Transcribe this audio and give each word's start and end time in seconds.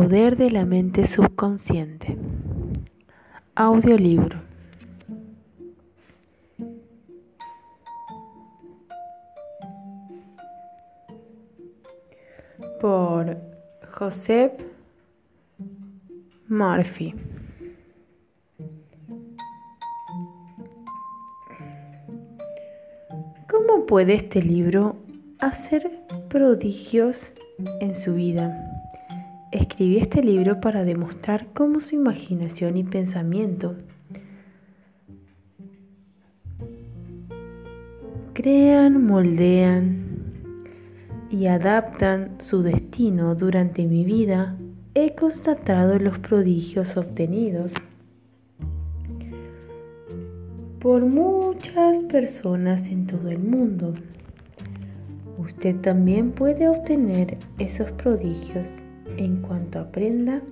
poder 0.00 0.38
de 0.38 0.50
la 0.50 0.64
mente 0.64 1.06
subconsciente. 1.06 2.16
Audiolibro. 3.54 4.40
Por 12.80 13.36
Joseph 13.92 14.54
Murphy. 16.48 17.14
¿Cómo 23.50 23.84
puede 23.84 24.14
este 24.14 24.40
libro 24.40 24.96
hacer 25.40 25.90
prodigios 26.30 27.30
en 27.82 27.94
su 27.94 28.14
vida? 28.14 28.69
Escribí 29.70 29.98
este 29.98 30.20
libro 30.20 30.60
para 30.60 30.82
demostrar 30.82 31.46
cómo 31.54 31.80
su 31.80 31.94
imaginación 31.94 32.76
y 32.76 32.82
pensamiento 32.82 33.76
crean, 38.34 39.06
moldean 39.06 40.34
y 41.30 41.46
adaptan 41.46 42.32
su 42.40 42.62
destino 42.62 43.36
durante 43.36 43.86
mi 43.86 44.04
vida. 44.04 44.56
He 44.94 45.14
constatado 45.14 46.00
los 46.00 46.18
prodigios 46.18 46.96
obtenidos 46.96 47.72
por 50.80 51.06
muchas 51.06 52.02
personas 52.10 52.88
en 52.88 53.06
todo 53.06 53.30
el 53.30 53.38
mundo. 53.38 53.94
Usted 55.38 55.76
también 55.76 56.32
puede 56.32 56.68
obtener 56.68 57.38
esos 57.58 57.90
prodigios 57.92 58.66
en 59.16 59.42
cuanto 59.42 59.59
aprenda 59.78 60.42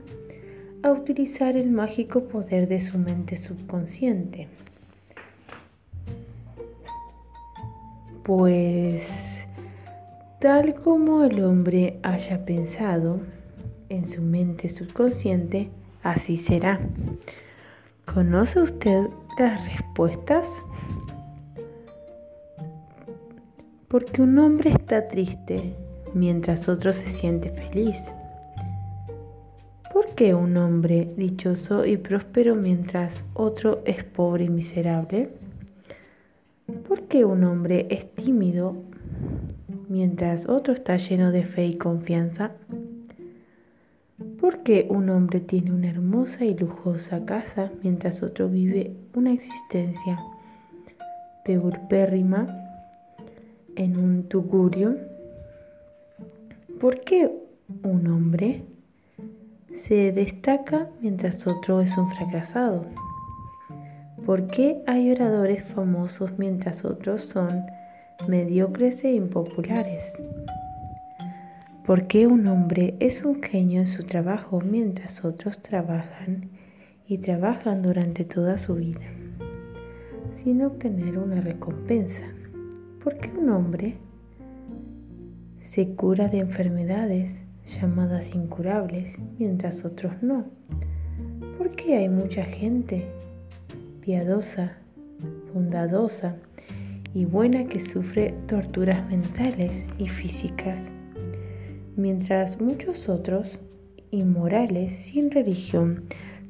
a 0.83 0.93
utilizar 0.93 1.57
el 1.57 1.71
mágico 1.71 2.25
poder 2.25 2.69
de 2.69 2.81
su 2.81 2.99
mente 2.99 3.37
subconsciente. 3.37 4.49
Pues 8.23 9.47
tal 10.41 10.75
como 10.75 11.25
el 11.25 11.43
hombre 11.43 11.99
haya 12.03 12.45
pensado 12.45 13.21
en 13.89 14.07
su 14.07 14.23
mente 14.23 14.69
subconsciente, 14.69 15.71
así 16.03 16.37
será. 16.37 16.79
¿Conoce 18.13 18.61
usted 18.61 19.09
las 19.39 19.65
respuestas? 19.65 20.49
Porque 23.89 24.23
un 24.23 24.39
hombre 24.39 24.71
está 24.71 25.09
triste 25.09 25.75
mientras 26.15 26.69
otro 26.69 26.93
se 26.93 27.09
siente 27.09 27.51
feliz. 27.51 27.99
¿Por 29.99 30.15
qué 30.15 30.33
un 30.33 30.57
hombre 30.57 31.13
dichoso 31.17 31.85
y 31.85 31.97
próspero 31.97 32.55
mientras 32.55 33.25
otro 33.35 33.83
es 33.85 34.05
pobre 34.05 34.45
y 34.45 34.49
miserable? 34.49 35.31
¿Por 36.87 37.09
qué 37.09 37.25
un 37.25 37.43
hombre 37.43 37.89
es 37.91 38.09
tímido 38.15 38.77
mientras 39.89 40.49
otro 40.49 40.73
está 40.73 40.99
lleno 40.99 41.33
de 41.33 41.43
fe 41.43 41.67
y 41.67 41.79
confianza? 41.79 42.53
¿Por 44.41 44.63
qué 44.63 44.87
un 44.89 45.11
hombre 45.11 45.41
tiene 45.41 45.73
una 45.73 45.91
hermosa 45.91 46.45
y 46.45 46.55
lujosa 46.55 47.25
casa 47.25 47.73
mientras 47.83 48.23
otro 48.23 48.49
vive 48.49 48.95
una 49.15 49.33
existencia 49.33 50.17
peurpérrima 51.45 52.47
en 53.75 53.97
un 53.97 54.29
tugurio? 54.29 54.97
¿Por 56.79 57.01
qué 57.01 57.33
un 57.83 58.07
hombre 58.07 58.63
se 59.79 60.13
destaca 60.13 60.89
mientras 61.01 61.47
otro 61.47 61.81
es 61.81 61.97
un 61.97 62.11
fracasado? 62.11 62.85
¿Por 64.27 64.49
qué 64.49 64.83
hay 64.87 65.11
oradores 65.11 65.65
famosos 65.75 66.39
mientras 66.39 66.85
otros 66.85 67.23
son 67.23 67.63
mediocres 68.27 69.03
e 69.05 69.13
impopulares? 69.13 70.21
¿Por 71.87 72.07
qué 72.07 72.27
un 72.27 72.47
hombre 72.49 72.97
es 73.01 73.25
un 73.25 73.43
genio 73.43 73.81
en 73.81 73.87
su 73.87 74.05
trabajo 74.05 74.61
mientras 74.61 75.25
otros 75.25 75.63
trabajan 75.63 76.51
y 77.07 77.19
trabajan 77.19 77.81
durante 77.81 78.25
toda 78.25 78.59
su 78.59 78.75
vida 78.75 79.07
sin 80.35 80.63
obtener 80.63 81.19
una 81.19 81.41
recompensa? 81.41 82.23
¿Por 83.03 83.17
qué 83.17 83.31
un 83.31 83.49
hombre 83.49 83.97
se 85.61 85.89
cura 85.95 86.29
de 86.29 86.41
enfermedades 86.41 87.48
llamadas 87.69 88.35
incurables, 88.35 89.17
mientras 89.39 89.85
otros 89.85 90.13
no? 90.23 90.47
¿Por 91.57 91.71
qué 91.73 91.97
hay 91.97 92.09
mucha 92.09 92.45
gente 92.45 93.07
piadosa, 94.01 94.77
bondadosa 95.53 96.37
y 97.15 97.25
buena 97.25 97.65
que 97.65 97.81
sufre 97.81 98.35
torturas 98.47 99.07
mentales 99.09 99.85
y 99.99 100.09
físicas, 100.09 100.91
mientras 101.97 102.61
muchos 102.61 103.09
otros, 103.09 103.49
inmorales, 104.11 104.93
sin 105.05 105.31
religión, 105.31 106.05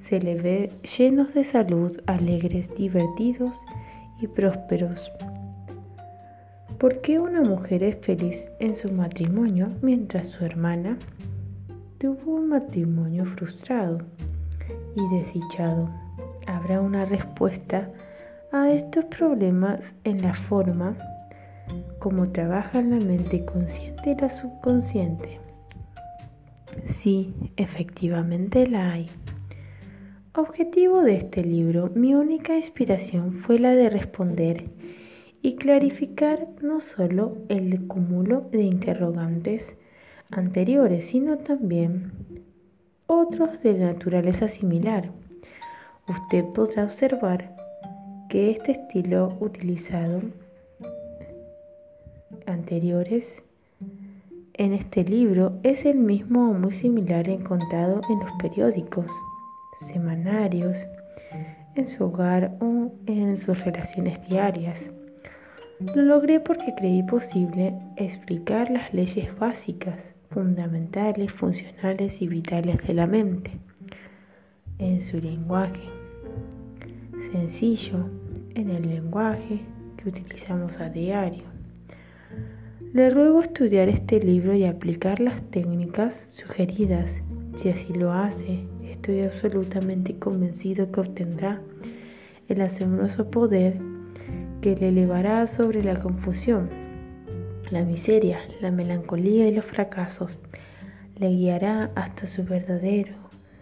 se 0.09 0.21
le 0.21 0.37
ve 0.37 0.71
llenos 0.97 1.35
de 1.35 1.45
salud, 1.45 2.01
alegres, 2.07 2.69
divertidos 2.77 3.57
y 4.21 4.27
prósperos? 4.27 5.11
¿Por 6.79 7.01
qué 7.01 7.19
una 7.19 7.41
mujer 7.41 7.83
es 7.83 7.97
feliz 8.07 8.49
en 8.61 8.77
su 8.77 8.93
matrimonio 8.93 9.73
mientras 9.83 10.29
su 10.29 10.45
hermana 10.45 10.97
tuvo 11.99 12.37
un 12.37 12.51
matrimonio 12.51 13.25
frustrado 13.25 13.99
y 14.95 15.17
desdichado? 15.17 15.91
Habrá 16.47 16.81
una 16.81 17.05
respuesta 17.05 17.91
a 18.53 18.71
estos 18.71 19.07
problemas 19.07 19.93
en 20.05 20.23
la 20.23 20.35
forma 20.35 20.97
como 21.99 22.31
trabajan 22.31 22.91
la 22.91 23.05
mente 23.05 23.45
consciente 23.45 24.13
y 24.13 24.15
la 24.15 24.29
subconsciente. 24.29 25.41
Sí, 26.87 27.35
efectivamente 27.57 28.69
la 28.69 28.93
hay. 28.93 29.07
Objetivo 30.33 31.03
de 31.03 31.17
este 31.17 31.43
libro, 31.43 31.91
mi 31.97 32.15
única 32.15 32.57
inspiración 32.57 33.33
fue 33.33 33.59
la 33.59 33.75
de 33.75 33.91
responder 33.91 34.78
y 35.43 35.57
clarificar 35.57 36.49
no 36.63 36.81
solo 36.81 37.37
el 37.49 37.87
cúmulo 37.87 38.43
de 38.51 38.63
interrogantes 38.63 39.75
anteriores, 40.31 41.07
sino 41.07 41.39
también 41.39 42.13
otros 43.07 43.63
de 43.63 43.75
naturaleza 43.75 44.49
similar. 44.49 45.11
Usted 46.09 46.45
podrá 46.55 46.85
observar 46.85 47.57
que 48.29 48.51
este 48.51 48.73
estilo 48.73 49.37
utilizado 49.41 50.23
anteriores 52.47 53.43
en 54.55 54.73
este 54.73 55.05
libro 55.05 55.59
es 55.63 55.87
el 55.87 55.99
mismo 55.99 56.51
o 56.51 56.55
muy 56.55 56.73
similar 56.73 57.29
encontrado 57.29 58.01
en 58.11 58.19
los 58.19 58.33
periódicos, 58.41 59.07
semanarios, 59.87 60.77
en 61.77 61.89
su 61.89 62.05
hogar 62.05 62.57
o 62.61 62.91
en 63.07 63.39
sus 63.39 63.65
relaciones 63.65 64.19
diarias. 64.29 64.81
Lo 65.81 66.03
logré 66.03 66.41
porque 66.41 66.75
creí 66.77 67.03
posible 67.05 67.73
explicar 67.97 68.71
las 68.71 68.93
leyes 68.93 69.37
básicas, 69.39 70.15
fundamentales, 70.31 71.33
funcionales 71.33 72.21
y 72.21 72.29
vitales 72.29 72.85
de 72.87 72.95
la 72.95 73.07
mente 73.07 73.53
en 74.79 75.01
su 75.03 75.19
lenguaje 75.21 75.99
sencillo, 77.33 78.09
en 78.55 78.71
el 78.71 78.89
lenguaje 78.89 79.61
que 79.97 80.09
utilizamos 80.09 80.79
a 80.81 80.89
diario. 80.89 81.45
Le 82.93 83.11
ruego 83.11 83.43
estudiar 83.43 83.89
este 83.89 84.19
libro 84.21 84.55
y 84.55 84.65
aplicar 84.65 85.21
las 85.21 85.43
técnicas 85.51 86.27
sugeridas. 86.29 87.11
Si 87.57 87.69
así 87.69 87.93
lo 87.93 88.13
hace, 88.13 88.65
estoy 88.85 89.21
absolutamente 89.21 90.19
convencido 90.19 90.91
que 90.91 91.01
obtendrá 91.01 91.61
el 92.49 92.63
asombroso 92.63 93.31
poder 93.31 93.77
que 94.61 94.75
le 94.77 94.89
elevará 94.89 95.47
sobre 95.47 95.83
la 95.83 96.01
confusión, 96.01 96.69
la 97.71 97.85
miseria, 97.85 98.41
la 98.61 98.71
melancolía 98.71 99.47
y 99.47 99.55
los 99.55 99.65
fracasos. 99.65 100.39
Le 101.17 101.29
guiará 101.29 101.91
hasta 101.95 102.27
su 102.27 102.45
verdadero 102.45 103.15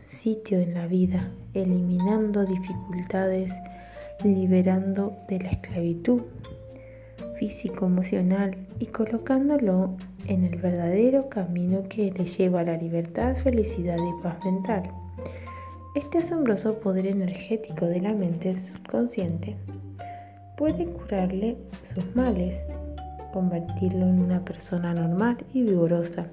sitio 0.08 0.58
en 0.58 0.74
la 0.74 0.86
vida, 0.86 1.30
eliminando 1.54 2.44
dificultades, 2.44 3.52
liberando 4.24 5.16
de 5.28 5.40
la 5.40 5.50
esclavitud 5.50 6.22
físico-emocional 7.38 8.56
y 8.78 8.86
colocándolo 8.86 9.96
en 10.26 10.44
el 10.44 10.56
verdadero 10.56 11.28
camino 11.28 11.82
que 11.88 12.10
le 12.10 12.24
lleva 12.24 12.60
a 12.60 12.64
la 12.64 12.76
libertad, 12.76 13.36
felicidad 13.42 13.96
y 13.96 14.22
paz 14.22 14.42
mental. 14.44 14.90
Este 15.94 16.18
asombroso 16.18 16.78
poder 16.80 17.06
energético 17.06 17.86
de 17.86 18.00
la 18.00 18.12
mente 18.12 18.56
subconsciente 18.60 19.56
puede 20.56 20.86
curarle 20.86 21.56
sus 21.94 22.16
males, 22.16 22.56
convertirlo 23.32 24.06
en 24.06 24.20
una 24.20 24.44
persona 24.44 24.94
normal 24.94 25.38
y 25.52 25.62
vigorosa, 25.62 26.26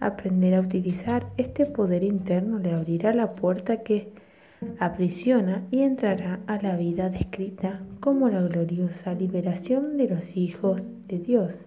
Aprender 0.00 0.54
a 0.54 0.60
utilizar 0.60 1.26
este 1.36 1.66
poder 1.66 2.04
interno 2.04 2.60
le 2.60 2.72
abrirá 2.72 3.12
la 3.12 3.34
puerta 3.34 3.82
que 3.82 4.12
aprisiona 4.78 5.64
y 5.72 5.82
entrará 5.82 6.38
a 6.46 6.62
la 6.62 6.76
vida 6.76 7.08
descrita 7.08 7.80
como 7.98 8.28
la 8.28 8.42
gloriosa 8.42 9.12
liberación 9.14 9.96
de 9.96 10.08
los 10.08 10.36
hijos 10.36 10.84
de 11.08 11.18
Dios. 11.18 11.66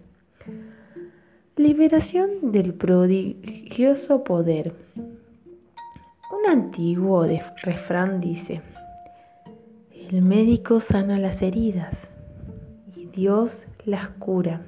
Liberación 1.56 2.52
del 2.52 2.72
prodigioso 2.72 4.24
poder. 4.24 4.72
Un 4.96 6.50
antiguo 6.50 7.26
refrán 7.62 8.18
dice, 8.20 8.62
el 10.12 10.20
médico 10.20 10.82
sana 10.82 11.18
las 11.18 11.40
heridas 11.40 12.10
y 12.94 13.06
Dios 13.06 13.64
las 13.86 14.10
cura. 14.10 14.60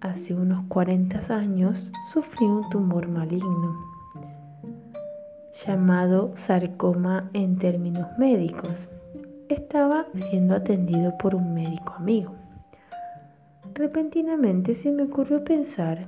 Hace 0.00 0.34
unos 0.34 0.66
40 0.68 1.34
años 1.34 1.90
sufrí 2.12 2.46
un 2.46 2.70
tumor 2.70 3.08
maligno 3.08 3.76
llamado 5.66 6.30
sarcoma 6.36 7.28
en 7.32 7.58
términos 7.58 8.06
médicos. 8.18 8.88
Estaba 9.48 10.06
siendo 10.14 10.54
atendido 10.54 11.18
por 11.18 11.34
un 11.34 11.52
médico 11.52 11.94
amigo. 11.98 12.32
Repentinamente 13.74 14.76
se 14.76 14.92
me 14.92 15.02
ocurrió 15.02 15.42
pensar 15.42 16.06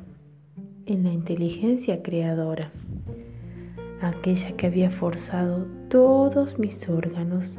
en 0.87 1.03
la 1.03 1.13
inteligencia 1.13 2.05
creadora, 2.05 2.71
aquella 4.01 4.57
que 4.57 4.69
había 4.69 4.93
forzado 4.93 5.67
todos 5.89 6.57
mis 6.61 6.89
órganos, 6.89 7.59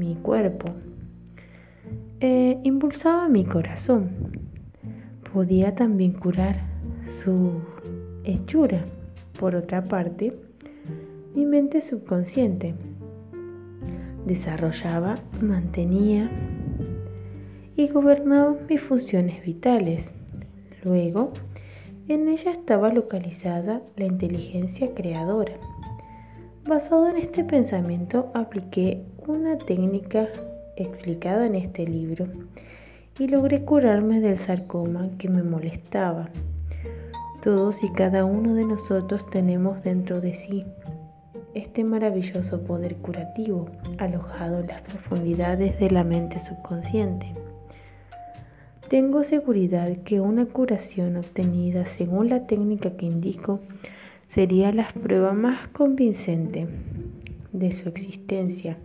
mi 0.00 0.14
cuerpo, 0.14 0.70
e 2.20 2.58
impulsaba 2.64 3.28
mi 3.28 3.44
corazón. 3.44 4.08
Podía 5.32 5.74
también 5.74 6.12
curar 6.14 6.62
su 7.06 7.60
hechura. 8.24 8.86
Por 9.38 9.54
otra 9.54 9.84
parte, 9.84 10.34
mi 11.34 11.44
mente 11.44 11.82
subconsciente 11.82 12.74
desarrollaba, 14.24 15.14
mantenía 15.42 16.30
y 17.76 17.88
gobernaba 17.88 18.56
mis 18.68 18.80
funciones 18.80 19.42
vitales. 19.44 20.10
Luego, 20.82 21.32
en 22.08 22.28
ella 22.28 22.52
estaba 22.52 22.90
localizada 22.90 23.82
la 23.96 24.06
inteligencia 24.06 24.94
creadora. 24.94 25.52
Basado 26.66 27.08
en 27.08 27.16
este 27.16 27.42
pensamiento, 27.42 28.30
apliqué 28.34 29.02
una 29.26 29.56
técnica 29.56 30.28
explicada 30.76 31.46
en 31.46 31.54
este 31.54 31.86
libro 31.86 32.26
y 33.18 33.28
logré 33.28 33.64
curarme 33.64 34.20
del 34.20 34.38
sarcoma 34.38 35.08
que 35.18 35.28
me 35.30 35.42
molestaba. 35.42 36.28
Todos 37.42 37.82
y 37.82 37.90
cada 37.92 38.26
uno 38.26 38.54
de 38.54 38.66
nosotros 38.66 39.28
tenemos 39.30 39.82
dentro 39.82 40.20
de 40.20 40.34
sí 40.34 40.66
este 41.54 41.82
maravilloso 41.82 42.60
poder 42.62 42.96
curativo 42.96 43.70
alojado 43.98 44.60
en 44.60 44.66
las 44.66 44.82
profundidades 44.82 45.80
de 45.80 45.90
la 45.90 46.04
mente 46.04 46.38
subconsciente. 46.40 47.34
Tengo 48.90 49.24
seguridad 49.24 49.88
que 50.04 50.20
una 50.20 50.44
curación 50.44 51.16
obtenida 51.16 51.86
según 51.86 52.28
la 52.28 52.46
técnica 52.46 52.90
que 52.90 53.06
indico 53.06 53.60
sería 54.30 54.72
la 54.72 54.88
prueba 54.88 55.32
más 55.32 55.68
convincente 55.68 56.68
de 57.52 57.72
su 57.72 57.88
existencia, 57.88 58.78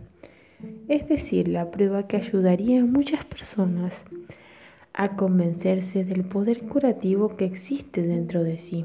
es 0.88 1.08
decir, 1.08 1.46
la 1.46 1.70
prueba 1.70 2.08
que 2.08 2.16
ayudaría 2.16 2.82
a 2.82 2.84
muchas 2.84 3.24
personas 3.24 4.04
a 4.92 5.10
convencerse 5.16 6.04
del 6.04 6.24
poder 6.24 6.62
curativo 6.62 7.36
que 7.36 7.44
existe 7.44 8.02
dentro 8.02 8.42
de 8.42 8.58
sí. 8.58 8.84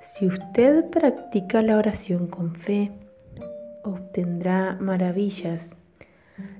Si 0.00 0.26
usted 0.26 0.88
practica 0.90 1.60
la 1.60 1.76
oración 1.76 2.28
con 2.28 2.54
fe, 2.54 2.92
obtendrá 3.84 4.76
maravillas. 4.80 5.70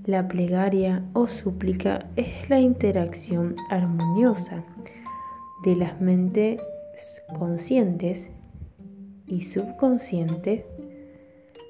La 0.04 0.28
plegaria 0.28 1.02
o 1.12 1.28
súplica 1.28 2.06
es 2.16 2.48
la 2.50 2.60
interacción 2.60 3.56
armoniosa 3.70 4.62
de 5.64 5.76
las 5.76 6.00
mentes 6.00 6.60
conscientes 7.38 8.28
y 9.26 9.42
subconscientes 9.42 10.64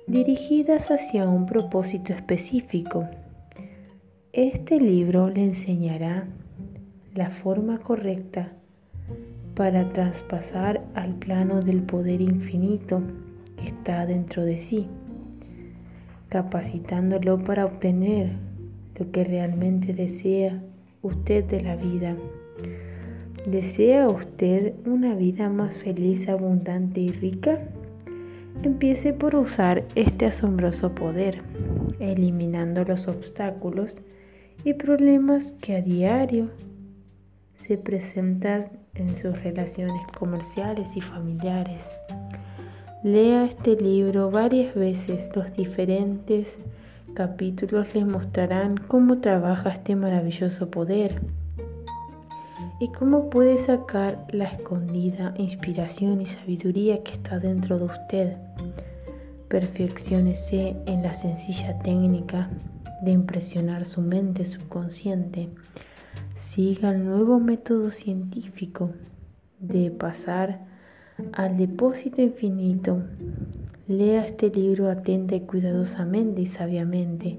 dirigidas 0.07 0.91
hacia 0.91 1.29
un 1.29 1.47
propósito 1.47 2.13
específico. 2.13 3.09
Este 4.33 4.81
libro 4.81 5.29
le 5.29 5.45
enseñará 5.45 6.27
la 7.15 7.31
forma 7.31 7.79
correcta 7.79 8.53
para 9.55 9.89
traspasar 9.91 10.83
al 10.95 11.15
plano 11.15 11.61
del 11.61 11.83
poder 11.83 12.21
infinito 12.21 13.03
que 13.57 13.69
está 13.69 14.07
dentro 14.07 14.45
de 14.45 14.59
sí, 14.59 14.87
capacitándolo 16.31 17.43
para 17.45 17.67
obtener 17.67 18.33
lo 18.99 19.11
que 19.11 19.25
realmente 19.25 19.93
desea 19.93 20.63
usted 21.03 21.45
de 21.45 21.63
la 21.63 21.77
vida. 21.77 22.17
¿Desea 23.47 24.07
usted 24.07 24.73
una 24.87 25.17
vida 25.17 25.49
más 25.49 25.77
feliz, 25.79 26.29
abundante 26.29 27.01
y 27.01 27.09
rica? 27.09 27.59
Empiece 28.63 29.13
por 29.13 29.35
usar 29.35 29.83
este 29.97 30.27
asombroso 30.27 30.95
poder, 30.95 31.43
eliminando 31.99 32.85
los 32.85 33.09
obstáculos 33.09 33.97
y 34.63 34.75
problemas 34.75 35.55
que 35.61 35.75
a 35.75 35.83
diario 35.83 36.51
se 37.57 37.77
presentan 37.79 38.69
en 38.95 39.09
sus 39.17 39.43
relaciones 39.43 40.07
comerciales 40.17 40.97
y 40.97 41.01
familiares. 41.01 41.85
Lea 43.03 43.47
este 43.47 43.75
libro 43.75 44.31
varias 44.31 44.73
veces. 44.77 45.35
Los 45.35 45.53
diferentes 45.57 46.59
capítulos 47.15 47.93
les 47.93 48.07
mostrarán 48.07 48.77
cómo 48.77 49.19
trabaja 49.19 49.71
este 49.71 49.97
maravilloso 49.97 50.71
poder 50.71 51.21
y 52.83 52.89
cómo 52.89 53.31
puede 53.31 53.65
sacar 53.65 54.27
la 54.33 54.47
escondida 54.47 55.35
inspiración 55.39 56.21
y 56.21 56.27
sabiduría 56.27 57.05
que 57.05 57.13
está 57.13 57.39
dentro 57.39 57.79
de 57.79 57.85
usted. 57.85 58.37
Perfeccionese 59.47 60.75
en 60.87 61.05
la 61.05 61.15
sencilla 61.15 61.79
técnica 61.79 62.51
de 63.05 63.13
impresionar 63.13 63.85
su 63.85 64.01
mente 64.01 64.45
subconsciente 64.45 65.49
siga 66.35 66.91
el 66.91 67.05
nuevo 67.05 67.39
método 67.39 67.93
científico 67.93 68.91
de 69.61 69.93
pasar 69.93 70.67
al 71.35 71.57
depósito 71.57 72.21
infinito. 72.21 73.01
Lea 73.87 74.27
este 74.27 74.51
libro 74.51 74.91
atenta 74.91 75.37
y 75.37 75.43
cuidadosamente 75.43 76.41
y 76.41 76.47
sabiamente. 76.49 77.39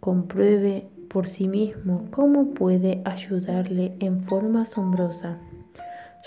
Compruebe 0.00 0.90
por 1.12 1.28
sí 1.28 1.46
mismo 1.46 2.06
cómo 2.10 2.54
puede 2.54 3.02
ayudarle 3.04 3.92
en 4.00 4.22
forma 4.24 4.62
asombrosa. 4.62 5.38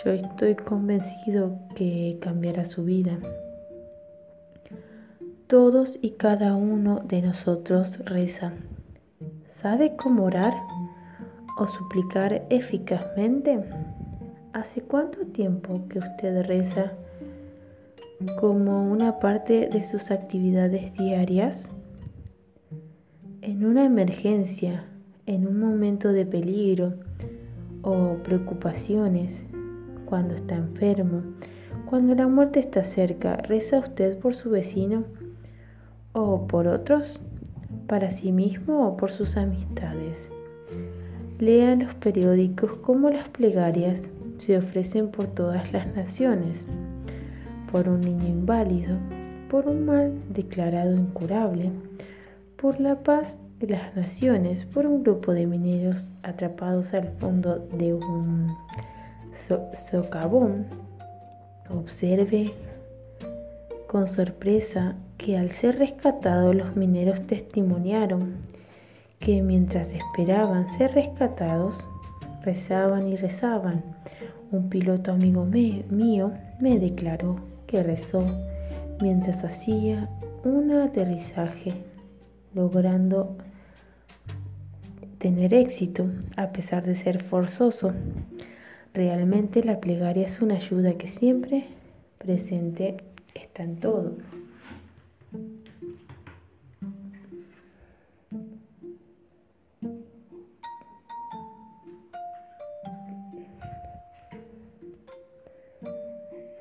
Yo 0.03 0.11
estoy 0.11 0.55
convencido 0.55 1.57
que 1.75 2.19
cambiará 2.21 2.65
su 2.65 2.83
vida. 2.83 3.17
Todos 5.47 5.97
y 6.01 6.11
cada 6.11 6.55
uno 6.55 7.01
de 7.05 7.21
nosotros 7.21 7.97
rezan. 8.05 8.55
¿Sabe 9.53 9.95
cómo 9.95 10.25
orar? 10.25 10.53
o 11.57 11.67
suplicar 11.67 12.45
eficazmente? 12.49 13.59
¿Hace 14.53 14.81
cuánto 14.81 15.25
tiempo 15.27 15.81
que 15.89 15.99
usted 15.99 16.45
reza 16.45 16.93
como 18.39 18.89
una 18.91 19.19
parte 19.19 19.67
de 19.71 19.83
sus 19.83 20.11
actividades 20.11 20.93
diarias? 20.93 21.69
En 23.45 23.65
una 23.65 23.83
emergencia, 23.83 24.85
en 25.25 25.45
un 25.45 25.59
momento 25.59 26.13
de 26.13 26.25
peligro 26.25 26.93
o 27.81 28.15
preocupaciones, 28.23 29.45
cuando 30.05 30.33
está 30.33 30.55
enfermo, 30.55 31.23
cuando 31.85 32.15
la 32.15 32.29
muerte 32.29 32.61
está 32.61 32.85
cerca, 32.85 33.35
¿reza 33.35 33.79
usted 33.79 34.17
por 34.17 34.35
su 34.35 34.49
vecino 34.49 35.03
o 36.13 36.47
por 36.47 36.69
otros, 36.69 37.19
para 37.85 38.13
sí 38.13 38.31
mismo 38.31 38.87
o 38.87 38.95
por 38.95 39.11
sus 39.11 39.35
amistades? 39.35 40.31
Lean 41.37 41.83
los 41.83 41.95
periódicos 41.95 42.71
como 42.77 43.09
las 43.09 43.27
plegarias 43.27 44.03
se 44.37 44.57
ofrecen 44.57 45.09
por 45.09 45.27
todas 45.27 45.69
las 45.73 45.93
naciones, 45.93 46.65
por 47.69 47.89
un 47.89 47.99
niño 47.99 48.25
inválido, 48.25 48.95
por 49.49 49.67
un 49.67 49.85
mal 49.85 50.13
declarado 50.29 50.95
incurable, 50.95 51.71
por 52.63 52.79
la 52.79 52.95
paz 52.95 53.37
de 53.59 53.67
las 53.67 53.93
naciones, 53.93 54.63
por 54.63 54.85
un 54.85 55.03
grupo 55.03 55.33
de 55.33 55.45
mineros 55.45 55.97
atrapados 56.23 56.93
al 56.93 57.09
fondo 57.09 57.67
de 57.73 57.93
un 57.93 58.55
socavón. 59.91 60.67
Observe 61.69 62.53
con 63.85 64.07
sorpresa 64.07 64.95
que 65.17 65.37
al 65.37 65.51
ser 65.51 65.77
rescatados 65.77 66.55
los 66.55 66.73
mineros 66.77 67.27
testimoniaron 67.27 68.35
que 69.19 69.41
mientras 69.41 69.91
esperaban 69.91 70.69
ser 70.77 70.93
rescatados, 70.93 71.85
rezaban 72.45 73.09
y 73.09 73.17
rezaban, 73.17 73.83
Un 74.53 74.69
piloto 74.69 75.11
amigo 75.11 75.43
mío 75.43 76.31
me 76.61 76.79
declaró 76.79 77.41
que 77.67 77.83
rezó 77.83 78.23
mientras 79.01 79.43
hacía 79.43 80.07
un 80.45 80.71
aterrizaje, 80.71 81.91
logrando 82.55 83.37
tener 85.17 85.53
éxito 85.53 86.09
a 86.35 86.51
pesar 86.51 86.83
de 86.83 86.95
ser 86.95 87.23
forzoso. 87.23 87.93
Realmente 88.93 89.63
la 89.63 89.79
plegaria 89.79 90.25
es 90.25 90.41
una 90.41 90.55
ayuda 90.55 90.95
que 90.95 91.07
siempre 91.07 91.65
presente 92.17 92.97
está 93.33 93.63
en 93.63 93.77
todo. 93.77 94.17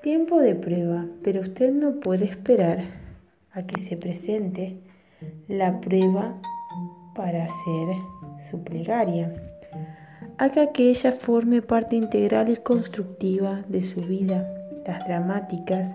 Tiempo 0.02 0.40
de 0.40 0.54
prueba, 0.54 1.06
pero 1.22 1.42
usted 1.42 1.72
no 1.72 2.00
puede 2.00 2.25
esperar 2.25 2.84
a 3.52 3.62
que 3.64 3.80
se 3.80 3.96
presente 3.96 4.76
la 5.48 5.80
prueba 5.80 6.34
para 7.14 7.44
hacer 7.44 7.96
su 8.50 8.62
plegaria. 8.62 9.32
Haga 10.38 10.72
que 10.72 10.90
ella 10.90 11.12
forme 11.12 11.62
parte 11.62 11.96
integral 11.96 12.48
y 12.48 12.56
constructiva 12.56 13.62
de 13.68 13.82
su 13.82 14.00
vida. 14.00 14.46
Las 14.86 15.06
dramáticas 15.06 15.94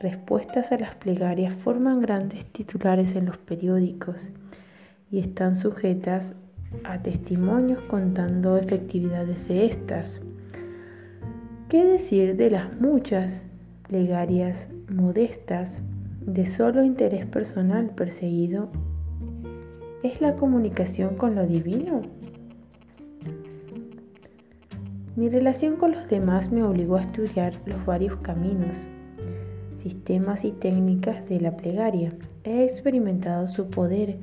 respuestas 0.00 0.72
a 0.72 0.78
las 0.78 0.94
plegarias 0.96 1.54
forman 1.62 2.00
grandes 2.00 2.46
titulares 2.46 3.14
en 3.16 3.26
los 3.26 3.38
periódicos 3.38 4.16
y 5.10 5.20
están 5.20 5.56
sujetas 5.56 6.34
a 6.84 6.98
testimonios 6.98 7.80
contando 7.82 8.56
efectividades 8.56 9.46
de 9.48 9.66
estas. 9.66 10.20
¿Qué 11.68 11.84
decir 11.84 12.36
de 12.36 12.50
las 12.50 12.80
muchas 12.80 13.42
plegarias 13.88 14.68
modestas 14.88 15.78
de 16.26 16.46
solo 16.46 16.84
interés 16.84 17.26
personal 17.26 17.90
perseguido 17.94 18.70
¿Es 20.02 20.20
la 20.20 20.34
comunicación 20.34 21.14
con 21.14 21.36
lo 21.36 21.46
divino? 21.46 22.02
Mi 25.14 25.28
relación 25.28 25.76
con 25.76 25.92
los 25.92 26.08
demás 26.08 26.50
me 26.50 26.64
obligó 26.64 26.96
a 26.96 27.02
estudiar 27.02 27.52
los 27.66 27.86
varios 27.86 28.16
caminos, 28.16 28.76
sistemas 29.80 30.44
y 30.44 30.50
técnicas 30.50 31.28
de 31.28 31.40
la 31.40 31.56
plegaria. 31.56 32.12
He 32.42 32.64
experimentado 32.64 33.46
su 33.46 33.70
poder 33.70 34.16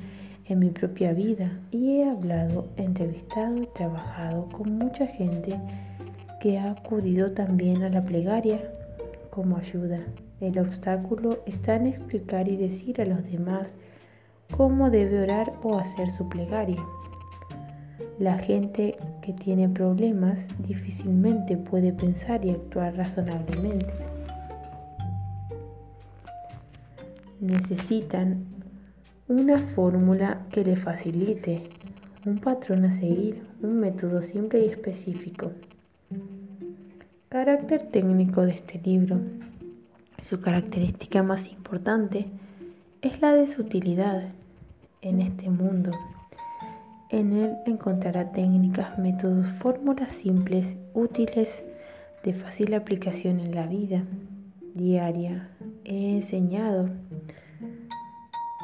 en 0.44 0.58
mi 0.58 0.68
propia 0.68 1.14
vida 1.14 1.58
y 1.70 1.92
he 1.92 2.10
hablado, 2.10 2.66
entrevistado 2.76 3.62
y 3.62 3.66
trabajado 3.74 4.50
con 4.50 4.76
mucha 4.76 5.06
gente 5.06 5.58
que 6.42 6.58
ha 6.58 6.72
acudido 6.72 7.32
también 7.32 7.84
a 7.84 7.88
la 7.88 8.04
plegaria 8.04 8.60
como 9.30 9.56
ayuda. 9.56 10.00
El 10.40 10.58
obstáculo 10.58 11.42
está 11.44 11.76
en 11.76 11.86
explicar 11.86 12.48
y 12.48 12.56
decir 12.56 13.00
a 13.00 13.04
los 13.04 13.22
demás 13.30 13.68
cómo 14.56 14.88
debe 14.88 15.20
orar 15.22 15.52
o 15.62 15.78
hacer 15.78 16.10
su 16.12 16.28
plegaria. 16.30 16.82
La 18.18 18.38
gente 18.38 18.96
que 19.20 19.34
tiene 19.34 19.68
problemas 19.68 20.38
difícilmente 20.66 21.58
puede 21.58 21.92
pensar 21.92 22.44
y 22.44 22.50
actuar 22.50 22.96
razonablemente. 22.96 23.92
Necesitan 27.40 28.44
una 29.28 29.58
fórmula 29.58 30.46
que 30.50 30.64
le 30.64 30.76
facilite, 30.76 31.62
un 32.24 32.38
patrón 32.38 32.86
a 32.86 32.94
seguir, 32.94 33.42
un 33.62 33.78
método 33.78 34.22
simple 34.22 34.64
y 34.64 34.68
específico. 34.68 35.52
Carácter 37.28 37.88
técnico 37.90 38.42
de 38.42 38.52
este 38.52 38.80
libro. 38.84 39.20
Su 40.28 40.40
característica 40.40 41.22
más 41.22 41.48
importante 41.48 42.26
es 43.02 43.20
la 43.20 43.34
de 43.34 43.46
su 43.46 43.62
utilidad 43.62 44.28
en 45.02 45.20
este 45.20 45.50
mundo. 45.50 45.90
En 47.08 47.32
él 47.32 47.56
encontrará 47.66 48.30
técnicas, 48.30 48.98
métodos, 48.98 49.46
fórmulas 49.60 50.12
simples, 50.12 50.76
útiles, 50.94 51.48
de 52.22 52.34
fácil 52.34 52.74
aplicación 52.74 53.40
en 53.40 53.54
la 53.54 53.66
vida 53.66 54.04
diaria. 54.74 55.48
He 55.84 56.16
enseñado 56.16 56.88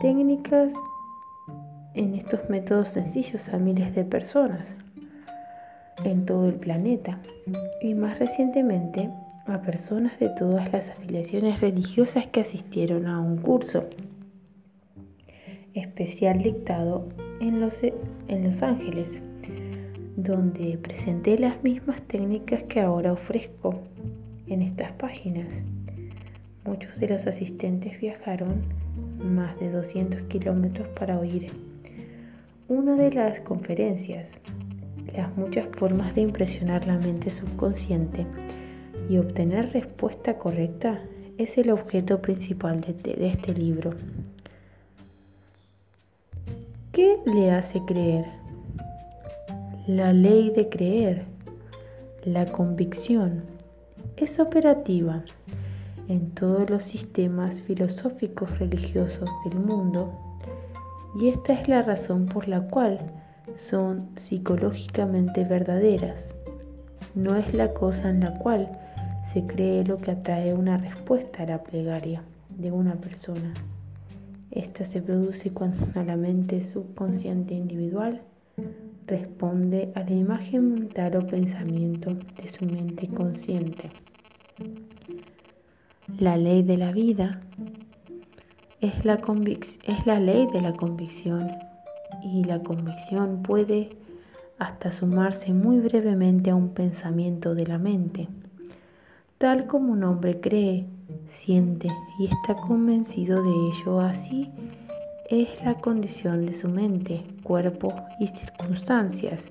técnicas 0.00 0.72
en 1.94 2.14
estos 2.14 2.48
métodos 2.50 2.90
sencillos 2.90 3.48
a 3.48 3.56
miles 3.56 3.94
de 3.94 4.04
personas 4.04 4.76
en 6.04 6.26
todo 6.26 6.46
el 6.48 6.54
planeta 6.56 7.18
y 7.80 7.94
más 7.94 8.18
recientemente 8.18 9.10
a 9.46 9.62
personas 9.62 10.18
de 10.18 10.28
todas 10.30 10.72
las 10.72 10.88
afiliaciones 10.88 11.60
religiosas 11.60 12.26
que 12.26 12.40
asistieron 12.40 13.06
a 13.06 13.20
un 13.20 13.36
curso 13.36 13.84
especial 15.74 16.42
dictado 16.42 17.08
en 17.40 17.60
Los, 17.60 18.62
Ángeles, 18.62 19.20
donde 20.16 20.78
presenté 20.78 21.38
las 21.38 21.62
mismas 21.62 22.00
técnicas 22.02 22.62
que 22.64 22.80
ahora 22.80 23.12
ofrezco 23.12 23.78
en 24.48 24.62
estas 24.62 24.90
páginas. 24.92 25.46
Muchos 26.64 26.98
de 26.98 27.08
los 27.08 27.26
asistentes 27.26 28.00
viajaron 28.00 28.62
más 29.22 29.58
de 29.60 29.70
200 29.70 30.22
kilómetros 30.22 30.88
para 30.88 31.18
oír 31.18 31.46
una 32.68 32.96
de 32.96 33.12
las 33.12 33.38
conferencias, 33.40 34.28
las 35.14 35.36
muchas 35.36 35.66
formas 35.78 36.12
de 36.16 36.22
impresionar 36.22 36.84
la 36.84 36.98
mente 36.98 37.30
subconsciente 37.30 38.26
y 39.08 39.18
obtener 39.18 39.72
respuesta 39.72 40.38
correcta 40.38 41.00
es 41.38 41.58
el 41.58 41.70
objeto 41.70 42.20
principal 42.20 42.80
de 42.80 43.26
este 43.26 43.54
libro. 43.54 43.92
¿Qué 46.92 47.18
le 47.26 47.50
hace 47.50 47.80
creer? 47.86 48.24
La 49.86 50.12
ley 50.12 50.50
de 50.50 50.68
creer, 50.68 51.26
la 52.24 52.46
convicción, 52.46 53.44
es 54.16 54.40
operativa 54.40 55.22
en 56.08 56.30
todos 56.30 56.70
los 56.70 56.84
sistemas 56.84 57.60
filosóficos 57.60 58.58
religiosos 58.58 59.28
del 59.44 59.58
mundo 59.58 60.10
y 61.20 61.28
esta 61.28 61.52
es 61.52 61.68
la 61.68 61.82
razón 61.82 62.26
por 62.26 62.48
la 62.48 62.62
cual 62.62 62.98
son 63.68 64.08
psicológicamente 64.16 65.44
verdaderas. 65.44 66.34
No 67.14 67.36
es 67.36 67.54
la 67.54 67.72
cosa 67.74 68.08
en 68.10 68.20
la 68.20 68.38
cual 68.38 68.70
se 69.32 69.46
cree 69.46 69.84
lo 69.84 69.98
que 69.98 70.12
atrae 70.12 70.54
una 70.54 70.76
respuesta 70.76 71.42
a 71.42 71.46
la 71.46 71.62
plegaria 71.62 72.22
de 72.50 72.72
una 72.72 72.94
persona. 72.94 73.52
Esta 74.50 74.84
se 74.84 75.02
produce 75.02 75.50
cuando 75.50 75.86
la 75.94 76.16
mente 76.16 76.62
subconsciente 76.62 77.54
individual 77.54 78.22
responde 79.06 79.92
a 79.94 80.00
la 80.00 80.12
imagen 80.12 80.74
mental 80.74 81.16
o 81.16 81.26
pensamiento 81.26 82.14
de 82.14 82.48
su 82.48 82.64
mente 82.64 83.08
consciente. 83.08 83.90
La 86.18 86.36
ley 86.36 86.62
de 86.62 86.76
la 86.76 86.92
vida 86.92 87.42
es 88.80 89.04
la, 89.04 89.16
ley 90.20 90.46
de 90.52 90.60
la 90.60 90.72
convicción 90.72 91.50
y 92.22 92.44
la 92.44 92.60
convicción 92.60 93.42
puede 93.42 93.90
hasta 94.58 94.90
sumarse 94.90 95.52
muy 95.52 95.80
brevemente 95.80 96.50
a 96.50 96.54
un 96.54 96.70
pensamiento 96.70 97.54
de 97.54 97.66
la 97.66 97.78
mente. 97.78 98.28
Tal 99.38 99.66
como 99.66 99.92
un 99.92 100.02
hombre 100.02 100.40
cree 100.40 100.86
siente 101.28 101.88
y 102.18 102.24
está 102.24 102.54
convencido 102.66 103.42
de 103.42 103.50
ello. 103.50 104.00
Así 104.00 104.50
es 105.28 105.48
la 105.62 105.74
condición 105.74 106.46
de 106.46 106.54
su 106.54 106.68
mente, 106.68 107.22
cuerpo 107.42 107.92
y 108.18 108.28
circunstancias. 108.28 109.44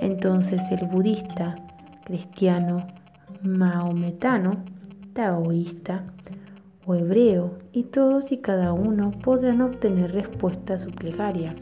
Entonces 0.00 0.60
el 0.72 0.88
budista, 0.88 1.54
cristiano, 2.04 2.84
maometano, 3.42 4.64
taoísta 5.12 6.02
o 6.84 6.96
hebreo 6.96 7.58
y 7.72 7.84
todos 7.84 8.32
y 8.32 8.38
cada 8.38 8.72
uno 8.72 9.12
podrán 9.22 9.60
obtener 9.60 10.12
respuesta 10.14 10.74
a 10.74 10.78
su 10.78 10.90
plegaria. 10.90 11.54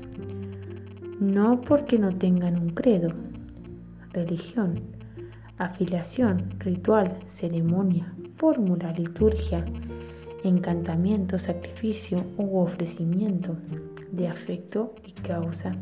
No 1.20 1.60
porque 1.60 1.98
no 1.98 2.08
tengan 2.10 2.58
un 2.58 2.70
credo, 2.70 3.08
religión, 4.12 4.93
afiliación, 5.58 6.54
ritual, 6.58 7.16
ceremonia, 7.34 8.12
fórmula, 8.36 8.92
liturgia, 8.92 9.64
encantamiento, 10.42 11.38
sacrificio 11.38 12.18
u 12.36 12.58
ofrecimiento 12.58 13.56
de 14.12 14.28
afecto 14.28 14.94
y 15.04 15.12
causa, 15.12 15.72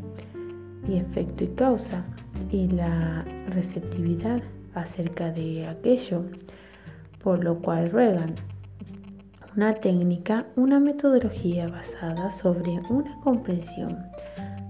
y 0.87 0.97
efecto 0.97 1.43
y 1.43 1.47
causa, 1.47 2.03
y 2.51 2.67
la 2.67 3.25
receptividad 3.49 4.41
acerca 4.75 5.31
de 5.31 5.67
aquello, 5.67 6.23
por 7.23 7.43
lo 7.43 7.59
cual 7.59 7.89
ruegan. 7.91 8.35
Una 9.55 9.75
técnica, 9.75 10.47
una 10.55 10.79
metodología 10.79 11.67
basada 11.67 12.31
sobre 12.31 12.79
una 12.89 13.19
comprensión 13.21 13.99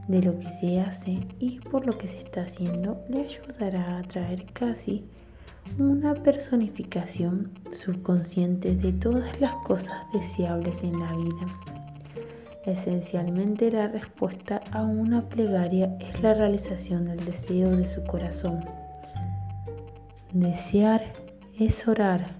de 0.08 0.22
lo 0.22 0.40
que 0.40 0.50
se 0.60 0.82
hace 0.82 1.20
y 1.40 1.60
por 1.60 1.86
lo 1.86 1.98
que 1.98 2.08
se 2.08 2.20
está 2.20 2.42
haciendo 2.42 2.98
le 3.10 3.22
ayudará 3.22 3.98
a 3.98 4.04
traer 4.04 4.46
casi 4.54 5.04
una 5.80 6.14
personificación 6.14 7.52
subconsciente 7.72 8.76
de 8.76 8.92
todas 8.94 9.40
las 9.40 9.56
cosas 9.66 10.04
deseables 10.14 10.84
en 10.84 11.00
la 11.00 11.16
vida. 11.16 11.46
Esencialmente 12.66 13.72
la 13.72 13.88
respuesta 13.88 14.62
a 14.72 14.84
una 14.84 15.28
plegaria 15.28 15.98
es 16.00 16.22
la 16.22 16.34
realización 16.34 17.06
del 17.06 17.26
deseo 17.26 17.70
de 17.76 17.88
su 17.88 18.04
corazón. 18.04 18.64
Desear 20.32 21.02
es 21.60 21.88
orar. 21.88 22.36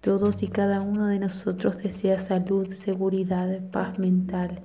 Todos 0.00 0.42
y 0.42 0.48
cada 0.48 0.80
uno 0.80 1.06
de 1.06 1.18
nosotros 1.18 1.78
desea 1.78 2.18
salud, 2.18 2.72
seguridad, 2.74 3.60
paz 3.70 3.98
mental, 3.98 4.60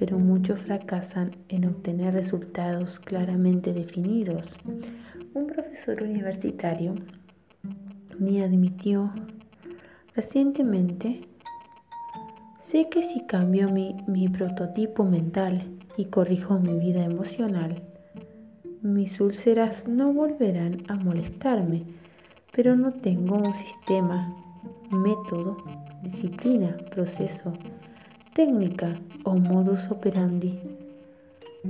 pero 0.00 0.18
muchos 0.18 0.58
fracasan 0.62 1.36
en 1.50 1.66
obtener 1.66 2.14
resultados 2.14 2.98
claramente 3.00 3.74
definidos. 3.74 4.46
Un 5.34 5.46
profesor 5.46 6.02
universitario 6.02 6.94
me 8.18 8.42
admitió 8.42 9.12
recientemente, 10.16 11.20
sé 12.58 12.88
que 12.88 13.02
si 13.02 13.26
cambio 13.26 13.68
mi, 13.68 14.28
prototipo 14.30 15.04
mental 15.04 15.62
y 15.98 16.06
corrijo 16.06 16.58
mi 16.58 16.78
vida 16.78 17.04
emocional, 17.04 17.82
mis 18.80 19.20
úlceras 19.20 19.86
no 19.86 20.14
volverán 20.14 20.82
a 20.88 20.94
molestarme, 20.94 21.82
pero 22.52 22.74
no 22.74 22.90
tengo 22.90 23.36
un 23.36 23.54
sistema, 23.54 24.34
método, 24.90 25.58
disciplina, 26.02 26.74
proceso, 26.90 27.52
técnica 28.34 28.94
o 29.24 29.34
modus 29.36 29.90
operandi 29.90 30.58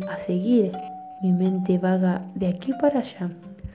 a 0.09 0.17
seguir. 0.19 0.73
Mi 1.23 1.33
mente 1.33 1.77
vaga 1.77 2.23
de 2.35 2.47
aquí 2.47 2.73
para 2.81 3.01
allá 3.01 3.31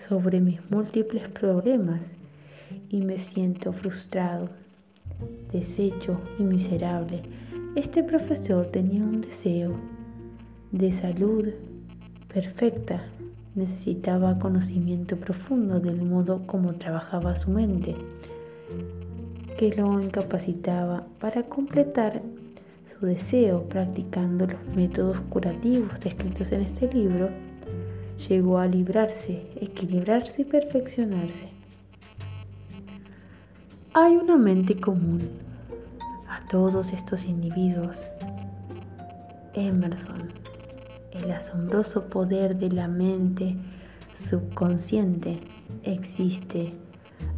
sobre 0.08 0.40
mis 0.40 0.60
múltiples 0.72 1.28
problemas 1.30 2.02
y 2.90 3.02
me 3.02 3.20
siento 3.20 3.72
frustrado, 3.72 4.50
deshecho 5.52 6.20
y 6.40 6.44
miserable. 6.44 7.22
Este 7.76 8.04
profesor 8.04 8.66
tenía 8.72 9.04
un 9.04 9.22
deseo 9.22 9.76
de 10.72 10.92
salud 10.92 11.50
perfecta. 12.34 13.04
Necesitaba 13.54 14.40
conocimiento 14.40 15.16
profundo 15.16 15.80
del 15.80 16.02
modo 16.02 16.42
como 16.48 16.74
trabajaba 16.74 17.36
su 17.36 17.52
mente, 17.52 17.96
que 19.58 19.70
lo 19.76 20.02
incapacitaba 20.02 21.06
para 21.20 21.44
completar 21.44 22.22
su 23.00 23.06
deseo 23.06 23.64
practicando 23.64 24.48
los 24.48 24.64
métodos 24.76 25.20
curativos 25.30 26.00
descritos 26.00 26.52
en 26.52 26.62
este 26.62 26.92
libro 26.94 27.30
llegó 28.30 28.58
a 28.58 28.68
librarse, 28.68 29.46
equilibrarse 29.60 30.44
y 30.44 30.46
perfeccionarse. 30.46 31.50
Hay 33.94 34.16
una 34.16 34.38
mente 34.38 34.80
común 34.80 35.22
a 36.30 36.48
todos 36.48 36.92
estos 36.94 37.24
individuos. 37.26 37.98
Emerson, 39.54 40.30
el 41.12 41.32
asombroso 41.32 42.06
poder 42.06 42.58
de 42.58 42.70
la 42.70 42.88
mente 42.88 43.56
subconsciente 44.30 45.40
existe 45.84 46.74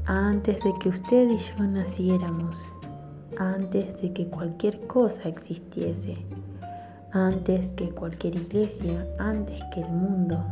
antes 0.05 0.63
de 0.63 0.73
que 0.79 0.89
usted 0.89 1.29
y 1.29 1.37
yo 1.37 1.63
naciéramos, 1.63 2.55
antes 3.39 4.01
de 4.01 4.13
que 4.13 4.27
cualquier 4.27 4.79
cosa 4.87 5.29
existiese, 5.29 6.17
antes 7.11 7.67
que 7.75 7.89
cualquier 7.89 8.35
iglesia, 8.35 9.07
antes 9.19 9.59
que 9.73 9.81
el 9.81 9.89
mundo 9.89 10.43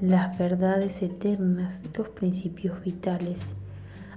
las 0.00 0.38
verdades 0.38 1.02
eternas, 1.02 1.80
los 1.96 2.08
principios 2.10 2.80
vitales, 2.84 3.38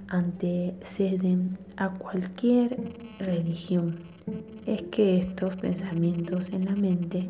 anteceden 0.08 1.58
a 1.76 1.88
cualquier 1.90 2.78
religión. 3.18 3.98
Es 4.66 4.82
que 4.92 5.18
estos 5.18 5.56
pensamientos 5.56 6.48
en 6.52 6.66
la 6.66 6.76
mente 6.76 7.26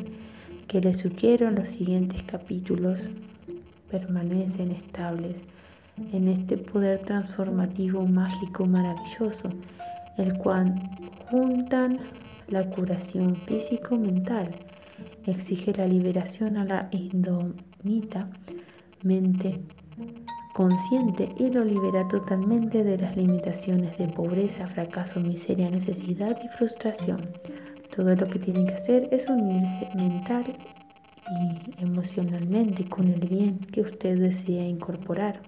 que 0.69 0.83
les 0.83 0.99
sugiero 0.99 1.49
en 1.49 1.55
los 1.55 1.69
siguientes 1.71 2.23
capítulos 2.25 2.99
permanecen 3.91 4.73
estables 4.73 5.37
en 6.13 6.29
este 6.29 6.59
poder 6.59 7.01
transformativo 7.07 8.05
mágico 8.07 8.67
maravilloso, 8.67 9.49
el 10.19 10.37
cual 10.39 10.75
juntan 11.31 11.99
la 12.49 12.65
curación 12.71 13.37
físico-mental, 13.37 14.51
exige 15.27 15.73
la 15.73 15.87
liberación 15.87 16.57
a 16.57 16.65
la 16.65 16.89
indomita 16.91 18.29
mente 19.03 19.61
consciente 20.53 21.29
y 21.39 21.51
lo 21.51 21.65
libera 21.65 22.07
totalmente 22.09 22.85
de 22.85 22.99
las 22.99 23.17
limitaciones 23.17 23.97
de 23.99 24.09
pobreza, 24.09 24.67
fracaso, 24.67 25.21
miseria, 25.21 25.71
necesidad 25.71 26.39
y 26.45 26.49
frustración. 26.49 27.31
Todo 27.95 28.15
lo 28.15 28.27
que 28.27 28.39
tiene 28.39 28.67
que 28.67 28.75
hacer 28.75 29.09
es 29.11 29.29
unirse 29.29 29.89
mental 29.95 30.45
y 31.31 31.83
emocionalmente 31.83 32.85
con 32.85 33.09
el 33.09 33.21
bien 33.27 33.59
que 33.59 33.81
usted 33.81 34.19
desea 34.19 34.67
incorporar. 34.67 35.41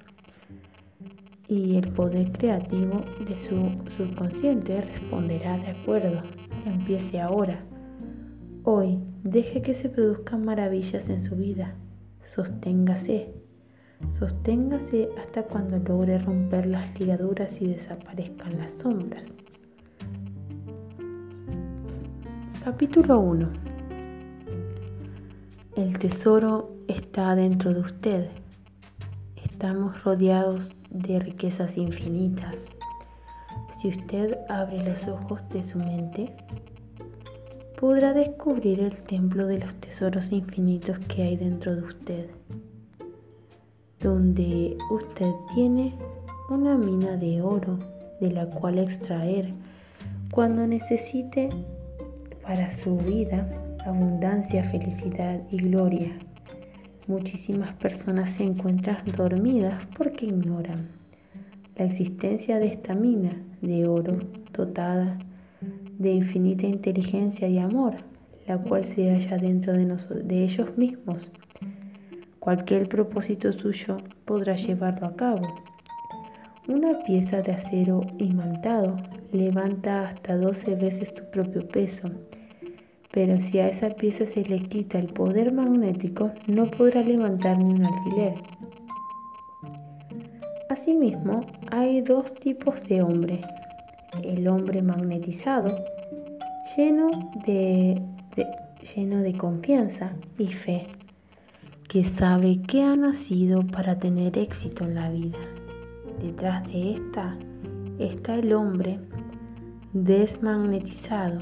Y 1.49 1.77
el 1.77 1.89
poder 1.93 2.33
creativo 2.33 3.05
de 3.27 3.39
su 3.39 3.71
subconsciente 3.97 4.81
responderá 4.81 5.59
de 5.59 5.69
acuerdo. 5.69 6.23
Empiece 6.65 7.21
ahora. 7.21 7.65
Hoy, 8.63 8.99
deje 9.23 9.61
que 9.61 9.75
se 9.75 9.91
produzcan 9.91 10.45
maravillas 10.45 11.09
en 11.11 11.23
su 11.23 11.37
vida. 11.37 11.75
Sosténgase. 12.23 13.35
Sosténgase 14.19 15.09
hasta 15.19 15.43
cuando 15.43 15.79
logre 15.79 16.19
romper 16.19 16.67
las 16.67 16.99
ligaduras 16.99 17.61
y 17.61 17.67
desaparezcan 17.67 18.59
las 18.59 18.73
sombras. 18.75 19.25
Capítulo 22.65 23.21
1 23.21 23.49
El 25.77 25.99
tesoro 25.99 26.71
está 26.89 27.35
dentro 27.35 27.75
de 27.75 27.81
usted. 27.81 28.44
Estamos 29.55 30.03
rodeados 30.03 30.73
de 30.91 31.21
riquezas 31.21 31.77
infinitas. 31.77 32.67
Si 33.81 33.89
usted 33.89 34.37
abre 34.49 34.83
los 34.83 35.07
ojos 35.07 35.49
de 35.51 35.65
su 35.69 35.79
mente, 35.79 36.35
podrá 37.79 38.13
descubrir 38.13 38.81
el 38.81 38.97
templo 39.05 39.47
de 39.47 39.61
los 39.61 39.73
tesoros 39.77 40.33
infinitos 40.33 40.99
que 41.07 41.23
hay 41.23 41.37
dentro 41.37 41.77
de 41.77 41.83
usted, 41.83 42.31
donde 44.01 44.77
usted 44.91 45.31
tiene 45.55 45.95
una 46.51 46.77
mina 46.77 47.17
de 47.17 47.41
oro 47.41 47.79
de 48.21 48.33
la 48.33 48.47
cual 48.47 48.81
extraer 48.81 49.55
cuando 50.33 50.67
necesite 50.67 51.49
para 52.43 52.77
su 52.79 52.97
vida 52.97 53.49
abundancia, 53.87 54.65
felicidad 54.65 55.41
y 55.53 55.59
gloria. 55.59 56.11
Muchísimas 57.07 57.75
personas 57.75 58.31
se 58.33 58.45
encuentran 58.45 59.05
dormidas 59.15 59.85
porque 59.97 60.25
ignoran 60.25 60.89
la 61.77 61.85
existencia 61.85 62.59
de 62.59 62.69
esta 62.69 62.95
mina 62.95 63.43
de 63.61 63.87
oro 63.87 64.21
dotada 64.57 65.19
de 65.99 66.13
infinita 66.13 66.67
inteligencia 66.67 67.47
y 67.47 67.59
amor, 67.59 67.97
la 68.47 68.57
cual 68.59 68.85
se 68.87 69.11
halla 69.11 69.37
dentro 69.37 69.75
de, 69.75 70.45
ellos 70.45 70.79
mismos. 70.79 71.31
Cualquier 72.39 72.89
propósito 72.89 73.53
suyo 73.53 73.99
podrá 74.25 74.57
llevarlo 74.57 75.07
a 75.07 75.17
cabo. 75.17 75.43
Una 76.69 77.05
pieza 77.05 77.43
de 77.43 77.53
acero 77.53 78.01
imantado 78.19 78.97
levanta 79.31 80.09
hasta 80.09 80.37
12 80.37 80.75
veces 80.77 81.13
tu 81.13 81.23
propio 81.31 81.67
peso, 81.69 82.09
pero 83.15 83.41
si 83.41 83.61
a 83.61 83.69
esa 83.69 83.91
pieza 83.91 84.27
se 84.27 84.43
le 84.43 84.59
quita 84.59 84.99
el 84.99 85.07
poder 85.07 85.53
magnético, 85.53 86.33
no 86.49 86.67
podrá 86.67 87.01
levantar 87.01 87.57
ni 87.59 87.73
un 87.73 87.85
alfiler. 87.85 88.35
Asimismo, 90.69 91.43
hay 91.71 92.01
dos 92.01 92.35
tipos 92.35 92.75
de 92.89 93.03
hombre, 93.03 93.41
el 94.25 94.49
hombre 94.49 94.83
magnetizado, 94.83 95.79
lleno 96.77 97.09
de, 97.47 98.03
lleno 98.97 99.19
de 99.19 99.33
confianza 99.35 100.11
y 100.37 100.49
fe, 100.49 100.89
que 101.89 102.03
sabe 102.03 102.63
que 102.63 102.83
ha 102.83 102.97
nacido 102.97 103.65
para 103.65 103.97
tener 103.97 104.37
éxito 104.37 104.83
en 104.83 104.95
la 104.97 105.11
vida. 105.11 105.39
Detrás 106.21 106.67
de 106.67 106.95
esta 106.95 107.39
está 108.01 108.35
el 108.35 108.53
hombre 108.53 108.99
desmagnetizado, 109.93 111.39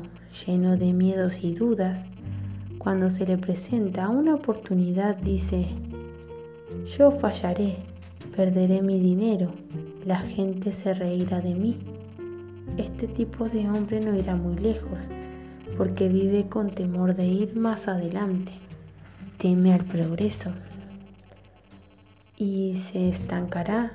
lleno 0.47 0.77
de 0.77 0.93
miedos 0.93 1.35
y 1.43 1.55
dudas. 1.55 2.01
Cuando 2.79 3.11
se 3.11 3.27
le 3.27 3.39
presenta 3.39 4.09
una 4.09 4.35
oportunidad 4.35 5.17
dice, 5.17 5.67
yo 6.99 7.13
fallaré, 7.13 7.77
perderé 8.35 8.83
mi 8.83 8.99
dinero, 8.99 9.53
la 10.05 10.19
gente 10.19 10.73
se 10.73 10.95
reirá 10.95 11.41
de 11.41 11.55
mí 11.55 11.79
este 12.79 13.07
tipo 13.07 13.49
de 13.49 13.69
hombre 13.69 14.01
no 14.01 14.17
irá 14.17 14.35
muy 14.35 14.57
lejos, 14.57 14.99
porque 15.77 16.09
vive 16.09 16.49
con 16.49 16.71
temor 16.71 17.15
de 17.15 17.27
ir 17.27 17.55
más 17.55 17.87
adelante, 17.87 18.53
teme 19.39 19.75
al 19.75 19.85
progreso 19.85 20.51
y 22.39 22.83
se 22.91 23.11
estancará 23.11 23.93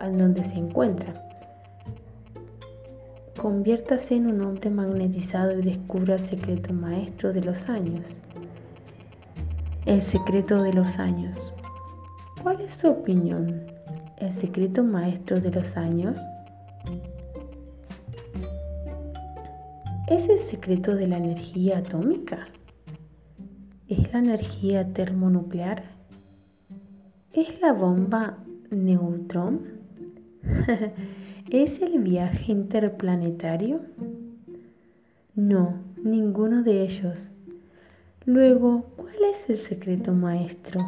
en 0.00 0.16
donde 0.16 0.44
se 0.44 0.54
encuentra. 0.54 1.27
Conviértase 3.38 4.16
en 4.16 4.26
un 4.26 4.40
hombre 4.40 4.68
magnetizado 4.68 5.56
y 5.56 5.62
descubra 5.62 6.14
el 6.14 6.20
secreto 6.20 6.72
maestro 6.72 7.32
de 7.32 7.40
los 7.40 7.68
años. 7.68 8.04
El 9.86 10.02
secreto 10.02 10.60
de 10.60 10.72
los 10.72 10.98
años. 10.98 11.54
¿Cuál 12.42 12.60
es 12.62 12.72
su 12.72 12.88
opinión? 12.88 13.62
¿El 14.16 14.32
secreto 14.32 14.82
maestro 14.82 15.38
de 15.38 15.52
los 15.52 15.76
años? 15.76 16.18
¿Es 20.08 20.28
el 20.28 20.40
secreto 20.40 20.96
de 20.96 21.06
la 21.06 21.18
energía 21.18 21.78
atómica? 21.78 22.48
¿Es 23.86 24.12
la 24.12 24.18
energía 24.18 24.92
termonuclear? 24.92 25.84
¿Es 27.32 27.60
la 27.60 27.72
bomba 27.72 28.38
neutrón? 28.70 29.78
¿Es 31.50 31.80
el 31.80 32.00
viaje 32.00 32.52
interplanetario? 32.52 33.80
No, 35.34 35.78
ninguno 36.04 36.62
de 36.62 36.82
ellos. 36.82 37.30
Luego, 38.26 38.82
¿cuál 38.98 39.14
es 39.32 39.48
el 39.48 39.58
secreto 39.58 40.12
maestro? 40.12 40.78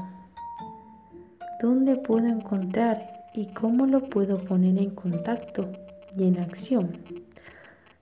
¿Dónde 1.62 1.96
puedo 1.96 2.27
encontrar 2.27 2.99
y 3.35 3.46
cómo 3.55 3.87
lo 3.87 4.03
puedo 4.11 4.37
poner 4.44 4.77
en 4.77 4.90
contacto 4.90 5.73
y 6.14 6.25
en 6.25 6.38
acción? 6.38 6.90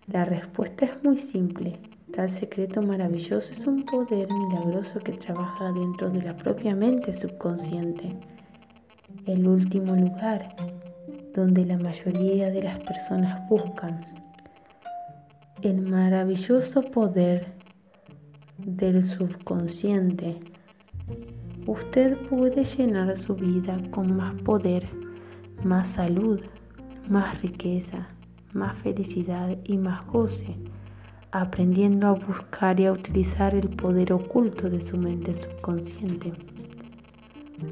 La 0.08 0.24
respuesta 0.24 0.86
es 0.86 1.04
muy 1.04 1.18
simple. 1.18 1.78
Tal 2.12 2.28
secreto 2.28 2.82
maravilloso 2.82 3.52
es 3.52 3.64
un 3.68 3.84
poder 3.84 4.26
milagroso 4.32 4.98
que 4.98 5.12
trabaja 5.12 5.70
dentro 5.70 6.10
de 6.10 6.22
la 6.22 6.36
propia 6.36 6.74
mente 6.74 7.14
subconsciente. 7.14 8.16
El 9.26 9.46
último 9.46 9.94
lugar 9.94 10.56
donde 11.34 11.64
la 11.64 11.78
mayoría 11.78 12.50
de 12.50 12.62
las 12.62 12.78
personas 12.78 13.48
buscan. 13.48 14.00
El 15.62 15.82
maravilloso 15.82 16.82
poder 16.82 17.46
del 18.58 19.04
subconsciente. 19.04 20.40
Usted 21.66 22.16
puede 22.28 22.64
llenar 22.64 23.16
su 23.16 23.34
vida 23.34 23.76
con 23.90 24.16
más 24.16 24.34
poder, 24.42 24.88
más 25.64 25.90
salud, 25.90 26.40
más 27.08 27.40
riqueza, 27.42 28.08
más 28.52 28.76
felicidad 28.78 29.56
y 29.64 29.76
más 29.76 30.06
goce 30.06 30.56
aprendiendo 31.32 32.06
a 32.06 32.12
buscar 32.12 32.80
y 32.80 32.86
a 32.86 32.92
utilizar 32.92 33.54
el 33.54 33.68
poder 33.68 34.12
oculto 34.12 34.70
de 34.70 34.80
su 34.80 34.96
mente 34.96 35.34
subconsciente. 35.34 36.32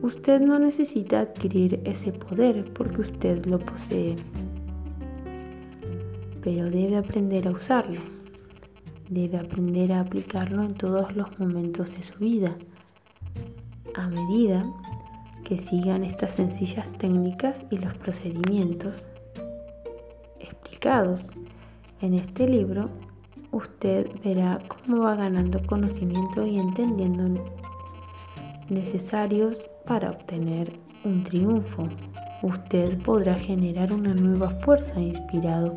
Usted 0.03 0.41
no 0.41 0.59
necesita 0.59 1.21
adquirir 1.21 1.81
ese 1.85 2.11
poder 2.11 2.65
porque 2.73 3.03
usted 3.03 3.47
lo 3.47 3.61
posee, 3.61 4.17
pero 6.43 6.69
debe 6.69 6.97
aprender 6.97 7.47
a 7.47 7.53
usarlo. 7.53 8.01
Debe 9.09 9.39
aprender 9.39 9.93
a 9.93 10.01
aplicarlo 10.01 10.65
en 10.65 10.75
todos 10.75 11.15
los 11.15 11.39
momentos 11.39 11.95
de 11.97 12.03
su 12.03 12.19
vida. 12.19 12.57
A 13.95 14.09
medida 14.09 14.65
que 15.45 15.59
sigan 15.59 16.03
estas 16.03 16.35
sencillas 16.35 16.91
técnicas 16.99 17.65
y 17.71 17.79
los 17.79 17.97
procedimientos 17.99 19.01
explicados 20.41 21.21
en 22.01 22.15
este 22.15 22.49
libro, 22.49 22.91
usted 23.53 24.11
verá 24.25 24.59
cómo 24.67 25.03
va 25.03 25.15
ganando 25.15 25.65
conocimiento 25.65 26.45
y 26.45 26.59
entendiendo 26.59 27.41
necesarios 28.69 29.71
para 29.87 30.11
obtener 30.11 30.73
un 31.05 31.25
triunfo. 31.25 31.89
Usted 32.43 32.99
podrá 33.03 33.35
generar 33.39 33.93
una 33.93 34.13
nueva 34.15 34.51
fuerza 34.61 35.01
inspirado 35.01 35.77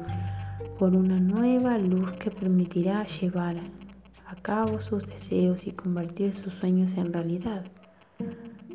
por 0.78 0.95
una 0.95 1.19
nueva 1.19 1.78
luz 1.78 2.12
que 2.13 2.32
permitirá 2.32 3.06
llevar 3.06 3.58
a 4.26 4.36
cabo 4.36 4.80
sus 4.82 5.06
deseos 5.08 5.65
y 5.65 5.72
convertir 5.72 6.36
sus 6.36 6.54
sueños 6.56 6.95
en 6.98 7.13
realidad. 7.13 7.65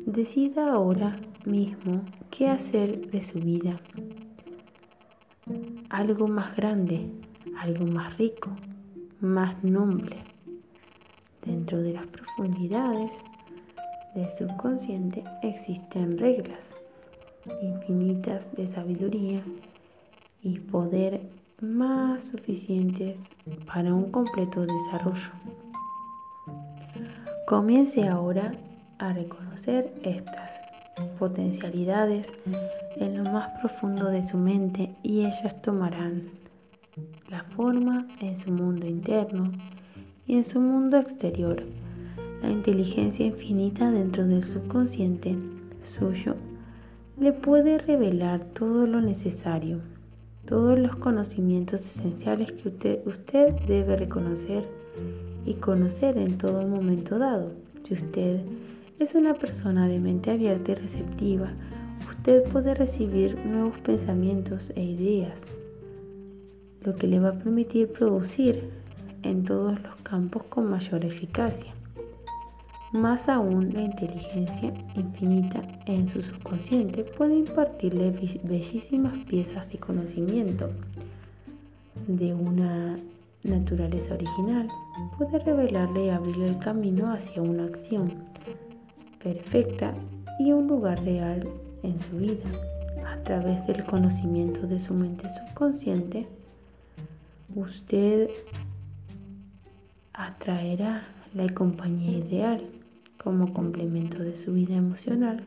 Decida 0.05 0.71
ahora 0.71 1.17
mismo 1.45 2.03
qué 2.31 2.47
hacer 2.47 3.09
de 3.11 3.23
su 3.23 3.39
vida. 3.39 3.79
Algo 5.89 6.27
más 6.27 6.55
grande, 6.55 7.09
algo 7.59 7.85
más 7.85 8.17
rico, 8.17 8.51
más 9.19 9.63
noble. 9.63 10.17
Dentro 11.43 11.81
de 11.81 11.93
las 11.93 12.07
profundidades 12.07 13.11
del 14.15 14.31
subconsciente 14.31 15.23
existen 15.43 16.17
reglas 16.17 16.75
infinitas 17.61 18.51
de 18.55 18.67
sabiduría 18.67 19.41
y 20.41 20.59
poder 20.59 21.21
más 21.61 22.23
suficientes 22.23 23.21
para 23.65 23.93
un 23.93 24.11
completo 24.11 24.65
desarrollo. 24.65 25.31
Comience 27.47 28.07
ahora 28.07 28.51
a 28.99 29.13
reconocer 29.13 29.93
estas 30.03 30.59
potencialidades 31.19 32.27
en 32.97 33.23
lo 33.23 33.29
más 33.31 33.49
profundo 33.59 34.05
de 34.09 34.27
su 34.27 34.37
mente 34.37 34.95
y 35.03 35.19
ellas 35.19 35.61
tomarán 35.61 36.29
la 37.29 37.43
forma 37.55 38.07
en 38.21 38.37
su 38.37 38.51
mundo 38.51 38.87
interno 38.87 39.51
y 40.25 40.37
en 40.37 40.43
su 40.43 40.59
mundo 40.59 40.97
exterior. 40.97 41.63
La 42.45 42.51
inteligencia 42.51 43.25
infinita 43.25 43.89
dentro 43.89 44.23
del 44.27 44.43
subconsciente 44.43 45.35
suyo 45.97 46.35
le 47.19 47.33
puede 47.33 47.79
revelar 47.79 48.45
todo 48.53 48.85
lo 48.85 49.01
necesario, 49.01 49.79
todos 50.45 50.77
los 50.77 50.95
conocimientos 50.97 51.83
esenciales 51.83 52.51
que 52.51 52.67
usted, 52.69 52.99
usted 53.07 53.55
debe 53.67 53.95
reconocer 53.95 54.63
y 55.43 55.55
conocer 55.55 56.19
en 56.19 56.37
todo 56.37 56.67
momento 56.67 57.17
dado. 57.17 57.51
Si 57.87 57.95
usted 57.95 58.41
es 58.99 59.15
una 59.15 59.33
persona 59.33 59.87
de 59.87 59.97
mente 59.97 60.29
abierta 60.29 60.73
y 60.73 60.75
receptiva, 60.75 61.51
usted 62.07 62.43
puede 62.51 62.75
recibir 62.75 63.43
nuevos 63.43 63.79
pensamientos 63.79 64.71
e 64.75 64.83
ideas 64.83 65.41
lo 66.83 66.95
que 66.95 67.07
le 67.07 67.19
va 67.19 67.29
a 67.29 67.39
permitir 67.39 67.87
producir 67.87 68.69
en 69.23 69.43
todos 69.45 69.81
los 69.81 69.95
campos 70.03 70.43
con 70.43 70.69
mayor 70.69 71.03
eficacia. 71.03 71.74
Más 72.95 73.27
aún, 73.27 73.73
la 73.73 73.81
inteligencia 73.81 74.73
infinita 74.95 75.61
en 75.85 76.07
su 76.07 76.21
subconsciente 76.21 77.03
puede 77.03 77.39
impartirle 77.39 78.11
bellísimas 78.43 79.17
piezas 79.25 79.69
de 79.69 79.77
conocimiento 79.77 80.69
de 82.07 82.33
una 82.33 82.97
naturaleza 83.43 84.13
original. 84.13 84.69
Puede 85.17 85.39
revelarle 85.39 86.05
y 86.05 86.09
abrirle 86.09 86.45
el 86.45 86.59
camino 86.59 87.11
hacia 87.11 87.41
una 87.41 87.65
acción 87.65 88.13
perfecta 89.21 89.93
y 90.39 90.53
un 90.53 90.67
lugar 90.67 91.03
real 91.03 91.45
en 91.83 91.99
su 91.99 92.15
vida. 92.15 92.49
A 93.05 93.21
través 93.23 93.67
del 93.67 93.83
conocimiento 93.83 94.65
de 94.67 94.79
su 94.79 94.93
mente 94.93 95.27
subconsciente, 95.47 96.27
usted 97.53 98.29
atraerá 100.13 101.03
la 101.33 101.53
compañía 101.53 102.19
ideal 102.19 102.65
como 103.23 103.53
complemento 103.53 104.19
de 104.19 104.35
su 104.35 104.53
vida 104.53 104.75
emocional, 104.75 105.43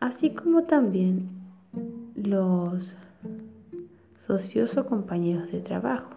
así 0.00 0.30
como 0.30 0.64
también 0.64 1.28
los 2.14 2.92
socios 4.26 4.76
o 4.76 4.86
compañeros 4.86 5.50
de 5.52 5.60
trabajo. 5.60 6.10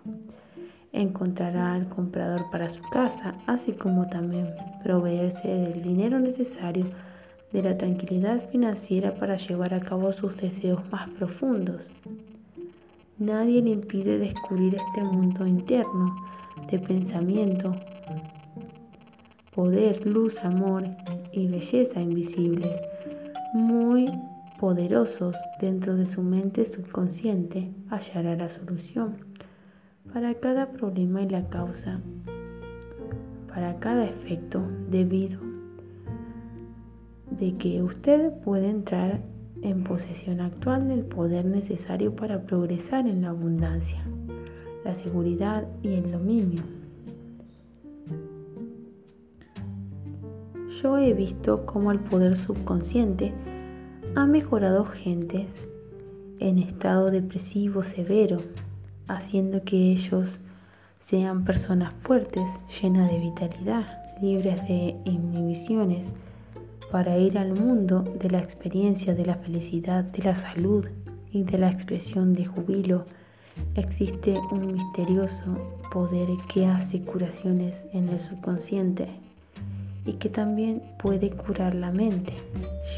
Encontrará 0.91 1.73
al 1.73 1.89
comprador 1.89 2.41
para 2.51 2.69
su 2.69 2.81
casa, 2.91 3.35
así 3.47 3.71
como 3.73 4.07
también 4.07 4.49
proveerse 4.83 5.47
del 5.47 5.81
dinero 5.81 6.19
necesario 6.19 6.85
de 7.51 7.63
la 7.63 7.77
tranquilidad 7.77 8.49
financiera 8.49 9.15
para 9.15 9.37
llevar 9.37 9.73
a 9.73 9.79
cabo 9.79 10.11
sus 10.13 10.35
deseos 10.37 10.81
más 10.91 11.09
profundos. 11.11 11.87
Nadie 13.19 13.61
le 13.61 13.71
impide 13.71 14.17
descubrir 14.17 14.75
este 14.75 15.03
mundo 15.03 15.45
interno 15.45 16.15
de 16.69 16.79
pensamiento, 16.79 17.75
poder, 19.55 20.05
luz, 20.05 20.39
amor 20.43 20.83
y 21.31 21.47
belleza 21.47 22.01
invisibles, 22.01 22.81
muy 23.53 24.11
poderosos 24.59 25.35
dentro 25.59 25.95
de 25.95 26.07
su 26.07 26.21
mente 26.23 26.65
subconsciente, 26.65 27.71
hallará 27.89 28.35
la 28.35 28.49
solución 28.49 29.17
para 30.13 30.33
cada 30.35 30.71
problema 30.71 31.21
y 31.21 31.29
la 31.29 31.47
causa, 31.49 31.99
para 33.47 33.79
cada 33.79 34.05
efecto 34.05 34.61
debido 34.89 35.39
de 37.39 37.55
que 37.57 37.81
usted 37.81 38.31
puede 38.43 38.69
entrar 38.69 39.21
en 39.61 39.83
posesión 39.83 40.41
actual 40.41 40.87
del 40.87 41.05
poder 41.05 41.45
necesario 41.45 42.15
para 42.15 42.43
progresar 42.43 43.07
en 43.07 43.21
la 43.21 43.29
abundancia, 43.29 44.03
la 44.83 44.95
seguridad 44.95 45.65
y 45.81 45.93
el 45.93 46.11
dominio. 46.11 46.82
Yo 50.81 50.97
he 50.97 51.13
visto 51.13 51.65
cómo 51.65 51.91
el 51.91 51.99
poder 51.99 52.37
subconsciente 52.37 53.33
ha 54.15 54.25
mejorado 54.25 54.85
gentes 54.85 55.47
en 56.39 56.59
estado 56.59 57.11
depresivo 57.11 57.83
severo, 57.83 58.37
haciendo 59.07 59.63
que 59.63 59.91
ellos 59.91 60.39
sean 60.99 61.45
personas 61.45 61.93
fuertes, 62.01 62.49
llenas 62.81 63.11
de 63.11 63.19
vitalidad, 63.19 63.85
libres 64.21 64.61
de 64.67 64.95
inhibiciones, 65.05 66.05
para 66.91 67.17
ir 67.17 67.37
al 67.37 67.59
mundo 67.59 68.03
de 68.19 68.29
la 68.29 68.39
experiencia 68.39 69.13
de 69.13 69.25
la 69.25 69.35
felicidad, 69.35 70.03
de 70.03 70.23
la 70.23 70.35
salud 70.35 70.85
y 71.31 71.43
de 71.43 71.57
la 71.57 71.71
expresión 71.71 72.33
de 72.33 72.45
jubilo. 72.45 73.05
Existe 73.75 74.39
un 74.51 74.73
misterioso 74.73 75.57
poder 75.91 76.29
que 76.53 76.65
hace 76.65 77.01
curaciones 77.01 77.87
en 77.93 78.09
el 78.09 78.19
subconsciente 78.19 79.22
y 80.05 80.13
que 80.13 80.29
también 80.29 80.81
puede 80.99 81.29
curar 81.31 81.75
la 81.75 81.91
mente 81.91 82.33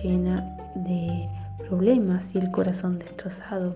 llena 0.02 0.58
de 0.76 1.28
problemas 1.68 2.34
y 2.34 2.40
el 2.40 2.52
corazón 2.52 3.00
destrozado 3.00 3.76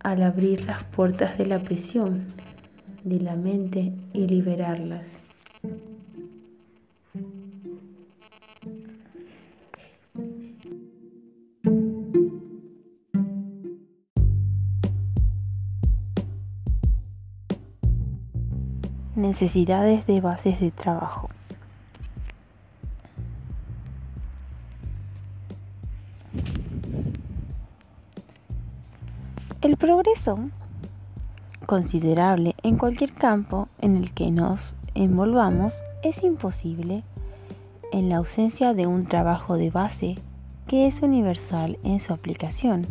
al 0.00 0.22
abrir 0.22 0.64
las 0.64 0.84
puertas 0.84 1.36
de 1.36 1.46
la 1.46 1.58
prisión 1.58 2.26
de 3.04 3.20
la 3.20 3.36
mente 3.36 3.92
y 4.12 4.26
liberarlas. 4.26 5.06
Necesidades 19.16 20.06
de 20.06 20.20
bases 20.20 20.60
de 20.60 20.70
trabajo. 20.70 21.28
El 29.62 29.76
progreso 29.76 30.38
considerable 31.66 32.54
en 32.62 32.78
cualquier 32.78 33.12
campo 33.12 33.68
en 33.78 33.98
el 33.98 34.14
que 34.14 34.30
nos 34.30 34.74
envolvamos 34.94 35.74
es 36.02 36.24
imposible 36.24 37.02
en 37.92 38.08
la 38.08 38.16
ausencia 38.16 38.72
de 38.72 38.86
un 38.86 39.04
trabajo 39.04 39.58
de 39.58 39.68
base 39.68 40.14
que 40.66 40.86
es 40.86 41.02
universal 41.02 41.78
en 41.84 42.00
su 42.00 42.14
aplicación. 42.14 42.86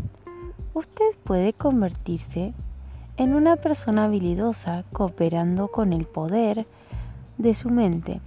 Usted 0.76 1.16
puede 1.24 1.54
convertirse 1.54 2.54
en 3.18 3.34
una 3.34 3.56
persona 3.56 4.06
habilidosa 4.06 4.84
cooperando 4.94 5.70
con 5.70 5.92
el 5.92 6.06
poder 6.06 6.68
de 7.40 7.56
su 7.56 7.72
mente 7.72 8.22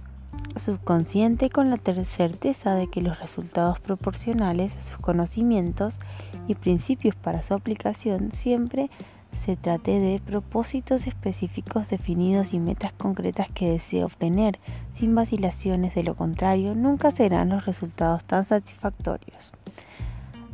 subconsciente 0.59 1.49
con 1.49 1.69
la 1.69 1.77
certeza 2.05 2.75
de 2.75 2.87
que 2.87 3.01
los 3.01 3.19
resultados 3.19 3.79
proporcionales 3.79 4.75
a 4.75 4.83
sus 4.83 4.97
conocimientos 4.97 5.95
y 6.47 6.55
principios 6.55 7.15
para 7.15 7.43
su 7.43 7.53
aplicación 7.53 8.31
siempre 8.31 8.89
se 9.45 9.55
trate 9.57 9.99
de 9.99 10.21
propósitos 10.25 11.05
específicos 11.07 11.89
definidos 11.89 12.53
y 12.53 12.59
metas 12.59 12.93
concretas 12.93 13.49
que 13.51 13.71
desee 13.71 14.03
obtener 14.03 14.59
sin 14.97 15.15
vacilaciones, 15.15 15.95
de 15.95 16.03
lo 16.03 16.15
contrario 16.15 16.75
nunca 16.75 17.11
serán 17.11 17.49
los 17.49 17.65
resultados 17.65 18.23
tan 18.23 18.45
satisfactorios. 18.45 19.51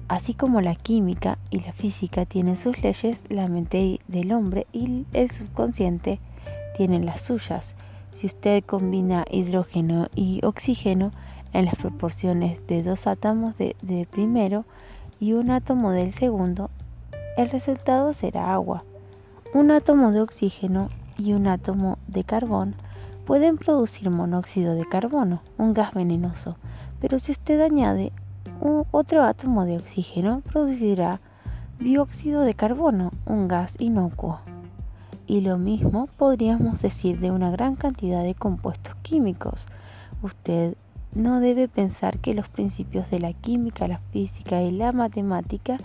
Así 0.08 0.34
como 0.34 0.60
la 0.60 0.74
química 0.74 1.38
y 1.52 1.60
la 1.60 1.72
física 1.72 2.26
tienen 2.26 2.58
sus 2.58 2.82
leyes, 2.82 3.22
la 3.30 3.48
mente 3.48 4.00
del 4.08 4.32
hombre 4.32 4.66
y 4.74 5.06
el 5.14 5.30
subconsciente 5.30 6.20
tienen 6.76 7.06
las 7.06 7.22
suyas. 7.22 7.76
Si 8.16 8.26
usted 8.26 8.64
combina 8.64 9.24
hidrógeno 9.30 10.08
y 10.16 10.44
oxígeno 10.44 11.12
en 11.54 11.66
las 11.66 11.76
proporciones 11.76 12.66
de 12.66 12.82
dos 12.82 13.06
átomos 13.06 13.56
de, 13.58 13.76
de 13.84 14.08
primero 14.10 14.66
y 15.20 15.34
un 15.34 15.52
átomo 15.52 15.92
del 15.92 16.14
segundo, 16.14 16.70
el 17.38 17.50
resultado 17.50 18.14
será 18.14 18.54
agua. 18.54 18.84
Un 19.54 19.72
átomo 19.72 20.12
de 20.12 20.22
oxígeno 20.22 20.90
y 21.18 21.34
un 21.34 21.48
átomo 21.48 21.98
de 22.08 22.24
carbón 22.24 22.76
pueden 23.26 23.58
producir 23.58 24.10
monóxido 24.10 24.76
de 24.76 24.86
carbono, 24.86 25.42
un 25.58 25.74
gas 25.74 25.94
venenoso, 25.94 26.56
pero 27.00 27.20
si 27.20 27.32
usted 27.32 27.62
añade 27.62 28.12
otro 28.92 29.24
átomo 29.24 29.66
de 29.66 29.78
oxígeno 29.78 30.42
producirá 30.42 31.20
dióxido 31.80 32.42
de 32.42 32.54
carbono, 32.54 33.12
un 33.26 33.48
gas 33.48 33.74
inocuo. 33.80 34.40
Y 35.28 35.42
lo 35.42 35.58
mismo 35.58 36.08
podríamos 36.18 36.82
decir 36.82 37.20
de 37.20 37.32
una 37.32 37.52
gran 37.52 37.76
cantidad 37.76 38.24
de 38.24 38.36
compuestos 38.36 38.96
químicos. 39.04 39.66
Usted 40.24 40.76
no 41.14 41.40
debe 41.40 41.68
pensar 41.68 42.20
que 42.20 42.34
los 42.34 42.48
principios 42.50 43.10
de 43.10 43.20
la 43.20 43.34
química, 43.34 43.88
la 43.88 44.00
física 44.12 44.62
y 44.62 44.72
la 44.72 44.92
matemática 44.92 45.78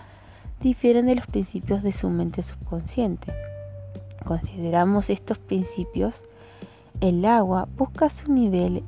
difieren 0.61 1.07
de 1.07 1.15
los 1.15 1.27
principios 1.27 1.83
de 1.83 1.93
su 1.93 2.09
mente 2.09 2.43
subconsciente. 2.43 3.33
Consideramos 4.25 5.09
estos 5.09 5.37
principios, 5.37 6.15
el 7.01 7.25
agua 7.25 7.67
busca 7.77 8.09
su 8.09 8.31
nivel 8.31 8.83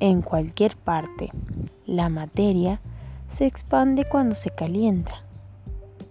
en 0.00 0.22
cualquier 0.22 0.76
parte. 0.76 1.30
La 1.86 2.08
materia 2.08 2.80
se 3.36 3.46
expande 3.46 4.04
cuando 4.04 4.34
se 4.34 4.50
calienta. 4.50 5.22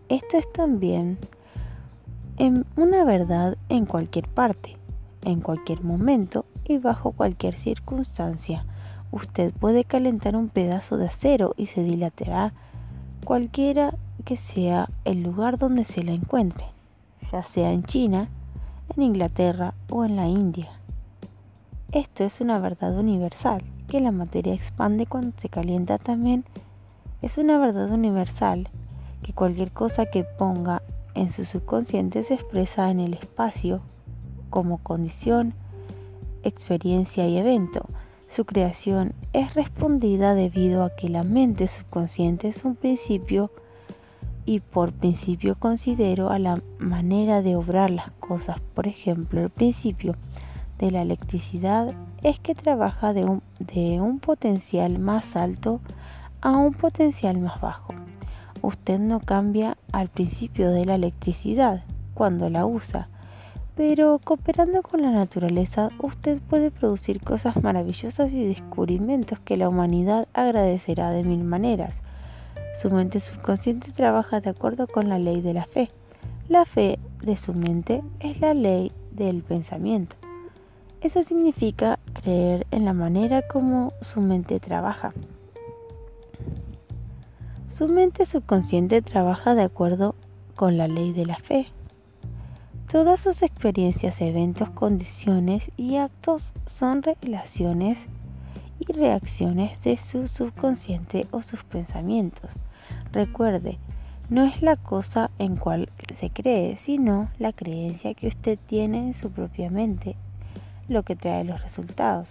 Esto 0.10 0.38
es 0.38 0.52
también 0.52 1.18
en 2.38 2.66
una 2.76 3.04
verdad 3.04 3.58
en 3.68 3.86
cualquier 3.86 4.28
parte, 4.28 4.78
en 5.24 5.42
cualquier 5.42 5.84
momento 5.84 6.46
y 6.66 6.78
bajo 6.78 7.12
cualquier 7.12 7.56
circunstancia. 7.56 8.66
Usted 9.12 9.54
puede 9.54 9.84
calentar 9.84 10.36
un 10.36 10.50
pedazo 10.50 10.98
de 10.98 11.08
acero 11.08 11.54
y 11.58 11.68
se 11.68 11.84
dilatará 11.84 12.54
cualquiera 13.26 13.96
que 14.26 14.38
sea 14.38 14.90
el 15.06 15.24
lugar 15.24 15.58
donde 15.58 15.84
se 15.84 16.04
la 16.04 16.12
encuentre, 16.12 16.66
ya 17.32 17.44
sea 17.44 17.72
en 17.72 17.84
China, 17.84 18.30
en 18.96 19.04
Inglaterra 19.04 19.74
o 19.90 20.06
en 20.06 20.16
la 20.16 20.28
India. 20.28 20.70
Esto 21.92 22.24
es 22.24 22.40
una 22.40 22.60
verdad 22.60 22.98
universal 22.98 23.64
que 23.88 24.00
la 24.00 24.12
materia 24.12 24.54
expande 24.54 25.08
cuando 25.08 25.32
se 25.40 25.50
calienta 25.50 25.98
también 25.98 26.46
es 27.24 27.38
una 27.38 27.58
verdad 27.58 27.90
universal 27.92 28.70
que 29.24 29.34
cualquier 29.34 29.72
cosa 29.72 30.06
que 30.06 30.24
ponga 30.24 30.84
en 31.16 31.32
su 31.32 31.46
subconsciente 31.46 32.24
se 32.24 32.36
expresa 32.36 32.92
en 32.92 33.00
el 33.00 33.16
espacio 33.16 33.82
como 34.50 34.78
condición, 34.78 35.54
experiencia 36.44 37.28
y 37.28 37.38
evento. 37.38 37.86
Su 38.36 38.46
creación 38.46 39.14
es 39.34 39.56
respondida 39.56 40.36
debido 40.36 40.84
a 40.84 40.96
que 40.96 41.10
la 41.10 41.24
mente 41.24 41.68
subconsciente 41.68 42.48
es 42.48 42.64
un 42.64 42.76
principio 42.76 43.50
y 44.46 44.60
por 44.60 44.94
principio 44.94 45.56
considero 45.56 46.30
a 46.30 46.38
la 46.38 46.62
manera 46.78 47.42
de 47.42 47.56
obrar 47.56 47.90
las 47.90 48.12
cosas. 48.12 48.60
Por 48.76 48.88
ejemplo, 48.88 49.42
el 49.42 49.50
principio 49.50 50.16
de 50.78 50.92
la 50.92 51.02
electricidad 51.02 51.94
es 52.24 52.40
que 52.40 52.54
trabaja 52.54 53.14
de 53.14 53.26
un, 53.26 53.42
de 53.60 54.00
un 54.00 54.20
potencial 54.20 55.00
más 55.00 55.36
alto 55.36 55.82
a 56.42 56.52
un 56.52 56.74
potencial 56.74 57.40
más 57.40 57.60
bajo. 57.60 57.94
Usted 58.62 59.00
no 59.00 59.20
cambia 59.20 59.78
al 59.92 60.10
principio 60.10 60.70
de 60.70 60.86
la 60.86 60.96
electricidad 60.96 61.84
cuando 62.14 62.50
la 62.50 62.66
usa, 62.66 63.10
pero 63.80 64.20
cooperando 64.22 64.82
con 64.82 65.02
la 65.02 65.10
naturaleza 65.10 65.88
usted 66.00 66.42
puede 66.50 66.70
producir 66.70 67.22
cosas 67.22 67.64
maravillosas 67.64 68.30
y 68.30 68.44
descubrimientos 68.44 69.40
que 69.40 69.56
la 69.56 69.70
humanidad 69.70 70.28
agradecerá 70.34 71.12
de 71.12 71.24
mil 71.24 71.46
maneras. 71.46 71.94
Su 72.82 72.92
mente 72.92 73.22
subconsciente 73.22 73.94
trabaja 73.94 74.42
de 74.42 74.50
acuerdo 74.50 74.86
con 74.86 75.08
la 75.08 75.18
ley 75.18 75.40
de 75.40 75.54
la 75.54 75.64
fe. 75.64 75.88
La 76.50 76.66
fe 76.66 77.00
de 77.22 77.38
su 77.38 77.54
mente 77.54 78.04
es 78.20 78.42
la 78.42 78.54
ley 78.54 78.92
del 79.12 79.44
pensamiento. 79.44 80.18
Eso 81.00 81.24
significa 81.24 82.00
creer 82.22 82.68
en 82.72 82.84
la 82.84 82.92
manera 82.92 83.44
como 83.48 83.94
su 84.02 84.20
mente 84.20 84.60
trabaja. 84.60 85.14
Su 87.78 87.88
mente 87.88 88.26
subconsciente 88.26 89.02
trabaja 89.02 89.56
de 89.56 89.64
acuerdo 89.64 90.16
con 90.58 90.78
la 90.78 90.90
ley 90.90 91.14
de 91.14 91.26
la 91.26 91.38
fe. 91.38 91.68
Todas 92.92 93.20
sus 93.20 93.44
experiencias, 93.44 94.20
eventos, 94.20 94.72
condiciones 94.72 95.62
y 95.78 95.98
actos 95.98 96.54
son 96.66 97.04
revelaciones 97.04 98.00
y 98.80 98.92
reacciones 98.92 99.80
de 99.84 99.98
su 99.98 100.28
subconsciente 100.28 101.28
o 101.30 101.44
sus 101.44 101.64
pensamientos. 101.64 102.50
Recuerde, 103.12 103.78
no 104.32 104.44
es 104.44 104.64
la 104.64 104.76
cosa 104.76 105.30
en 105.38 105.56
cual 105.56 105.90
se 106.16 106.32
cree, 106.32 106.78
sino 106.78 107.30
la 107.38 107.54
creencia 107.54 108.16
que 108.16 108.28
usted 108.28 108.58
tiene 108.66 108.98
en 108.98 109.14
su 109.14 109.30
propia 109.30 109.70
mente 109.70 110.16
lo 110.88 111.04
que 111.04 111.16
trae 111.16 111.44
los 111.44 111.62
resultados. 111.62 112.28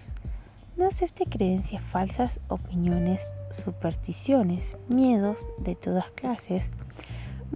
No 0.76 0.88
acepte 0.88 1.26
creencias 1.26 1.84
falsas, 1.84 2.40
opiniones, 2.48 3.22
supersticiones, 3.64 4.66
miedos 4.88 5.36
de 5.58 5.76
todas 5.76 6.10
clases, 6.16 6.68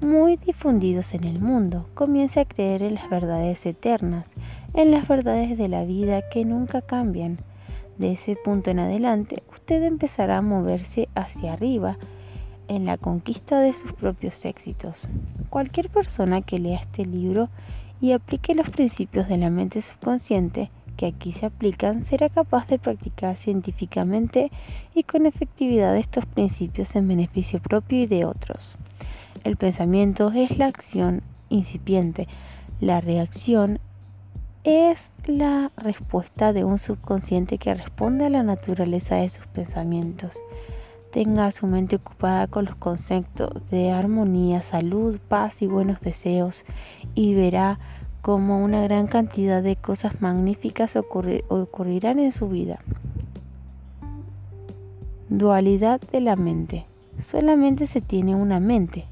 muy 0.01 0.37
difundidos 0.37 1.13
en 1.15 1.25
el 1.25 1.41
mundo. 1.41 1.87
Comience 1.95 2.41
a 2.41 2.45
creer 2.45 2.83
en 2.83 2.95
las 2.95 3.11
verdades 3.11 3.65
eternas, 3.67 4.27
en 4.75 4.91
las 4.91 5.07
verdades 5.07 5.59
de 5.59 5.69
la 5.69 5.85
vida 5.85 6.23
que 6.31 6.45
nunca 6.45 6.81
cambian. 6.81 7.39
De 7.99 8.13
ese 8.13 8.37
punto 8.37 8.71
en 8.71 8.79
adelante, 8.79 9.43
usted 9.53 9.83
empezará 9.83 10.39
a 10.39 10.43
moverse 10.43 11.09
hacia 11.15 11.53
arriba 11.53 11.99
en 12.69 12.87
la 12.87 12.97
conquista 12.97 13.61
de 13.61 13.75
sus 13.75 13.93
propios 13.93 14.45
éxitos. 14.45 15.09
Cualquier 15.51 15.91
persona 15.91 16.41
que 16.41 16.59
lea 16.59 16.81
este 16.81 17.05
libro 17.05 17.49
y 18.01 18.13
aplique 18.13 18.55
los 18.55 18.71
principios 18.71 19.29
de 19.29 19.37
la 19.37 19.51
mente 19.51 19.83
subconsciente 19.83 20.71
que 20.97 21.07
aquí 21.07 21.33
se 21.33 21.47
aplican 21.47 22.05
será 22.05 22.29
capaz 22.29 22.67
de 22.67 22.79
practicar 22.79 23.37
científicamente 23.37 24.51
y 24.95 25.03
con 25.05 25.27
efectividad 25.27 25.97
estos 25.97 26.27
principios 26.27 26.95
en 26.97 27.09
beneficio 27.09 27.61
propio 27.61 28.01
y 28.01 28.07
de 28.07 28.25
otros. 28.25 28.77
El 29.45 29.57
pensamiento 29.57 30.31
es 30.35 30.57
la 30.59 30.67
acción 30.67 31.23
incipiente, 31.49 32.29
la 32.81 33.01
reacción 33.01 33.79
es 34.65 35.11
la 35.27 35.73
respuesta 35.77 36.53
de 36.53 36.65
un 36.65 36.79
subconsciente 36.79 37.59
que 37.59 37.75
responde 37.75 38.27
a 38.27 38.31
la 38.31 38.43
naturaleza 38.43 39.17
de 39.17 39.31
sus 39.31 39.47
pensamientos. 39.49 40.33
Tenga 41.13 41.51
su 41.51 41.67
mente 41.67 41.97
ocupada 41.97 42.47
con 42.47 42.65
los 42.65 42.77
conceptos 42.77 43.51
de 43.71 43.91
armonía, 43.91 44.63
salud, 44.63 45.19
paz 45.29 45.61
y 45.61 45.67
buenos 45.67 46.01
deseos 46.01 46.65
y 47.15 47.35
verá 47.35 47.79
cómo 48.23 48.63
una 48.65 48.83
gran 48.83 49.09
cantidad 49.09 49.63
de 49.63 49.77
cosas 49.77 50.21
magníficas 50.21 50.97
ocurrirán 50.97 52.21
en 52.21 52.33
su 52.33 52.49
vida. 52.49 52.79
Dualidad 55.29 56.01
de 56.13 56.21
la 56.21 56.37
mente. 56.37 56.87
Solamente 57.25 57.87
se 57.87 58.01
tiene 58.01 58.35
una 58.35 58.61
mente, 58.61 59.07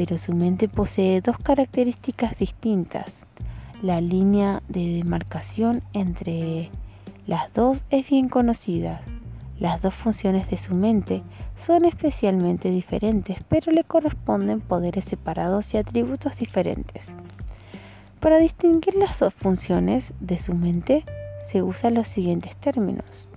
pero 0.00 0.16
su 0.16 0.32
mente 0.32 0.66
posee 0.66 1.20
dos 1.20 1.36
características 1.36 2.38
distintas. 2.38 3.26
La 3.82 4.00
línea 4.00 4.62
de 4.66 4.94
demarcación 4.94 5.82
entre 5.92 6.70
las 7.26 7.52
dos 7.52 7.82
es 7.90 8.08
bien 8.08 8.30
conocida. 8.30 9.02
Las 9.58 9.82
dos 9.82 9.94
funciones 9.94 10.48
de 10.48 10.56
su 10.56 10.74
mente 10.74 11.22
son 11.66 11.84
especialmente 11.84 12.70
diferentes, 12.70 13.44
pero 13.50 13.72
le 13.72 13.84
corresponden 13.84 14.62
poderes 14.62 15.04
separados 15.04 15.74
y 15.74 15.76
atributos 15.76 16.38
diferentes. 16.38 17.08
Para 18.20 18.38
distinguir 18.38 18.94
las 18.94 19.18
dos 19.18 19.34
funciones 19.34 20.14
de 20.18 20.38
su 20.38 20.54
mente 20.54 21.04
se 21.46 21.60
usan 21.60 21.92
los 21.92 22.08
siguientes 22.08 22.56
términos. 22.56 23.28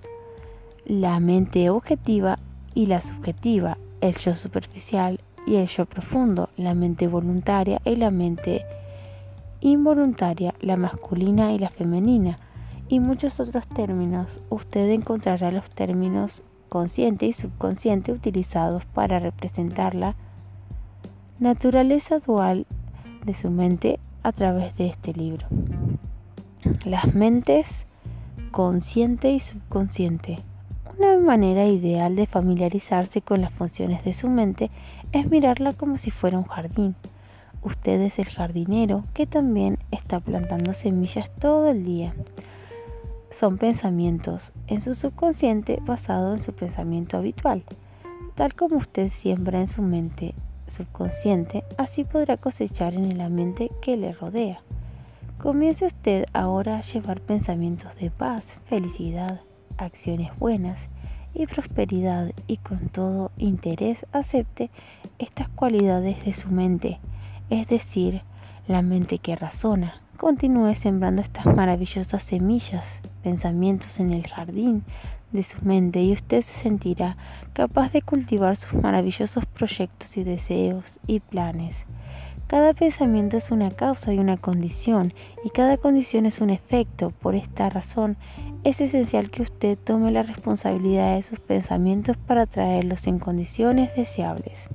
La 0.86 1.20
mente 1.20 1.68
objetiva 1.68 2.38
y 2.72 2.86
la 2.86 3.02
subjetiva, 3.02 3.76
el 4.00 4.16
yo 4.16 4.34
superficial 4.34 5.20
y 5.46 5.56
el 5.56 5.68
yo 5.68 5.86
profundo, 5.86 6.48
la 6.56 6.74
mente 6.74 7.08
voluntaria 7.08 7.80
y 7.84 7.96
la 7.96 8.10
mente 8.10 8.64
involuntaria, 9.60 10.54
la 10.60 10.76
masculina 10.76 11.52
y 11.52 11.58
la 11.58 11.70
femenina, 11.70 12.38
y 12.88 13.00
muchos 13.00 13.40
otros 13.40 13.66
términos. 13.68 14.40
Usted 14.50 14.90
encontrará 14.90 15.50
los 15.50 15.68
términos 15.70 16.42
consciente 16.68 17.26
y 17.26 17.32
subconsciente 17.32 18.12
utilizados 18.12 18.84
para 18.86 19.18
representar 19.18 19.94
la 19.94 20.14
naturaleza 21.38 22.18
dual 22.18 22.66
de 23.24 23.34
su 23.34 23.50
mente 23.50 23.98
a 24.22 24.32
través 24.32 24.76
de 24.76 24.88
este 24.88 25.12
libro. 25.12 25.46
Las 26.84 27.14
mentes 27.14 27.86
consciente 28.50 29.30
y 29.30 29.40
subconsciente. 29.40 30.38
Una 30.98 31.18
manera 31.18 31.66
ideal 31.66 32.14
de 32.16 32.26
familiarizarse 32.26 33.20
con 33.20 33.40
las 33.40 33.52
funciones 33.52 34.04
de 34.04 34.14
su 34.14 34.28
mente 34.28 34.70
es 35.14 35.30
mirarla 35.30 35.72
como 35.72 35.96
si 35.96 36.10
fuera 36.10 36.38
un 36.38 36.44
jardín. 36.44 36.96
Usted 37.62 38.00
es 38.00 38.18
el 38.18 38.26
jardinero 38.26 39.04
que 39.14 39.26
también 39.26 39.78
está 39.92 40.18
plantando 40.18 40.74
semillas 40.74 41.30
todo 41.38 41.70
el 41.70 41.84
día. 41.84 42.12
Son 43.30 43.56
pensamientos 43.56 44.52
en 44.66 44.80
su 44.80 44.94
subconsciente 44.94 45.78
basado 45.82 46.34
en 46.34 46.42
su 46.42 46.52
pensamiento 46.52 47.16
habitual. 47.16 47.62
Tal 48.34 48.54
como 48.54 48.76
usted 48.76 49.08
siembra 49.10 49.60
en 49.60 49.68
su 49.68 49.82
mente 49.82 50.34
subconsciente, 50.66 51.62
así 51.78 52.02
podrá 52.02 52.36
cosechar 52.36 52.94
en 52.94 53.04
el 53.04 53.20
ambiente 53.20 53.70
que 53.80 53.96
le 53.96 54.12
rodea. 54.12 54.60
Comience 55.38 55.86
usted 55.86 56.26
ahora 56.32 56.78
a 56.78 56.82
llevar 56.82 57.20
pensamientos 57.20 57.94
de 57.96 58.10
paz, 58.10 58.44
felicidad, 58.66 59.40
acciones 59.78 60.36
buenas 60.38 60.88
y 61.34 61.46
prosperidad 61.46 62.32
y 62.46 62.56
con 62.58 62.88
todo 62.88 63.30
interés 63.36 64.06
acepte 64.12 64.70
estas 65.18 65.48
cualidades 65.48 66.24
de 66.24 66.32
su 66.32 66.48
mente 66.48 67.00
es 67.50 67.68
decir, 67.68 68.22
la 68.66 68.80
mente 68.80 69.18
que 69.18 69.36
razona, 69.36 70.00
continúe 70.16 70.74
sembrando 70.74 71.20
estas 71.20 71.44
maravillosas 71.44 72.22
semillas, 72.22 73.00
pensamientos 73.22 74.00
en 74.00 74.12
el 74.12 74.26
jardín 74.26 74.82
de 75.32 75.42
su 75.42 75.62
mente 75.62 76.02
y 76.02 76.12
usted 76.12 76.40
se 76.40 76.62
sentirá 76.62 77.18
capaz 77.52 77.92
de 77.92 78.00
cultivar 78.00 78.56
sus 78.56 78.72
maravillosos 78.72 79.44
proyectos 79.44 80.16
y 80.16 80.24
deseos 80.24 80.98
y 81.06 81.20
planes. 81.20 81.84
Cada 82.46 82.72
pensamiento 82.72 83.36
es 83.36 83.50
una 83.50 83.70
causa 83.70 84.14
y 84.14 84.18
una 84.18 84.38
condición 84.38 85.12
y 85.44 85.50
cada 85.50 85.76
condición 85.76 86.24
es 86.24 86.40
un 86.40 86.50
efecto. 86.50 87.10
Por 87.10 87.34
esta 87.34 87.68
razón 87.68 88.16
es 88.64 88.80
esencial 88.80 89.30
que 89.30 89.42
usted 89.42 89.76
tome 89.76 90.10
la 90.12 90.22
responsabilidad 90.22 91.16
de 91.16 91.22
sus 91.22 91.40
pensamientos 91.40 92.16
para 92.16 92.46
traerlos 92.46 93.06
en 93.06 93.18
condiciones 93.18 93.94
deseables. 93.96 94.68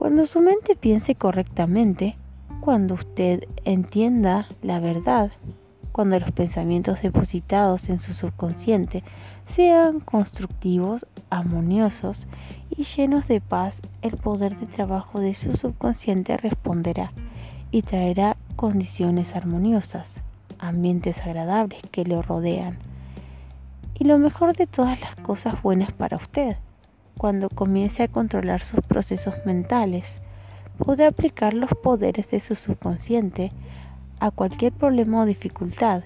Cuando 0.00 0.24
su 0.24 0.40
mente 0.40 0.76
piense 0.76 1.14
correctamente, 1.14 2.16
cuando 2.62 2.94
usted 2.94 3.44
entienda 3.66 4.48
la 4.62 4.80
verdad, 4.80 5.30
cuando 5.92 6.18
los 6.18 6.32
pensamientos 6.32 7.02
depositados 7.02 7.90
en 7.90 8.00
su 8.00 8.14
subconsciente 8.14 9.04
sean 9.46 10.00
constructivos, 10.00 11.04
armoniosos 11.28 12.28
y 12.70 12.84
llenos 12.84 13.28
de 13.28 13.42
paz, 13.42 13.82
el 14.00 14.16
poder 14.16 14.56
de 14.58 14.64
trabajo 14.68 15.20
de 15.20 15.34
su 15.34 15.54
subconsciente 15.58 16.38
responderá 16.38 17.12
y 17.70 17.82
traerá 17.82 18.38
condiciones 18.56 19.36
armoniosas, 19.36 20.22
ambientes 20.58 21.20
agradables 21.20 21.82
que 21.92 22.06
le 22.06 22.22
rodean. 22.22 22.78
Y 23.98 24.04
lo 24.04 24.16
mejor 24.16 24.56
de 24.56 24.66
todas 24.66 24.98
las 24.98 25.14
cosas 25.16 25.60
buenas 25.60 25.92
para 25.92 26.16
usted 26.16 26.56
cuando 27.20 27.50
comience 27.50 28.02
a 28.02 28.08
controlar 28.08 28.62
sus 28.62 28.80
procesos 28.80 29.34
mentales, 29.44 30.22
podrá 30.78 31.08
aplicar 31.08 31.52
los 31.52 31.68
poderes 31.82 32.30
de 32.30 32.40
su 32.40 32.54
subconsciente 32.54 33.52
a 34.20 34.30
cualquier 34.30 34.72
problema 34.72 35.20
o 35.20 35.26
dificultad. 35.26 36.02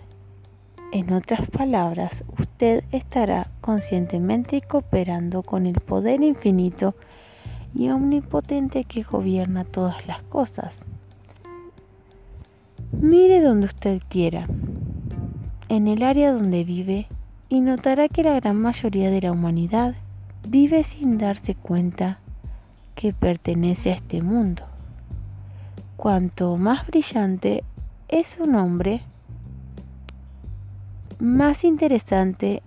En 0.90 1.12
otras 1.12 1.48
palabras, 1.50 2.24
usted 2.37 2.83
estará 2.90 3.46
conscientemente 3.61 4.61
cooperando 4.61 5.44
con 5.44 5.66
el 5.66 5.74
poder 5.74 6.20
infinito 6.20 6.96
y 7.77 7.90
omnipotente 7.90 8.83
que 8.83 9.05
gobierna 9.05 9.64
todas 9.64 10.05
las 10.09 10.20
cosas. 10.24 10.85
Mire 12.90 13.40
donde 13.40 13.66
usted 13.66 14.03
quiera, 14.09 14.48
en 15.68 15.87
el 15.87 16.03
área 16.03 16.33
donde 16.33 16.64
vive, 16.64 17.07
y 17.48 17.61
notará 17.61 18.09
que 18.09 18.24
la 18.24 18.35
gran 18.35 18.61
mayoría 18.61 19.12
de 19.12 19.20
la 19.20 19.31
humanidad 19.31 19.94
vive 20.46 20.85
sin 20.85 21.18
darse 21.18 21.54
cuenta 21.54 22.18
que 22.94 23.12
pertenece 23.12 23.92
a 23.92 23.94
este 23.96 24.22
mundo. 24.22 24.62
Cuanto 25.96 26.57
más 26.57 26.87
brillante 26.87 27.64
es 28.09 28.37
un 28.38 28.54
hombre, 28.54 29.02
más 31.18 31.64
interesante 31.64 32.62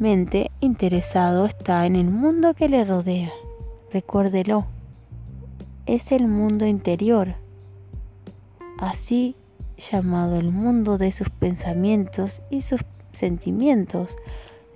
mente 0.00 0.50
interesado 0.60 1.44
está 1.44 1.84
en 1.84 1.94
el 1.94 2.10
mundo 2.10 2.54
que 2.54 2.70
le 2.70 2.86
rodea. 2.86 3.30
Recuérdelo, 3.92 4.64
es 5.84 6.10
el 6.10 6.26
mundo 6.26 6.64
interior, 6.66 7.34
así 8.78 9.36
llamado 9.76 10.38
el 10.38 10.52
mundo 10.52 10.96
de 10.96 11.12
sus 11.12 11.28
pensamientos 11.28 12.40
y 12.48 12.62
sus 12.62 12.80
sentimientos, 13.12 14.16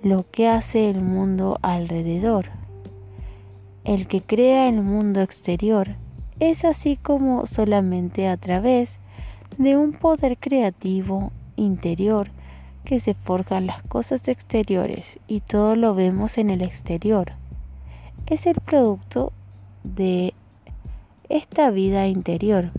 lo 0.05 0.29
que 0.29 0.47
hace 0.47 0.87
el 0.87 1.01
mundo 1.01 1.57
alrededor. 1.63 2.49
El 3.85 4.07
que 4.07 4.21
crea 4.21 4.69
el 4.69 4.83
mundo 4.83 5.19
exterior 5.19 5.95
es 6.39 6.63
así 6.63 6.95
como 6.95 7.47
solamente 7.47 8.27
a 8.27 8.37
través 8.37 8.99
de 9.57 9.75
un 9.75 9.93
poder 9.93 10.37
creativo 10.37 11.31
interior 11.55 12.29
que 12.83 12.99
se 12.99 13.15
forjan 13.15 13.65
las 13.65 13.81
cosas 13.81 14.27
exteriores 14.27 15.19
y 15.27 15.39
todo 15.39 15.75
lo 15.75 15.95
vemos 15.95 16.37
en 16.37 16.51
el 16.51 16.61
exterior. 16.61 17.31
Es 18.27 18.45
el 18.45 18.61
producto 18.61 19.33
de 19.83 20.35
esta 21.29 21.71
vida 21.71 22.05
interior. 22.05 22.69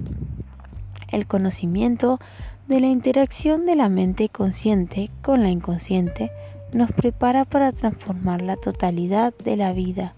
El 1.09 1.27
conocimiento 1.27 2.21
de 2.69 2.79
la 2.79 2.87
interacción 2.87 3.67
de 3.67 3.75
la 3.75 3.89
mente 3.89 4.29
consciente 4.29 5.11
con 5.23 5.43
la 5.43 5.51
inconsciente 5.51 6.31
nos 6.77 6.93
prepara 6.93 7.47
para 7.47 7.73
transformar 7.73 8.43
la 8.43 8.57
totalidad 8.57 9.33
de 9.43 9.57
la 9.57 9.73
vida. 9.73 10.13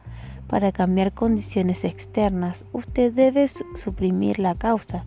Para 0.48 0.72
cambiar 0.72 1.12
condiciones 1.12 1.84
externas, 1.84 2.64
usted 2.72 3.12
debe 3.12 3.46
suprimir 3.76 4.40
la 4.40 4.56
causa. 4.56 5.04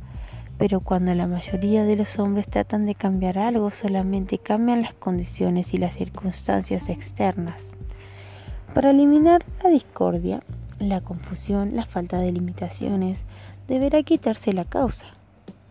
Pero 0.57 0.79
cuando 0.79 1.13
la 1.13 1.27
mayoría 1.27 1.83
de 1.83 1.97
los 1.97 2.17
hombres 2.19 2.47
tratan 2.47 2.85
de 2.85 2.95
cambiar 2.95 3.37
algo, 3.37 3.69
solamente 3.69 4.37
cambian 4.37 4.81
las 4.81 4.93
condiciones 4.93 5.73
y 5.73 5.77
las 5.77 5.95
circunstancias 5.95 6.87
externas. 6.87 7.67
Para 8.73 8.91
eliminar 8.91 9.43
la 9.61 9.71
discordia, 9.71 10.43
la 10.79 11.01
confusión, 11.01 11.75
la 11.75 11.85
falta 11.85 12.19
de 12.19 12.31
limitaciones, 12.31 13.19
deberá 13.67 14.03
quitarse 14.03 14.53
la 14.53 14.63
causa. 14.63 15.07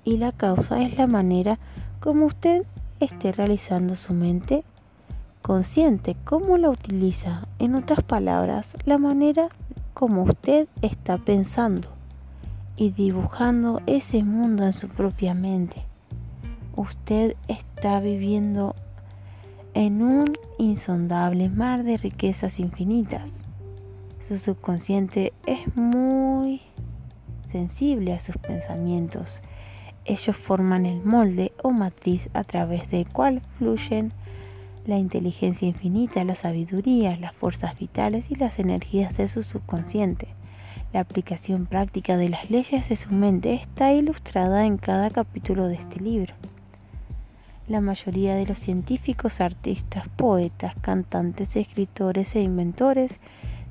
Y 0.05 0.19
la 0.19 0.33
causa 0.33 0.83
es 0.83 0.99
la 0.99 1.07
manera 1.07 1.59
como 2.01 2.27
usted 2.27 2.65
esté 3.01 3.33
realizando 3.33 3.97
su 3.97 4.13
mente 4.13 4.63
consciente, 5.51 6.15
cómo 6.23 6.59
la 6.59 6.71
utiliza. 6.71 7.43
En 7.59 7.75
otras 7.75 8.05
palabras, 8.05 8.69
la 8.85 8.99
manera 8.99 9.49
como 9.95 10.23
usted 10.23 10.69
está 10.81 11.19
pensando 11.19 11.89
y 12.77 12.91
dibujando 12.91 13.83
ese 13.87 14.23
mundo 14.23 14.65
en 14.65 14.75
su 14.75 14.87
propia 14.87 15.35
mente. 15.35 15.83
Usted 16.77 17.35
está 17.49 17.99
viviendo 17.99 18.77
en 19.75 20.03
un 20.03 20.39
insondable 20.59 21.49
mar 21.49 21.83
de 21.83 21.97
riquezas 21.97 22.61
infinitas. 22.61 23.29
Su 24.29 24.39
subconsciente 24.39 25.33
es 25.47 25.77
muy 25.77 26.63
sensible 27.51 28.13
a 28.13 28.21
sus 28.21 28.37
pensamientos. 28.37 29.41
Ellos 30.05 30.37
forman 30.37 30.87
el 30.87 31.05
molde 31.05 31.51
o 31.61 31.73
matriz 31.73 32.31
a 32.35 32.45
través 32.45 32.89
del 32.89 33.09
cual 33.09 33.41
fluyen 33.59 34.13
la 34.87 34.99
inteligencia 34.99 35.69
infinita, 35.69 36.25
la 36.25 36.35
sabiduría, 36.35 37.17
las 37.17 37.35
fuerzas 37.35 37.79
vitales 37.79 38.31
y 38.31 38.35
las 38.35 38.59
energías 38.59 39.17
de 39.17 39.29
su 39.29 39.43
subconsciente. 39.43 40.29
La 40.93 41.01
aplicación 41.01 41.67
práctica 41.67 42.17
de 42.17 42.29
las 42.29 42.51
leyes 42.51 42.89
de 42.89 42.97
su 42.97 43.13
mente 43.13 43.55
está 43.55 43.93
ilustrada 43.93 44.67
en 44.67 44.77
cada 44.77 45.11
capítulo 45.11 45.69
de 45.69 45.75
este 45.75 46.01
libro. 46.01 46.35
La 47.69 47.81
mayoría 47.81 48.35
de 48.35 48.47
los 48.47 48.59
científicos, 48.59 49.41
artistas, 49.41 50.09
poetas, 50.17 50.75
cantantes, 50.81 51.55
escritores 51.55 52.35
e 52.35 52.41
inventores 52.41 53.21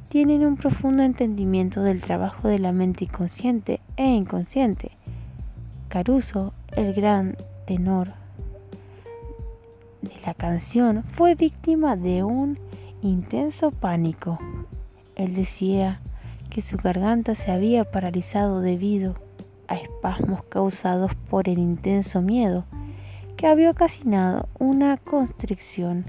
tienen 0.08 0.46
un 0.46 0.56
profundo 0.56 1.04
entendimiento 1.04 1.82
del 1.82 2.02
trabajo 2.02 2.48
de 2.48 2.60
la 2.60 2.72
mente 2.72 3.04
inconsciente 3.04 3.82
e 3.98 4.06
inconsciente. 4.06 4.92
Caruso, 5.90 6.54
el 6.76 6.94
gran 6.94 7.36
tenor 7.68 8.14
de 10.02 10.14
la 10.26 10.34
canción, 10.34 11.04
fue 11.16 11.36
víctima 11.36 11.96
de 11.96 12.24
un 12.24 12.58
intenso 13.02 13.72
pánico. 13.72 14.40
Él 15.16 15.36
decía 15.36 16.00
que 16.50 16.62
su 16.62 16.78
garganta 16.78 17.36
se 17.36 17.52
había 17.52 17.84
paralizado 17.84 18.62
debido 18.62 19.16
a 19.68 19.76
espasmos 19.76 20.44
causados 20.46 21.14
por 21.30 21.48
el 21.48 21.60
intenso 21.60 22.22
miedo 22.22 22.66
que 23.38 23.48
había 23.48 23.72
ocasionado 23.72 24.50
una 24.60 24.98
constricción 24.98 26.06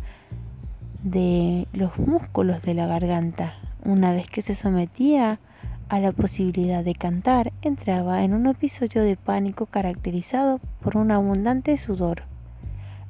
de 1.04 1.68
los 1.72 1.96
músculos 1.98 2.60
de 2.62 2.74
la 2.74 2.86
garganta. 2.86 3.54
Una 3.84 4.12
vez 4.12 4.28
que 4.28 4.42
se 4.42 4.54
sometía 4.54 5.38
a 5.88 6.00
la 6.00 6.12
posibilidad 6.12 6.84
de 6.84 6.94
cantar, 6.94 7.52
entraba 7.62 8.24
en 8.24 8.34
un 8.34 8.46
episodio 8.46 9.02
de 9.02 9.16
pánico 9.16 9.66
caracterizado 9.66 10.60
por 10.80 10.96
un 10.96 11.10
abundante 11.10 11.76
sudor, 11.76 12.22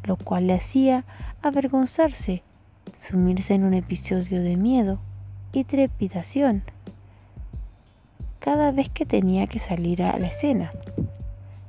lo 0.04 0.16
cual 0.16 0.46
le 0.46 0.54
hacía 0.54 1.04
avergonzarse, 1.42 2.42
sumirse 3.00 3.54
en 3.54 3.64
un 3.64 3.74
episodio 3.74 4.42
de 4.42 4.56
miedo 4.56 4.98
y 5.52 5.64
trepidación 5.64 6.62
cada 8.38 8.72
vez 8.72 8.88
que 8.88 9.04
tenía 9.04 9.46
que 9.46 9.58
salir 9.58 10.02
a 10.02 10.18
la 10.18 10.28
escena. 10.28 10.72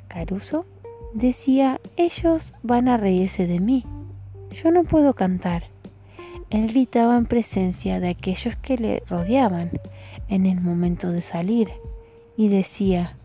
Caruso 0.07 0.65
Decía, 1.13 1.81
ellos 1.97 2.53
van 2.63 2.87
a 2.87 2.95
reírse 2.95 3.45
de 3.45 3.59
mí. 3.59 3.83
Yo 4.63 4.71
no 4.71 4.85
puedo 4.85 5.13
cantar. 5.13 5.63
Él 6.49 6.67
gritaba 6.67 7.17
en 7.17 7.25
presencia 7.25 7.99
de 7.99 8.07
aquellos 8.07 8.55
que 8.55 8.77
le 8.77 9.03
rodeaban 9.09 9.71
en 10.29 10.45
el 10.45 10.61
momento 10.61 11.11
de 11.11 11.21
salir 11.21 11.67
y 12.37 12.47
decía, 12.47 13.15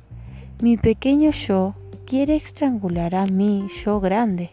mi 0.61 0.77
pequeño 0.77 1.31
yo 1.31 1.75
quiere 2.07 2.35
estrangular 2.35 3.15
a 3.15 3.27
mi 3.27 3.69
yo 3.85 4.01
grande. 4.01 4.51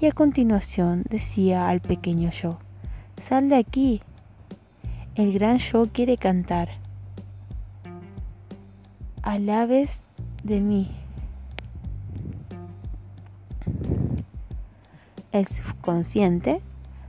Y 0.00 0.06
a 0.06 0.12
continuación 0.12 1.04
decía 1.08 1.68
al 1.68 1.80
pequeño 1.80 2.30
yo, 2.30 2.58
sal 3.22 3.48
de 3.48 3.56
aquí. 3.56 4.02
El 5.14 5.32
gran 5.32 5.58
yo 5.58 5.84
quiere 5.92 6.16
cantar. 6.16 6.68
Alabes 9.22 10.02
de 10.42 10.60
mí. 10.60 10.90
El 15.32 15.46
subconsciente 15.46 16.60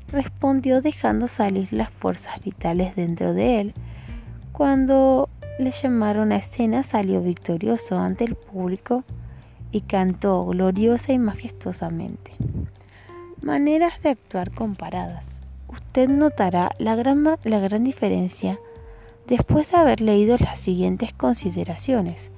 respondió 0.08 0.82
dejando 0.82 1.28
salir 1.28 1.72
las 1.74 1.90
fuerzas 1.92 2.44
vitales 2.44 2.96
dentro 2.96 3.34
de 3.34 3.60
él. 3.62 3.74
Cuando 4.52 5.30
le 5.60 5.72
llamaron 5.72 6.32
a 6.32 6.38
escena 6.38 6.84
salió 6.84 7.22
victorioso 7.22 7.98
ante 7.98 8.24
el 8.24 8.36
público 8.36 9.04
y 9.72 9.82
cantó 9.82 10.46
gloriosa 10.46 11.12
y 11.14 11.20
majestuosamente. 11.20 12.32
Maneras 13.46 13.94
de 14.04 14.10
actuar 14.10 14.52
comparadas. 14.52 15.40
Usted 15.70 16.10
notará 16.10 16.72
la 16.78 16.96
gran, 16.96 17.24
la 17.46 17.60
gran 17.60 17.86
diferencia 17.86 18.60
después 19.28 19.72
de 19.72 19.78
haber 19.78 20.02
leído 20.02 20.36
las 20.38 20.60
siguientes 20.60 21.14
consideraciones. 21.14 22.30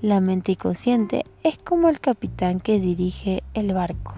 La 0.00 0.20
mente 0.20 0.52
inconsciente 0.52 1.24
es 1.42 1.58
como 1.58 1.90
el 1.90 2.00
capitán 2.00 2.60
que 2.60 2.80
dirige 2.80 3.42
el 3.52 3.74
barco 3.74 4.14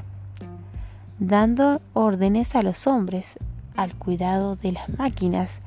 dando 1.18 1.80
órdenes 1.92 2.54
a 2.56 2.62
los 2.62 2.86
hombres 2.86 3.38
al 3.76 3.94
cuidado 3.94 4.56
de 4.56 4.72
las 4.72 4.88
máquinas 4.98 5.60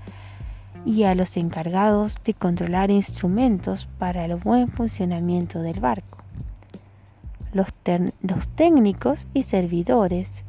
y 0.86 1.03
a 1.03 1.15
los 1.15 1.36
encargados 1.38 2.15
de 2.23 2.34
controlar 2.34 2.91
instrumentos 2.91 3.88
para 3.97 4.25
el 4.25 4.36
buen 4.36 4.69
funcionamiento 4.69 5.59
del 5.61 5.80
barco. 5.80 6.19
Los, 7.53 7.67
los, 8.21 8.47
técnicos 8.49 9.28
y 9.34 9.43
servidores 9.43 10.43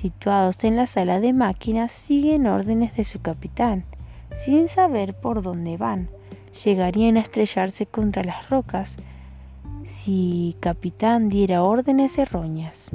situados 0.00 0.62
en 0.64 0.76
la 0.76 0.86
sala 0.86 1.20
de 1.20 1.32
máquinas 1.32 1.92
siguen 1.92 2.46
órdenes 2.46 2.94
de 2.96 3.04
su 3.04 3.20
capitán, 3.20 3.84
sin 4.44 4.68
saber 4.68 5.14
por 5.14 5.42
dónde 5.42 5.76
van. 5.76 6.08
Llegarían 6.64 7.16
a 7.16 7.20
estrellarse 7.20 7.86
contra 7.86 8.22
las 8.24 8.48
rocas 8.48 8.96
si 9.84 10.56
capitán 10.60 11.28
diera 11.28 11.62
órdenes 11.62 12.18
erróneas. 12.18 12.88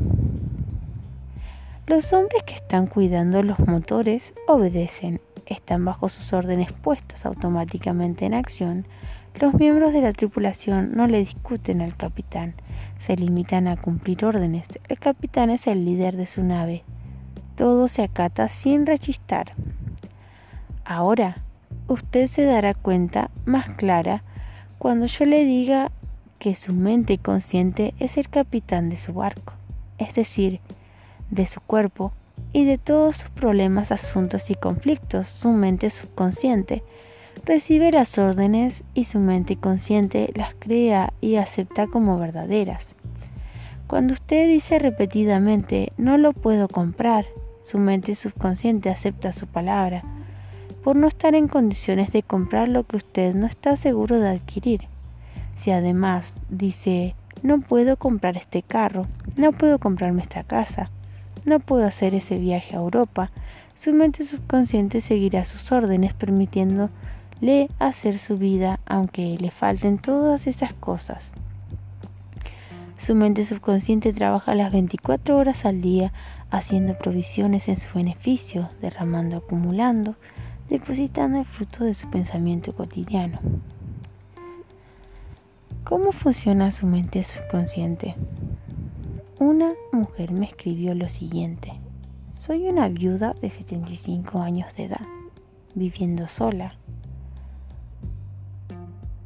Los 1.86 2.14
hombres 2.14 2.44
que 2.44 2.56
están 2.56 2.88
cuidando 2.88 3.44
los 3.44 3.60
motores 3.60 4.34
obedecen, 4.48 5.20
están 5.46 5.84
bajo 5.84 6.10
sus 6.10 6.32
órdenes 6.32 6.72
puestas 6.72 7.26
automáticamente 7.26 8.26
en 8.26 8.34
acción. 8.34 8.86
Los 9.40 9.54
miembros 9.56 9.92
de 9.92 10.02
la 10.02 10.14
tripulación 10.14 10.94
no 10.96 11.08
le 11.08 11.20
discuten 11.20 11.82
al 11.82 11.98
capitán, 11.98 12.54
se 13.06 13.18
limitan 13.18 13.68
a 13.68 13.76
cumplir 13.76 14.24
órdenes. 14.24 14.68
El 14.88 14.98
capitán 14.98 15.50
es 15.50 15.68
el 15.68 15.84
líder 15.84 16.16
de 16.16 16.26
su 16.26 16.42
nave. 16.42 16.84
Todo 17.58 17.88
se 17.90 18.04
acata 18.04 18.48
sin 18.48 18.86
rechistar. 18.86 19.54
Ahora, 20.86 21.44
usted 21.88 22.28
se 22.28 22.46
dará 22.46 22.74
cuenta 22.74 23.30
más 23.46 23.70
clara 23.72 24.24
cuando 24.78 25.06
yo 25.06 25.26
le 25.26 25.44
diga 25.44 25.92
que 26.40 26.56
su 26.56 26.74
mente 26.74 27.18
consciente 27.18 27.94
es 28.00 28.18
el 28.18 28.30
capitán 28.30 28.90
de 28.90 28.98
su 28.98 29.14
barco, 29.14 29.54
es 29.98 30.14
decir, 30.14 30.62
de 31.30 31.46
su 31.46 31.60
cuerpo 31.62 32.14
y 32.54 32.66
de 32.66 32.78
todos 32.78 33.18
sus 33.18 33.30
problemas, 33.32 33.92
asuntos 33.92 34.50
y 34.50 34.56
conflictos. 34.56 35.28
Su 35.28 35.50
mente 35.50 35.90
subconsciente 35.90 36.84
recibe 37.46 37.92
las 37.92 38.18
órdenes 38.18 38.84
y 38.94 39.06
su 39.06 39.20
mente 39.20 39.56
consciente 39.56 40.32
las 40.36 40.54
crea 40.56 41.14
y 41.22 41.36
acepta 41.36 41.88
como 41.88 42.18
verdaderas. 42.18 42.96
Cuando 43.88 44.14
usted 44.14 44.48
dice 44.48 44.80
repetidamente 44.80 45.92
no 45.98 46.18
lo 46.18 46.34
puedo 46.34 46.68
comprar, 46.68 47.26
su 47.64 47.78
mente 47.78 48.16
subconsciente 48.16 48.90
acepta 48.90 49.34
su 49.34 49.48
palabra 49.48 50.04
por 50.84 50.96
no 50.96 51.08
estar 51.08 51.34
en 51.34 51.48
condiciones 51.48 52.12
de 52.12 52.24
comprar 52.24 52.68
lo 52.68 52.84
que 52.84 52.98
usted 52.98 53.34
no 53.34 53.48
está 53.48 53.78
seguro 53.78 54.20
de 54.20 54.30
adquirir. 54.30 54.82
Si 55.58 55.72
además 55.72 56.40
dice 56.50 57.16
no 57.42 57.60
puedo 57.60 57.98
comprar 57.98 58.38
este 58.38 58.64
carro, 58.64 59.06
no 59.36 59.52
puedo 59.52 59.80
comprarme 59.80 60.22
esta 60.22 60.44
casa, 60.44 60.90
no 61.46 61.60
puedo 61.60 61.86
hacer 61.86 62.16
ese 62.16 62.38
viaje 62.38 62.76
a 62.76 62.80
Europa, 62.80 63.32
su 63.82 63.92
mente 63.92 64.24
subconsciente 64.24 65.02
seguirá 65.02 65.44
sus 65.44 65.72
órdenes 65.74 66.14
permitiéndole 67.44 67.70
hacer 67.80 68.18
su 68.18 68.38
vida 68.38 68.80
aunque 68.86 69.38
le 69.38 69.52
falten 69.52 69.98
todas 69.98 70.48
esas 70.48 70.74
cosas. 70.74 71.24
Su 72.98 73.16
mente 73.16 73.46
subconsciente 73.46 74.14
trabaja 74.14 74.56
las 74.56 74.72
24 74.72 75.36
horas 75.38 75.66
al 75.66 75.82
día 75.82 76.14
haciendo 76.52 76.98
provisiones 76.98 77.68
en 77.68 77.78
su 77.78 77.90
beneficio, 77.94 78.70
derramando, 78.82 79.38
acumulando, 79.38 80.16
depositando 80.70 81.40
el 81.40 81.46
fruto 81.46 81.84
de 81.84 81.94
su 81.94 82.10
pensamiento 82.10 82.74
cotidiano. 82.74 83.40
¿Cómo 85.84 86.14
funciona 86.14 86.72
su 86.72 86.86
mente 86.86 87.24
subconsciente? 87.24 88.16
Una 89.40 89.74
mujer 89.92 90.32
me 90.32 90.46
escribió 90.46 90.96
lo 90.96 91.10
siguiente. 91.10 91.74
Soy 92.40 92.70
una 92.70 92.88
viuda 92.88 93.34
de 93.42 93.50
75 93.50 94.40
años 94.40 94.74
de 94.78 94.86
edad, 94.86 95.06
viviendo 95.76 96.28
sola. 96.30 96.78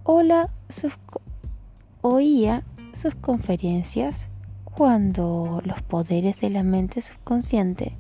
Hola, 0.10 0.49
oía 2.01 2.64
sus 2.93 3.14
conferencias 3.16 4.30
cuando 4.64 5.62
los 5.66 5.82
poderes 5.82 6.39
de 6.39 6.49
la 6.49 6.64
mente 6.64 7.01
subconsciente, 7.01 7.91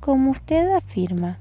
como 0.00 0.32
usted 0.32 0.72
afirma, 0.72 1.38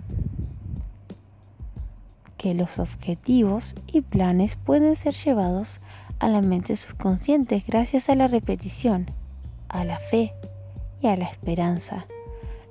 que 2.37 2.53
los 2.53 2.77
objetivos 2.77 3.73
y 3.87 4.01
planes 4.01 4.57
pueden 4.57 4.95
ser 4.95 5.15
llevados 5.15 5.81
a 6.19 6.27
la 6.27 6.41
mente 6.41 6.75
subconsciente 6.75 7.63
gracias 7.67 8.09
a 8.09 8.15
la 8.15 8.27
repetición, 8.27 9.09
a 9.69 9.85
la 9.85 9.97
fe 9.97 10.33
y 11.01 11.07
a 11.07 11.17
la 11.17 11.25
esperanza. 11.25 12.05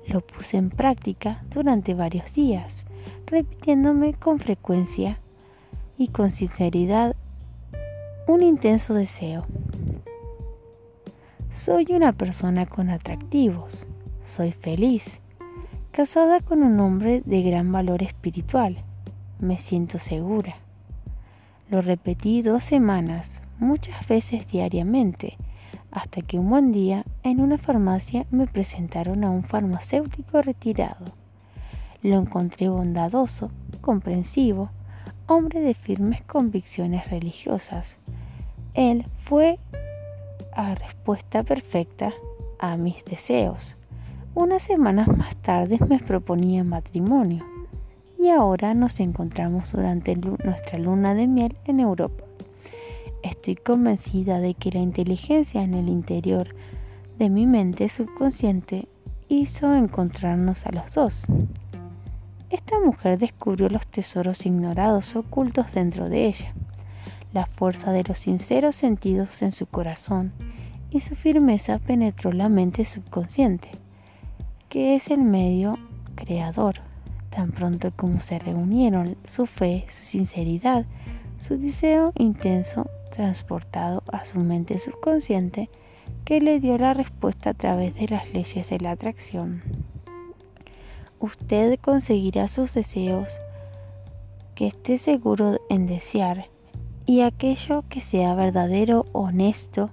Lo 0.07 0.21
puse 0.21 0.55
en 0.55 0.69
práctica 0.69 1.43
durante 1.49 1.95
varios 1.95 2.33
días, 2.33 2.85
repitiéndome 3.25 4.13
con 4.13 4.39
frecuencia 4.39 5.19
y 6.03 6.09
con 6.09 6.31
sinceridad 6.31 7.15
un 8.27 8.43
intenso 8.43 8.93
deseo. 8.93 9.45
Soy 11.49 11.87
una 11.91 12.11
persona 12.11 12.65
con 12.65 12.89
atractivos, 12.89 13.85
soy 14.25 14.51
feliz, 14.51 15.21
casada 15.93 16.41
con 16.41 16.61
un 16.61 16.77
hombre 16.81 17.21
de 17.25 17.41
gran 17.41 17.71
valor 17.71 18.03
espiritual 18.03 18.83
me 19.39 19.59
siento 19.59 19.97
segura. 19.97 20.55
Lo 21.69 21.81
repetí 21.81 22.41
dos 22.41 22.65
semanas, 22.65 23.41
muchas 23.59 24.05
veces 24.05 24.45
diariamente, 24.45 25.37
hasta 25.89 26.21
que 26.21 26.37
un 26.37 26.49
buen 26.49 26.73
día 26.73 27.05
en 27.23 27.39
una 27.39 27.57
farmacia 27.57 28.25
me 28.29 28.45
presentaron 28.45 29.23
a 29.23 29.29
un 29.29 29.43
farmacéutico 29.43 30.41
retirado. 30.41 31.05
Lo 32.01 32.17
encontré 32.17 32.67
bondadoso, 32.67 33.51
comprensivo, 33.79 34.69
hombre 35.27 35.61
de 35.61 35.73
firmes 35.73 36.21
convicciones 36.23 37.09
religiosas. 37.09 37.95
Él 38.73 39.05
fue 39.23 39.59
a 40.53 40.75
respuesta 40.75 41.43
perfecta 41.43 42.13
a 42.59 42.77
mis 42.77 43.03
deseos. 43.05 43.75
Unas 44.35 44.63
semanas 44.63 45.07
más 45.07 45.35
tarde 45.37 45.79
me 45.87 45.99
proponía 45.99 46.63
matrimonio 46.63 47.45
y 48.19 48.29
ahora 48.29 48.73
nos 48.73 48.99
encontramos 48.99 49.71
durante 49.71 50.15
nuestra 50.15 50.79
luna 50.79 51.13
de 51.13 51.27
miel 51.27 51.55
en 51.65 51.79
Europa. 51.79 52.23
Estoy 53.21 53.55
convencida 53.55 54.39
de 54.39 54.53
que 54.53 54.71
la 54.71 54.79
inteligencia 54.79 55.61
en 55.61 55.73
el 55.73 55.87
interior 55.87 56.55
de 57.17 57.29
mi 57.29 57.45
mente 57.45 57.89
subconsciente 57.89 58.87
hizo 59.29 59.73
encontrarnos 59.75 60.65
a 60.65 60.71
los 60.71 60.93
dos. 60.93 61.25
Esta 62.53 62.79
mujer 62.79 63.17
descubrió 63.17 63.67
los 63.67 63.87
tesoros 63.87 64.45
ignorados 64.45 65.15
ocultos 65.15 65.73
dentro 65.73 66.07
de 66.07 66.27
ella, 66.27 66.53
la 67.33 67.47
fuerza 67.47 67.91
de 67.91 68.03
los 68.03 68.19
sinceros 68.19 68.75
sentidos 68.75 69.41
en 69.41 69.51
su 69.51 69.65
corazón 69.65 70.31
y 70.91 70.99
su 70.99 71.15
firmeza 71.15 71.79
penetró 71.79 72.31
la 72.31 72.49
mente 72.49 72.85
subconsciente, 72.85 73.69
que 74.69 74.95
es 74.95 75.09
el 75.09 75.23
medio 75.23 75.79
creador 76.13 76.81
Tan 77.35 77.51
pronto 77.51 77.91
como 77.95 78.21
se 78.21 78.37
reunieron 78.37 79.17
su 79.27 79.47
fe, 79.47 79.87
su 79.89 80.03
sinceridad, 80.03 80.85
su 81.47 81.57
deseo 81.57 82.13
intenso 82.15 82.87
transportado 83.11 84.03
a 84.11 84.23
su 84.25 84.37
mente 84.37 84.77
subconsciente, 84.77 85.67
que 86.25 86.39
le 86.39 86.59
dio 86.59 86.77
la 86.77 86.93
respuesta 86.93 87.49
a 87.49 87.53
través 87.55 87.95
de 87.95 88.07
las 88.09 88.31
leyes 88.31 88.69
de 88.69 88.79
la 88.79 88.91
atracción. 88.91 89.63
Usted 91.23 91.79
conseguirá 91.79 92.49
sus 92.49 92.73
deseos 92.73 93.29
que 94.55 94.67
esté 94.67 94.97
seguro 94.97 95.57
en 95.69 95.87
desear 95.87 96.47
y 97.05 97.21
aquello 97.21 97.85
que 97.87 98.01
sea 98.01 98.35
verdadero, 98.35 99.05
honesto, 99.13 99.91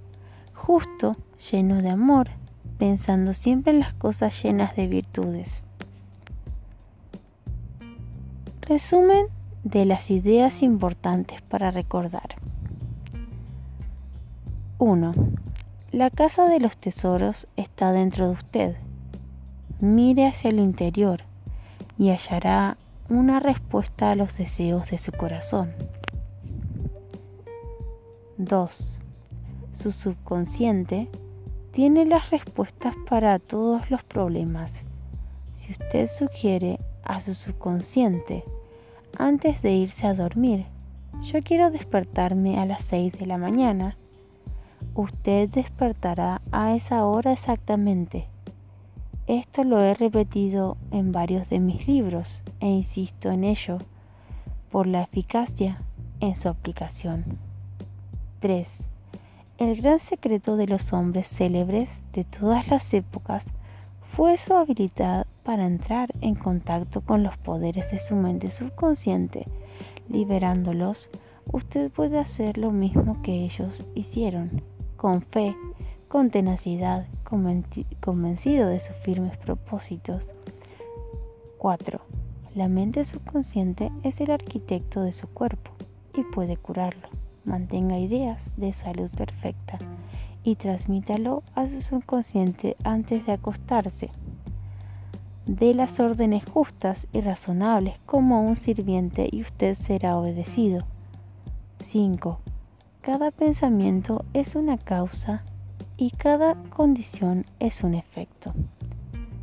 justo, 0.55 1.17
lleno 1.53 1.83
de 1.83 1.91
amor, 1.91 2.31
pensando 2.81 3.33
siempre 3.33 3.73
en 3.73 3.79
las 3.79 3.93
cosas 3.95 4.43
llenas 4.43 4.75
de 4.75 4.89
virtudes. 4.89 5.63
Resumen 8.63 9.29
de 9.63 9.85
las 9.85 10.11
ideas 10.11 10.65
importantes 10.65 11.43
para 11.43 11.71
recordar. 11.71 12.35
1. 14.79 15.13
La 15.93 16.11
casa 16.11 16.49
de 16.49 16.59
los 16.59 16.77
tesoros 16.77 17.47
está 17.55 17.93
dentro 17.93 18.27
de 18.27 18.33
usted. 18.33 18.90
Mire 19.81 20.27
hacia 20.27 20.51
el 20.51 20.59
interior 20.59 21.23
y 21.99 22.11
hallará 22.11 22.77
una 23.09 23.41
respuesta 23.41 24.11
a 24.11 24.15
los 24.15 24.37
deseos 24.37 24.91
de 24.91 24.99
su 24.99 25.13
corazón. 25.13 25.73
2. 28.39 28.99
Su 29.83 29.93
subconsciente 29.93 31.09
tiene 31.73 32.05
las 32.05 32.31
respuestas 32.31 32.95
para 33.09 33.39
todos 33.39 33.91
los 33.91 34.03
problemas. 34.05 34.73
Si 35.59 35.73
usted 35.73 36.09
sugiere 36.19 36.79
a 37.05 37.21
su 37.21 37.35
subconsciente 37.35 38.45
antes 39.19 39.61
de 39.63 39.73
irse 39.73 40.07
a 40.07 40.15
dormir. 40.15 40.67
Yo 41.23 41.43
quiero 41.43 41.71
despertarme 41.71 42.59
a 42.59 42.67
las 42.67 42.85
6 42.85 43.13
de 43.15 43.27
la 43.27 43.37
mañana. 43.37 43.97
Usted 44.95 45.49
despertará 45.49 46.41
a 46.53 46.75
esa 46.75 47.05
hora 47.05 47.33
exactamente. 47.33 48.29
Esto 49.31 49.63
lo 49.63 49.79
he 49.79 49.95
repetido 49.95 50.77
en 50.91 51.13
varios 51.13 51.49
de 51.49 51.61
mis 51.61 51.87
libros 51.87 52.43
e 52.59 52.67
insisto 52.67 53.31
en 53.31 53.45
ello 53.45 53.79
por 54.73 54.89
la 54.89 55.03
eficacia 55.03 55.81
en 56.19 56.35
su 56.35 56.49
aplicación. 56.49 57.39
3. 58.41 58.89
El 59.59 59.81
gran 59.81 60.01
secreto 60.01 60.57
de 60.57 60.67
los 60.67 60.93
hombres 60.93 61.29
célebres 61.29 61.89
de 62.13 62.25
todas 62.25 62.67
las 62.67 62.93
épocas 62.93 63.45
fue 64.17 64.37
su 64.37 64.53
habilidad 64.53 65.29
para 65.45 65.65
entrar 65.65 66.11
en 66.23 66.35
contacto 66.35 67.01
con 67.01 67.23
los 67.23 67.39
poderes 67.39 67.89
de 67.93 68.01
su 68.01 68.17
mente 68.17 68.51
subconsciente, 68.51 69.47
liberándolos, 70.09 71.09
usted 71.53 71.89
puede 71.93 72.19
hacer 72.19 72.59
lo 72.59 72.73
mismo 72.73 73.23
que 73.23 73.45
ellos 73.45 73.87
hicieron, 73.95 74.61
con 74.97 75.23
fe, 75.23 75.55
con 76.11 76.31
tenacidad, 76.31 77.07
convencido 77.25 78.69
de 78.69 78.81
sus 78.81 78.97
firmes 79.05 79.39
propósitos. 79.39 80.23
4. 81.57 82.01
La 82.57 82.69
mente 82.69 83.05
subconsciente 83.05 83.93
es 84.03 84.21
el 84.21 84.33
arquitecto 84.33 85.03
de 85.03 85.13
su 85.13 85.29
cuerpo 85.29 85.71
y 86.13 86.25
puede 86.25 86.57
curarlo. 86.57 87.09
Mantenga 87.45 87.97
ideas 87.97 88.43
de 88.57 88.73
salud 88.73 89.09
perfecta 89.17 89.79
y 90.43 90.57
transmítalo 90.57 91.43
a 91.55 91.69
su 91.69 91.81
subconsciente 91.81 92.75
antes 92.83 93.25
de 93.25 93.33
acostarse 93.33 94.11
dé 95.47 95.75
las 95.75 95.99
órdenes 96.01 96.45
justas 96.45 97.07
y 97.13 97.21
razonables 97.21 97.95
como 98.05 98.43
un 98.43 98.57
sirviente 98.57 99.29
y 99.31 99.43
usted 99.43 99.77
será 99.77 100.19
obedecido. 100.19 100.85
5. 101.85 102.41
Cada 103.01 103.31
pensamiento 103.31 104.25
es 104.35 104.57
una 104.57 104.77
causa 104.77 105.43
y 106.01 106.11
cada 106.13 106.55
condición 106.71 107.45
es 107.59 107.85
un 107.85 107.93
efecto. 107.93 108.55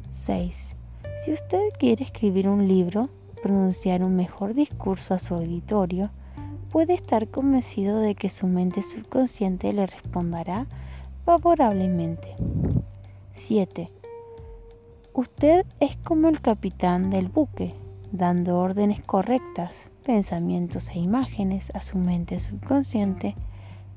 6. 0.09 0.75
Si 1.23 1.31
usted 1.31 1.69
quiere 1.77 2.03
escribir 2.03 2.49
un 2.49 2.67
libro, 2.67 3.09
pronunciar 3.43 4.03
un 4.03 4.15
mejor 4.15 4.55
discurso 4.55 5.13
a 5.13 5.19
su 5.19 5.35
auditorio, 5.35 6.09
puede 6.71 6.95
estar 6.95 7.27
convencido 7.27 7.99
de 7.99 8.15
que 8.15 8.31
su 8.31 8.47
mente 8.47 8.81
subconsciente 8.81 9.71
le 9.71 9.85
responderá 9.85 10.65
favorablemente. 11.25 12.35
7. 13.33 13.91
Usted 15.13 15.63
es 15.79 15.95
como 15.97 16.27
el 16.27 16.41
capitán 16.41 17.11
del 17.11 17.29
buque, 17.29 17.75
dando 18.11 18.57
órdenes 18.57 19.03
correctas, 19.03 19.73
pensamientos 20.03 20.89
e 20.89 20.97
imágenes 20.97 21.69
a 21.75 21.83
su 21.83 21.99
mente 21.99 22.39
subconsciente 22.39 23.35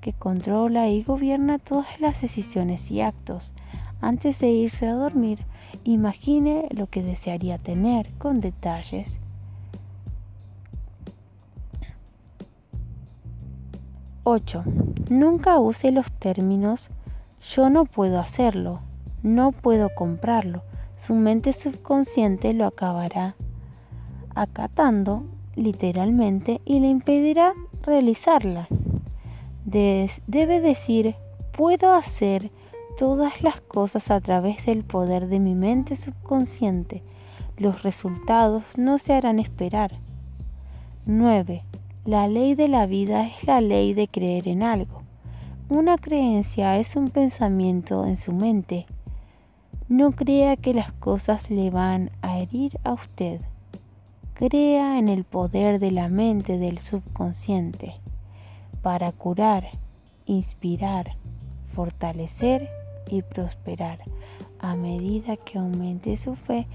que 0.01 0.13
controla 0.13 0.89
y 0.89 1.03
gobierna 1.03 1.59
todas 1.59 2.01
las 2.01 2.21
decisiones 2.21 2.91
y 2.91 3.01
actos. 3.01 3.53
Antes 4.01 4.39
de 4.39 4.49
irse 4.49 4.87
a 4.87 4.95
dormir, 4.95 5.41
imagine 5.85 6.69
lo 6.71 6.87
que 6.87 7.03
desearía 7.03 7.59
tener 7.59 8.11
con 8.19 8.41
detalles. 8.41 9.19
¡8! 14.25 14.65
Nunca 15.11 15.59
use 15.59 15.93
los 15.93 16.11
términos 16.13 16.91
yo 17.55 17.71
no 17.71 17.87
puedo 17.87 18.21
hacerlo, 18.21 18.81
no 19.23 19.53
puedo 19.53 19.89
comprarlo, 19.95 20.63
su 20.99 21.15
mente 21.15 21.53
subconsciente 21.53 22.53
lo 22.53 22.67
acabará 22.67 23.35
acatando 24.35 25.25
literalmente 25.57 26.61
y 26.65 26.81
le 26.81 26.89
impedirá 26.89 27.53
realizarla. 27.83 28.69
Debe 29.71 30.61
decir, 30.61 31.15
puedo 31.53 31.93
hacer 31.93 32.51
todas 32.99 33.43
las 33.43 33.61
cosas 33.61 34.11
a 34.11 34.21
través 34.21 34.65
del 34.67 34.85
poder 34.85 35.29
de 35.29 35.39
mi 35.39 35.55
mente 35.55 35.97
subconsciente. 35.97 37.03
Los 37.57 37.83
resultados 37.83 38.65
no 38.77 38.99
se 38.99 39.13
harán 39.13 39.39
esperar. 39.39 39.93
9. 41.07 41.63
La 42.05 42.29
ley 42.29 42.55
de 42.55 42.69
la 42.69 42.87
vida 42.87 43.27
es 43.27 43.45
la 43.45 43.61
ley 43.61 43.95
de 43.95 44.09
creer 44.09 44.49
en 44.49 44.63
algo. 44.63 45.03
Una 45.69 45.99
creencia 45.99 46.79
es 46.79 46.97
un 46.97 47.09
pensamiento 47.09 48.05
en 48.07 48.17
su 48.17 48.33
mente. 48.33 48.87
No 49.89 50.13
crea 50.13 50.57
que 50.57 50.75
las 50.75 50.93
cosas 50.95 51.51
le 51.51 51.71
van 51.71 52.11
a 52.23 52.39
herir 52.39 52.79
a 52.83 52.95
usted. 52.95 53.41
Crea 54.35 54.99
en 54.99 55.09
el 55.09 55.25
poder 55.25 55.79
de 55.79 55.91
la 55.91 56.09
mente 56.09 56.59
del 56.59 56.79
subconsciente 56.79 58.01
para 58.83 59.13
curar, 59.13 59.69
inspirar, 60.27 61.17
fortalecer 61.75 62.69
y 63.09 63.23
prosperar. 63.23 63.99
A 64.59 64.77
medida 64.77 65.37
que 65.37 65.59
aumente 65.59 66.17
su 66.17 66.37
fe, 66.37 66.67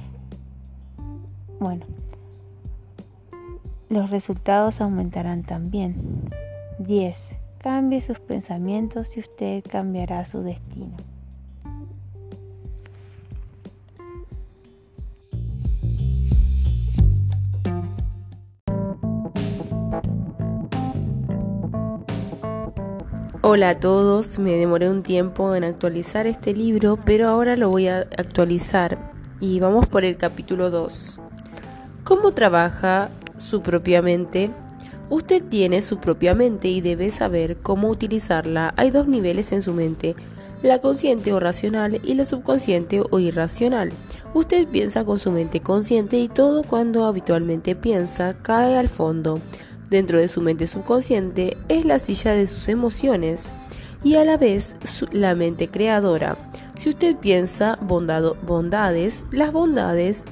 bueno, 1.60 1.86
los 3.90 4.10
resultados 4.10 4.82
aumentarán 4.82 5.44
también. 5.44 6.30
10. 6.80 7.36
Cambie 7.60 8.02
sus 8.02 8.20
pensamientos 8.20 9.08
y 9.16 9.22
usted 9.22 9.64
cambiará 9.64 10.26
su 10.26 10.42
destino. 10.42 10.96
Hola 23.48 23.70
a 23.70 23.80
todos, 23.80 24.40
me 24.40 24.54
demoré 24.54 24.90
un 24.90 25.04
tiempo 25.04 25.54
en 25.54 25.64
actualizar 25.64 26.26
este 26.26 26.52
libro, 26.52 26.98
pero 27.06 27.28
ahora 27.30 27.56
lo 27.56 27.70
voy 27.70 27.88
a 27.88 28.00
actualizar 28.00 28.98
y 29.40 29.60
vamos 29.60 29.86
por 29.86 30.04
el 30.04 30.18
capítulo 30.18 30.72
2. 30.72 31.20
¿Cómo 32.04 32.32
trabaja 32.32 33.12
su 33.38 33.62
propia 33.62 34.02
mente? 34.02 34.50
Usted 35.12 35.44
tiene 35.44 35.84
su 35.84 36.00
propia 36.00 36.34
mente 36.34 36.70
y 36.70 36.82
debe 36.82 37.12
saber 37.12 37.58
cómo 37.58 37.90
utilizarla. 37.90 38.74
Hay 38.78 38.90
dos 38.90 39.08
niveles 39.08 39.52
en 39.52 39.62
su 39.62 39.74
mente, 39.74 40.16
la 40.64 40.82
consciente 40.82 41.32
o 41.32 41.40
racional 41.40 42.02
y 42.04 42.16
la 42.16 42.26
subconsciente 42.26 43.04
o 43.08 43.20
irracional. 43.20 43.94
Usted 44.34 44.68
piensa 44.68 45.06
con 45.06 45.20
su 45.20 45.30
mente 45.30 45.60
consciente 45.60 46.18
y 46.18 46.30
todo 46.30 46.64
cuando 46.64 47.06
habitualmente 47.06 47.76
piensa 47.76 48.36
cae 48.42 48.76
al 48.76 48.90
fondo 48.90 49.40
dentro 49.90 50.20
de 50.20 50.28
su 50.28 50.42
mente 50.42 50.68
subconsciente 50.68 51.58
es 51.70 51.86
la 51.86 52.00
silla 52.00 52.32
de 52.32 52.46
sus 52.48 52.68
emociones 52.68 53.54
y 54.04 54.16
a 54.16 54.26
la 54.26 54.38
vez 54.38 54.76
la 55.12 55.36
mente 55.36 55.68
creadora. 55.68 56.38
Si 56.78 56.90
usted 56.90 57.16
piensa 57.16 57.80
bondades, 57.82 59.26
las 59.32 59.52
bondades 59.52 60.26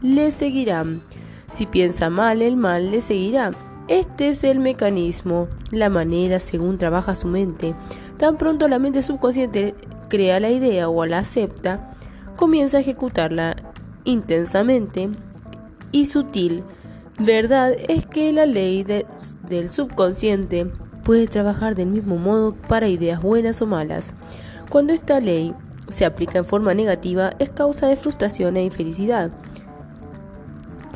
le 0.00 0.30
seguirán. 0.30 1.02
Si 1.50 1.66
piensa 1.66 2.10
mal, 2.10 2.42
el 2.42 2.56
mal 2.56 2.90
le 2.90 3.00
seguirá. 3.00 3.52
Este 3.88 4.30
es 4.30 4.42
el 4.44 4.58
mecanismo, 4.58 5.48
la 5.70 5.88
manera 5.90 6.40
según 6.40 6.78
trabaja 6.78 7.14
su 7.14 7.28
mente. 7.28 7.74
Tan 8.16 8.36
pronto 8.36 8.68
la 8.68 8.78
mente 8.78 9.02
subconsciente 9.02 9.74
crea 10.08 10.40
la 10.40 10.50
idea 10.50 10.88
o 10.88 11.04
la 11.06 11.18
acepta, 11.18 11.94
comienza 12.36 12.78
a 12.78 12.80
ejecutarla 12.80 13.56
intensamente 14.04 15.10
y 15.90 16.06
sutil 16.06 16.62
Verdad 17.24 17.76
es 17.86 18.04
que 18.04 18.32
la 18.32 18.46
ley 18.46 18.82
del 18.82 19.70
subconsciente 19.70 20.66
puede 21.04 21.28
trabajar 21.28 21.76
del 21.76 21.86
mismo 21.86 22.16
modo 22.16 22.52
para 22.52 22.88
ideas 22.88 23.22
buenas 23.22 23.62
o 23.62 23.66
malas. 23.66 24.16
Cuando 24.70 24.92
esta 24.92 25.20
ley 25.20 25.54
se 25.88 26.04
aplica 26.04 26.38
en 26.38 26.44
forma 26.44 26.74
negativa 26.74 27.34
es 27.38 27.50
causa 27.50 27.86
de 27.86 27.94
frustración 27.94 28.56
e 28.56 28.64
infelicidad. 28.64 29.30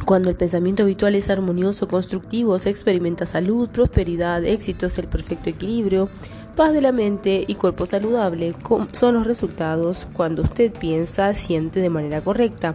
Cuando 0.05 0.29
el 0.29 0.35
pensamiento 0.35 0.83
habitual 0.83 1.15
es 1.15 1.31
armonioso, 1.31 1.87
constructivo, 1.87 2.59
se 2.59 2.71
experimenta 2.71 3.25
salud, 3.25 3.69
prosperidad, 3.69 4.45
éxitos, 4.45 4.99
el 4.99 5.07
perfecto 5.07 5.49
equilibrio, 5.51 6.09
paz 6.57 6.73
de 6.73 6.81
la 6.81 6.91
mente 6.91 7.45
y 7.47 7.55
cuerpo 7.55 7.87
saludable 7.87 8.57
son 8.91 9.15
los 9.15 9.29
resultados 9.29 10.09
cuando 10.13 10.43
usted 10.43 10.73
piensa, 10.73 11.35
siente 11.35 11.81
de 11.81 11.91
manera 11.91 12.21
correcta 12.21 12.75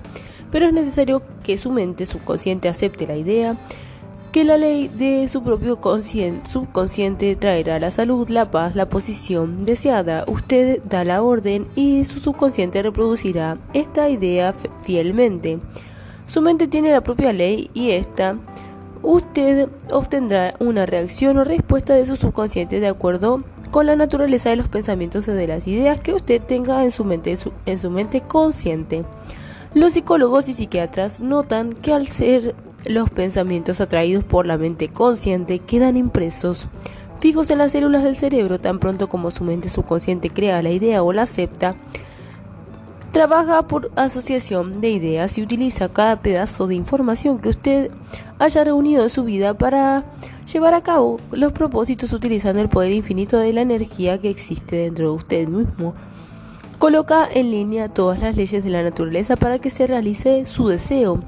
pero 0.52 0.68
es 0.68 0.74
necesario 0.74 1.22
que 1.44 1.58
su 1.58 1.72
mente 1.72 2.06
subconsciente 2.06 2.70
acepte 2.70 3.08
la 3.08 3.16
idea 3.16 3.58
que 4.32 4.44
la 4.46 4.58
ley 4.58 4.88
de 4.88 5.28
su 5.28 5.44
propio 5.44 5.78
subconsciente 6.46 7.36
traerá 7.36 7.80
la 7.80 7.92
salud, 7.92 8.30
la 8.30 8.50
paz, 8.50 8.76
la 8.76 8.88
posición 8.88 9.66
deseada. 9.66 10.24
Usted 10.28 10.82
da 10.84 11.04
la 11.04 11.22
orden 11.22 11.68
y 11.76 12.06
su 12.06 12.20
subconsciente 12.20 12.82
reproducirá 12.82 13.58
esta 13.74 14.10
idea 14.10 14.54
fielmente. 14.84 15.60
Su 16.28 16.42
mente 16.42 16.68
tiene 16.68 16.92
la 16.92 17.02
propia 17.02 17.34
ley 17.34 17.70
y 17.74 17.92
esta 17.92 18.38
usted 19.02 19.68
obtendrá 19.92 20.54
una 20.60 20.86
reacción 20.86 21.38
o 21.38 21.44
respuesta 21.44 21.94
de 21.94 22.06
su 22.06 22.16
subconsciente 22.16 22.80
de 22.80 22.88
acuerdo 22.88 23.40
con 23.70 23.86
la 23.86 23.98
naturaleza 23.98 24.50
de 24.50 24.56
los 24.56 24.70
pensamientos 24.70 25.28
o 25.28 25.34
de 25.34 25.48
las 25.48 25.68
ideas 25.68 26.00
que 26.00 26.14
usted 26.14 26.42
tenga 26.42 26.84
en 26.84 26.92
su 26.92 27.04
mente, 27.04 27.38
en 27.66 27.80
su 27.80 27.90
mente 27.90 28.22
consciente. 28.22 29.04
Los 29.74 29.94
psicólogos 29.94 30.50
y 30.50 30.54
psiquiatras 30.54 31.22
notan 31.22 31.72
que 31.72 31.94
al 31.94 32.08
ser 32.08 32.56
los 32.86 33.10
pensamientos 33.10 33.80
atraídos 33.80 34.24
por 34.24 34.46
la 34.46 34.58
mente 34.58 34.90
consciente 34.90 35.60
quedan 35.60 35.96
impresos 35.96 36.68
fijos 37.22 37.52
en 37.52 37.60
las 37.60 37.72
células 37.72 38.04
del 38.04 38.18
cerebro 38.18 38.60
tan 38.60 38.80
pronto 38.80 39.08
como 39.08 39.30
su 39.30 39.44
mente 39.44 39.70
subconsciente 39.70 40.32
crea 40.32 40.62
la 40.64 40.72
idea 40.72 41.04
o 41.04 41.14
la 41.14 41.22
acepta, 41.22 41.76
trabaja 43.12 43.68
por 43.68 43.92
asociación 43.96 44.82
de 44.82 44.90
ideas 44.90 45.38
y 45.38 45.44
utiliza 45.44 45.90
cada 45.90 46.22
pedazo 46.22 46.66
de 46.66 46.76
información 46.76 47.38
que 47.38 47.50
usted 47.50 47.92
haya 48.40 48.64
reunido 48.64 49.04
en 49.04 49.12
su 49.12 49.24
vida 49.24 49.54
para 49.54 50.04
llevar 50.52 50.74
a 50.74 50.82
cabo 50.82 51.20
los 51.32 51.54
propósitos 51.54 52.12
utilizando 52.12 52.60
el 52.60 52.70
poder 52.70 52.92
infinito 52.92 53.38
de 53.38 53.54
la 53.54 53.62
energía 53.62 54.18
que 54.18 54.32
existe 54.32 54.78
dentro 54.78 55.12
de 55.12 55.16
usted 55.16 55.48
mismo. 55.48 55.94
Coloca 56.82 57.30
en 57.32 57.52
línea 57.52 57.90
todas 57.90 58.22
las 58.22 58.36
leyes 58.36 58.64
de 58.64 58.72
la 58.72 58.82
naturaleza 58.82 59.36
para 59.36 59.60
que 59.60 59.70
se 59.70 59.86
realice 59.86 60.48
su 60.48 60.68
deseo. 60.68 61.20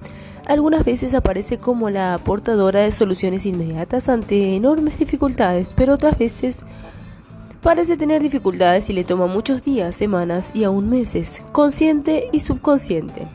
Algunas 0.47 0.84
veces 0.84 1.14
aparece 1.14 1.60
como 1.60 1.91
la 1.91 2.20
portadora 2.24 2.80
de 2.80 2.89
soluciones 2.89 3.45
inmediatas 3.45 4.10
ante 4.10 4.56
enormes 4.56 4.97
dificultades, 4.97 5.76
pero 5.78 5.93
otras 5.93 6.18
veces 6.18 6.64
parece 7.62 7.97
tener 7.97 8.24
dificultades 8.24 8.89
y 8.89 8.93
le 8.93 9.04
toma 9.04 9.28
muchos 9.28 9.64
días, 9.64 9.93
semanas 9.93 10.49
y 10.56 10.64
aún 10.64 10.89
meses, 10.89 11.43
consciente 11.51 12.30
y 12.32 12.39
subconsciente. 12.39 13.28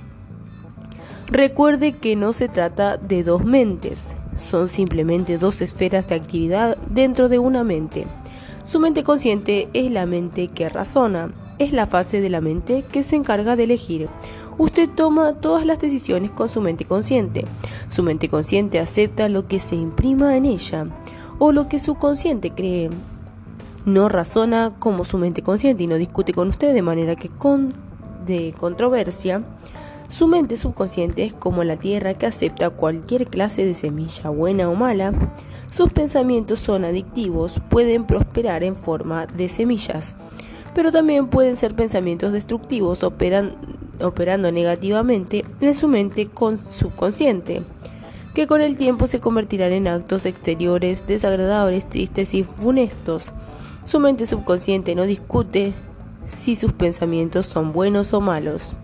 Recuerde 1.28 1.92
que 1.92 2.16
no 2.16 2.32
se 2.32 2.48
trata 2.48 2.96
de 2.96 3.22
dos 3.22 3.44
mentes, 3.44 4.16
son 4.36 4.68
simplemente 4.68 5.38
dos 5.38 5.60
esferas 5.60 6.08
de 6.08 6.16
actividad 6.16 6.78
dentro 6.90 7.28
de 7.28 7.38
una 7.38 7.62
mente. 7.62 8.08
Su 8.64 8.80
mente 8.80 9.04
consciente 9.04 9.68
es 9.72 9.92
la 9.92 10.04
mente 10.04 10.48
que 10.48 10.68
razona, 10.68 11.32
es 11.58 11.72
la 11.72 11.86
fase 11.86 12.20
de 12.20 12.28
la 12.28 12.40
mente 12.40 12.84
que 12.90 13.02
se 13.02 13.16
encarga 13.16 13.56
de 13.56 13.64
elegir. 13.64 14.08
Usted 14.58 14.88
toma 14.88 15.34
todas 15.34 15.64
las 15.64 15.80
decisiones 15.80 16.30
con 16.30 16.48
su 16.48 16.60
mente 16.60 16.84
consciente. 16.84 17.44
Su 17.88 18.02
mente 18.02 18.28
consciente 18.28 18.80
acepta 18.80 19.28
lo 19.28 19.46
que 19.46 19.60
se 19.60 19.76
imprima 19.76 20.36
en 20.36 20.46
ella 20.46 20.86
o 21.38 21.52
lo 21.52 21.68
que 21.68 21.78
su 21.78 21.94
consciente 21.94 22.50
cree. 22.50 22.90
No 23.84 24.08
razona 24.08 24.74
como 24.78 25.04
su 25.04 25.16
mente 25.16 25.42
consciente 25.42 25.84
y 25.84 25.86
no 25.86 25.94
discute 25.94 26.32
con 26.32 26.48
usted 26.48 26.74
de 26.74 26.82
manera 26.82 27.14
que 27.14 27.28
con 27.28 27.74
de 28.26 28.52
controversia. 28.58 29.42
Su 30.08 30.26
mente 30.26 30.56
subconsciente 30.56 31.24
es 31.24 31.34
como 31.34 31.64
la 31.64 31.76
tierra 31.76 32.14
que 32.14 32.26
acepta 32.26 32.70
cualquier 32.70 33.28
clase 33.28 33.64
de 33.64 33.74
semilla 33.74 34.30
buena 34.30 34.68
o 34.70 34.74
mala. 34.74 35.12
Sus 35.70 35.92
pensamientos 35.92 36.58
son 36.58 36.84
adictivos, 36.84 37.60
pueden 37.68 38.04
prosperar 38.06 38.64
en 38.64 38.74
forma 38.74 39.26
de 39.26 39.48
semillas 39.48 40.14
pero 40.74 40.92
también 40.92 41.28
pueden 41.28 41.56
ser 41.56 41.74
pensamientos 41.74 42.32
destructivos 42.32 43.02
operando 43.02 44.52
negativamente 44.52 45.44
en 45.60 45.74
su 45.74 45.88
mente 45.88 46.28
subconsciente, 46.70 47.62
que 48.34 48.46
con 48.46 48.60
el 48.60 48.76
tiempo 48.76 49.06
se 49.06 49.20
convertirán 49.20 49.72
en 49.72 49.88
actos 49.88 50.26
exteriores 50.26 51.06
desagradables, 51.06 51.88
tristes 51.88 52.34
y 52.34 52.44
funestos. 52.44 53.32
Su 53.84 54.00
mente 54.00 54.26
subconsciente 54.26 54.94
no 54.94 55.04
discute 55.04 55.72
si 56.26 56.54
sus 56.56 56.72
pensamientos 56.72 57.46
son 57.46 57.72
buenos 57.72 58.12
o 58.12 58.20
malos, 58.20 58.74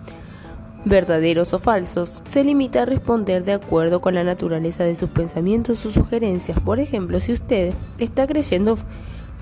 verdaderos 0.87 1.53
o 1.55 1.59
falsos, 1.59 2.23
se 2.25 2.43
limita 2.43 2.83
a 2.83 2.87
responder 2.87 3.45
de 3.45 3.53
acuerdo 3.53 4.01
con 4.01 4.15
la 4.15 4.25
naturaleza 4.25 4.85
de 4.85 4.95
sus 4.95 5.11
pensamientos 5.11 5.85
o 5.87 5.91
sugerencias. 5.91 6.59
Por 6.61 6.81
ejemplo, 6.81 7.21
si 7.21 7.33
usted 7.33 7.75
está 7.99 8.27
creyendo 8.27 8.77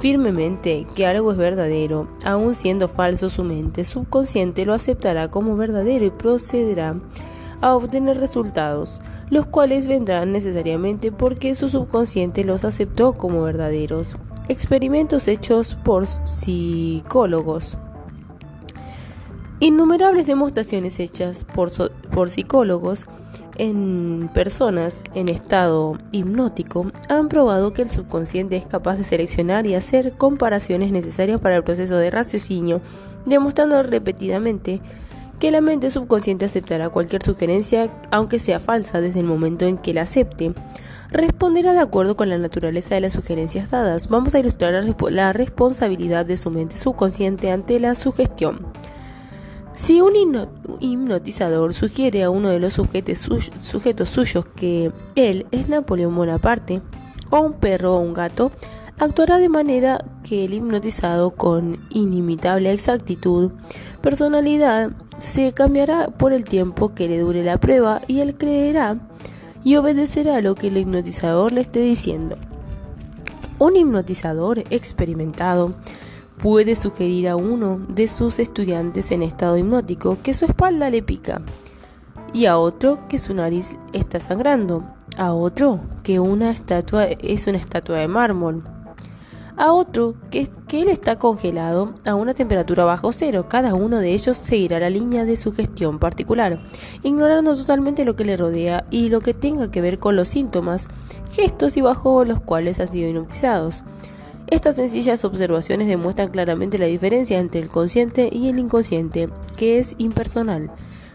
firmemente 0.02 0.84
que 0.96 1.06
algo 1.06 1.30
es 1.30 1.38
verdadero, 1.38 2.08
aun 2.24 2.56
siendo 2.56 2.88
falso 2.88 3.30
su 3.30 3.44
mente 3.44 3.84
subconsciente 3.84 4.66
lo 4.66 4.74
aceptará 4.74 5.30
como 5.30 5.54
verdadero 5.54 6.04
y 6.04 6.10
procederá 6.10 6.96
a 7.60 7.76
obtener 7.76 8.18
resultados, 8.18 9.00
los 9.30 9.46
cuales 9.46 9.86
vendrán 9.86 10.32
necesariamente 10.32 11.12
porque 11.12 11.54
su 11.54 11.68
subconsciente 11.68 12.42
los 12.42 12.64
aceptó 12.64 13.12
como 13.12 13.42
verdaderos. 13.42 14.16
experimentos 14.48 15.28
hechos 15.28 15.76
por 15.76 16.04
psicólogos. 16.24 17.78
Innumerables 19.60 20.26
demostraciones 20.26 20.98
hechas 20.98 21.44
por, 21.44 21.70
por 22.10 22.28
psicólogos 22.28 23.06
en 23.62 24.28
personas 24.34 25.04
en 25.14 25.28
estado 25.28 25.96
hipnótico 26.10 26.90
han 27.08 27.28
probado 27.28 27.72
que 27.72 27.82
el 27.82 27.90
subconsciente 27.90 28.56
es 28.56 28.66
capaz 28.66 28.96
de 28.96 29.04
seleccionar 29.04 29.68
y 29.68 29.76
hacer 29.76 30.14
comparaciones 30.14 30.90
necesarias 30.90 31.40
para 31.40 31.58
el 31.58 31.62
proceso 31.62 31.96
de 31.96 32.10
raciocinio, 32.10 32.80
demostrando 33.24 33.80
repetidamente 33.84 34.80
que 35.38 35.52
la 35.52 35.60
mente 35.60 35.92
subconsciente 35.92 36.44
aceptará 36.44 36.88
cualquier 36.88 37.22
sugerencia, 37.22 37.88
aunque 38.10 38.40
sea 38.40 38.58
falsa, 38.58 39.00
desde 39.00 39.20
el 39.20 39.26
momento 39.26 39.64
en 39.64 39.78
que 39.78 39.94
la 39.94 40.02
acepte. 40.02 40.52
Responderá 41.10 41.72
de 41.72 41.80
acuerdo 41.80 42.16
con 42.16 42.30
la 42.30 42.38
naturaleza 42.38 42.96
de 42.96 43.02
las 43.02 43.12
sugerencias 43.12 43.70
dadas. 43.70 44.08
Vamos 44.08 44.34
a 44.34 44.40
ilustrar 44.40 44.84
la 45.10 45.32
responsabilidad 45.32 46.26
de 46.26 46.36
su 46.36 46.50
mente 46.50 46.78
subconsciente 46.78 47.52
ante 47.52 47.78
la 47.78 47.94
sugestión. 47.94 48.66
Si 49.74 50.02
un 50.02 50.12
hipnotizador 50.80 51.72
sugiere 51.72 52.22
a 52.22 52.30
uno 52.30 52.50
de 52.50 52.60
los 52.60 52.74
sujetos, 52.74 54.08
suyos 54.08 54.44
que 54.54 54.92
él 55.14 55.46
es 55.50 55.68
Napoleón 55.68 56.14
Bonaparte, 56.14 56.82
o 57.30 57.40
un 57.40 57.54
perro 57.54 57.96
o 57.96 58.00
un 58.00 58.12
gato, 58.12 58.50
actuará 58.98 59.38
de 59.38 59.48
manera 59.48 60.04
que 60.22 60.44
el 60.44 60.52
hipnotizado 60.54 61.30
con 61.30 61.78
inimitable 61.90 62.70
exactitud, 62.70 63.52
personalidad, 64.02 64.90
se 65.18 65.52
cambiará 65.52 66.08
por 66.08 66.34
el 66.34 66.44
tiempo 66.44 66.94
que 66.94 67.08
le 67.08 67.18
dure 67.18 67.42
la 67.42 67.58
prueba 67.58 68.02
y 68.06 68.20
él 68.20 68.36
creerá 68.36 68.98
y 69.64 69.76
obedecerá 69.76 70.40
lo 70.42 70.54
que 70.54 70.68
el 70.68 70.76
hipnotizador 70.76 71.52
le 71.52 71.62
esté 71.62 71.80
diciendo. 71.80 72.36
Un 73.58 73.76
hipnotizador 73.76 74.64
experimentado 74.70 75.74
puede 76.42 76.74
sugerir 76.74 77.28
a 77.28 77.36
uno 77.36 77.80
de 77.88 78.08
sus 78.08 78.40
estudiantes 78.40 79.12
en 79.12 79.22
estado 79.22 79.56
hipnótico 79.56 80.18
que 80.22 80.34
su 80.34 80.44
espalda 80.44 80.90
le 80.90 81.00
pica 81.00 81.40
y 82.32 82.46
a 82.46 82.58
otro 82.58 83.06
que 83.08 83.20
su 83.20 83.32
nariz 83.32 83.76
está 83.92 84.18
sangrando, 84.18 84.84
a 85.16 85.34
otro 85.34 85.80
que 86.02 86.18
una 86.18 86.50
estatua 86.50 87.04
es 87.04 87.46
una 87.46 87.58
estatua 87.58 87.98
de 87.98 88.08
mármol, 88.08 88.64
a 89.56 89.72
otro 89.72 90.16
que, 90.30 90.48
que 90.66 90.82
él 90.82 90.88
está 90.88 91.16
congelado 91.16 91.94
a 92.08 92.16
una 92.16 92.34
temperatura 92.34 92.84
bajo 92.84 93.12
cero. 93.12 93.46
Cada 93.48 93.74
uno 93.74 93.98
de 93.98 94.12
ellos 94.12 94.36
seguirá 94.36 94.80
la 94.80 94.90
línea 94.90 95.24
de 95.24 95.36
sugestión 95.36 96.00
particular, 96.00 96.60
ignorando 97.04 97.54
totalmente 97.54 98.04
lo 98.04 98.16
que 98.16 98.24
le 98.24 98.36
rodea 98.36 98.84
y 98.90 99.10
lo 99.10 99.20
que 99.20 99.34
tenga 99.34 99.70
que 99.70 99.80
ver 99.80 100.00
con 100.00 100.16
los 100.16 100.26
síntomas, 100.26 100.88
gestos 101.30 101.76
y 101.76 101.82
bajo 101.82 102.24
los 102.24 102.40
cuales 102.40 102.80
ha 102.80 102.88
sido 102.88 103.10
hipnotizados. 103.10 103.84
Estas 104.52 104.76
sencillas 104.76 105.24
observaciones 105.24 105.88
demuestran 105.88 106.28
claramente 106.28 106.76
la 106.76 106.84
diferencia 106.84 107.38
entre 107.38 107.62
el 107.62 107.70
consciente 107.70 108.28
y 108.30 108.50
el 108.50 108.58
inconsciente, 108.58 109.30
que 109.56 109.78
es 109.78 109.94
impersonal, 109.96 110.70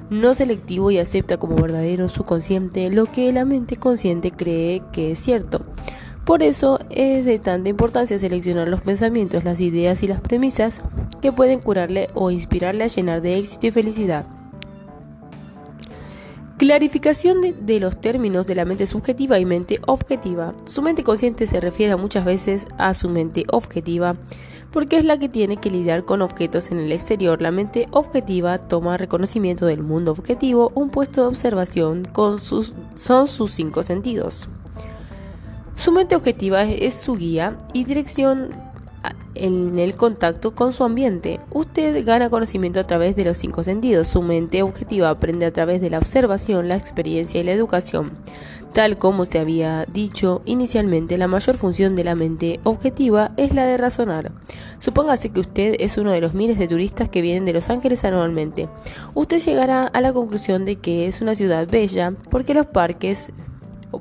no 0.10 0.34
selectivo 0.34 0.90
y 0.90 0.98
acepta 0.98 1.38
como 1.38 1.56
verdadero 1.56 2.10
su 2.10 2.24
consciente 2.24 2.90
lo 2.90 3.06
que 3.06 3.32
la 3.32 3.46
mente 3.46 3.76
consciente 3.76 4.32
cree 4.32 4.82
que 4.92 5.12
es 5.12 5.20
cierto. 5.20 5.62
Por 6.26 6.42
eso 6.42 6.80
es 6.90 7.26
de 7.26 7.38
tanta 7.38 7.70
importancia 7.70 8.18
seleccionar 8.18 8.70
los 8.70 8.82
pensamientos, 8.82 9.44
las 9.44 9.62
ideas 9.62 10.02
y 10.02 10.08
las 10.08 10.20
premisas 10.20 10.82
que 11.22 11.32
pueden 11.32 11.60
curarle 11.60 12.10
o 12.16 12.32
inspirarle 12.32 12.86
a 12.86 12.88
llenar 12.88 13.22
de 13.22 13.38
éxito 13.38 13.68
y 13.68 13.72
felicidad. 13.72 14.26
Clarificación 16.58 17.42
de, 17.42 17.80
los 17.80 18.02
términos 18.02 18.48
de 18.48 18.56
la 18.56 18.66
mente 18.66 18.88
subjetiva 18.88 19.38
y 19.38 19.46
mente 19.46 19.80
objetiva. 19.86 20.56
Su 20.66 20.82
mente 20.82 21.04
consciente 21.04 21.46
se 21.46 21.62
refiere 21.62 21.96
muchas 21.98 22.26
veces 22.26 22.68
a 22.80 22.96
su 22.96 23.10
mente 23.10 23.46
objetiva 23.52 24.16
porque 24.72 24.98
es 24.98 25.06
la 25.06 25.20
que 25.20 25.30
tiene 25.30 25.58
que 25.58 25.70
lidiar 25.70 26.04
con 26.04 26.24
objetos 26.24 26.72
en 26.72 26.80
el 26.80 26.92
exterior. 26.92 27.44
La 27.44 27.52
mente 27.52 27.88
objetiva 27.92 28.58
toma 28.58 28.98
reconocimiento 28.98 29.68
del 29.68 29.84
mundo 29.84 30.12
objetivo, 30.12 30.72
un 30.74 30.90
puesto 30.90 31.22
de 31.22 31.28
observación 31.28 32.06
con 32.06 32.40
sus, 32.40 32.74
son 32.96 33.28
sus 33.28 33.52
cinco 33.52 33.84
sentidos. 33.84 34.50
Su 35.76 35.92
mente 35.92 36.16
objetiva 36.16 36.64
es 36.64 36.96
su 36.96 37.18
guía 37.18 37.56
y 37.72 37.84
dirección 37.84 38.50
en 39.36 39.80
el 39.80 39.96
contacto 39.96 40.56
con 40.56 40.74
su 40.74 40.84
ambiente. 40.84 41.40
Usted 41.52 42.06
gana 42.06 42.30
conocimiento 42.30 42.80
a 42.80 42.88
través 42.88 43.16
de 43.16 43.26
los 43.26 43.38
cinco 43.38 43.64
sentidos. 43.64 44.08
Su 44.08 44.22
mente 44.22 44.64
objetiva 44.64 45.10
aprende 45.10 45.46
a 45.46 45.54
través 45.54 45.82
de 45.82 45.90
la 45.90 46.00
observación, 46.00 46.68
la 46.68 46.76
experiencia 46.76 47.40
y 47.40 47.44
la 47.44 47.52
educación. 47.52 48.14
Tal 48.74 48.98
como 48.98 49.26
se 49.26 49.40
había 49.40 49.86
dicho 49.86 50.42
inicialmente, 50.46 51.18
la 51.18 51.28
mayor 51.28 51.58
función 51.58 51.96
de 51.96 52.04
la 52.04 52.16
mente 52.16 52.60
objetiva 52.64 53.32
es 53.38 53.54
la 53.54 53.66
de 53.66 53.78
razonar. 53.78 54.32
Supóngase 54.80 55.30
que 55.30 55.40
usted 55.40 55.76
es 55.80 55.98
uno 55.98 56.12
de 56.12 56.22
los 56.22 56.34
miles 56.34 56.60
de 56.60 56.68
turistas 56.68 57.10
que 57.10 57.22
vienen 57.22 57.46
de 57.46 57.54
Los 57.54 57.70
Ángeles 57.70 58.04
anualmente. 58.06 58.70
Usted 59.14 59.40
llegará 59.40 59.88
a 59.88 60.02
la 60.02 60.14
conclusión 60.14 60.66
de 60.66 60.76
que 60.76 61.08
es 61.08 61.22
una 61.22 61.34
ciudad 61.34 61.68
bella 61.68 62.14
porque 62.30 62.54
los 62.54 62.68
parques, 62.68 63.34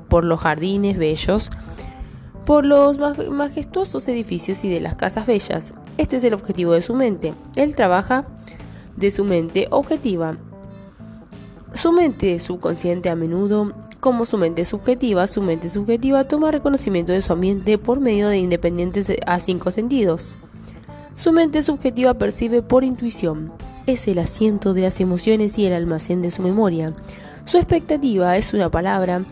por 0.09 0.25
los 0.25 0.41
jardines 0.41 0.97
bellos, 0.97 1.49
por 2.47 2.65
los 2.65 2.97
majestuosos 2.97 4.07
edificios 4.07 4.63
y 4.63 4.69
de 4.69 4.79
las 4.79 4.95
casas 4.95 5.25
bellas. 5.25 5.73
Este 5.97 6.15
es 6.15 6.23
el 6.23 6.33
objetivo 6.33 6.71
de 6.71 6.81
su 6.81 6.95
mente. 6.95 7.33
Él 7.55 7.75
trabaja 7.75 8.25
de 8.95 9.11
su 9.11 9.25
mente 9.25 9.67
objetiva. 9.69 10.37
Su 11.73 11.91
mente 11.91 12.39
subconsciente 12.39 13.09
a 13.09 13.17
menudo, 13.17 13.73
como 13.99 14.23
su 14.23 14.37
mente 14.37 14.63
subjetiva, 14.63 15.27
su 15.27 15.41
mente 15.41 15.67
subjetiva 15.67 16.23
toma 16.23 16.49
reconocimiento 16.51 17.11
de 17.11 17.21
su 17.21 17.33
ambiente 17.33 17.77
por 17.77 17.99
medio 17.99 18.29
de 18.29 18.37
independientes 18.37 19.11
a 19.25 19.41
cinco 19.41 19.69
sentidos. 19.69 20.37
Su 21.15 21.33
mente 21.33 21.61
subjetiva 21.61 22.13
percibe 22.13 22.61
por 22.61 22.85
intuición. 22.85 23.51
Es 23.87 24.07
el 24.07 24.19
asiento 24.19 24.73
de 24.73 24.83
las 24.83 25.01
emociones 25.01 25.59
y 25.59 25.65
el 25.65 25.73
almacén 25.73 26.21
de 26.21 26.31
su 26.31 26.41
memoria. 26.41 26.93
Su 27.43 27.57
expectativa 27.57 28.37
es 28.37 28.53
una 28.53 28.69
palabra. 28.69 29.25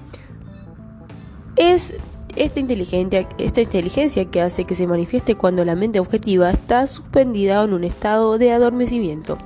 Es 1.56 1.96
esta 2.36 2.60
inteligencia, 2.60 3.28
esta 3.38 3.62
inteligencia 3.62 4.26
que 4.26 4.42
hace 4.42 4.66
que 4.66 4.76
se 4.76 4.88
manifieste 4.88 5.36
cuando 5.36 5.64
la 5.64 5.76
mente 5.76 6.00
objetiva 6.00 6.50
está 6.50 6.86
suspendida 6.88 7.64
en 7.64 7.74
un 7.74 7.84
estado 7.84 8.38
de 8.38 8.52
adormecimiento. 8.52 9.38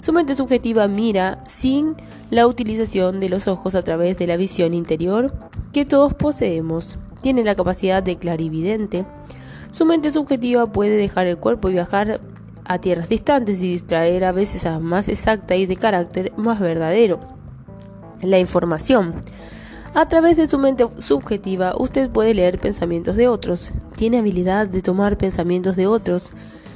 Su 0.00 0.12
mente 0.12 0.34
subjetiva 0.34 0.86
mira 0.86 1.42
sin 1.48 1.96
la 2.30 2.46
utilización 2.46 3.18
de 3.18 3.28
los 3.28 3.48
ojos 3.48 3.74
a 3.74 3.82
través 3.82 4.18
de 4.18 4.26
la 4.26 4.36
visión 4.36 4.74
interior 4.74 5.34
que 5.72 5.84
todos 5.84 6.14
poseemos. 6.14 6.98
Tiene 7.22 7.42
la 7.42 7.56
capacidad 7.56 8.02
de 8.02 8.16
clarividente. 8.16 9.04
Su 9.72 9.84
mente 9.84 10.10
subjetiva 10.10 10.70
puede 10.70 10.96
dejar 10.96 11.26
el 11.26 11.38
cuerpo 11.38 11.68
y 11.68 11.72
viajar 11.72 12.20
a 12.64 12.78
tierras 12.78 13.08
distantes 13.08 13.60
y 13.62 13.72
distraer 13.72 14.24
a 14.24 14.32
veces 14.32 14.66
a 14.66 14.78
más 14.78 15.08
exacta 15.08 15.56
y 15.56 15.66
de 15.66 15.76
carácter 15.76 16.32
más 16.36 16.60
verdadero. 16.60 17.20
La 18.22 18.38
información. 18.38 19.14
A 19.96 20.06
través 20.08 20.36
de 20.36 20.46
su 20.46 20.58
mente 20.58 20.86
subjetiva, 20.98 21.72
usted 21.74 22.10
puede 22.10 22.34
leer 22.34 22.60
pensamientos 22.60 23.16
de 23.16 23.28
otros. 23.28 23.72
Tiene 23.96 24.18
habilidad 24.18 24.66
de 24.66 24.82
tomar 24.82 25.16
pensamientos 25.16 25.74
de 25.74 25.86
otros 25.86 26.32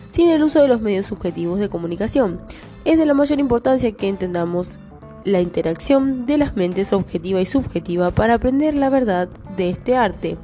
sin 0.09 0.31
el 0.31 0.43
uso 0.43 0.62
de 0.62 0.68
los 0.68 0.81
medios 0.81 1.05
subjetivos 1.05 1.59
de 1.59 1.68
comunicación. 1.68 2.41
Es 2.87 2.97
de 2.97 3.05
la 3.05 3.12
mayor 3.12 3.39
importancia 3.39 3.93
que 3.93 4.09
entendamos 4.09 4.79
la 5.27 5.43
interacción 5.43 6.25
de 6.25 6.39
las 6.39 6.57
mentes 6.57 6.95
objetiva 6.95 7.43
y 7.43 7.45
subjetiva 7.45 8.11
para 8.11 8.33
aprender 8.33 8.75
la 8.75 8.89
verdad 8.89 9.29
de 9.55 9.68
este 9.68 9.99
arte. 9.99 10.39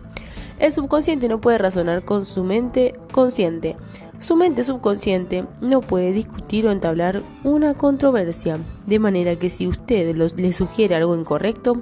El 0.59 0.71
subconsciente 0.71 1.31
no 1.31 1.41
puede 1.41 1.57
razonar 1.57 2.05
con 2.05 2.27
su 2.27 2.45
mente 2.45 2.93
consciente. 3.11 3.77
Su 4.19 4.37
mente 4.37 4.65
subconsciente 4.65 5.47
no 5.63 5.81
puede 5.81 6.13
discutir 6.13 6.67
o 6.67 6.73
entablar 6.73 7.23
una 7.43 7.73
controversia, 7.73 8.59
de 8.85 8.99
manera 8.99 9.37
que 9.37 9.49
si 9.49 9.67
usted 9.67 10.15
le 10.15 10.53
sugiere 10.53 10.95
algo 10.95 11.17
incorrecto, 11.17 11.81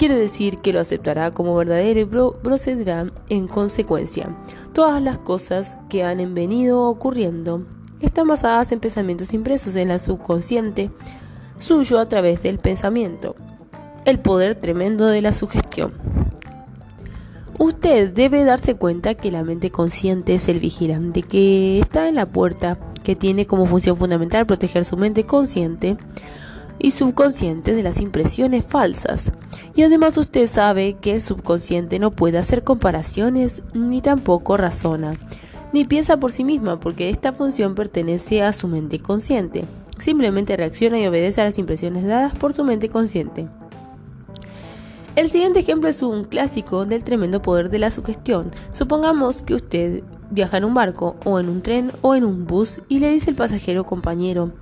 quiere 0.00 0.16
decir 0.16 0.60
que 0.60 0.72
lo 0.72 0.80
aceptará 0.80 1.30
como 1.32 1.54
verdadero 1.54 2.00
y 2.00 2.06
procederá 2.42 3.06
en 3.28 3.46
consecuencia. 3.46 4.34
Todas 4.72 5.02
las 5.02 5.18
cosas 5.18 5.76
que 5.90 6.04
han 6.04 6.32
venido 6.32 6.84
ocurriendo 6.84 7.66
están 8.00 8.26
basadas 8.26 8.72
en 8.72 8.80
pensamientos 8.80 9.34
impresos 9.34 9.76
en 9.76 9.88
la 9.88 9.98
subconsciente 9.98 10.90
suyo 11.58 11.98
a 11.98 12.08
través 12.08 12.42
del 12.42 12.58
pensamiento. 12.58 13.34
El 14.06 14.20
poder 14.20 14.54
tremendo 14.54 15.04
de 15.04 15.20
la 15.20 15.34
sugestión. 15.34 15.92
Usted 17.58 18.10
debe 18.10 18.44
darse 18.44 18.76
cuenta 18.76 19.12
que 19.12 19.30
la 19.30 19.44
mente 19.44 19.68
consciente 19.68 20.32
es 20.32 20.48
el 20.48 20.60
vigilante 20.60 21.20
que 21.20 21.78
está 21.78 22.08
en 22.08 22.14
la 22.14 22.24
puerta, 22.24 22.78
que 23.04 23.16
tiene 23.16 23.44
como 23.44 23.66
función 23.66 23.98
fundamental 23.98 24.46
proteger 24.46 24.86
su 24.86 24.96
mente 24.96 25.24
consciente 25.24 25.98
y 26.80 26.90
subconsciente 26.90 27.74
de 27.74 27.82
las 27.82 28.00
impresiones 28.00 28.64
falsas. 28.64 29.32
Y 29.76 29.82
además 29.82 30.16
usted 30.16 30.46
sabe 30.46 30.94
que 30.94 31.14
el 31.14 31.22
subconsciente 31.22 31.98
no 31.98 32.10
puede 32.10 32.38
hacer 32.38 32.64
comparaciones 32.64 33.62
ni 33.74 34.00
tampoco 34.00 34.56
razona, 34.56 35.12
ni 35.72 35.84
piensa 35.84 36.16
por 36.18 36.32
sí 36.32 36.42
misma 36.42 36.80
porque 36.80 37.10
esta 37.10 37.32
función 37.32 37.74
pertenece 37.74 38.42
a 38.42 38.52
su 38.52 38.66
mente 38.66 38.98
consciente. 38.98 39.66
Simplemente 39.98 40.56
reacciona 40.56 40.98
y 40.98 41.06
obedece 41.06 41.42
a 41.42 41.44
las 41.44 41.58
impresiones 41.58 42.06
dadas 42.06 42.34
por 42.34 42.54
su 42.54 42.64
mente 42.64 42.88
consciente. 42.88 43.46
El 45.16 45.28
siguiente 45.28 45.58
ejemplo 45.58 45.88
es 45.88 46.02
un 46.02 46.24
clásico 46.24 46.86
del 46.86 47.04
tremendo 47.04 47.42
poder 47.42 47.68
de 47.68 47.78
la 47.78 47.90
sugestión. 47.90 48.50
Supongamos 48.72 49.42
que 49.42 49.54
usted 49.54 50.02
viaja 50.30 50.56
en 50.56 50.64
un 50.64 50.74
barco, 50.74 51.16
o 51.24 51.40
en 51.40 51.48
un 51.48 51.62
tren, 51.62 51.92
o 52.00 52.14
en 52.14 52.24
un 52.24 52.46
bus, 52.46 52.80
y 52.88 53.00
le 53.00 53.10
dice 53.10 53.30
el 53.30 53.36
pasajero 53.36 53.84
compañero, 53.84 54.52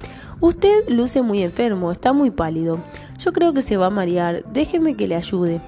Usted 0.40 0.88
luce 0.88 1.20
muy 1.22 1.42
enfermo, 1.42 1.90
está 1.90 2.12
muy 2.12 2.30
pálido. 2.30 2.78
Yo 3.18 3.32
creo 3.32 3.52
que 3.52 3.62
se 3.62 3.76
va 3.76 3.86
a 3.86 3.90
marear, 3.90 4.44
déjeme 4.52 4.94
que 4.94 5.08
le 5.08 5.16
ayude. 5.16 5.60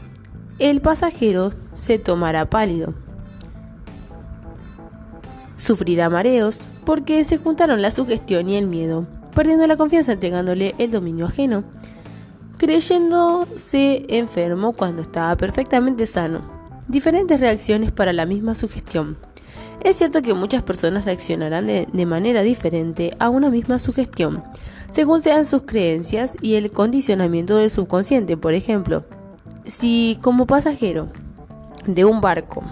El 0.61 0.81
pasajero 0.81 1.51
se 1.75 1.99
tomará 1.99 2.49
pálido. 2.49 2.95
Sufrirá 5.57 6.09
mareos 6.09 6.71
porque 6.85 7.25
se 7.25 7.37
juntaron 7.37 7.83
la 7.83 7.91
sugestión 7.91 8.49
y 8.49 8.57
el 8.57 8.69
miedo, 8.69 9.07
perdiendo 9.35 9.67
la 9.67 9.77
confianza 9.77 10.13
entregándole 10.13 10.75
el 10.79 10.93
dominio 10.93 11.27
ajeno, 11.27 11.65
creyéndose 12.57 14.07
enfermo 14.09 14.73
cuando 14.73 15.03
estaba 15.03 15.37
perfectamente 15.37 16.07
sano. 16.07 16.43
Diferentes 16.87 17.41
reacciones 17.41 17.91
para 17.91 18.13
la 18.13 18.25
misma 18.25 18.55
sugestión. 18.55 19.17
Es 19.83 19.97
cierto 19.97 20.21
que 20.21 20.35
muchas 20.35 20.63
personas 20.63 21.07
reaccionarán 21.07 21.67
de, 21.67 22.07
manera 22.07 22.43
diferente 22.43 23.17
a 23.19 23.31
una 23.31 23.49
misma 23.49 23.79
sugestión, 23.79 24.43
según 24.91 25.23
sean 25.23 25.47
sus 25.47 25.63
creencias 25.63 26.37
y 26.43 26.55
el 26.55 26.71
condicionamiento 26.71 27.57
del 27.57 27.71
subconsciente. 27.71 28.37
Por 28.37 28.53
ejemplo, 28.53 29.05
si 29.65 30.19
como 30.21 30.47
pasajero 30.47 31.09
de 31.87 32.05
un 32.05 32.21
barco 32.21 32.63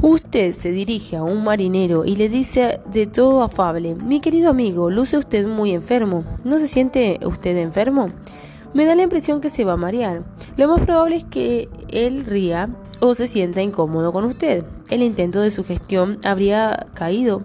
usted 0.00 0.52
se 0.52 0.70
dirige 0.70 1.16
a 1.16 1.22
un 1.22 1.44
marinero 1.44 2.04
y 2.04 2.16
le 2.16 2.28
dice 2.28 2.80
de 2.86 3.06
todo 3.06 3.42
afable, 3.42 3.94
mi 3.94 4.20
querido 4.20 4.50
amigo, 4.50 4.90
luce 4.90 5.16
usted 5.16 5.46
muy 5.46 5.72
enfermo, 5.72 6.24
¿no 6.44 6.58
se 6.58 6.68
siente 6.68 7.20
usted 7.24 7.56
enfermo? 7.56 8.10
Me 8.74 8.86
da 8.86 8.94
la 8.94 9.02
impresión 9.02 9.40
que 9.40 9.50
se 9.50 9.64
va 9.64 9.74
a 9.74 9.76
marear. 9.76 10.22
Lo 10.56 10.68
más 10.68 10.80
probable 10.80 11.16
es 11.16 11.24
que 11.24 11.68
él 11.88 12.24
ría 12.24 12.70
o 13.00 13.14
se 13.14 13.26
sienta 13.26 13.60
incómodo 13.60 14.12
con 14.12 14.24
usted. 14.24 14.64
El 14.88 15.02
intento 15.02 15.40
de 15.40 15.50
sugestión 15.50 16.18
habría 16.24 16.86
caído 16.94 17.42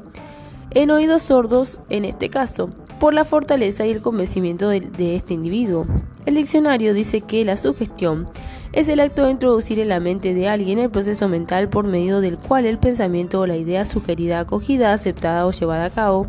en 0.71 0.91
oídos 0.91 1.23
sordos 1.23 1.80
en 1.89 2.05
este 2.05 2.30
caso, 2.30 2.69
por 2.99 3.13
la 3.13 3.25
fortaleza 3.25 3.86
y 3.86 3.91
el 3.91 4.01
convencimiento 4.01 4.69
de, 4.69 4.82
de, 4.82 5.15
este 5.15 5.34
individuo. 5.34 5.86
El 6.25 6.36
diccionario 6.36 6.93
dice 6.93 7.21
que 7.21 7.45
la 7.45 7.57
sugestión 7.57 8.28
es 8.73 8.89
el 8.89 8.99
acto 8.99 9.25
de 9.25 9.32
introducir 9.32 9.80
en 9.80 9.89
la 9.89 9.99
mente 9.99 10.34
de 10.34 10.47
alguien 10.47 10.80
el 10.80 10.89
proceso 10.89 11.28
mental 11.30 11.69
por 11.69 11.86
medio 11.86 12.21
del 12.21 12.38
cual 12.38 12.65
el 12.65 12.78
pensamiento 12.78 13.39
o 13.39 13.47
la 13.47 13.57
idea 13.57 13.86
sugerida, 13.86 14.39
acogida, 14.39 14.93
aceptada 14.93 15.45
o 15.45 15.51
llevada 15.51 15.86
a 15.86 15.89
cabo 15.89 16.28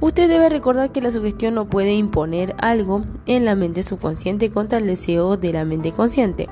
Usted 0.00 0.28
debe 0.28 0.48
recordar 0.48 0.92
que 0.92 1.00
la 1.00 1.10
sugestión 1.10 1.54
no 1.54 1.64
puede 1.64 1.94
imponer 1.94 2.54
algo 2.58 3.02
en 3.26 3.44
la 3.44 3.56
mente 3.56 3.82
subconsciente 3.82 4.50
contra 4.50 4.78
el 4.78 4.86
deseo 4.86 5.36
de 5.36 5.52
la 5.52 5.64
mente 5.64 5.90
consciente. 5.90 6.48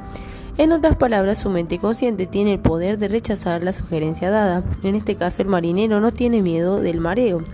En 0.58 0.72
otras 0.72 0.96
palabras, 0.96 1.38
su 1.38 1.48
mente 1.48 1.78
consciente 1.78 2.26
tiene 2.26 2.54
el 2.54 2.58
poder 2.58 2.98
de 2.98 3.06
rechazar 3.06 3.62
la 3.62 3.72
sugerencia 3.72 4.30
dada. 4.30 4.64
En 4.82 4.96
este 4.96 5.14
caso, 5.14 5.42
el 5.42 5.48
marinero 5.48 6.00
no 6.00 6.12
tiene 6.12 6.42
miedo 6.42 6.80
del 6.80 6.98
mareo. 6.98 7.44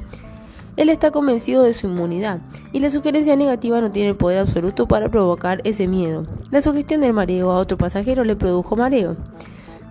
Él 0.79 0.89
está 0.89 1.11
convencido 1.11 1.63
de 1.63 1.75
su 1.75 1.89
inmunidad 1.89 2.41
y 2.73 2.81
la 2.81 2.89
sugerencia 2.89 3.37
negativa 3.37 3.83
no 3.83 3.91
tiene 3.91 4.11
el 4.11 4.17
poder 4.17 4.39
absoluto 4.39 4.89
para 4.89 5.11
provocar 5.11 5.61
ese 5.65 5.89
miedo. 5.89 6.27
La 6.51 6.63
sugestión 6.63 7.03
del 7.03 7.13
mareo 7.13 7.51
a 7.51 7.59
otro 7.59 7.77
pasajero 7.77 8.25
le 8.25 8.35
produjo 8.35 8.77
mareo. 8.77 9.17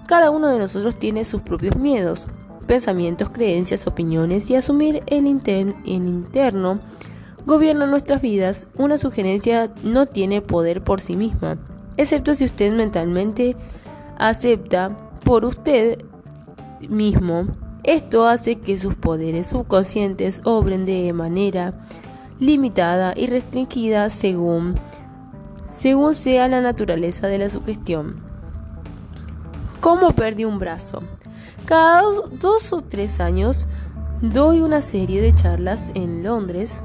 Cada 0.07 0.31
uno 0.31 0.47
de 0.47 0.57
nosotros 0.57 0.95
tiene 0.95 1.25
sus 1.25 1.43
propios 1.43 1.75
miedos 1.75 2.27
pensamientos, 2.71 3.29
creencias, 3.29 3.85
opiniones 3.85 4.49
y 4.49 4.55
asumir 4.55 5.03
el, 5.07 5.25
interno 5.25 6.79
gobierna 7.45 7.85
nuestras 7.85 8.21
vidas, 8.21 8.67
una 8.77 8.97
sugerencia 8.97 9.73
no 9.83 10.05
tiene 10.05 10.41
poder 10.41 10.81
por 10.81 11.01
sí 11.01 11.17
misma, 11.17 11.57
excepto 11.97 12.33
si 12.33 12.45
usted 12.45 12.71
mentalmente 12.71 13.57
acepta 14.17 14.95
por 15.25 15.43
usted 15.43 16.05
mismo. 16.87 17.45
Esto 17.83 18.25
hace 18.25 18.55
que 18.55 18.77
sus 18.77 18.95
poderes 18.95 19.47
subconscientes 19.47 20.39
obren 20.45 20.85
de 20.85 21.11
manera 21.11 21.73
limitada 22.39 23.13
y 23.17 23.27
restringida 23.27 24.09
según, 24.09 24.75
según 25.69 26.15
sea 26.15 26.47
la 26.47 26.61
naturaleza 26.61 27.27
de 27.27 27.37
la 27.37 27.49
sugestión. 27.49 28.21
¿Cómo 29.81 30.11
perdí 30.11 30.45
un 30.45 30.57
brazo? 30.57 31.03
Cada 31.65 32.01
dos, 32.39 32.73
o 32.73 32.81
tres 32.81 33.19
años 33.19 33.67
doy 34.21 34.61
una 34.61 34.81
serie 34.81 35.21
de 35.21 35.33
charlas 35.33 35.89
en 35.93 36.23
Londres, 36.23 36.83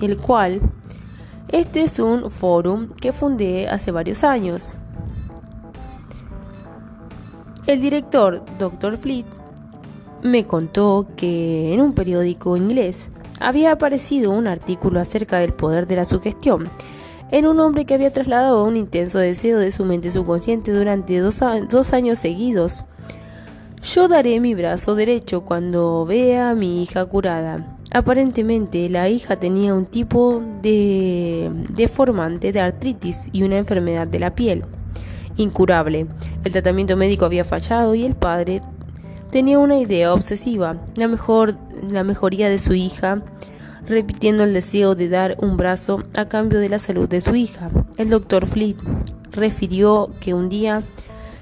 el 0.00 0.16
cual 0.16 0.60
este 1.48 1.82
es 1.82 1.98
un 1.98 2.30
foro 2.30 2.86
que 3.00 3.12
fundé 3.12 3.68
hace 3.68 3.90
varios 3.90 4.24
años. 4.24 4.76
El 7.66 7.80
director, 7.80 8.42
Dr. 8.58 8.96
Fleet, 8.96 9.26
me 10.22 10.46
contó 10.46 11.06
que 11.16 11.74
en 11.74 11.80
un 11.80 11.92
periódico 11.92 12.56
inglés 12.56 13.10
había 13.38 13.72
aparecido 13.72 14.32
un 14.32 14.46
artículo 14.46 15.00
acerca 15.00 15.38
del 15.38 15.54
poder 15.54 15.86
de 15.86 15.96
la 15.96 16.04
sugestión 16.04 16.70
en 17.30 17.46
un 17.46 17.60
hombre 17.60 17.84
que 17.84 17.94
había 17.94 18.12
trasladado 18.12 18.64
un 18.64 18.76
intenso 18.76 19.18
deseo 19.18 19.58
de 19.58 19.72
su 19.72 19.84
mente 19.84 20.10
subconsciente 20.10 20.72
durante 20.72 21.18
dos, 21.18 21.40
dos 21.68 21.92
años 21.92 22.18
seguidos. 22.18 22.84
Yo 23.82 24.08
daré 24.08 24.40
mi 24.40 24.54
brazo 24.54 24.94
derecho 24.94 25.40
cuando 25.40 26.04
vea 26.04 26.50
a 26.50 26.54
mi 26.54 26.82
hija 26.82 27.06
curada. 27.06 27.78
Aparentemente 27.92 28.88
la 28.90 29.08
hija 29.08 29.36
tenía 29.36 29.74
un 29.74 29.86
tipo 29.86 30.42
de 30.60 31.50
deformante 31.70 32.52
de 32.52 32.60
artritis 32.60 33.30
y 33.32 33.42
una 33.42 33.56
enfermedad 33.56 34.06
de 34.06 34.18
la 34.18 34.34
piel 34.34 34.64
incurable. 35.36 36.06
El 36.44 36.52
tratamiento 36.52 36.96
médico 36.96 37.24
había 37.24 37.44
fallado 37.44 37.94
y 37.94 38.04
el 38.04 38.14
padre 38.14 38.60
tenía 39.30 39.58
una 39.58 39.78
idea 39.78 40.12
obsesiva, 40.12 40.76
la 40.96 41.08
la 41.88 42.04
mejoría 42.04 42.50
de 42.50 42.58
su 42.58 42.74
hija, 42.74 43.22
repitiendo 43.86 44.44
el 44.44 44.52
deseo 44.52 44.94
de 44.94 45.08
dar 45.08 45.36
un 45.40 45.56
brazo 45.56 46.04
a 46.14 46.26
cambio 46.26 46.58
de 46.58 46.68
la 46.68 46.78
salud 46.78 47.08
de 47.08 47.20
su 47.20 47.34
hija. 47.34 47.70
El 47.96 48.10
doctor 48.10 48.46
Fleet 48.46 48.76
refirió 49.32 50.10
que 50.20 50.34
un 50.34 50.48
día 50.48 50.82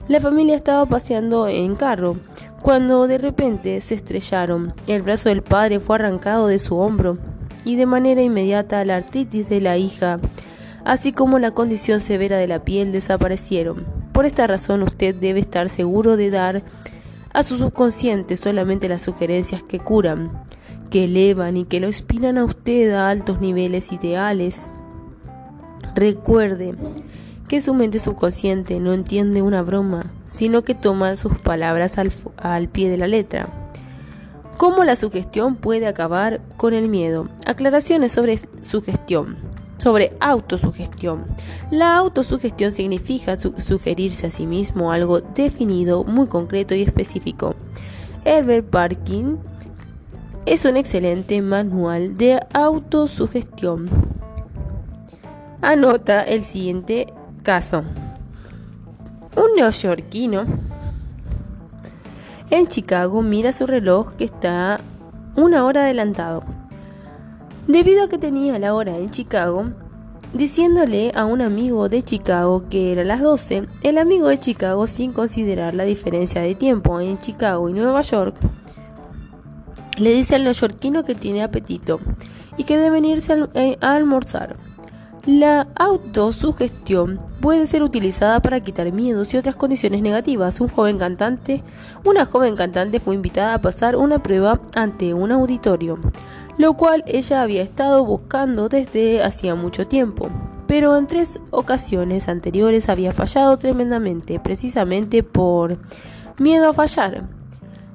la 0.09 0.21
familia 0.21 0.57
estaba 0.57 0.87
paseando 0.87 1.49
en 1.49 1.77
carro 1.77 2.17
cuando 2.63 3.07
de 3.07 3.19
repente 3.19 3.81
se 3.83 3.95
estrellaron. 3.95 4.73
El 4.87 5.03
brazo 5.03 5.29
del 5.29 5.43
padre 5.43 5.81
fue 5.81 5.97
arrancado 5.97 6.47
de 6.47 6.59
su 6.59 6.79
hombro 6.79 7.19
y 7.65 7.77
de 7.77 7.85
manera 7.85 8.23
inmediata 8.23 8.85
la 8.87 8.97
artritis 8.97 9.49
de 9.51 9.61
la 9.61 9.77
hija, 9.77 10.19
así 10.85 11.13
como 11.13 11.39
la 11.39 11.51
condición 11.51 12.01
severa 12.01 12.39
de 12.39 12.49
la 12.49 12.65
piel 12.65 12.91
desaparecieron. 12.91 13.85
Por 14.13 14.25
esta 14.25 14.47
razón 14.47 14.83
usted 14.83 15.15
debe 15.15 15.41
estar 15.41 15.69
seguro 15.69 16.17
de 16.17 16.31
dar 16.31 16.63
a 17.35 17.43
su 17.43 17.59
subconsciente 17.59 18.39
solamente 18.39 18.89
las 18.89 19.03
sugerencias 19.03 19.63
que 19.63 19.79
curan, 19.79 20.31
que 20.91 21.05
elevan 21.05 21.59
y 21.59 21.67
que 21.67 21.81
lo 21.81 21.87
inspiran 21.87 22.39
a 22.39 22.45
usted 22.45 22.93
a 22.93 23.11
altos 23.11 23.43
niveles 23.43 23.93
ideales. 23.93 24.71
Recuerde 25.95 26.75
que 27.49 27.61
su 27.61 27.75
mente 27.75 27.99
subconsciente 27.99 28.79
no 28.79 28.93
entiende 28.93 29.43
una 29.43 29.63
broma, 29.63 30.13
sino 30.27 30.63
que 30.63 30.75
toma 30.75 31.17
sus 31.17 31.39
palabras 31.39 31.97
al, 31.99 32.69
pie 32.69 32.91
de 32.91 32.99
la 32.99 33.09
letra. 33.09 33.49
¿Cómo 34.59 34.85
la 34.85 34.97
sugestión 34.97 35.57
puede 35.57 35.87
acabar 35.87 36.41
con 36.57 36.75
el 36.75 36.89
miedo? 36.89 37.29
Aclaraciones 37.47 38.13
sobre 38.13 38.39
sugestión. 38.63 39.37
Sobre 39.79 40.13
autosugestión. 40.21 41.25
La 41.71 41.97
autosugestión 41.97 42.73
significa 42.73 43.37
sugerirse 43.37 44.27
a 44.27 44.31
sí 44.31 44.47
mismo 44.47 44.93
algo 44.93 45.21
definido, 45.21 46.05
muy 46.05 46.27
concreto 46.27 46.75
y 46.75 46.83
específico. 46.83 47.55
Herbert 48.25 48.69
Parkin 48.69 49.39
es 50.45 50.65
un 50.65 50.77
excelente 50.77 51.41
manual 51.41 52.17
de 52.19 52.41
autosugestión. 52.53 53.89
Anota 55.61 56.23
el 56.23 56.43
siguiente 56.43 57.07
caso. 57.39 57.85
Un 59.37 59.57
neoyorquino 59.57 60.45
en 62.51 62.67
Chicago 62.67 63.23
mira 63.23 63.53
su 63.53 63.67
reloj 63.67 64.15
que 64.15 64.25
está 64.25 64.81
una 65.37 65.65
hora 65.65 65.83
adelantado. 65.83 66.43
Debido 67.67 68.05
a 68.05 68.09
que 68.09 68.19
tenía 68.19 68.59
la 68.59 68.75
hora 68.75 68.97
en 68.97 69.11
Chicago, 69.11 69.71
diciéndole 70.33 71.13
a 71.15 71.25
un 71.27 71.43
amigo 71.43 71.89
de 71.89 72.03
Chicago 72.03 72.69
que 72.69 72.93
era 72.93 73.05
las 73.05 73.21
12, 73.21 73.67
el 73.83 73.99
amigo 73.99 74.29
de 74.29 74.39
Chicago, 74.39 74.87
sin 74.87 75.13
considerar 75.13 75.75
la 75.75 75.85
diferencia 75.85 76.41
de 76.41 76.55
tiempo 76.55 77.01
en 77.01 77.19
Chicago 77.19 77.69
y 77.69 77.75
Nueva 77.75 78.03
York, 78.03 78.37
le 79.99 80.15
dice 80.15 80.37
al 80.37 80.45
neoyorquino 80.45 81.05
que 81.05 81.15
tiene 81.15 81.43
apetito 81.43 82.01
y 82.57 82.65
que 82.65 82.79
deben 82.79 83.05
irse 83.05 83.33
a 83.33 83.49
eh, 83.55 83.79
almorzar. 83.81 84.57
La 85.29 85.69
autosugestión 85.75 87.21
puede 87.43 87.67
ser 87.67 87.83
utilizada 87.83 88.41
para 88.41 88.61
quitar 88.61 88.91
miedos 88.93 89.35
y 89.35 89.37
otras 89.37 89.57
condiciones 89.57 90.01
negativas. 90.01 90.59
Joven 90.59 90.97
cantante, 90.97 91.63
una 92.03 92.25
joven 92.25 92.57
cantante 92.57 92.99
fue 92.99 93.15
invitada 93.15 93.53
a 93.53 93.61
pasar 93.61 93.95
una 93.95 94.21
prueba 94.21 94.59
ante 94.75 95.13
un 95.13 95.31
auditorio, 95.31 95.99
lo 96.57 96.73
cual 96.79 97.05
ella 97.07 97.43
había 97.43 97.61
estado 97.61 98.07
buscando 98.07 98.71
desde 98.71 99.23
hacía 99.23 99.55
mucho 99.55 99.87
tiempo, 99.87 100.31
pero 100.67 100.97
en 100.97 101.07
tres 101.07 101.41
ocasiones 101.51 102.27
anteriores 102.27 102.89
había 102.89 103.13
fallado 103.13 103.59
tremendamente, 103.59 104.41
precisamente 104.41 105.23
por 105.23 105.77
miedo 106.39 106.71
a 106.71 106.73
fallar. 106.73 107.25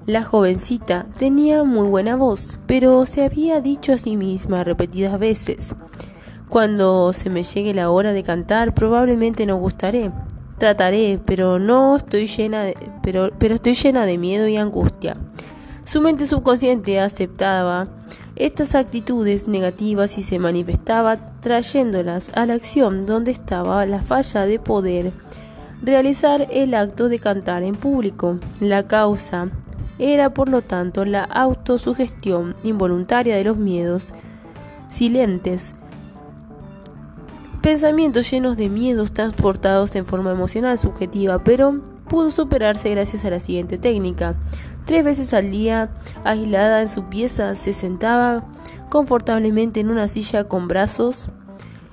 La 0.06 0.24
jovencita 0.24 1.08
tenía 1.18 1.64
muy 1.64 1.88
buena 1.88 2.16
voz, 2.16 2.60
pero 2.68 3.08
se 3.08 3.26
había 3.26 3.60
dicho 3.60 3.94
a 3.94 3.98
sí 3.98 4.18
misma 4.18 4.64
repetidas 4.64 5.18
veces, 5.18 5.74
cuando 6.54 7.14
se 7.14 7.32
me 7.32 7.42
llegue 7.42 7.74
la 7.74 7.90
hora 7.90 8.14
de 8.14 8.22
cantar 8.22 8.76
probablemente 8.76 9.48
no 9.48 9.56
gustaré. 9.56 10.12
Trataré, 10.60 11.20
pero 11.26 11.58
no 11.58 11.96
estoy 11.96 12.28
llena 12.28 12.62
de, 12.62 12.78
pero, 13.02 13.32
pero 13.40 13.56
estoy 13.56 13.74
llena 13.74 14.06
de 14.06 14.20
miedo 14.20 14.48
y 14.48 14.58
angustia. 14.58 15.18
Su 15.84 16.00
mente 16.00 16.28
subconsciente 16.28 17.00
aceptaba 17.00 17.88
estas 18.36 18.76
actitudes 18.76 19.48
negativas 19.48 20.20
y 20.20 20.22
se 20.22 20.38
manifestaba 20.38 21.40
trayéndolas 21.42 22.30
a 22.36 22.46
la 22.46 22.54
acción 22.54 23.08
donde 23.08 23.32
estaba 23.32 23.84
la 23.88 24.04
falla 24.04 24.46
de 24.46 24.60
poder 24.60 25.12
realizar 25.82 26.48
el 26.52 26.76
acto 26.76 27.10
de 27.10 27.18
cantar 27.18 27.64
en 27.64 27.76
público. 27.76 28.38
La 28.60 28.84
causa 28.84 29.50
era 29.98 30.36
por 30.36 30.50
lo 30.50 30.62
tanto 30.62 31.04
la 31.04 31.24
autosugestión 31.24 32.56
involuntaria 32.64 33.38
de 33.38 33.44
los 33.44 33.58
miedos 33.58 34.14
silentes 34.88 35.74
pensamientos 37.64 38.30
llenos 38.30 38.58
de 38.58 38.68
miedos 38.68 39.14
transportados 39.14 39.96
en 39.96 40.06
forma 40.06 40.32
emocional 40.32 40.78
subjetiva, 40.78 41.46
pero 41.46 41.80
pudo 42.10 42.30
superarse 42.30 42.90
gracias 42.90 43.24
a 43.24 43.30
la 43.30 43.40
siguiente 43.40 43.78
técnica. 43.78 44.36
Tres 44.86 45.06
veces 45.06 45.34
al 45.34 45.50
día, 45.50 45.90
aislada 46.26 46.82
en 46.82 46.90
su 46.90 47.06
pieza, 47.06 47.56
se 47.56 47.72
sentaba 47.72 48.44
confortablemente 48.90 49.80
en 49.80 49.90
una 49.90 50.10
silla 50.10 50.44
con 50.44 50.68
brazos 50.68 51.30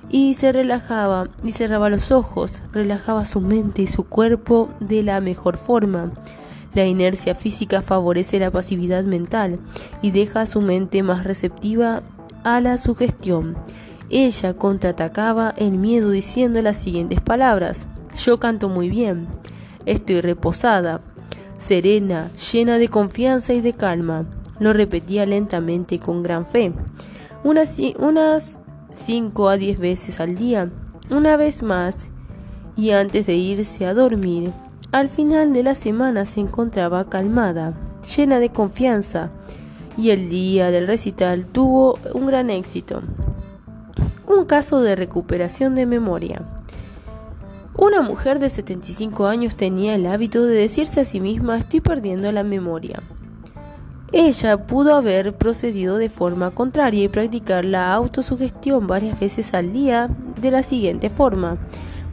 y 0.09 0.33
se 0.33 0.51
relajaba 0.51 1.29
y 1.41 1.53
cerraba 1.53 1.89
los 1.89 2.11
ojos, 2.11 2.61
relajaba 2.73 3.23
su 3.23 3.39
mente 3.39 3.81
y 3.81 3.87
su 3.87 4.03
cuerpo 4.03 4.67
de 4.81 5.03
la 5.03 5.21
mejor 5.21 5.55
forma. 5.55 6.11
La 6.73 6.85
inercia 6.85 7.33
física 7.33 7.81
favorece 7.81 8.39
la 8.39 8.51
pasividad 8.51 9.05
mental 9.05 9.57
y 10.01 10.11
deja 10.11 10.41
a 10.41 10.45
su 10.47 10.59
mente 10.59 11.01
más 11.01 11.23
receptiva 11.23 12.03
a 12.43 12.59
la 12.59 12.77
sugestión. 12.77 13.55
Ella 14.13 14.53
contraatacaba 14.55 15.53
el 15.55 15.77
miedo 15.77 16.09
diciendo 16.09 16.61
las 16.61 16.75
siguientes 16.75 17.21
palabras. 17.21 17.87
Yo 18.17 18.41
canto 18.41 18.67
muy 18.67 18.89
bien. 18.89 19.29
Estoy 19.85 20.19
reposada, 20.19 20.99
serena, 21.57 22.29
llena 22.33 22.77
de 22.77 22.89
confianza 22.89 23.53
y 23.53 23.61
de 23.61 23.71
calma. 23.71 24.25
Lo 24.59 24.73
repetía 24.73 25.25
lentamente 25.25 25.95
y 25.95 25.99
con 25.99 26.23
gran 26.23 26.45
fe. 26.45 26.73
Unas, 27.45 27.79
unas 27.99 28.59
cinco 28.91 29.47
a 29.47 29.55
diez 29.55 29.79
veces 29.79 30.19
al 30.19 30.35
día. 30.35 30.69
Una 31.09 31.37
vez 31.37 31.63
más. 31.63 32.09
Y 32.75 32.89
antes 32.91 33.27
de 33.27 33.35
irse 33.35 33.85
a 33.85 33.93
dormir, 33.93 34.51
al 34.91 35.07
final 35.07 35.53
de 35.53 35.63
la 35.63 35.73
semana 35.73 36.25
se 36.25 36.41
encontraba 36.41 37.09
calmada, 37.09 37.79
llena 38.17 38.39
de 38.39 38.49
confianza. 38.49 39.31
Y 39.97 40.09
el 40.09 40.29
día 40.29 40.69
del 40.69 40.85
recital 40.85 41.45
tuvo 41.45 41.97
un 42.13 42.25
gran 42.25 42.49
éxito 42.49 43.01
un 44.33 44.45
caso 44.45 44.81
de 44.81 44.95
recuperación 44.95 45.75
de 45.75 45.85
memoria. 45.85 46.41
Una 47.77 48.01
mujer 48.01 48.39
de 48.39 48.49
75 48.49 49.27
años 49.27 49.55
tenía 49.55 49.95
el 49.95 50.05
hábito 50.05 50.45
de 50.45 50.55
decirse 50.55 51.01
a 51.01 51.05
sí 51.05 51.19
misma 51.19 51.57
estoy 51.57 51.81
perdiendo 51.81 52.31
la 52.31 52.43
memoria. 52.43 53.01
Ella 54.11 54.67
pudo 54.67 54.95
haber 54.95 55.33
procedido 55.33 55.97
de 55.97 56.09
forma 56.09 56.51
contraria 56.51 57.05
y 57.05 57.07
practicar 57.07 57.63
la 57.63 57.93
autosugestión 57.93 58.85
varias 58.85 59.19
veces 59.19 59.53
al 59.53 59.71
día 59.71 60.09
de 60.41 60.51
la 60.51 60.63
siguiente 60.63 61.09
forma. 61.09 61.57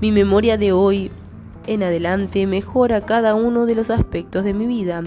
Mi 0.00 0.12
memoria 0.12 0.56
de 0.56 0.70
hoy 0.70 1.10
en 1.66 1.82
adelante 1.82 2.46
mejora 2.46 3.00
cada 3.00 3.34
uno 3.34 3.66
de 3.66 3.74
los 3.74 3.90
aspectos 3.90 4.44
de 4.44 4.54
mi 4.54 4.66
vida. 4.66 5.02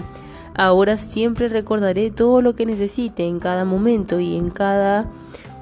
Ahora 0.54 0.98
siempre 0.98 1.48
recordaré 1.48 2.10
todo 2.10 2.42
lo 2.42 2.54
que 2.54 2.66
necesite 2.66 3.24
en 3.24 3.40
cada 3.40 3.64
momento 3.64 4.20
y 4.20 4.36
en 4.36 4.50
cada 4.50 5.06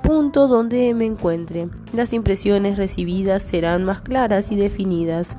punto 0.03 0.49
donde 0.49 0.93
me 0.95 1.07
encuentre. 1.07 1.69
Las 1.93 2.13
impresiones 2.13 2.77
recibidas 2.77 3.43
serán 3.43 3.85
más 3.85 4.01
claras 4.01 4.51
y 4.53 4.57
definidas. 4.57 5.37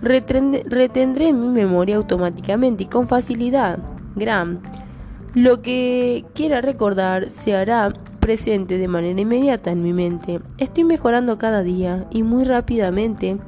retendré 0.00 1.32
mi 1.32 1.48
memoria 1.48 1.96
automáticamente 1.96 2.84
y 2.84 2.86
con 2.86 3.06
facilidad. 3.06 3.78
Gran. 4.16 4.60
Lo 5.34 5.62
que 5.62 6.24
quiera 6.34 6.60
recordar 6.60 7.28
se 7.28 7.54
hará 7.54 7.92
presente 8.20 8.78
de 8.78 8.88
manera 8.88 9.20
inmediata 9.20 9.70
en 9.70 9.82
mi 9.82 9.92
mente. 9.92 10.40
Estoy 10.58 10.84
mejorando 10.84 11.38
cada 11.38 11.62
día 11.62 12.06
y 12.10 12.22
muy 12.22 12.44
rápidamente. 12.44 13.38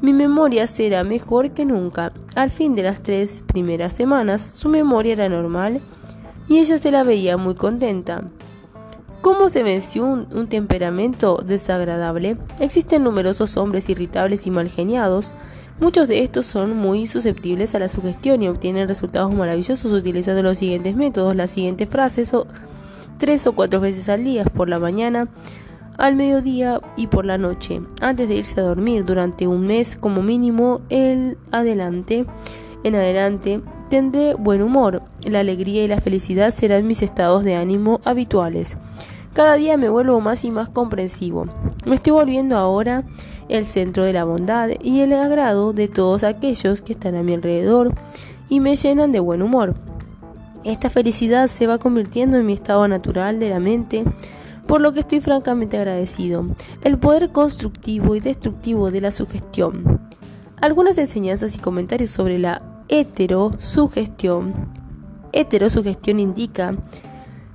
Mi 0.00 0.12
memoria 0.12 0.66
será 0.66 1.04
mejor 1.04 1.50
que 1.50 1.64
nunca. 1.64 2.12
Al 2.34 2.50
fin 2.50 2.74
de 2.74 2.82
las 2.82 3.02
tres 3.02 3.42
primeras 3.46 3.92
semanas, 3.92 4.42
su 4.42 4.68
memoria 4.68 5.12
era 5.12 5.28
normal 5.28 5.80
y 6.48 6.58
ella 6.58 6.78
se 6.78 6.90
la 6.90 7.04
veía 7.04 7.36
muy 7.36 7.54
contenta. 7.54 8.24
¿Cómo 9.24 9.48
se 9.48 9.62
venció 9.62 10.04
un, 10.04 10.48
temperamento 10.48 11.38
desagradable? 11.38 12.36
Existen 12.60 13.04
numerosos 13.04 13.56
hombres 13.56 13.88
irritables 13.88 14.46
y 14.46 14.50
mal 14.50 14.68
geniados. 14.68 15.32
Muchos 15.80 16.08
de 16.08 16.22
estos 16.22 16.44
son 16.44 16.76
muy 16.76 17.06
susceptibles 17.06 17.74
a 17.74 17.78
la 17.78 17.88
sugestión 17.88 18.42
y 18.42 18.48
obtienen 18.48 18.86
resultados 18.86 19.32
maravillosos 19.32 19.90
utilizando 19.90 20.42
los 20.42 20.58
siguientes 20.58 20.94
métodos, 20.94 21.34
las 21.36 21.52
siguientes 21.52 21.88
frases 21.88 22.34
o 22.34 22.46
tres 23.16 23.46
o 23.46 23.54
cuatro 23.54 23.80
veces 23.80 24.10
al 24.10 24.24
día, 24.24 24.44
por 24.44 24.68
la 24.68 24.78
mañana, 24.78 25.26
al 25.96 26.16
mediodía 26.16 26.82
y 26.94 27.06
por 27.06 27.24
la 27.24 27.38
noche, 27.38 27.80
antes 28.02 28.28
de 28.28 28.34
irse 28.34 28.60
a 28.60 28.64
dormir 28.64 29.06
durante 29.06 29.46
un 29.46 29.66
mes 29.66 29.96
como 29.96 30.20
mínimo. 30.20 30.82
El 30.90 31.38
adelante, 31.50 32.26
en 32.82 32.94
adelante, 32.94 33.62
tendré 33.88 34.34
buen 34.34 34.60
humor. 34.60 35.00
La 35.24 35.40
alegría 35.40 35.82
y 35.82 35.88
la 35.88 36.02
felicidad 36.02 36.50
serán 36.50 36.86
mis 36.86 37.02
estados 37.02 37.42
de 37.42 37.54
ánimo 37.54 38.02
habituales. 38.04 38.76
Cada 39.34 39.54
día 39.56 39.76
me 39.76 39.88
vuelvo 39.88 40.20
más 40.20 40.44
y 40.44 40.52
más 40.52 40.68
comprensivo. 40.68 41.46
Me 41.84 41.96
estoy 41.96 42.12
volviendo 42.12 42.56
ahora 42.56 43.02
el 43.48 43.64
centro 43.64 44.04
de 44.04 44.12
la 44.12 44.22
bondad 44.22 44.70
y 44.80 45.00
el 45.00 45.12
agrado 45.12 45.72
de 45.72 45.88
todos 45.88 46.22
aquellos 46.22 46.82
que 46.82 46.92
están 46.92 47.16
a 47.16 47.24
mi 47.24 47.34
alrededor 47.34 47.92
y 48.48 48.60
me 48.60 48.76
llenan 48.76 49.10
de 49.10 49.18
buen 49.18 49.42
humor. 49.42 49.74
Esta 50.62 50.88
felicidad 50.88 51.48
se 51.48 51.66
va 51.66 51.78
convirtiendo 51.78 52.36
en 52.36 52.46
mi 52.46 52.52
estado 52.52 52.86
natural 52.86 53.40
de 53.40 53.50
la 53.50 53.58
mente, 53.58 54.04
por 54.68 54.80
lo 54.80 54.92
que 54.92 55.00
estoy 55.00 55.20
francamente 55.20 55.78
agradecido. 55.78 56.46
El 56.84 56.98
poder 56.98 57.32
constructivo 57.32 58.14
y 58.14 58.20
destructivo 58.20 58.92
de 58.92 59.00
la 59.00 59.10
sugestión. 59.10 60.00
Algunas 60.60 60.96
enseñanzas 60.96 61.56
y 61.56 61.58
comentarios 61.58 62.10
sobre 62.10 62.38
la 62.38 62.62
heterosugestión. 62.88 64.54
Heterosugestión 65.32 66.20
indica 66.20 66.76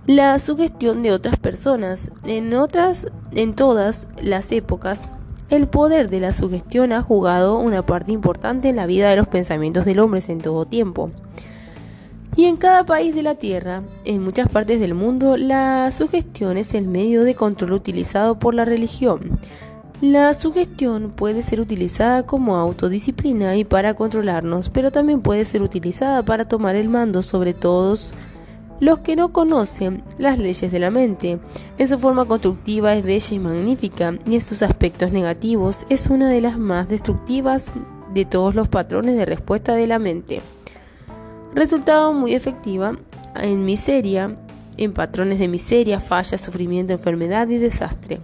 la 0.09 0.39
sugestión 0.39 1.03
de 1.03 1.11
otras 1.11 1.37
personas. 1.37 2.09
En 2.23 2.55
otras, 2.55 3.05
en 3.31 3.53
todas 3.53 4.07
las 4.19 4.51
épocas, 4.51 5.11
el 5.51 5.67
poder 5.67 6.09
de 6.09 6.19
la 6.19 6.33
sugestión 6.33 6.93
ha 6.93 7.03
jugado 7.03 7.59
una 7.59 7.85
parte 7.85 8.11
importante 8.11 8.69
en 8.69 8.77
la 8.77 8.87
vida 8.87 9.11
de 9.11 9.17
los 9.17 9.27
pensamientos 9.27 9.85
del 9.85 9.99
hombre 9.99 10.23
en 10.27 10.41
todo 10.41 10.65
tiempo. 10.65 11.11
Y 12.35 12.45
en 12.45 12.57
cada 12.57 12.87
país 12.87 13.13
de 13.13 13.21
la 13.21 13.35
Tierra, 13.35 13.83
en 14.03 14.23
muchas 14.23 14.49
partes 14.49 14.79
del 14.79 14.95
mundo, 14.95 15.37
la 15.37 15.91
sugestión 15.91 16.57
es 16.57 16.73
el 16.73 16.87
medio 16.87 17.23
de 17.23 17.35
control 17.35 17.73
utilizado 17.73 18.39
por 18.39 18.55
la 18.55 18.65
religión. 18.65 19.37
La 20.01 20.33
sugestión 20.33 21.11
puede 21.11 21.43
ser 21.43 21.61
utilizada 21.61 22.25
como 22.25 22.55
autodisciplina 22.55 23.57
y 23.57 23.63
para 23.63 23.93
controlarnos, 23.93 24.69
pero 24.69 24.91
también 24.91 25.21
puede 25.21 25.45
ser 25.45 25.61
utilizada 25.61 26.23
para 26.23 26.45
tomar 26.45 26.75
el 26.75 26.89
mando 26.89 27.21
sobre 27.21 27.53
todos 27.53 28.15
los 28.79 28.99
que 28.99 29.15
no 29.15 29.33
conocen 29.33 30.03
las 30.17 30.37
leyes 30.37 30.71
de 30.71 30.79
la 30.79 30.91
mente. 30.91 31.39
En 31.77 31.87
su 31.87 31.97
forma 31.99 32.25
constructiva 32.25 32.95
es 32.95 33.03
bella 33.03 33.35
y 33.35 33.39
magnífica, 33.39 34.17
y 34.25 34.35
en 34.35 34.41
sus 34.41 34.61
aspectos 34.61 35.11
negativos 35.11 35.85
es 35.89 36.07
una 36.07 36.29
de 36.29 36.41
las 36.41 36.57
más 36.57 36.87
destructivas 36.87 37.71
de 38.13 38.25
todos 38.25 38.55
los 38.55 38.67
patrones 38.67 39.15
de 39.15 39.25
respuesta 39.25 39.75
de 39.75 39.87
la 39.87 39.99
mente. 39.99 40.41
Resultado 41.53 42.13
muy 42.13 42.33
efectiva 42.33 42.97
en 43.35 43.65
miseria, 43.65 44.37
en 44.77 44.93
patrones 44.93 45.39
de 45.39 45.47
miseria, 45.47 45.99
falla, 45.99 46.37
sufrimiento, 46.37 46.93
enfermedad 46.93 47.47
y 47.49 47.57
desastre. 47.57 48.19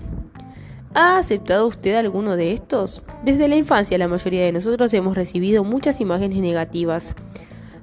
¿Ha 0.93 1.17
aceptado 1.17 1.67
usted 1.67 1.95
alguno 1.95 2.37
de 2.37 2.53
estos? 2.53 3.03
Desde 3.23 3.49
la 3.49 3.57
infancia 3.57 3.97
la 3.97 4.07
mayoría 4.07 4.45
de 4.45 4.53
nosotros 4.53 4.93
hemos 4.93 5.15
recibido 5.15 5.65
muchas 5.65 5.99
imágenes 5.99 6.37
negativas, 6.37 7.15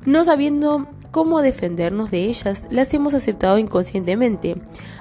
no 0.06 0.24
sabiendo 0.24 0.86
cómo 1.12 1.42
defendernos 1.42 2.10
de 2.10 2.24
ellas 2.24 2.66
las 2.70 2.92
hemos 2.94 3.14
aceptado 3.14 3.58
inconscientemente. 3.58 4.56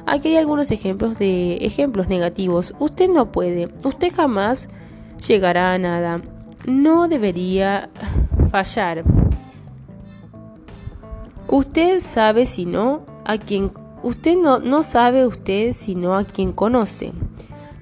Aquí 0.06 0.28
hay 0.30 0.38
algunos 0.38 0.70
ejemplos 0.70 1.18
de 1.18 1.56
ejemplos 1.66 2.08
negativos. 2.08 2.76
Usted 2.78 3.10
no 3.10 3.32
puede, 3.32 3.74
usted 3.84 4.14
jamás 4.14 4.70
llegará 5.26 5.74
a 5.74 5.80
nada. 5.80 6.22
No 6.68 7.08
debería 7.08 7.90
fallar. 8.52 9.04
Usted 11.48 12.00
sabe 12.02 12.46
si 12.46 12.66
no 12.66 13.06
a 13.26 13.38
quien 13.38 13.72
usted 14.04 14.38
no, 14.38 14.60
no 14.60 14.84
sabe 14.84 15.26
usted 15.26 15.74
sino 15.74 16.16
a 16.16 16.26
quien 16.26 16.52
conoce. 16.52 17.14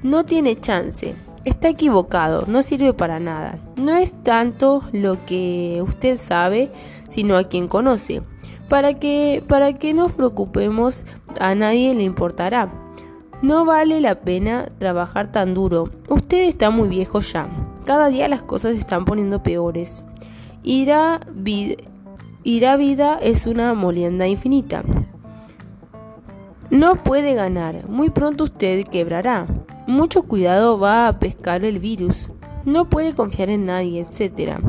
No 0.03 0.23
tiene 0.23 0.55
chance. 0.55 1.15
Está 1.45 1.69
equivocado, 1.69 2.43
no 2.47 2.61
sirve 2.63 2.93
para 2.93 3.19
nada. 3.19 3.57
No 3.75 3.95
es 3.95 4.13
tanto 4.23 4.83
lo 4.91 5.25
que 5.25 5.81
usted 5.81 6.17
sabe, 6.17 6.71
sino 7.09 7.35
a 7.35 7.43
quien 7.43 7.67
conoce. 7.67 8.21
para 8.69 8.93
que, 8.93 9.43
para 9.47 9.73
que 9.73 9.93
nos 9.93 10.13
preocupemos, 10.13 11.03
a 11.39 11.55
nadie 11.55 11.93
le 11.93 12.03
importará. 12.03 12.71
No 13.41 13.65
vale 13.65 13.99
la 13.99 14.21
pena 14.21 14.69
trabajar 14.77 15.31
tan 15.31 15.53
duro. 15.53 15.89
Usted 16.07 16.43
está 16.47 16.69
muy 16.69 16.89
viejo 16.89 17.21
ya. 17.21 17.49
Cada 17.85 18.09
día 18.09 18.27
las 18.27 18.43
cosas 18.43 18.73
se 18.73 18.79
están 18.79 19.05
poniendo 19.05 19.41
peores. 19.41 20.03
Irá, 20.61 21.21
irá 22.43 22.75
vida 22.75 23.17
es 23.21 23.47
una 23.47 23.73
molienda 23.73 24.27
infinita. 24.27 24.83
No 26.69 26.97
puede 26.97 27.33
ganar. 27.33 27.87
Muy 27.87 28.09
pronto 28.09 28.43
usted 28.43 28.83
quebrará. 28.83 29.47
Mucho 29.87 30.23
cuidado 30.23 30.77
va 30.77 31.07
a 31.07 31.17
pescar 31.17 31.63
el 31.63 31.79
virus. 31.79 32.29
No 32.65 32.89
puede 32.89 33.15
confiar 33.15 33.49
en 33.49 33.65
nadie, 33.65 34.01
etc. 34.01 34.59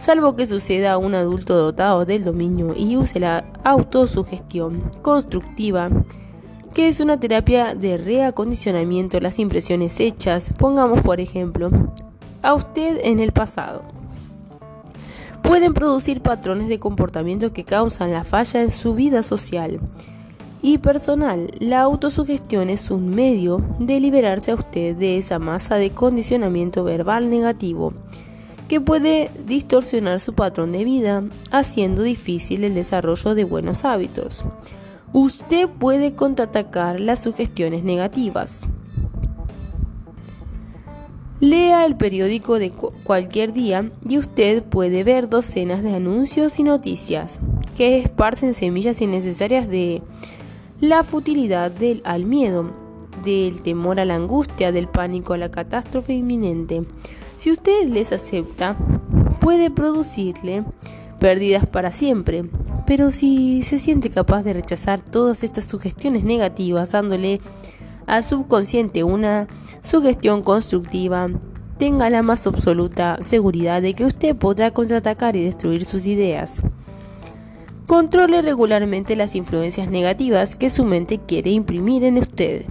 Salvo 0.00 0.34
que 0.34 0.46
suceda 0.46 0.92
a 0.92 0.98
un 0.98 1.14
adulto 1.14 1.54
dotado 1.54 2.06
del 2.06 2.24
dominio 2.24 2.72
y 2.74 2.96
use 2.96 3.20
la 3.20 3.44
autosugestión 3.64 4.90
constructiva 5.02 5.90
que 6.72 6.88
es 6.88 7.00
una 7.00 7.20
terapia 7.20 7.74
de 7.74 7.98
reacondicionamiento 7.98 9.20
las 9.20 9.38
impresiones 9.38 10.00
hechas, 10.00 10.54
pongamos 10.56 11.02
por 11.02 11.20
ejemplo, 11.20 11.70
a 12.40 12.54
usted 12.54 12.98
en 13.04 13.20
el 13.20 13.32
pasado. 13.32 13.82
Pueden 15.42 15.74
producir 15.74 16.22
patrones 16.22 16.68
de 16.68 16.78
comportamiento 16.78 17.52
que 17.52 17.64
causan 17.64 18.10
la 18.10 18.24
falla 18.24 18.62
en 18.62 18.70
su 18.70 18.94
vida 18.94 19.22
social 19.22 19.80
y 20.62 20.78
personal. 20.78 21.52
La 21.58 21.82
autosugestión 21.82 22.70
es 22.70 22.90
un 22.90 23.14
medio 23.14 23.62
de 23.78 24.00
liberarse 24.00 24.52
a 24.52 24.54
usted 24.54 24.96
de 24.96 25.18
esa 25.18 25.38
masa 25.38 25.74
de 25.74 25.90
condicionamiento 25.90 26.84
verbal 26.84 27.28
negativo 27.28 27.92
que 28.70 28.80
puede 28.80 29.32
distorsionar 29.48 30.20
su 30.20 30.34
patrón 30.34 30.70
de 30.70 30.84
vida, 30.84 31.24
haciendo 31.50 32.04
difícil 32.04 32.62
el 32.62 32.76
desarrollo 32.76 33.34
de 33.34 33.42
buenos 33.42 33.84
hábitos. 33.84 34.44
Usted 35.12 35.68
puede 35.68 36.14
contraatacar 36.14 37.00
las 37.00 37.20
sugestiones 37.20 37.82
negativas. 37.82 38.68
Lea 41.40 41.84
el 41.84 41.96
periódico 41.96 42.60
de 42.60 42.70
cualquier 42.70 43.52
día 43.52 43.90
y 44.08 44.18
usted 44.18 44.62
puede 44.62 45.02
ver 45.02 45.28
docenas 45.28 45.82
de 45.82 45.96
anuncios 45.96 46.60
y 46.60 46.62
noticias 46.62 47.40
que 47.76 47.98
esparcen 47.98 48.54
semillas 48.54 49.00
innecesarias 49.00 49.66
de 49.66 50.00
la 50.80 51.02
futilidad 51.02 51.72
del 51.72 52.02
al 52.04 52.24
miedo, 52.24 52.70
del 53.24 53.62
temor 53.62 53.98
a 53.98 54.04
la 54.04 54.14
angustia, 54.14 54.70
del 54.70 54.86
pánico 54.86 55.32
a 55.32 55.38
la 55.38 55.50
catástrofe 55.50 56.12
inminente. 56.12 56.84
Si 57.40 57.50
usted 57.50 57.88
les 57.88 58.12
acepta, 58.12 58.76
puede 59.40 59.70
producirle 59.70 60.62
pérdidas 61.18 61.66
para 61.66 61.90
siempre, 61.90 62.44
pero 62.86 63.10
si 63.10 63.62
se 63.62 63.78
siente 63.78 64.10
capaz 64.10 64.42
de 64.42 64.52
rechazar 64.52 65.00
todas 65.00 65.42
estas 65.42 65.64
sugestiones 65.64 66.22
negativas, 66.22 66.92
dándole 66.92 67.40
al 68.06 68.24
subconsciente 68.24 69.04
una 69.04 69.48
sugestión 69.82 70.42
constructiva, 70.42 71.30
tenga 71.78 72.10
la 72.10 72.20
más 72.20 72.46
absoluta 72.46 73.16
seguridad 73.22 73.80
de 73.80 73.94
que 73.94 74.04
usted 74.04 74.36
podrá 74.36 74.72
contraatacar 74.72 75.34
y 75.34 75.42
destruir 75.42 75.86
sus 75.86 76.04
ideas. 76.04 76.62
Controle 77.86 78.42
regularmente 78.42 79.16
las 79.16 79.34
influencias 79.34 79.88
negativas 79.88 80.56
que 80.56 80.68
su 80.68 80.84
mente 80.84 81.18
quiere 81.26 81.48
imprimir 81.48 82.04
en 82.04 82.18
usted. 82.18 82.66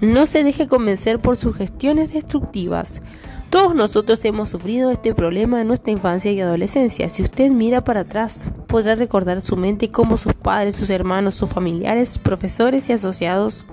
No 0.00 0.26
se 0.26 0.42
deje 0.42 0.66
convencer 0.66 1.18
por 1.18 1.36
sugestiones 1.36 2.12
destructivas. 2.12 3.02
Todos 3.50 3.74
nosotros 3.74 4.24
hemos 4.24 4.48
sufrido 4.48 4.90
este 4.90 5.14
problema 5.14 5.60
en 5.60 5.68
nuestra 5.68 5.92
infancia 5.92 6.32
y 6.32 6.40
adolescencia. 6.40 7.08
Si 7.08 7.22
usted 7.22 7.50
mira 7.50 7.84
para 7.84 8.00
atrás, 8.00 8.50
podrá 8.66 8.94
recordar 8.94 9.42
su 9.42 9.56
mente 9.56 9.90
cómo 9.90 10.16
sus 10.16 10.32
padres, 10.32 10.74
sus 10.74 10.88
hermanos, 10.88 11.34
sus 11.34 11.50
familiares, 11.50 12.08
sus 12.08 12.18
profesores 12.18 12.88
y 12.88 12.94
asociados 12.94 13.66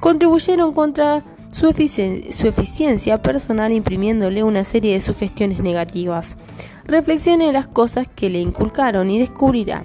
contribuyeron 0.00 0.72
contra 0.72 1.22
su, 1.50 1.70
su 1.70 2.48
eficiencia 2.48 3.22
personal 3.22 3.72
imprimiéndole 3.72 4.42
una 4.42 4.64
serie 4.64 4.94
de 4.94 5.00
sugestiones 5.00 5.60
negativas. 5.60 6.36
Reflexione 6.84 7.52
las 7.52 7.66
cosas 7.66 8.08
que 8.08 8.30
le 8.30 8.40
inculcaron 8.40 9.10
y 9.10 9.18
descubrirá 9.18 9.82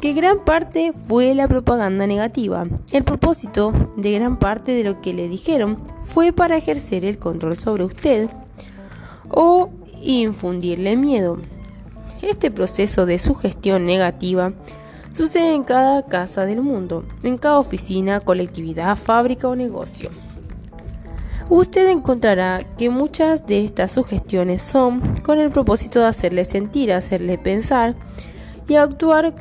que 0.00 0.14
gran 0.14 0.44
parte 0.44 0.92
fue 0.92 1.34
la 1.34 1.46
propaganda 1.46 2.06
negativa. 2.06 2.66
El 2.90 3.04
propósito 3.04 3.72
de 3.96 4.12
gran 4.12 4.38
parte 4.38 4.72
de 4.72 4.82
lo 4.82 5.00
que 5.00 5.12
le 5.12 5.28
dijeron 5.28 5.76
fue 6.00 6.32
para 6.32 6.56
ejercer 6.56 7.04
el 7.04 7.18
control 7.18 7.58
sobre 7.58 7.84
usted 7.84 8.30
o 9.30 9.68
infundirle 10.02 10.96
miedo. 10.96 11.38
Este 12.22 12.50
proceso 12.50 13.04
de 13.04 13.18
sugestión 13.18 13.84
negativa 13.84 14.52
sucede 15.12 15.54
en 15.54 15.64
cada 15.64 16.06
casa 16.06 16.46
del 16.46 16.62
mundo, 16.62 17.04
en 17.22 17.36
cada 17.36 17.58
oficina, 17.58 18.20
colectividad, 18.20 18.96
fábrica 18.96 19.48
o 19.48 19.56
negocio. 19.56 20.10
Usted 21.50 21.88
encontrará 21.88 22.62
que 22.78 22.90
muchas 22.90 23.46
de 23.46 23.64
estas 23.64 23.90
sugestiones 23.90 24.62
son 24.62 25.16
con 25.22 25.38
el 25.38 25.50
propósito 25.50 26.00
de 26.00 26.06
hacerle 26.06 26.44
sentir, 26.44 26.92
hacerle 26.92 27.38
pensar 27.38 27.96
y 28.68 28.76
actuar 28.76 29.34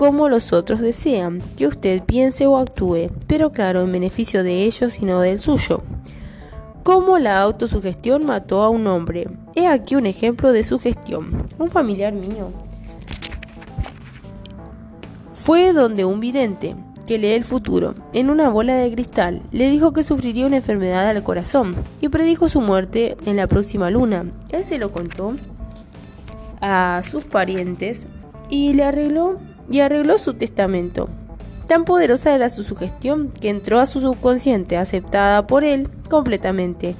como 0.00 0.30
los 0.30 0.54
otros 0.54 0.80
desean 0.80 1.42
que 1.58 1.66
usted 1.66 2.02
piense 2.02 2.46
o 2.46 2.56
actúe, 2.56 3.10
pero 3.26 3.52
claro, 3.52 3.82
en 3.82 3.92
beneficio 3.92 4.42
de 4.42 4.64
ellos 4.64 4.98
y 4.98 5.04
no 5.04 5.20
del 5.20 5.38
suyo. 5.38 5.82
Como 6.84 7.18
la 7.18 7.42
autosugestión 7.42 8.24
mató 8.24 8.62
a 8.62 8.70
un 8.70 8.86
hombre. 8.86 9.28
He 9.54 9.66
aquí 9.66 9.96
un 9.96 10.06
ejemplo 10.06 10.52
de 10.52 10.62
sugestión. 10.62 11.46
Un 11.58 11.68
familiar 11.68 12.14
mío 12.14 12.50
fue 15.34 15.74
donde 15.74 16.06
un 16.06 16.18
vidente, 16.18 16.76
que 17.06 17.18
lee 17.18 17.32
el 17.32 17.44
futuro, 17.44 17.92
en 18.14 18.30
una 18.30 18.48
bola 18.48 18.76
de 18.76 18.90
cristal, 18.90 19.42
le 19.52 19.68
dijo 19.68 19.92
que 19.92 20.02
sufriría 20.02 20.46
una 20.46 20.56
enfermedad 20.56 21.10
al 21.10 21.22
corazón 21.22 21.76
y 22.00 22.08
predijo 22.08 22.48
su 22.48 22.62
muerte 22.62 23.18
en 23.26 23.36
la 23.36 23.46
próxima 23.46 23.90
luna. 23.90 24.24
Él 24.48 24.64
se 24.64 24.78
lo 24.78 24.92
contó 24.92 25.34
a 26.62 27.02
sus 27.10 27.24
parientes 27.24 28.06
y 28.48 28.72
le 28.72 28.84
arregló 28.84 29.38
y 29.70 29.80
arregló 29.80 30.18
su 30.18 30.34
testamento. 30.34 31.08
Tan 31.66 31.84
poderosa 31.84 32.34
era 32.34 32.50
su 32.50 32.64
sugestión 32.64 33.30
que 33.30 33.48
entró 33.48 33.78
a 33.78 33.86
su 33.86 34.00
subconsciente, 34.00 34.76
aceptada 34.76 35.46
por 35.46 35.62
él 35.62 35.88
completamente. 36.10 36.96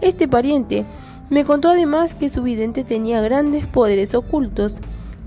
Este 0.00 0.28
pariente 0.28 0.86
me 1.28 1.44
contó 1.44 1.70
además 1.70 2.14
que 2.14 2.28
su 2.28 2.42
vidente 2.42 2.84
tenía 2.84 3.20
grandes 3.20 3.66
poderes 3.66 4.14
ocultos 4.14 4.76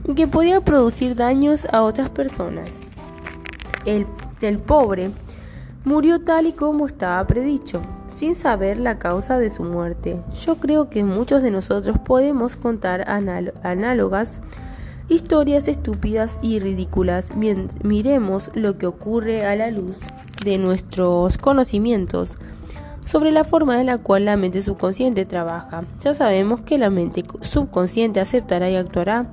y 0.07 0.13
que 0.13 0.27
podía 0.27 0.61
producir 0.61 1.15
daños 1.15 1.67
a 1.71 1.83
otras 1.83 2.09
personas. 2.09 2.69
El, 3.85 4.07
el 4.41 4.59
pobre 4.59 5.11
murió 5.83 6.19
tal 6.19 6.47
y 6.47 6.53
como 6.53 6.87
estaba 6.87 7.25
predicho, 7.27 7.81
sin 8.07 8.33
saber 8.33 8.79
la 8.79 8.97
causa 8.97 9.37
de 9.37 9.49
su 9.49 9.63
muerte. 9.63 10.21
Yo 10.45 10.55
creo 10.57 10.89
que 10.89 11.03
muchos 11.03 11.41
de 11.41 11.51
nosotros 11.51 11.99
podemos 11.99 12.55
contar 12.55 13.05
análogas 13.09 14.41
historias 15.09 15.67
estúpidas 15.67 16.39
y 16.41 16.59
ridículas. 16.59 17.31
miremos 17.35 18.51
lo 18.55 18.77
que 18.77 18.87
ocurre 18.87 19.45
a 19.45 19.55
la 19.55 19.71
luz 19.71 19.99
de 20.43 20.57
nuestros 20.57 21.37
conocimientos 21.37 22.37
sobre 23.05 23.31
la 23.31 23.43
forma 23.43 23.79
en 23.79 23.85
la 23.85 23.99
cual 23.99 24.25
la 24.25 24.35
mente 24.35 24.61
subconsciente 24.61 25.25
trabaja. 25.25 25.85
Ya 26.01 26.13
sabemos 26.13 26.61
que 26.61 26.77
la 26.77 26.89
mente 26.89 27.23
subconsciente 27.41 28.19
aceptará 28.19 28.69
y 28.69 28.75
actuará 28.75 29.27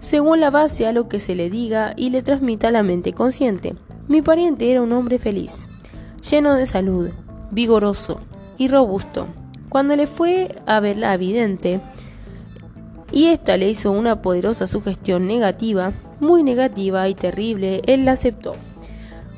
según 0.00 0.40
la 0.40 0.50
base 0.50 0.86
a 0.86 0.92
lo 0.92 1.08
que 1.08 1.18
se 1.18 1.34
le 1.34 1.50
diga 1.50 1.94
y 1.96 2.10
le 2.10 2.22
transmita 2.22 2.68
a 2.68 2.70
la 2.70 2.82
mente 2.82 3.12
consciente. 3.12 3.74
Mi 4.06 4.20
pariente 4.20 4.70
era 4.70 4.82
un 4.82 4.92
hombre 4.92 5.18
feliz, 5.18 5.68
lleno 6.30 6.54
de 6.54 6.66
salud, 6.66 7.10
vigoroso 7.50 8.20
y 8.58 8.68
robusto. 8.68 9.26
Cuando 9.70 9.96
le 9.96 10.06
fue 10.06 10.54
a 10.66 10.78
ver 10.78 10.98
la 10.98 11.16
vidente, 11.16 11.80
y 13.14 13.26
esta 13.26 13.56
le 13.56 13.70
hizo 13.70 13.92
una 13.92 14.22
poderosa 14.22 14.66
sugestión 14.66 15.28
negativa, 15.28 15.92
muy 16.18 16.42
negativa 16.42 17.08
y 17.08 17.14
terrible, 17.14 17.80
él 17.86 18.04
la 18.04 18.12
aceptó, 18.12 18.56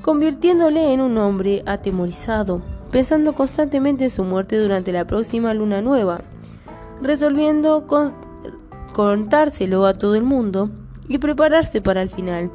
convirtiéndole 0.01 0.94
en 0.94 1.03
un 1.03 1.19
hombre 1.19 1.62
atemorizado, 1.66 2.62
pensando 2.90 3.35
constantemente 3.35 4.05
en 4.05 4.11
su 4.11 4.24
muerte 4.24 4.59
durante 4.59 4.93
la 4.93 5.07
próxima 5.07 5.53
luna 5.53 5.82
nueva, 5.82 6.23
resolviendo 7.03 7.86
contárselo 8.94 9.85
a 9.85 9.93
todo 9.93 10.15
el 10.15 10.23
mundo 10.23 10.70
y 11.07 11.19
prepararse 11.19 11.82
para 11.82 12.01
el 12.01 12.09
final. 12.09 12.51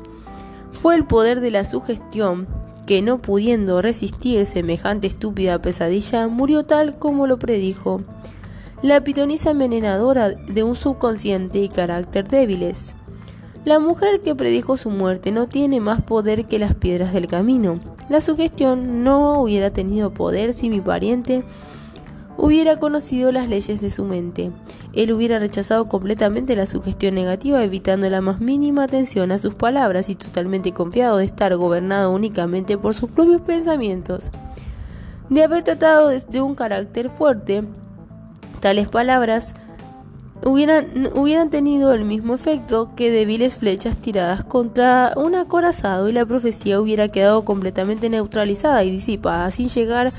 Fue 0.71 0.95
el 0.95 1.05
poder 1.05 1.39
de 1.39 1.51
la 1.51 1.65
sugestión 1.65 2.47
que 2.87 3.03
no 3.03 3.19
pudiendo 3.19 3.83
resistir 3.83 4.47
semejante 4.47 5.05
estúpida 5.05 5.61
pesadilla, 5.61 6.27
murió 6.27 6.63
tal 6.63 6.97
como 6.97 7.27
lo 7.27 7.37
predijo 7.37 8.01
la 8.81 9.03
pitonisa 9.03 9.51
envenenadora 9.51 10.29
de 10.29 10.63
un 10.63 10.75
subconsciente 10.75 11.59
y 11.59 11.69
carácter 11.69 12.27
débiles. 12.27 12.95
La 13.63 13.77
mujer 13.77 14.21
que 14.21 14.33
predijo 14.33 14.75
su 14.75 14.89
muerte 14.89 15.31
no 15.31 15.47
tiene 15.47 15.79
más 15.79 16.01
poder 16.01 16.45
que 16.45 16.57
las 16.57 16.73
piedras 16.73 17.13
del 17.13 17.27
camino. 17.27 17.79
La 18.09 18.21
sugestión 18.21 19.03
no 19.03 19.39
hubiera 19.39 19.69
tenido 19.69 20.11
poder 20.11 20.55
si 20.55 20.67
mi 20.67 20.81
pariente 20.81 21.43
hubiera 22.37 22.79
conocido 22.79 23.31
las 23.31 23.47
leyes 23.47 23.81
de 23.81 23.91
su 23.91 24.03
mente. 24.03 24.51
Él 24.93 25.13
hubiera 25.13 25.37
rechazado 25.37 25.87
completamente 25.87 26.55
la 26.55 26.65
sugestión 26.65 27.13
negativa, 27.13 27.63
evitando 27.63 28.09
la 28.09 28.19
más 28.19 28.39
mínima 28.39 28.85
atención 28.85 29.31
a 29.31 29.37
sus 29.37 29.53
palabras 29.53 30.09
y 30.09 30.15
totalmente 30.15 30.71
confiado 30.71 31.17
de 31.17 31.25
estar 31.25 31.55
gobernado 31.55 32.11
únicamente 32.11 32.79
por 32.79 32.95
sus 32.95 33.11
propios 33.11 33.41
pensamientos. 33.41 34.31
De 35.29 35.43
haber 35.43 35.63
tratado 35.63 36.09
de 36.09 36.41
un 36.41 36.55
carácter 36.55 37.11
fuerte, 37.11 37.63
tales 38.61 38.87
palabras 38.87 39.55
hubieran, 40.45 41.09
hubieran 41.13 41.49
tenido 41.49 41.93
el 41.93 42.05
mismo 42.05 42.33
efecto 42.33 42.91
que 42.95 43.11
débiles 43.11 43.57
flechas 43.57 43.97
tiradas 43.97 44.43
contra 44.43 45.13
un 45.17 45.35
acorazado 45.35 46.07
y 46.07 46.13
la 46.13 46.25
profecía 46.25 46.79
hubiera 46.79 47.09
quedado 47.09 47.43
completamente 47.43 48.09
neutralizada 48.09 48.83
y 48.83 48.91
disipada 48.91 49.51
sin 49.51 49.67
llegar 49.67 50.13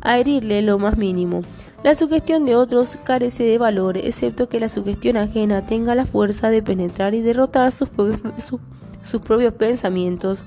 a 0.00 0.18
herirle 0.18 0.62
lo 0.62 0.78
más 0.78 0.96
mínimo. 0.96 1.42
La 1.82 1.94
sugestión 1.94 2.44
de 2.44 2.56
otros 2.56 2.96
carece 3.04 3.44
de 3.44 3.58
valor, 3.58 3.98
excepto 3.98 4.48
que 4.48 4.58
la 4.58 4.68
sugestión 4.68 5.16
ajena 5.16 5.66
tenga 5.66 5.94
la 5.94 6.06
fuerza 6.06 6.50
de 6.50 6.62
penetrar 6.62 7.14
y 7.14 7.20
derrotar 7.20 7.70
sus 7.70 7.88
sus 9.02 9.20
propios 9.22 9.54
pensamientos. 9.54 10.44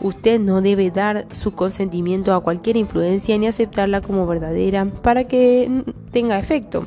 Usted 0.00 0.40
no 0.40 0.60
debe 0.60 0.90
dar 0.90 1.26
su 1.30 1.52
consentimiento 1.52 2.34
a 2.34 2.40
cualquier 2.40 2.76
influencia 2.76 3.38
ni 3.38 3.46
aceptarla 3.46 4.00
como 4.00 4.26
verdadera 4.26 4.86
para 4.86 5.24
que 5.24 5.84
tenga 6.10 6.38
efecto 6.38 6.84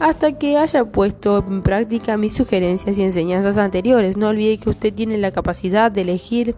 hasta 0.00 0.32
que 0.32 0.56
haya 0.56 0.86
puesto 0.86 1.44
en 1.46 1.62
práctica 1.62 2.16
mis 2.16 2.32
sugerencias 2.32 2.96
y 2.98 3.02
enseñanzas 3.02 3.58
anteriores. 3.58 4.16
No 4.16 4.28
olvide 4.28 4.58
que 4.58 4.70
usted 4.70 4.92
tiene 4.92 5.18
la 5.18 5.30
capacidad 5.30 5.92
de 5.92 6.00
elegir. 6.00 6.56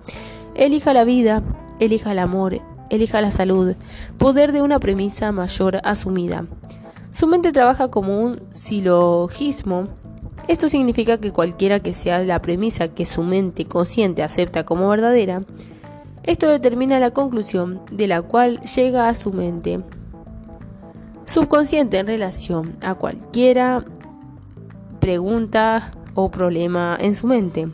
Elija 0.54 0.94
la 0.94 1.04
vida, 1.04 1.42
elija 1.80 2.12
el 2.12 2.20
amor, 2.20 2.60
elija 2.88 3.20
la 3.20 3.30
salud, 3.30 3.74
poder 4.16 4.52
de 4.52 4.62
una 4.62 4.78
premisa 4.78 5.32
mayor 5.32 5.80
asumida. 5.82 6.46
Su 7.10 7.26
mente 7.26 7.52
trabaja 7.52 7.90
como 7.90 8.20
un 8.20 8.40
silogismo. 8.52 9.88
Esto 10.48 10.68
significa 10.68 11.18
que 11.18 11.32
cualquiera 11.32 11.80
que 11.80 11.94
sea 11.94 12.24
la 12.24 12.42
premisa 12.42 12.88
que 12.88 13.06
su 13.06 13.22
mente 13.22 13.66
consciente 13.66 14.22
acepta 14.22 14.64
como 14.64 14.88
verdadera, 14.88 15.44
esto 16.24 16.48
determina 16.48 16.98
la 16.98 17.10
conclusión 17.10 17.80
de 17.90 18.06
la 18.06 18.22
cual 18.22 18.60
llega 18.60 19.08
a 19.08 19.14
su 19.14 19.32
mente 19.32 19.80
subconsciente 21.24 21.98
en 21.98 22.06
relación 22.06 22.76
a 22.82 22.94
cualquiera 22.94 23.84
pregunta 25.00 25.92
o 26.14 26.30
problema 26.30 26.96
en 27.00 27.14
su 27.14 27.26
mente. 27.26 27.68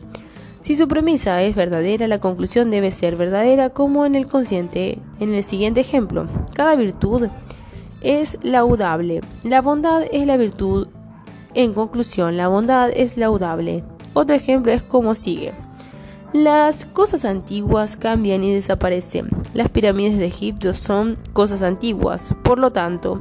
Si 0.61 0.75
su 0.75 0.87
premisa 0.87 1.41
es 1.41 1.55
verdadera, 1.55 2.07
la 2.07 2.19
conclusión 2.19 2.69
debe 2.69 2.91
ser 2.91 3.15
verdadera 3.15 3.69
como 3.69 4.05
en 4.05 4.15
el 4.15 4.27
consciente. 4.27 4.99
En 5.19 5.33
el 5.33 5.43
siguiente 5.43 5.81
ejemplo, 5.81 6.27
cada 6.53 6.75
virtud 6.75 7.27
es 8.01 8.37
laudable. 8.43 9.21
La 9.43 9.61
bondad 9.61 10.03
es 10.11 10.25
la 10.25 10.37
virtud. 10.37 10.87
En 11.59 11.73
conclusión, 11.73 12.37
la 12.37 12.47
bondad 12.47 12.89
es 12.95 13.17
laudable. 13.17 13.83
Otro 14.13 14.33
ejemplo 14.33 14.71
es 14.71 14.81
como 14.81 15.13
sigue. 15.13 15.51
Las 16.31 16.85
cosas 16.85 17.25
antiguas 17.25 17.97
cambian 17.97 18.45
y 18.45 18.53
desaparecen. 18.53 19.27
Las 19.53 19.67
pirámides 19.67 20.17
de 20.17 20.27
Egipto 20.27 20.71
son 20.71 21.17
cosas 21.33 21.61
antiguas, 21.61 22.33
por 22.45 22.59
lo 22.59 22.71
tanto, 22.71 23.19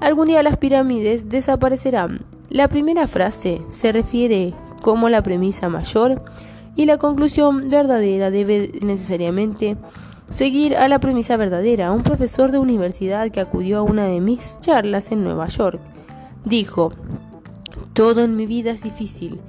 algún 0.00 0.28
día 0.28 0.42
las 0.42 0.56
pirámides 0.56 1.28
desaparecerán. 1.28 2.24
La 2.48 2.68
primera 2.68 3.06
frase 3.06 3.60
se 3.70 3.92
refiere 3.92 4.54
como 4.80 5.10
la 5.10 5.22
premisa 5.22 5.68
mayor 5.68 6.22
y 6.76 6.86
la 6.86 6.96
conclusión 6.96 7.68
verdadera 7.68 8.30
debe 8.30 8.72
necesariamente 8.80 9.76
seguir 10.30 10.78
a 10.78 10.88
la 10.88 10.98
premisa 10.98 11.36
verdadera. 11.36 11.92
Un 11.92 12.04
profesor 12.04 12.52
de 12.52 12.58
universidad 12.58 13.30
que 13.30 13.40
acudió 13.40 13.80
a 13.80 13.82
una 13.82 14.06
de 14.06 14.22
mis 14.22 14.58
charlas 14.60 15.12
en 15.12 15.24
Nueva 15.24 15.44
York 15.48 15.78
dijo, 16.46 16.90
todo 17.92 18.24
en 18.24 18.36
mi 18.36 18.46
vida 18.46 18.70
es 18.70 18.82
difícil 18.82 19.40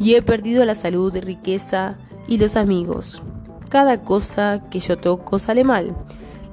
y 0.00 0.14
he 0.14 0.22
perdido 0.22 0.64
la 0.64 0.74
salud, 0.74 1.16
riqueza, 1.16 1.98
y 2.28 2.38
los 2.38 2.56
amigos. 2.56 3.22
Cada 3.68 4.04
cosa 4.04 4.62
que 4.70 4.80
yo 4.80 4.98
toco 4.98 5.38
sale 5.38 5.64
mal. 5.64 5.88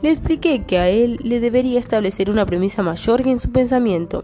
Le 0.02 0.10
expliqué 0.10 0.64
que 0.64 0.80
a 0.80 0.88
él 0.88 1.20
le 1.22 1.40
debería 1.40 1.80
establecer 1.80 2.30
una 2.30 2.46
premisa 2.46 2.82
mayor 2.82 3.28
en 3.28 3.40
su 3.40 3.52
pensamiento, 3.52 4.24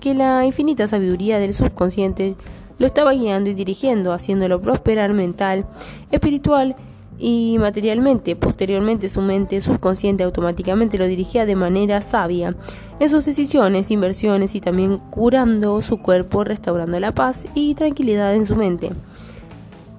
que 0.00 0.14
la 0.14 0.44
infinita 0.44 0.86
sabiduría 0.86 1.38
del 1.38 1.54
subconsciente 1.54 2.36
lo 2.78 2.86
estaba 2.86 3.12
guiando 3.12 3.50
y 3.50 3.54
dirigiendo, 3.54 4.12
haciéndolo 4.12 4.60
prosperar 4.60 5.12
mental, 5.12 5.66
espiritual 6.10 6.76
y 7.22 7.56
materialmente. 7.58 8.34
Posteriormente 8.34 9.08
su 9.08 9.22
mente 9.22 9.60
subconsciente 9.60 10.24
automáticamente 10.24 10.98
lo 10.98 11.06
dirigía 11.06 11.46
de 11.46 11.54
manera 11.54 12.00
sabia 12.00 12.56
en 12.98 13.08
sus 13.08 13.24
decisiones, 13.24 13.92
inversiones 13.92 14.56
y 14.56 14.60
también 14.60 14.98
curando 14.98 15.80
su 15.82 15.98
cuerpo, 15.98 16.42
restaurando 16.42 16.98
la 16.98 17.14
paz 17.14 17.46
y 17.54 17.74
tranquilidad 17.74 18.34
en 18.34 18.44
su 18.44 18.56
mente. 18.56 18.90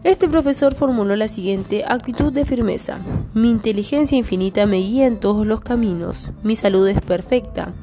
Este 0.04 0.28
profesor 0.28 0.76
formuló 0.76 1.16
la 1.16 1.30
siguiente 1.30 1.86
actitud 1.88 2.34
de 2.34 2.44
firmeza. 2.44 3.00
Mi 3.34 3.50
inteligencia 3.50 4.18
infinita 4.18 4.66
me 4.66 4.78
guía 4.78 5.08
en 5.08 5.18
todos 5.18 5.48
los 5.48 5.62
caminos. 5.62 6.32
Mi 6.44 6.58
salud 6.58 6.86
es 6.90 7.00
perfecta. 7.00 7.74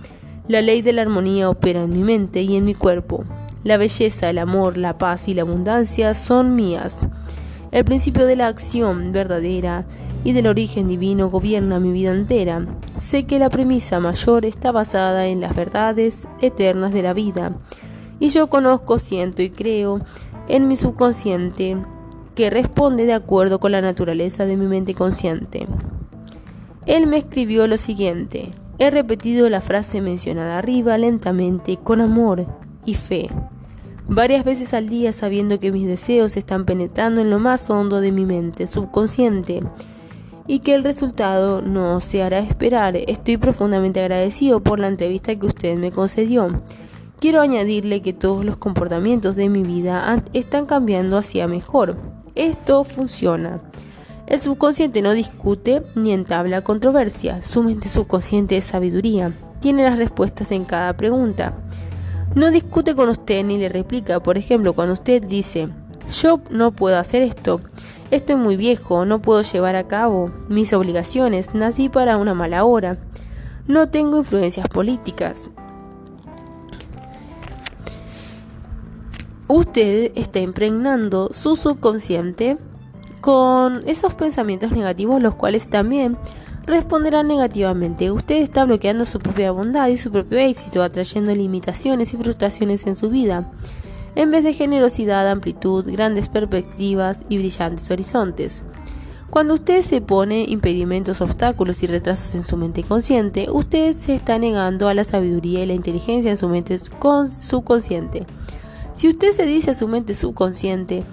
La 0.49 0.61
ley 0.61 0.83
de 0.83 0.93
la 0.93 1.01
armonía 1.01 1.49
opera 1.49 1.83
en 1.83 1.93
mi 1.93 2.03
mente 2.03 2.43
y 2.43 2.57
en 2.57 2.67
mi 2.67 2.75
cuerpo. 2.75 3.25
La 3.65 3.79
belleza, 3.79 4.29
el 4.29 4.37
amor, 4.37 4.77
la 4.77 4.99
paz 4.99 5.29
y 5.29 5.35
la 5.35 5.43
abundancia 5.43 6.13
son 6.13 6.55
mías. 6.57 7.09
El 7.73 7.85
principio 7.85 8.27
de 8.27 8.37
la 8.37 8.49
acción 8.49 9.13
verdadera 9.13 9.87
y 10.25 10.33
del 10.33 10.49
origen 10.49 10.89
divino 10.89 11.31
gobierna 11.31 11.79
mi 11.79 11.93
vida 11.93 12.13
entera. 12.13 12.67
Sé 12.99 13.25
que 13.25 13.39
la 13.39 13.49
premisa 13.49 14.01
mayor 14.01 14.45
está 14.45 14.73
basada 14.73 15.27
en 15.27 15.41
las 15.41 15.55
verdades 15.55 16.29
eternas 16.41 16.93
de 16.93 17.03
la 17.03 17.13
vida. 17.13 17.57
Y 18.19 18.31
yo 18.31 18.49
conozco, 18.49 18.99
siento 18.99 19.43
y 19.43 19.51
creo 19.51 20.01
en 20.49 20.67
mi 20.67 20.77
subconsciente 20.77 21.77
que 22.35 22.51
responde 22.51 23.07
de 23.07 23.15
acuerdo 23.15 23.61
con 23.61 23.73
la 23.73 23.81
naturaleza 23.81 24.47
de 24.47 24.57
mi 24.57 24.67
mente 24.67 24.95
consciente. 24.95 25.67
Él 26.87 27.07
me 27.07 27.19
escribió 27.19 27.67
lo 27.67 27.77
siguiente. 27.77 28.51
He 28.79 28.91
repetido 28.91 29.49
la 29.49 29.61
frase 29.61 30.01
mencionada 30.01 30.59
arriba 30.59 30.99
lentamente, 30.99 31.77
con 31.77 32.01
amor 32.01 32.47
y 32.85 32.95
fe, 32.95 33.29
varias 34.11 34.45
veces 34.45 34.75
al 34.75 34.89
día 34.89 35.13
sabiendo 35.13 35.61
que 35.61 35.71
mis 35.71 35.87
deseos 35.87 36.37
están 36.37 36.65
penetrando 36.65 37.21
en 37.21 37.31
lo 37.31 37.39
más 37.39 37.71
hondo 37.71 38.01
de 38.01 38.11
mi 38.11 38.25
mente 38.27 38.67
subconsciente 38.67 39.63
y 40.49 40.59
que 40.59 40.75
el 40.75 40.83
resultado 40.83 41.63
no 41.63 42.01
se 42.01 42.25
hará 42.25 42.41
esperar. 42.41 42.97
Estoy 42.97 43.37
profundamente 43.37 44.01
agradecido 44.01 44.61
por 44.61 44.81
la 44.81 44.89
entrevista 44.89 45.37
que 45.37 45.47
usted 45.47 45.77
me 45.77 45.93
concedió. 45.93 46.61
Quiero 47.21 47.41
añadirle 47.41 48.03
que 48.03 48.13
todos 48.13 48.45
los 48.45 48.57
comportamientos 48.57 49.37
de 49.37 49.49
mi 49.49 49.63
vida 49.63 50.21
están 50.33 50.67
cambiando 50.67 51.17
hacia 51.17 51.47
mejor. 51.47 51.97
Esto 52.35 52.83
funciona. 52.83 53.61
El 54.27 54.41
subconsciente 54.41 55.03
no 55.03 55.13
discute 55.13 55.83
ni 55.95 56.13
entabla 56.13 56.65
controversia. 56.65 57.43
Su 57.43 57.63
mente 57.63 57.89
subconsciente 57.89 58.57
es 58.57 58.65
sabiduría. 58.65 59.37
Tiene 59.61 59.85
las 59.85 59.99
respuestas 59.99 60.51
en 60.51 60.65
cada 60.65 60.97
pregunta. 60.97 61.55
No 62.35 62.51
discute 62.51 62.95
con 62.95 63.09
usted 63.09 63.45
ni 63.45 63.59
le 63.59 63.69
replica. 63.69 64.21
Por 64.21 64.39
ejemplo, 64.39 64.73
cuando 64.73 64.95
usted 64.95 65.23
dice, 65.23 65.69
yo 66.11 66.41
no 66.51 66.73
puedo 66.73 66.97
hacer 66.99 67.23
esto, 67.23 67.61
estoy 68.11 68.37
muy 68.37 68.57
viejo, 68.57 69.05
no 69.05 69.21
puedo 69.21 69.43
llevar 69.43 69.77
a 69.77 69.89
cabo 69.89 70.31
mis 70.49 70.73
obligaciones, 70.73 71.55
nací 71.55 71.89
para 71.89 72.17
una 72.17 72.35
mala 72.35 72.65
hora, 72.65 72.99
no 73.67 73.89
tengo 73.89 74.19
influencias 74.19 74.69
políticas, 74.69 75.51
usted 79.47 80.13
está 80.15 80.39
impregnando 80.39 81.29
su 81.33 81.57
subconsciente 81.57 82.57
con 83.21 83.83
esos 83.87 84.15
pensamientos 84.15 84.73
negativos, 84.73 85.21
los 85.21 85.35
cuales 85.35 85.69
también 85.69 86.17
responderán 86.71 87.29
negativamente. 87.29 88.11
Usted 88.11 88.37
está 88.37 88.65
bloqueando 88.65 89.05
su 89.05 89.19
propia 89.19 89.51
bondad 89.51 89.89
y 89.89 89.97
su 89.97 90.11
propio 90.11 90.39
éxito, 90.39 90.83
atrayendo 90.83 91.35
limitaciones 91.35 92.15
y 92.15 92.17
frustraciones 92.17 92.87
en 92.87 92.95
su 92.95 93.11
vida, 93.11 93.51
en 94.15 94.31
vez 94.31 94.45
de 94.45 94.55
generosidad, 94.55 95.29
amplitud, 95.29 95.85
grandes 95.91 96.29
perspectivas 96.29 97.25
y 97.29 97.39
brillantes 97.39 97.91
horizontes. 97.91 98.65
Cuando 99.31 99.55
usted 99.55 99.83
se 99.83 100.01
pone 100.01 100.45
impedimentos, 100.49 101.21
obstáculos 101.21 101.85
y 101.85 101.87
retrasos 101.87 102.35
en 102.35 102.43
su 102.43 102.57
mente 102.57 102.83
consciente, 102.83 103.47
usted 103.49 103.93
se 103.93 104.15
está 104.15 104.39
negando 104.39 104.89
a 104.89 104.95
la 104.95 105.05
sabiduría 105.05 105.63
y 105.63 105.67
la 105.67 105.75
inteligencia 105.75 106.33
en 106.33 106.37
su 106.37 106.49
mente 106.49 106.77
subconsciente. 106.79 108.27
Si 108.97 109.09
usted 109.09 109.31
se 109.31 109.47
dice 109.47 109.71
a 109.71 109.75
su 109.75 109.87
mente 109.87 110.15
subconsciente 110.15 111.05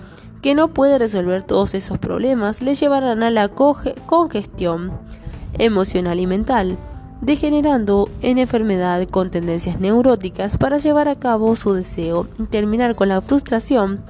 que 0.41 0.55
no 0.55 0.69
puede 0.69 0.97
resolver 0.97 1.43
todos 1.43 1.75
esos 1.75 1.99
problemas, 1.99 2.61
le 2.61 2.73
llevarán 2.73 3.21
a 3.21 3.29
la 3.29 3.49
congestión 3.49 4.93
emocional 5.57 6.19
y 6.19 6.27
mental, 6.27 6.77
degenerando 7.21 8.09
en 8.21 8.37
enfermedad 8.37 9.07
con 9.09 9.31
tendencias 9.31 9.79
neuróticas 9.79 10.57
para 10.57 10.77
llevar 10.77 11.07
a 11.07 11.17
cabo 11.17 11.55
su 11.55 11.73
deseo 11.73 12.27
y 12.39 12.43
terminar 12.43 12.95
con 12.95 13.09
la 13.09 13.21
frustración, 13.21 14.01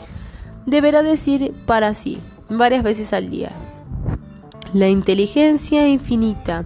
deberá 0.65 1.03
decir 1.03 1.53
para 1.65 1.93
sí 1.93 2.19
varias 2.49 2.83
veces 2.83 3.13
al 3.13 3.29
día. 3.29 3.51
La 4.73 4.89
inteligencia 4.89 5.87
infinita 5.87 6.65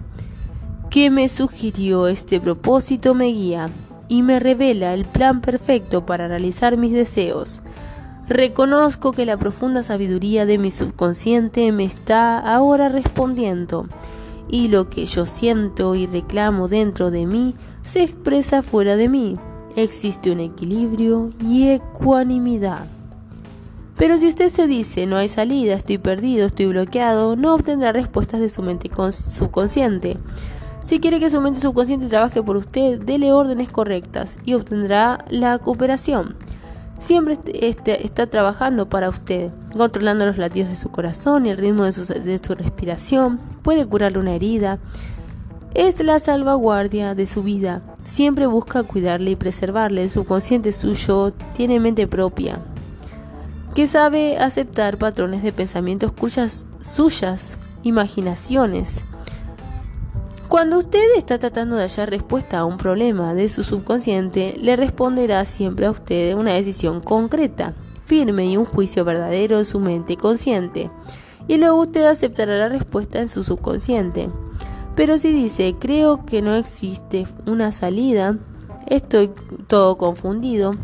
que 0.90 1.08
me 1.10 1.28
sugirió 1.28 2.08
este 2.08 2.40
propósito 2.40 3.14
me 3.14 3.26
guía 3.26 3.70
y 4.08 4.22
me 4.22 4.40
revela 4.40 4.92
el 4.92 5.04
plan 5.04 5.40
perfecto 5.40 6.04
para 6.04 6.28
realizar 6.28 6.76
mis 6.76 6.92
deseos. 6.92 7.62
Reconozco 8.28 9.12
que 9.12 9.24
la 9.24 9.36
profunda 9.36 9.82
sabiduría 9.82 10.46
de 10.46 10.58
mi 10.58 10.70
subconsciente 10.70 11.70
me 11.72 11.84
está 11.84 12.38
ahora 12.38 12.88
respondiendo 12.88 13.86
y 14.48 14.68
lo 14.68 14.90
que 14.90 15.06
yo 15.06 15.26
siento 15.26 15.94
y 15.94 16.06
reclamo 16.06 16.68
dentro 16.68 17.10
de 17.10 17.26
mí 17.26 17.54
se 17.82 18.02
expresa 18.02 18.62
fuera 18.62 18.96
de 18.96 19.08
mí. 19.08 19.38
Existe 19.76 20.30
un 20.30 20.40
equilibrio 20.40 21.30
y 21.40 21.68
ecuanimidad. 21.68 22.86
Pero 23.96 24.18
si 24.18 24.28
usted 24.28 24.48
se 24.48 24.66
dice 24.66 25.06
no 25.06 25.16
hay 25.16 25.28
salida, 25.28 25.74
estoy 25.74 25.98
perdido, 25.98 26.46
estoy 26.46 26.66
bloqueado, 26.66 27.36
no 27.36 27.54
obtendrá 27.54 27.92
respuestas 27.92 28.40
de 28.40 28.48
su 28.48 28.62
mente 28.62 28.90
subconsciente. 29.12 30.18
Si 30.84 30.98
quiere 30.98 31.20
que 31.20 31.30
su 31.30 31.40
mente 31.40 31.60
subconsciente 31.60 32.08
trabaje 32.08 32.42
por 32.42 32.56
usted, 32.56 33.00
dele 33.00 33.32
órdenes 33.32 33.70
correctas 33.70 34.38
y 34.44 34.54
obtendrá 34.54 35.24
la 35.30 35.58
cooperación. 35.58 36.34
Siempre 37.02 37.36
este, 37.54 38.06
está 38.06 38.28
trabajando 38.28 38.88
para 38.88 39.08
usted, 39.08 39.50
controlando 39.76 40.24
los 40.24 40.38
latidos 40.38 40.70
de 40.70 40.76
su 40.76 40.92
corazón 40.92 41.46
y 41.46 41.50
el 41.50 41.56
ritmo 41.56 41.82
de 41.82 41.90
su, 41.90 42.54
respiración, 42.54 43.40
puede 43.62 43.84
curarle 43.84 44.20
una 44.20 44.36
herida. 44.36 44.78
Es 45.74 45.98
la 46.00 46.20
salvaguardia 46.20 47.16
de 47.16 47.26
su 47.26 47.42
vida. 47.42 47.82
Siempre 48.04 48.46
busca 48.46 48.84
cuidarle 48.84 49.32
y 49.32 49.36
preservarle. 49.36 50.02
El 50.02 50.10
subconsciente 50.10 50.70
suyo 50.70 51.32
tiene 51.54 51.80
mente 51.80 52.06
propia, 52.06 52.60
que 53.74 53.88
sabe 53.88 54.38
aceptar 54.38 54.96
patrones 54.96 55.42
de 55.42 55.52
pensamientos 55.52 56.12
cuyas 56.12 56.68
suyas 56.78 57.58
imaginaciones 57.82 59.02
cuando 60.52 60.76
usted 60.76 61.16
está 61.16 61.38
tratando 61.38 61.76
de 61.76 61.84
hallar 61.84 62.10
respuesta 62.10 62.58
a 62.58 62.66
un 62.66 62.76
problema 62.76 63.32
de 63.32 63.48
su 63.48 63.64
subconsciente, 63.64 64.54
le 64.60 64.76
responderá 64.76 65.44
siempre 65.44 65.86
a 65.86 65.90
usted 65.90 66.34
una 66.34 66.52
decisión 66.52 67.00
concreta, 67.00 67.72
firme 68.04 68.44
y 68.44 68.58
un 68.58 68.66
juicio 68.66 69.02
verdadero 69.02 69.56
en 69.56 69.64
su 69.64 69.80
mente 69.80 70.18
consciente. 70.18 70.90
Y 71.48 71.56
luego 71.56 71.80
usted 71.80 72.04
aceptará 72.04 72.58
la 72.58 72.68
respuesta 72.68 73.18
en 73.18 73.28
su 73.28 73.44
subconsciente. 73.44 74.28
Pero 74.94 75.16
si 75.16 75.32
dice, 75.32 75.74
creo 75.78 76.26
que 76.26 76.42
no 76.42 76.54
existe 76.54 77.26
una 77.46 77.72
salida, 77.72 78.36
estoy 78.86 79.30
todo 79.68 79.96
confundido, 79.96 80.74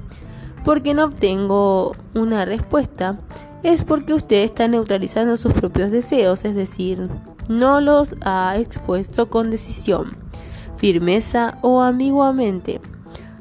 porque 0.65 0.95
no 0.95 1.05
obtengo 1.05 1.95
una 2.15 2.47
respuesta, 2.47 3.21
es 3.63 3.85
porque 3.85 4.15
usted 4.15 4.45
está 4.45 4.67
neutralizando 4.67 5.37
sus 5.37 5.53
propios 5.53 5.91
deseos, 5.91 6.47
es 6.47 6.55
decir, 6.55 7.11
no 7.49 7.81
los 7.81 8.15
ha 8.21 8.57
expuesto 8.59 9.31
con 9.31 9.51
decisión, 9.51 10.17
firmeza 10.77 11.59
o 11.63 11.83
ambiguamente. 11.83 12.81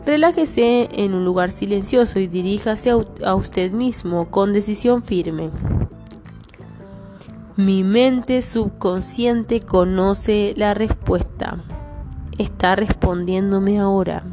Relájese 0.06 0.88
en 0.92 1.14
un 1.14 1.26
lugar 1.26 1.52
silencioso 1.52 2.20
y 2.20 2.28
diríjase 2.28 2.92
a 2.92 3.36
usted 3.36 3.72
mismo 3.72 4.32
con 4.32 4.54
decisión 4.54 5.04
firme. 5.04 5.52
Mi 7.58 7.84
mente 7.84 8.42
subconsciente 8.42 9.62
conoce 9.62 10.54
la 10.56 10.74
respuesta. 10.74 11.58
Está 12.38 12.76
respondiéndome 12.76 13.80
ahora. 13.80 14.24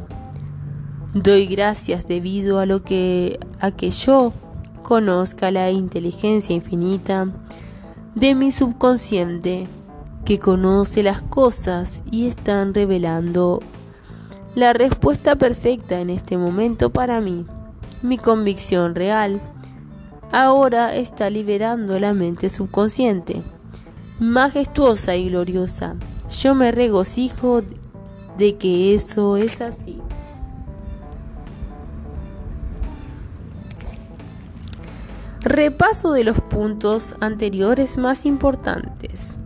Doy 1.13 1.47
gracias 1.47 2.07
debido 2.07 2.59
a 2.59 2.65
lo 2.65 2.83
que 2.83 3.39
a 3.59 3.71
que 3.71 3.89
yo 3.89 4.31
conozca 4.83 5.49
la 5.49 5.71
inteligencia 5.71 6.55
infinita 6.55 7.33
de 8.15 8.33
mi 8.33 8.51
subconsciente 8.51 9.67
que 10.23 10.39
conoce 10.39 11.03
las 11.03 11.21
cosas 11.21 12.01
y 12.09 12.27
están 12.27 12.73
revelando 12.73 13.61
la 14.55 14.71
respuesta 14.71 15.35
perfecta 15.35 15.99
en 15.99 16.09
este 16.09 16.37
momento 16.37 16.89
para 16.91 17.19
mí. 17.19 17.45
Mi 18.01 18.17
convicción 18.17 18.95
real 18.95 19.41
ahora 20.31 20.95
está 20.95 21.29
liberando 21.29 21.99
la 21.99 22.13
mente 22.13 22.49
subconsciente, 22.49 23.43
majestuosa 24.19 25.17
y 25.17 25.29
gloriosa. 25.29 25.95
Yo 26.39 26.55
me 26.55 26.71
regocijo 26.71 27.63
de 28.37 28.55
que 28.55 28.95
eso 28.95 29.35
es 29.35 29.59
así. 29.59 29.99
Repaso 35.45 36.11
de 36.11 36.23
los 36.23 36.41
puntos 36.41 37.15
anteriores 37.19 37.99
más 37.99 38.25
importantes. 38.25 39.37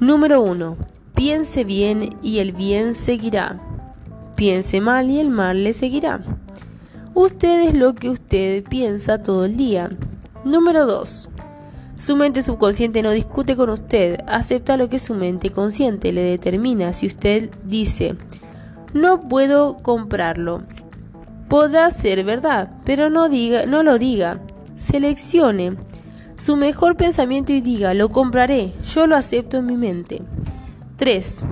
Número 0.00 0.42
1. 0.42 0.76
Piense 1.14 1.62
bien 1.62 2.16
y 2.24 2.40
el 2.40 2.50
bien 2.50 2.96
seguirá. 2.96 3.60
Piense 4.34 4.80
mal 4.80 5.08
y 5.08 5.20
el 5.20 5.30
mal 5.30 5.62
le 5.62 5.74
seguirá. 5.74 6.20
Usted 7.14 7.68
es 7.68 7.76
lo 7.76 7.94
que 7.94 8.08
usted 8.08 8.64
piensa 8.64 9.22
todo 9.22 9.44
el 9.44 9.56
día. 9.56 9.90
Número 10.44 10.84
2. 10.86 11.28
Su 11.94 12.16
mente 12.16 12.42
subconsciente 12.42 13.00
no 13.02 13.12
discute 13.12 13.54
con 13.54 13.70
usted, 13.70 14.18
acepta 14.26 14.76
lo 14.76 14.88
que 14.88 14.98
su 14.98 15.14
mente 15.14 15.50
consciente 15.50 16.12
le 16.12 16.22
determina. 16.22 16.92
Si 16.92 17.06
usted 17.06 17.52
dice, 17.62 18.16
no 18.92 19.28
puedo 19.28 19.84
comprarlo, 19.84 20.64
podrá 21.48 21.92
ser 21.92 22.24
verdad, 22.24 22.72
pero 22.84 23.08
no, 23.08 23.28
diga, 23.28 23.66
no 23.66 23.84
lo 23.84 23.96
diga. 23.96 24.40
Seleccione 24.80 25.76
su 26.36 26.56
mejor 26.56 26.96
pensamiento 26.96 27.52
y 27.52 27.60
diga, 27.60 27.92
lo 27.92 28.08
compraré, 28.08 28.72
yo 28.94 29.06
lo 29.06 29.14
acepto 29.14 29.58
en 29.58 29.66
mi 29.66 29.76
mente. 29.76 30.22
3. 30.96 31.44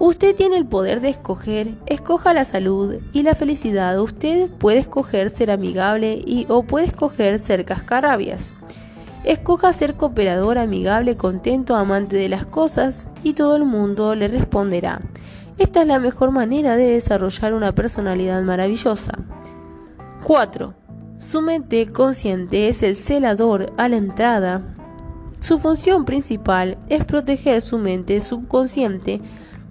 Usted 0.00 0.34
tiene 0.34 0.56
el 0.56 0.66
poder 0.66 1.00
de 1.00 1.10
escoger, 1.10 1.74
escoja 1.86 2.34
la 2.34 2.44
salud 2.44 2.96
y 3.12 3.22
la 3.22 3.36
felicidad. 3.36 4.00
Usted 4.00 4.50
puede 4.50 4.78
escoger 4.78 5.30
ser 5.30 5.52
amigable 5.52 6.20
y 6.26 6.46
o 6.48 6.64
puede 6.64 6.86
escoger 6.86 7.38
ser 7.38 7.64
cascarabias. 7.64 8.52
Escoja 9.22 9.72
ser 9.72 9.94
cooperador, 9.94 10.58
amigable, 10.58 11.16
contento, 11.16 11.76
amante 11.76 12.16
de 12.16 12.28
las 12.28 12.46
cosas 12.46 13.06
y 13.22 13.34
todo 13.34 13.54
el 13.54 13.64
mundo 13.64 14.16
le 14.16 14.26
responderá. 14.26 14.98
Esta 15.56 15.82
es 15.82 15.86
la 15.86 16.00
mejor 16.00 16.32
manera 16.32 16.74
de 16.74 16.90
desarrollar 16.90 17.54
una 17.54 17.76
personalidad 17.76 18.42
maravillosa. 18.42 19.12
4. 20.24 20.79
Su 21.20 21.42
mente 21.42 21.86
consciente 21.92 22.70
es 22.70 22.82
el 22.82 22.96
celador 22.96 23.74
a 23.76 23.90
la 23.90 23.98
entrada. 23.98 24.62
Su 25.38 25.58
función 25.58 26.06
principal 26.06 26.78
es 26.88 27.04
proteger 27.04 27.60
su 27.60 27.76
mente 27.76 28.22
subconsciente 28.22 29.20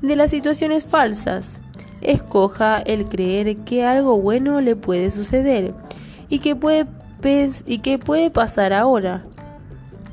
de 0.03 0.15
las 0.15 0.29
situaciones 0.29 0.85
falsas. 0.85 1.63
Escoja 2.01 2.77
el 2.77 3.07
creer 3.07 3.57
que 3.57 3.83
algo 3.83 4.21
bueno 4.21 4.61
le 4.61 4.75
puede 4.75 5.09
suceder 5.09 5.73
y 6.29 6.37
que 6.37 6.55
puede, 6.55 6.85
y 7.65 7.79
que 7.79 7.97
puede 7.97 8.29
pasar 8.29 8.71
ahora. 8.71 9.25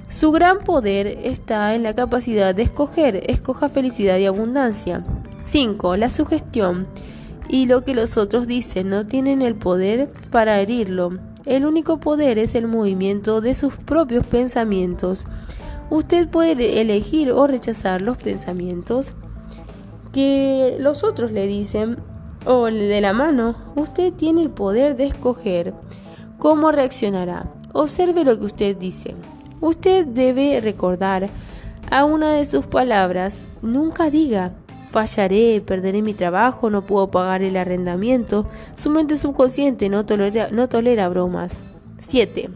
Su 0.08 0.32
gran 0.32 0.60
poder 0.60 1.18
está 1.22 1.74
en 1.74 1.82
la 1.82 1.92
capacidad 1.92 2.54
de 2.54 2.62
escoger. 2.62 3.30
Escoja 3.30 3.68
felicidad 3.68 4.16
y 4.16 4.24
abundancia. 4.24 5.04
5. 5.42 5.96
La 5.96 6.08
sugestión 6.08 6.86
y 7.48 7.66
lo 7.66 7.84
que 7.84 7.94
los 7.94 8.16
otros 8.16 8.46
dicen 8.46 8.90
no 8.90 9.06
tienen 9.06 9.42
el 9.42 9.54
poder 9.54 10.08
para 10.30 10.60
herirlo. 10.60 11.10
El 11.44 11.64
único 11.64 11.98
poder 12.00 12.38
es 12.38 12.54
el 12.54 12.66
movimiento 12.66 13.40
de 13.40 13.54
sus 13.54 13.76
propios 13.76 14.26
pensamientos. 14.26 15.24
Usted 15.90 16.28
puede 16.28 16.80
elegir 16.80 17.30
o 17.30 17.46
rechazar 17.46 18.02
los 18.02 18.16
pensamientos 18.16 19.14
que 20.12 20.76
los 20.80 21.04
otros 21.04 21.30
le 21.30 21.46
dicen 21.46 21.98
o 22.46 22.64
de 22.66 23.00
la 23.00 23.12
mano. 23.12 23.54
Usted 23.76 24.12
tiene 24.12 24.42
el 24.42 24.50
poder 24.50 24.96
de 24.96 25.06
escoger 25.06 25.74
cómo 26.38 26.72
reaccionará. 26.72 27.52
Observe 27.72 28.24
lo 28.24 28.38
que 28.38 28.46
usted 28.46 28.76
dice. 28.76 29.14
Usted 29.60 30.06
debe 30.06 30.60
recordar 30.60 31.30
a 31.90 32.04
una 32.04 32.32
de 32.32 32.44
sus 32.44 32.66
palabras. 32.66 33.46
Nunca 33.62 34.10
diga 34.10 34.52
fallaré, 34.90 35.62
perderé 35.64 36.02
mi 36.02 36.14
trabajo, 36.14 36.70
no 36.70 36.86
puedo 36.86 37.10
pagar 37.10 37.42
el 37.42 37.56
arrendamiento. 37.56 38.46
Su 38.76 38.90
mente 38.90 39.16
subconsciente 39.16 39.88
no 39.88 40.06
tolera, 40.06 40.48
no 40.50 40.68
tolera 40.68 41.08
bromas. 41.08 41.64
7. 41.98 42.48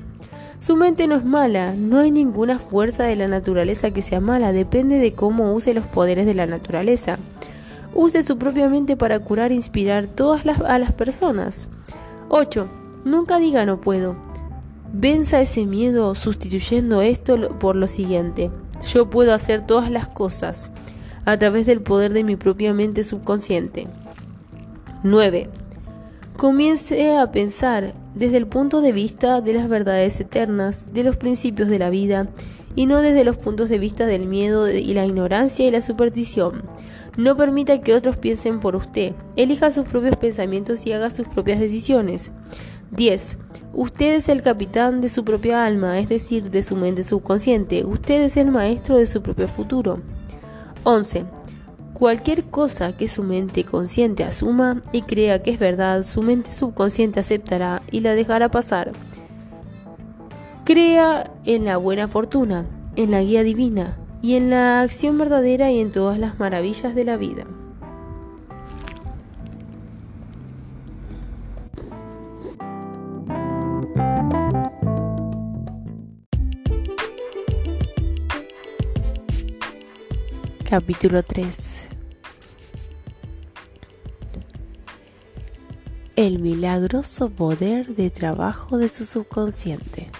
Su 0.58 0.76
mente 0.76 1.06
no 1.06 1.16
es 1.16 1.24
mala, 1.24 1.72
no 1.74 2.00
hay 2.00 2.10
ninguna 2.10 2.58
fuerza 2.58 3.04
de 3.04 3.16
la 3.16 3.28
naturaleza 3.28 3.90
que 3.92 4.02
sea 4.02 4.20
mala, 4.20 4.52
depende 4.52 4.98
de 4.98 5.14
cómo 5.14 5.54
use 5.54 5.72
los 5.72 5.86
poderes 5.86 6.26
de 6.26 6.34
la 6.34 6.46
naturaleza. 6.46 7.18
Use 7.94 8.22
su 8.22 8.38
propia 8.38 8.68
mente 8.68 8.96
para 8.96 9.18
curar 9.20 9.52
e 9.52 9.54
inspirar 9.54 10.06
todas 10.06 10.44
las, 10.44 10.60
a 10.60 10.78
las 10.78 10.92
personas. 10.92 11.68
8. 12.28 12.68
Nunca 13.04 13.38
diga 13.38 13.64
no 13.64 13.80
puedo. 13.80 14.16
Venza 14.92 15.40
ese 15.40 15.66
miedo 15.66 16.14
sustituyendo 16.14 17.00
esto 17.00 17.58
por 17.58 17.74
lo 17.74 17.86
siguiente. 17.86 18.50
Yo 18.92 19.08
puedo 19.08 19.32
hacer 19.32 19.66
todas 19.66 19.90
las 19.90 20.08
cosas 20.08 20.72
a 21.24 21.38
través 21.38 21.66
del 21.66 21.80
poder 21.80 22.12
de 22.12 22.24
mi 22.24 22.36
propia 22.36 22.74
mente 22.74 23.02
subconsciente. 23.02 23.86
9. 25.02 25.48
Comience 26.36 27.16
a 27.16 27.30
pensar 27.30 27.94
desde 28.14 28.36
el 28.36 28.46
punto 28.46 28.80
de 28.80 28.92
vista 28.92 29.40
de 29.40 29.52
las 29.52 29.68
verdades 29.68 30.18
eternas, 30.20 30.86
de 30.92 31.04
los 31.04 31.16
principios 31.16 31.68
de 31.68 31.78
la 31.78 31.90
vida, 31.90 32.26
y 32.74 32.86
no 32.86 33.02
desde 33.02 33.24
los 33.24 33.36
puntos 33.36 33.68
de 33.68 33.78
vista 33.78 34.06
del 34.06 34.26
miedo 34.26 34.70
y 34.70 34.94
la 34.94 35.04
ignorancia 35.04 35.66
y 35.66 35.70
la 35.70 35.80
superstición. 35.80 36.62
No 37.16 37.36
permita 37.36 37.80
que 37.80 37.94
otros 37.94 38.16
piensen 38.16 38.60
por 38.60 38.76
usted. 38.76 39.14
Elija 39.36 39.70
sus 39.70 39.84
propios 39.84 40.16
pensamientos 40.16 40.86
y 40.86 40.92
haga 40.92 41.10
sus 41.10 41.26
propias 41.26 41.58
decisiones. 41.58 42.32
10. 42.92 43.38
Usted 43.72 44.14
es 44.14 44.28
el 44.28 44.42
capitán 44.42 45.00
de 45.00 45.08
su 45.08 45.24
propia 45.24 45.64
alma, 45.64 45.98
es 45.98 46.08
decir, 46.08 46.50
de 46.50 46.62
su 46.62 46.76
mente 46.76 47.02
subconsciente. 47.02 47.84
Usted 47.84 48.22
es 48.22 48.36
el 48.36 48.50
maestro 48.50 48.96
de 48.96 49.06
su 49.06 49.22
propio 49.22 49.48
futuro. 49.48 50.00
11. 50.84 51.26
Cualquier 51.94 52.44
cosa 52.44 52.96
que 52.96 53.08
su 53.08 53.22
mente 53.22 53.64
consciente 53.64 54.24
asuma 54.24 54.80
y 54.92 55.02
crea 55.02 55.42
que 55.42 55.50
es 55.50 55.58
verdad, 55.58 56.02
su 56.02 56.22
mente 56.22 56.52
subconsciente 56.52 57.20
aceptará 57.20 57.82
y 57.90 58.00
la 58.00 58.14
dejará 58.14 58.50
pasar. 58.50 58.92
Crea 60.64 61.30
en 61.44 61.64
la 61.66 61.76
buena 61.76 62.08
fortuna, 62.08 62.66
en 62.96 63.10
la 63.10 63.22
guía 63.22 63.42
divina 63.42 63.98
y 64.22 64.36
en 64.36 64.50
la 64.50 64.80
acción 64.80 65.18
verdadera 65.18 65.70
y 65.70 65.80
en 65.80 65.92
todas 65.92 66.18
las 66.18 66.38
maravillas 66.38 66.94
de 66.94 67.04
la 67.04 67.16
vida. 67.16 67.44
Capítulo 80.70 81.24
3 81.24 81.88
El 86.14 86.38
milagroso 86.38 87.28
poder 87.28 87.96
de 87.96 88.10
trabajo 88.10 88.78
de 88.78 88.88
su 88.88 89.04
subconsciente. 89.04 90.12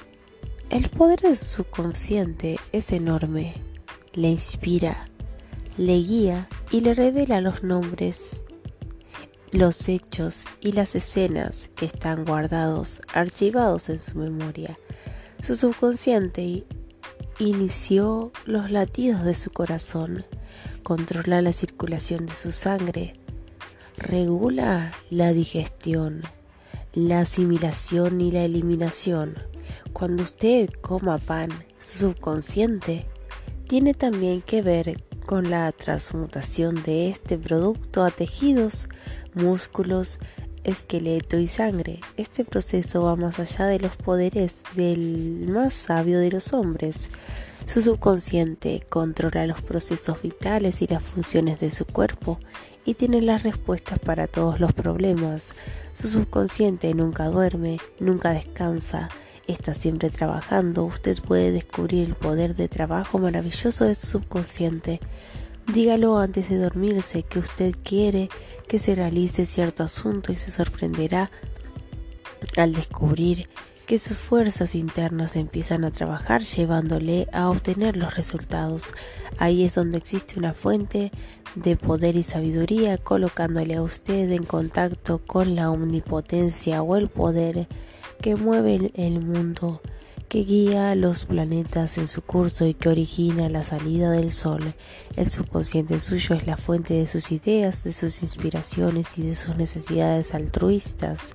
El 0.69 0.91
poder 0.91 1.21
de 1.21 1.37
su 1.37 1.45
subconsciente 1.45 2.59
es 2.73 2.91
enorme. 2.91 3.55
Le 4.13 4.27
inspira, 4.27 5.07
le 5.79 5.99
guía 5.99 6.49
y 6.73 6.81
le 6.81 6.95
revela 6.95 7.41
los 7.41 7.63
nombres, 7.63 8.43
los 9.53 9.89
hechos 9.89 10.47
y 10.61 10.73
las 10.73 10.97
escenas 10.97 11.71
que 11.77 11.87
están 11.87 12.25
guardados, 12.25 13.03
archivados 13.15 13.89
en 13.89 14.01
su 14.01 14.19
memoria. 14.19 14.77
Su 15.41 15.55
subconsciente 15.55 16.67
inició 17.39 18.33
los 18.47 18.73
latidos 18.73 19.23
de 19.23 19.35
su 19.35 19.53
corazón 19.53 20.25
controla 20.83 21.43
la 21.43 21.53
circulación 21.53 22.27
de 22.27 22.35
su 22.35 22.53
sangre, 22.53 23.15
regula 23.97 24.93
la 25.11 25.33
digestión, 25.33 26.23
la 26.93 27.21
asimilación 27.21 28.21
y 28.21 28.31
la 28.31 28.45
eliminación. 28.45 29.35
Cuando 29.93 30.23
usted 30.23 30.71
coma 30.81 31.19
pan, 31.19 31.51
subconsciente 31.79 33.07
tiene 33.69 33.95
también 33.95 34.43
que 34.43 34.63
ver 34.63 35.03
con 35.27 35.51
la 35.51 35.71
transmutación 35.73 36.83
de 36.83 37.09
este 37.09 37.39
producto 37.39 38.03
a 38.05 38.11
tejidos, 38.11 38.89
músculos, 39.35 40.19
esqueleto 40.65 41.39
y 41.39 41.47
sangre. 41.47 42.01
Este 42.17 42.45
proceso 42.45 43.03
va 43.03 43.17
más 43.17 43.39
allá 43.39 43.67
de 43.67 43.79
los 43.79 43.97
poderes 43.97 44.65
del 44.75 45.47
más 45.49 45.75
sabio 45.75 46.19
de 46.19 46.31
los 46.31 46.53
hombres. 46.53 47.11
Su 47.67 47.83
subconsciente 47.83 48.85
controla 48.89 49.47
los 49.47 49.63
procesos 49.63 50.21
vitales 50.23 50.83
y 50.83 50.87
las 50.87 51.03
funciones 51.03 51.61
de 51.61 51.71
su 51.71 51.85
cuerpo 51.85 52.39
y 52.85 52.95
tiene 52.95 53.23
las 53.23 53.43
respuestas 53.43 53.99
para 53.99 54.27
todos 54.27 54.61
los 54.61 54.73
problemas. 54.73 55.55
Su 55.93 56.09
subconsciente 56.09 56.93
nunca 56.95 57.27
duerme, 57.27 57.79
nunca 57.99 58.31
descansa, 58.33 59.09
está 59.47 59.75
siempre 59.75 60.11
trabajando. 60.11 60.85
Usted 60.85 61.19
puede 61.23 61.53
descubrir 61.53 62.09
el 62.09 62.15
poder 62.15 62.57
de 62.57 62.69
trabajo 62.69 63.19
maravilloso 63.19 63.85
de 63.85 63.95
su 63.95 64.07
subconsciente. 64.07 65.01
Dígalo 65.73 66.19
antes 66.19 66.49
de 66.49 66.59
dormirse 66.59 67.23
que 67.23 67.39
usted 67.39 67.75
quiere 67.85 68.29
que 68.67 68.79
se 68.79 68.95
realice 68.95 69.47
cierto 69.47 69.83
asunto 69.83 70.33
y 70.33 70.37
se 70.37 70.51
sorprenderá 70.51 71.31
al 72.57 72.73
descubrir 72.73 73.49
que 73.91 73.99
sus 73.99 74.19
fuerzas 74.19 74.77
internas 74.77 75.35
empiezan 75.35 75.85
a 75.85 75.91
trabajar 75.91 76.45
llevándole 76.45 77.27
a 77.33 77.51
obtener 77.51 77.97
los 77.97 78.15
resultados. 78.15 78.95
Ahí 79.37 79.65
es 79.65 79.75
donde 79.75 79.99
existe 79.99 80.39
una 80.39 80.55
fuente 80.55 81.11
de 81.57 81.75
poder 81.75 82.15
y 82.15 82.23
sabiduría 82.23 82.99
colocándole 82.99 83.75
a 83.75 83.83
usted 83.83 84.31
en 84.31 84.45
contacto 84.45 85.19
con 85.27 85.57
la 85.57 85.73
omnipotencia 85.73 86.83
o 86.83 86.95
el 86.95 87.09
poder 87.09 87.67
que 88.23 88.37
mueve 88.37 88.93
el 88.95 89.23
mundo, 89.23 89.83
que 90.29 90.45
guía 90.45 90.95
los 90.95 91.25
planetas 91.25 91.99
en 91.99 92.07
su 92.07 92.23
curso 92.23 92.67
y 92.67 92.75
que 92.75 92.91
origina 92.91 93.49
la 93.49 93.65
salida 93.65 94.13
del 94.13 94.31
sol. 94.31 94.73
El 95.17 95.33
subconsciente 95.33 95.99
suyo 95.99 96.37
es 96.37 96.47
la 96.47 96.57
fuente 96.57 96.95
de 96.95 97.09
sus 97.09 97.33
ideas, 97.33 97.83
de 97.83 97.93
sus 97.93 98.23
inspiraciones 98.23 99.19
y 99.19 99.23
de 99.25 99.35
sus 99.35 99.57
necesidades 99.57 100.33
altruistas. 100.33 101.35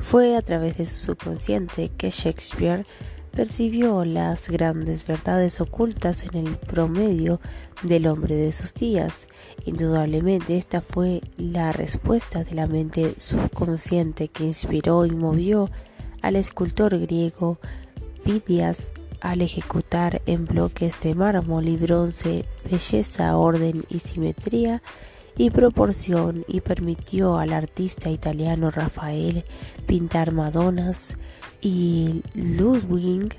Fue 0.00 0.36
a 0.36 0.42
través 0.42 0.78
de 0.78 0.86
su 0.86 0.96
subconsciente 0.96 1.90
que 1.96 2.10
Shakespeare 2.10 2.86
percibió 3.32 4.04
las 4.04 4.48
grandes 4.48 5.06
verdades 5.06 5.60
ocultas 5.60 6.24
en 6.24 6.46
el 6.46 6.56
promedio 6.56 7.40
del 7.82 8.06
hombre 8.06 8.34
de 8.34 8.52
sus 8.52 8.74
días. 8.74 9.28
Indudablemente 9.64 10.56
esta 10.56 10.80
fue 10.80 11.20
la 11.36 11.72
respuesta 11.72 12.42
de 12.42 12.54
la 12.54 12.66
mente 12.66 13.14
subconsciente 13.18 14.28
que 14.28 14.44
inspiró 14.44 15.06
y 15.06 15.10
movió 15.10 15.70
al 16.22 16.36
escultor 16.36 16.98
griego 16.98 17.58
Fidias 18.24 18.92
al 19.20 19.42
ejecutar 19.42 20.22
en 20.26 20.46
bloques 20.46 21.00
de 21.00 21.14
mármol 21.14 21.68
y 21.68 21.76
bronce 21.76 22.44
belleza, 22.70 23.36
orden 23.36 23.84
y 23.88 23.98
simetría 24.00 24.82
y 25.36 25.50
proporción 25.50 26.44
y 26.48 26.60
permitió 26.60 27.38
al 27.38 27.52
artista 27.52 28.10
italiano 28.10 28.70
Rafael 28.70 29.44
pintar 29.88 30.30
Madonas 30.30 31.16
y 31.60 32.22
Ludwig 32.34 33.36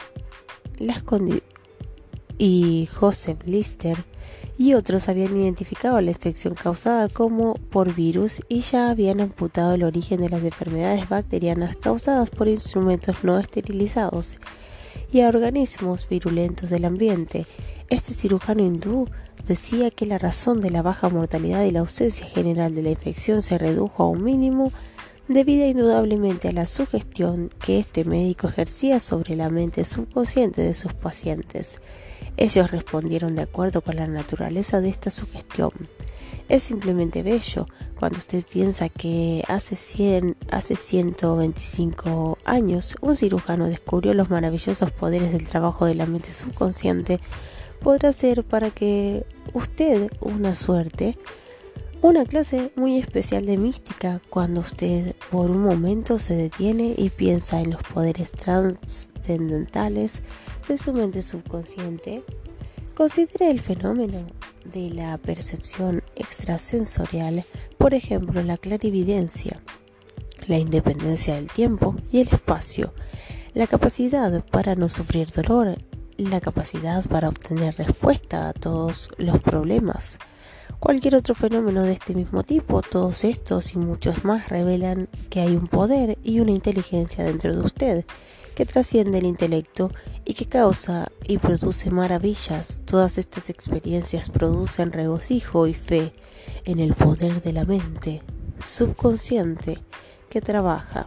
y 2.38 2.88
Joseph 2.92 3.38
Lister 3.46 3.96
y 4.58 4.74
otros 4.74 5.08
habían 5.08 5.36
identificado 5.36 6.00
la 6.00 6.10
infección 6.10 6.54
causada 6.54 7.08
como 7.08 7.54
por 7.54 7.94
virus 7.94 8.40
y 8.48 8.60
ya 8.60 8.90
habían 8.90 9.20
amputado 9.20 9.74
el 9.74 9.82
origen 9.82 10.20
de 10.20 10.30
las 10.30 10.42
enfermedades 10.42 11.08
bacterianas 11.08 11.76
causadas 11.76 12.30
por 12.30 12.48
instrumentos 12.48 13.16
no 13.22 13.38
esterilizados 13.38 14.38
y 15.12 15.20
a 15.20 15.28
organismos 15.28 16.08
virulentos 16.08 16.70
del 16.70 16.84
ambiente. 16.84 17.46
Este 17.88 18.12
cirujano 18.12 18.62
hindú 18.62 19.08
decía 19.46 19.90
que 19.90 20.06
la 20.06 20.18
razón 20.18 20.60
de 20.60 20.70
la 20.70 20.82
baja 20.82 21.08
mortalidad 21.08 21.64
y 21.64 21.70
la 21.70 21.80
ausencia 21.80 22.26
general 22.26 22.74
de 22.74 22.82
la 22.82 22.90
infección 22.90 23.42
se 23.42 23.58
redujo 23.58 24.02
a 24.02 24.08
un 24.08 24.24
mínimo 24.24 24.72
debido 25.28 25.66
indudablemente 25.66 26.48
a 26.48 26.52
la 26.52 26.66
sugestión 26.66 27.50
que 27.60 27.78
este 27.78 28.04
médico 28.04 28.48
ejercía 28.48 29.00
sobre 29.00 29.36
la 29.36 29.50
mente 29.50 29.84
subconsciente 29.84 30.62
de 30.62 30.72
sus 30.72 30.94
pacientes. 30.94 31.80
Ellos 32.36 32.70
respondieron 32.70 33.36
de 33.36 33.42
acuerdo 33.42 33.80
con 33.80 33.96
la 33.96 34.06
naturaleza 34.06 34.80
de 34.80 34.90
esta 34.90 35.10
sugestión. 35.10 35.70
Es 36.48 36.62
simplemente 36.62 37.22
bello 37.22 37.66
cuando 37.98 38.18
usted 38.18 38.44
piensa 38.44 38.88
que 38.88 39.42
hace, 39.48 39.74
100, 39.74 40.36
hace 40.50 40.76
125 40.76 42.38
años 42.44 42.96
un 43.00 43.16
cirujano 43.16 43.66
descubrió 43.66 44.14
los 44.14 44.30
maravillosos 44.30 44.92
poderes 44.92 45.32
del 45.32 45.48
trabajo 45.48 45.86
de 45.86 45.96
la 45.96 46.06
mente 46.06 46.32
subconsciente, 46.32 47.20
podrá 47.80 48.12
ser 48.12 48.44
para 48.44 48.70
que 48.70 49.26
usted 49.54 50.10
una 50.20 50.54
suerte, 50.54 51.18
una 52.00 52.24
clase 52.24 52.70
muy 52.76 52.98
especial 52.98 53.44
de 53.46 53.56
mística 53.56 54.20
cuando 54.30 54.60
usted 54.60 55.16
por 55.30 55.50
un 55.50 55.62
momento 55.64 56.18
se 56.18 56.34
detiene 56.34 56.94
y 56.96 57.10
piensa 57.10 57.60
en 57.60 57.70
los 57.70 57.82
poderes 57.82 58.30
trascendentales 58.30 60.22
de 60.68 60.78
su 60.78 60.92
mente 60.92 61.22
subconsciente. 61.22 62.22
Considere 62.94 63.50
el 63.50 63.60
fenómeno 63.60 64.26
de 64.64 64.90
la 64.90 65.18
percepción 65.18 66.02
extrasensorial, 66.14 67.44
por 67.78 67.94
ejemplo 67.94 68.42
la 68.42 68.56
clarividencia, 68.56 69.60
la 70.46 70.58
independencia 70.58 71.34
del 71.34 71.50
tiempo 71.50 71.96
y 72.10 72.20
el 72.20 72.28
espacio, 72.28 72.94
la 73.54 73.66
capacidad 73.66 74.44
para 74.46 74.74
no 74.74 74.88
sufrir 74.88 75.28
dolor, 75.28 75.78
la 76.16 76.40
capacidad 76.40 77.04
para 77.06 77.28
obtener 77.28 77.76
respuesta 77.76 78.48
a 78.48 78.52
todos 78.52 79.10
los 79.18 79.38
problemas. 79.40 80.18
Cualquier 80.78 81.16
otro 81.16 81.34
fenómeno 81.34 81.82
de 81.82 81.92
este 81.92 82.14
mismo 82.14 82.42
tipo, 82.42 82.82
todos 82.82 83.24
estos 83.24 83.74
y 83.74 83.78
muchos 83.78 84.24
más 84.24 84.48
revelan 84.48 85.08
que 85.30 85.40
hay 85.40 85.56
un 85.56 85.68
poder 85.68 86.18
y 86.22 86.40
una 86.40 86.50
inteligencia 86.50 87.24
dentro 87.24 87.54
de 87.54 87.62
usted 87.62 88.04
que 88.56 88.64
trasciende 88.64 89.18
el 89.18 89.26
intelecto 89.26 89.92
y 90.24 90.32
que 90.32 90.46
causa 90.46 91.12
y 91.28 91.36
produce 91.36 91.90
maravillas. 91.90 92.80
Todas 92.86 93.18
estas 93.18 93.50
experiencias 93.50 94.30
producen 94.30 94.92
regocijo 94.92 95.66
y 95.66 95.74
fe 95.74 96.14
en 96.64 96.80
el 96.80 96.94
poder 96.94 97.42
de 97.42 97.52
la 97.52 97.64
mente 97.64 98.22
subconsciente 98.58 99.78
que 100.30 100.40
trabaja. 100.40 101.06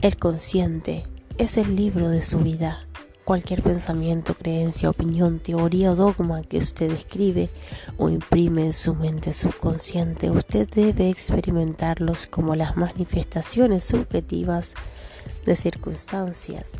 El 0.00 0.16
consciente 0.16 1.04
es 1.36 1.58
el 1.58 1.76
libro 1.76 2.08
de 2.08 2.22
su 2.22 2.38
vida. 2.38 2.86
Cualquier 3.24 3.62
pensamiento, 3.62 4.34
creencia, 4.34 4.88
opinión, 4.88 5.38
teoría 5.38 5.92
o 5.92 5.96
dogma 5.96 6.42
que 6.42 6.58
usted 6.58 6.90
escribe 6.90 7.50
o 7.98 8.08
imprime 8.08 8.64
en 8.64 8.72
su 8.72 8.94
mente 8.94 9.34
subconsciente, 9.34 10.30
usted 10.30 10.66
debe 10.68 11.10
experimentarlos 11.10 12.26
como 12.26 12.56
las 12.56 12.76
manifestaciones 12.76 13.84
subjetivas 13.84 14.74
de 15.44 15.56
circunstancias, 15.56 16.72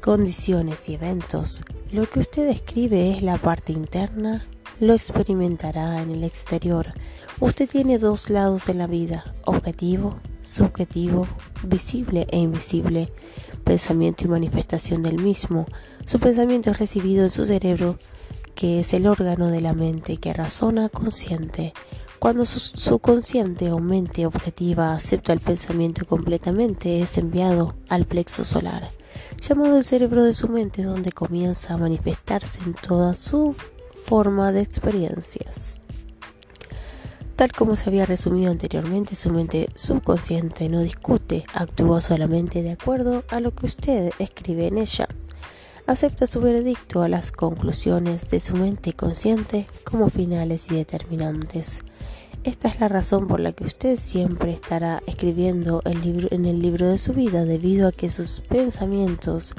condiciones 0.00 0.88
y 0.88 0.94
eventos. 0.94 1.62
Lo 1.92 2.08
que 2.08 2.20
usted 2.20 2.48
escribe 2.48 3.10
es 3.10 3.22
la 3.22 3.38
parte 3.38 3.72
interna, 3.72 4.44
lo 4.80 4.94
experimentará 4.94 6.02
en 6.02 6.10
el 6.10 6.24
exterior. 6.24 6.94
Usted 7.40 7.68
tiene 7.68 7.98
dos 7.98 8.30
lados 8.30 8.68
en 8.68 8.78
la 8.78 8.86
vida, 8.86 9.34
objetivo, 9.44 10.16
subjetivo, 10.42 11.26
visible 11.64 12.26
e 12.30 12.38
invisible, 12.38 13.12
pensamiento 13.64 14.24
y 14.24 14.28
manifestación 14.28 15.02
del 15.02 15.22
mismo. 15.22 15.66
Su 16.04 16.18
pensamiento 16.18 16.70
es 16.70 16.78
recibido 16.78 17.22
en 17.22 17.30
su 17.30 17.46
cerebro, 17.46 17.98
que 18.54 18.80
es 18.80 18.92
el 18.92 19.06
órgano 19.06 19.50
de 19.50 19.60
la 19.60 19.72
mente 19.72 20.18
que 20.18 20.32
razona 20.32 20.88
consciente. 20.88 21.72
Cuando 22.22 22.44
su, 22.44 23.00
consciente 23.00 23.72
o 23.72 23.80
mente 23.80 24.26
objetiva 24.26 24.92
acepta 24.92 25.32
el 25.32 25.40
pensamiento 25.40 26.06
completamente, 26.06 27.00
es 27.00 27.18
enviado 27.18 27.74
al 27.88 28.04
plexo 28.04 28.44
solar, 28.44 28.88
llamado 29.40 29.76
el 29.76 29.82
cerebro 29.82 30.22
de 30.22 30.32
su 30.32 30.46
mente, 30.46 30.84
donde 30.84 31.10
comienza 31.10 31.74
a 31.74 31.78
manifestarse 31.78 32.60
en 32.62 32.74
toda 32.74 33.14
su 33.14 33.56
forma 34.04 34.52
de 34.52 34.60
experiencias. 34.60 35.80
Tal 37.34 37.50
como 37.50 37.74
se 37.74 37.88
había 37.88 38.06
resumido 38.06 38.52
anteriormente, 38.52 39.16
su 39.16 39.30
mente 39.30 39.68
subconsciente 39.74 40.68
no 40.68 40.78
discute, 40.78 41.44
actúa 41.54 42.00
solamente 42.00 42.62
de 42.62 42.70
acuerdo 42.70 43.24
a 43.30 43.40
lo 43.40 43.52
que 43.52 43.66
usted 43.66 44.12
escribe 44.20 44.68
en 44.68 44.78
ella. 44.78 45.08
Acepta 45.88 46.28
su 46.28 46.40
veredicto 46.40 47.02
a 47.02 47.08
las 47.08 47.32
conclusiones 47.32 48.30
de 48.30 48.38
su 48.38 48.54
mente 48.54 48.92
consciente 48.92 49.66
como 49.82 50.08
finales 50.08 50.70
y 50.70 50.76
determinantes. 50.76 51.82
Esta 52.44 52.66
es 52.66 52.80
la 52.80 52.88
razón 52.88 53.28
por 53.28 53.38
la 53.38 53.52
que 53.52 53.62
usted 53.62 53.94
siempre 53.94 54.52
estará 54.52 55.00
escribiendo 55.06 55.80
el 55.84 56.00
libro, 56.00 56.26
en 56.32 56.44
el 56.44 56.58
libro 56.58 56.88
de 56.88 56.98
su 56.98 57.12
vida 57.12 57.44
debido 57.44 57.86
a 57.86 57.92
que 57.92 58.10
sus 58.10 58.40
pensamientos 58.40 59.54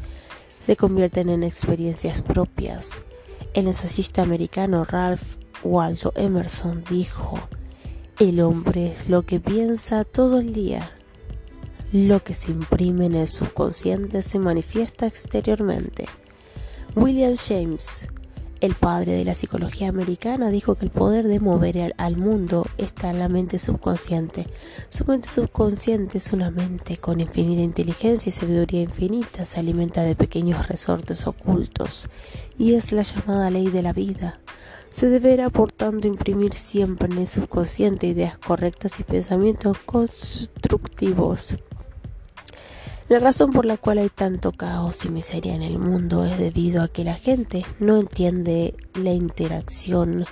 se 0.60 0.76
convierten 0.76 1.30
en 1.30 1.43
experiencias 1.43 2.22
propias. 2.22 3.01
El 3.53 3.68
ensayista 3.68 4.22
americano 4.22 4.84
Ralph 4.84 5.38
Waldo 5.64 6.11
Emerson 6.18 6.84
dijo, 6.89 7.39
el 8.19 8.41
hombre 8.41 8.91
es 8.91 9.07
lo 9.07 9.23
que 9.23 9.39
piensa 9.39 10.03
todo 10.03 10.39
el 10.39 10.53
día. 10.53 10.91
Lo 11.93 12.22
que 12.22 12.34
se 12.34 12.51
imprime 12.51 13.05
en 13.05 13.15
el 13.15 13.27
subconsciente 13.30 14.22
se 14.23 14.39
manifiesta 14.39 15.07
exteriormente. 15.07 16.05
William 16.95 17.35
James 17.38 18.10
el 18.64 18.76
padre 18.76 19.11
de 19.11 19.26
la 19.26 19.35
psicología 19.35 19.90
americana 19.90 20.49
dijo 20.49 20.76
que 20.76 20.85
el 20.85 20.91
poder 20.91 21.27
de 21.27 21.41
mover 21.41 21.94
al, 21.98 22.15
mundo 22.15 22.65
está 22.77 23.10
en 23.10 23.19
la 23.19 23.27
mente 23.27 23.60
subconsciente. 23.60 24.48
Su 24.88 25.03
mente 25.03 25.27
subconsciente 25.27 26.18
es 26.18 26.31
una 26.31 26.49
mente 26.49 26.95
con 26.95 27.19
infinita 27.19 27.61
inteligencia 27.61 28.30
y 28.30 28.31
sabiduría 28.31 28.80
infinita, 28.80 29.45
se 29.45 29.60
alimenta 29.60 30.03
de 30.03 30.15
pequeños 30.15 30.69
resortes 30.69 31.27
ocultos 31.27 32.10
y 32.57 32.76
es 32.76 32.94
la 32.94 33.02
llamada 33.02 33.49
ley 33.49 33.69
de 33.69 33.81
la 33.81 33.91
vida. 33.91 34.40
Se 34.90 35.10
deberá, 35.10 35.49
por 35.49 35.73
tanto, 35.73 36.07
imprimir 36.07 36.53
siempre 36.53 37.11
en 37.11 37.18
el 37.18 37.27
subconsciente 37.27 38.07
ideas 38.07 38.38
correctas 38.38 38.98
y 39.02 39.03
pensamientos 39.03 39.77
constructivos. 39.80 41.57
La 43.14 43.19
razón 43.19 43.52
por 43.52 43.65
la 43.65 43.77
cual 43.77 43.99
hay 43.99 44.10
tanto 44.10 44.52
caos 44.53 45.06
y 45.06 45.10
miseria 45.10 45.53
en 45.53 45.61
el 45.61 45.77
mundo 45.77 46.26
es 46.26 46.40
debido 46.40 46.81
a 46.81 46.88
que 46.88 47.03
la 47.03 47.14
gente 47.14 47.64
no 47.80 47.99
entiende 47.99 48.76
la 48.95 49.11
interacción, 49.11 50.26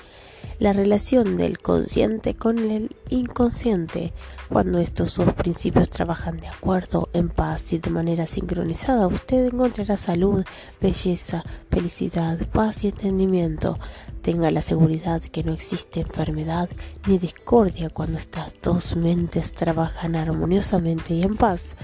la 0.58 0.74
relación 0.74 1.38
del 1.38 1.60
consciente 1.60 2.34
con 2.34 2.58
el 2.58 2.95
inconsciente. 3.10 4.14
Cuando 4.49 4.80
estos 4.80 5.16
dos 5.16 5.32
principios 5.34 5.91
trabajan 5.91 6.40
de 6.40 6.48
acuerdo, 6.48 7.10
en 7.14 7.30
paz 7.30 7.72
y 7.72 7.78
de 7.78 7.91
manera 7.91 8.26
sincronizada, 8.26 9.06
usted 9.06 9.53
encontrará 9.53 9.95
salud, 9.95 10.44
belleza, 10.82 11.44
felicidad, 11.70 12.40
paz 12.48 12.84
y 12.84 12.88
entendimiento. 12.88 13.78
Tenga 14.24 14.49
la 14.49 14.64
seguridad 14.64 15.22
que 15.22 15.44
no 15.44 15.53
existe 15.53 15.99
enfermedad 15.99 16.68
ni 17.06 17.20
discordia 17.20 17.91
cuando 17.91 18.18
estas 18.18 18.56
dos 18.60 18.95
mentes 18.95 19.53
trabajan 19.53 20.16
armoniosamente 20.16 21.14
y 21.14 21.22
en 21.22 21.38
paz 21.38 21.78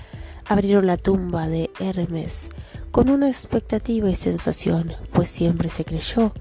abrieron 0.48 0.88
la 0.88 0.98
tumba 0.98 1.48
de 1.48 1.70
Hermes 1.80 2.50
con 2.92 3.10
una 3.10 3.30
expectativa 3.30 4.10
y 4.10 4.16
sensación, 4.16 4.94
pues 5.14 5.30
siempre 5.30 5.70
se 5.70 5.86
creyó 5.86 6.34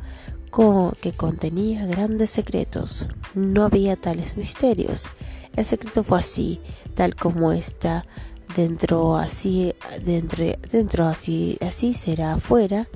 que 1.01 1.13
contenía 1.13 1.85
grandes 1.85 2.31
secretos. 2.31 3.07
No 3.35 3.65
había 3.65 3.97
tales 3.97 4.39
misterios. 4.39 5.11
El 5.55 5.67
secreto 5.67 6.03
fue 6.03 6.19
así, 6.19 6.61
tal 6.95 7.15
como 7.15 7.53
está 7.53 8.07
dentro 8.55 9.17
así 9.17 9.75
dentro 10.03 10.45
dentro 10.71 11.07
así 11.07 11.59
así 11.61 11.93
será 11.93 12.35
afuera, 12.35 12.89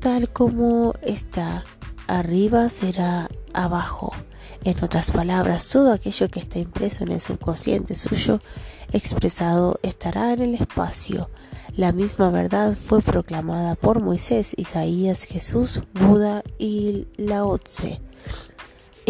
tal 0.00 0.32
como 0.32 0.94
está 1.02 1.64
arriba 2.08 2.68
será 2.68 3.28
abajo. 3.54 4.12
En 4.64 4.82
otras 4.82 5.12
palabras, 5.12 5.68
todo 5.68 5.92
aquello 5.92 6.28
que 6.30 6.40
está 6.40 6.58
impreso 6.58 7.04
en 7.04 7.12
el 7.12 7.20
subconsciente 7.20 7.94
suyo 7.94 8.40
expresado 8.92 9.78
estará 9.82 10.32
en 10.32 10.42
el 10.42 10.54
espacio. 10.54 11.30
La 11.76 11.92
misma 11.92 12.30
verdad 12.30 12.76
fue 12.76 13.02
proclamada 13.02 13.74
por 13.74 14.00
Moisés, 14.00 14.54
Isaías, 14.56 15.24
Jesús, 15.24 15.82
Buda 15.94 16.42
y 16.58 17.06
Lao 17.16 17.58
Tse 17.58 18.00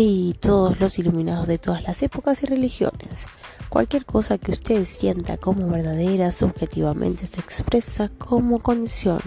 y 0.00 0.34
todos 0.34 0.78
los 0.78 1.00
iluminados 1.00 1.48
de 1.48 1.58
todas 1.58 1.82
las 1.82 2.04
épocas 2.04 2.44
y 2.44 2.46
religiones. 2.46 3.26
Cualquier 3.68 4.06
cosa 4.06 4.38
que 4.38 4.52
usted 4.52 4.84
sienta 4.84 5.38
como 5.38 5.66
verdadera 5.66 6.30
subjetivamente 6.30 7.26
se 7.26 7.40
expresa 7.40 8.08
como 8.16 8.60
condición, 8.60 9.20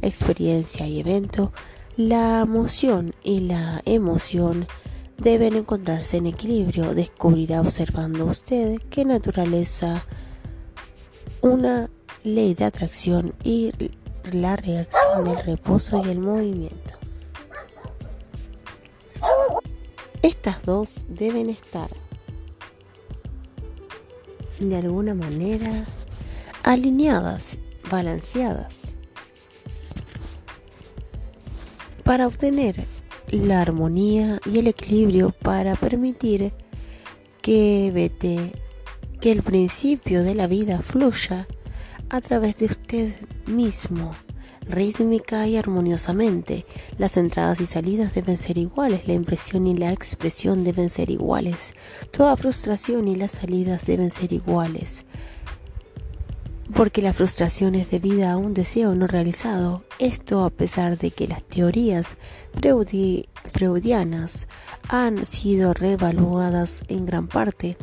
experiencia 0.00 0.86
y 0.86 1.00
evento. 1.00 1.52
La 1.96 2.40
emoción 2.40 3.16
y 3.24 3.40
la 3.40 3.82
emoción 3.84 4.68
deben 5.22 5.54
encontrarse 5.54 6.16
en 6.16 6.26
equilibrio. 6.26 6.94
Descubrirá 6.94 7.60
observando 7.60 8.26
usted 8.26 8.80
qué 8.90 9.04
naturaleza 9.04 10.04
una 11.40 11.90
ley 12.24 12.54
de 12.54 12.64
atracción 12.64 13.34
y 13.42 13.72
la 14.32 14.56
reacción 14.56 15.24
del 15.24 15.38
reposo 15.44 16.02
y 16.04 16.10
el 16.10 16.18
movimiento. 16.18 16.94
Estas 20.22 20.62
dos 20.62 21.04
deben 21.08 21.50
estar 21.50 21.90
de 24.60 24.76
alguna 24.76 25.14
manera 25.14 25.84
alineadas, 26.62 27.58
balanceadas, 27.90 28.96
para 32.04 32.28
obtener 32.28 32.86
la 33.38 33.60
armonía 33.60 34.40
y 34.44 34.58
el 34.58 34.68
equilibrio 34.68 35.30
para 35.30 35.74
permitir 35.74 36.52
que 37.40 37.90
vete 37.92 38.52
que 39.20 39.32
el 39.32 39.42
principio 39.42 40.22
de 40.22 40.34
la 40.34 40.46
vida 40.46 40.80
fluya 40.80 41.46
a 42.10 42.20
través 42.20 42.58
de 42.58 42.66
usted 42.66 43.14
mismo, 43.46 44.14
rítmica 44.68 45.46
y 45.46 45.56
armoniosamente. 45.56 46.66
Las 46.98 47.16
entradas 47.16 47.60
y 47.60 47.66
salidas 47.66 48.14
deben 48.14 48.36
ser 48.36 48.58
iguales, 48.58 49.06
la 49.08 49.14
impresión 49.14 49.66
y 49.66 49.76
la 49.76 49.92
expresión 49.92 50.62
deben 50.62 50.90
ser 50.90 51.10
iguales, 51.10 51.74
toda 52.10 52.36
frustración 52.36 53.08
y 53.08 53.16
las 53.16 53.32
salidas 53.32 53.86
deben 53.86 54.10
ser 54.10 54.32
iguales. 54.32 55.06
Porque 56.74 57.02
la 57.02 57.12
frustración 57.12 57.74
es 57.74 57.90
debida 57.90 58.32
a 58.32 58.36
un 58.36 58.54
deseo 58.54 58.94
no 58.94 59.06
realizado, 59.06 59.84
esto 59.98 60.44
a 60.44 60.50
pesar 60.50 60.98
de 60.98 61.10
que 61.10 61.28
las 61.28 61.42
teorías 61.42 62.16
freudianas 63.52 64.48
han 64.88 65.26
sido 65.26 65.74
reevaluadas 65.74 66.84
en 66.88 67.04
gran 67.04 67.28
parte. 67.28 67.76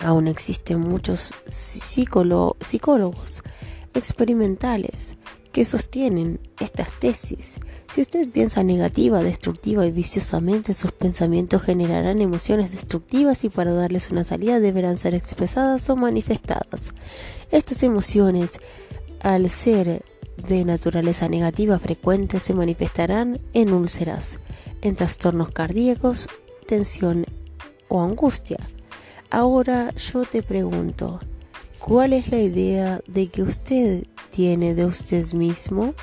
Aún 0.00 0.26
existen 0.28 0.80
muchos 0.80 1.34
psicólogos 1.46 3.42
experimentales 3.94 5.16
que 5.52 5.64
sostienen 5.64 6.40
estas 6.60 6.98
tesis. 7.00 7.58
Si 7.92 8.00
usted 8.00 8.28
piensa 8.28 8.62
negativa, 8.62 9.22
destructiva 9.22 9.84
y 9.86 9.90
viciosamente, 9.90 10.74
sus 10.74 10.92
pensamientos 10.92 11.62
generarán 11.62 12.20
emociones 12.20 12.70
destructivas 12.70 13.42
y 13.44 13.48
para 13.48 13.72
darles 13.72 14.10
una 14.10 14.24
salida 14.24 14.60
deberán 14.60 14.96
ser 14.96 15.14
expresadas 15.14 15.90
o 15.90 15.96
manifestadas. 15.96 16.94
Estas 17.50 17.82
emociones, 17.82 18.60
al 19.22 19.50
ser 19.50 20.04
de 20.48 20.64
naturaleza 20.64 21.28
negativa 21.28 21.78
frecuente, 21.78 22.38
se 22.38 22.54
manifestarán 22.54 23.40
en 23.52 23.72
úlceras, 23.72 24.38
en 24.82 24.94
trastornos 24.94 25.50
cardíacos, 25.50 26.28
tensión 26.66 27.26
o 27.88 28.02
angustia. 28.02 28.58
Ahora 29.30 29.92
yo 29.94 30.24
te 30.24 30.42
pregunto, 30.42 31.18
¿cuál 31.78 32.12
es 32.12 32.30
la 32.30 32.38
idea 32.38 33.00
de 33.06 33.28
que 33.28 33.42
usted 33.42 34.04
tiene 34.30 34.74
de 34.74 34.86
usted 34.86 35.32
mismo? 35.32 35.94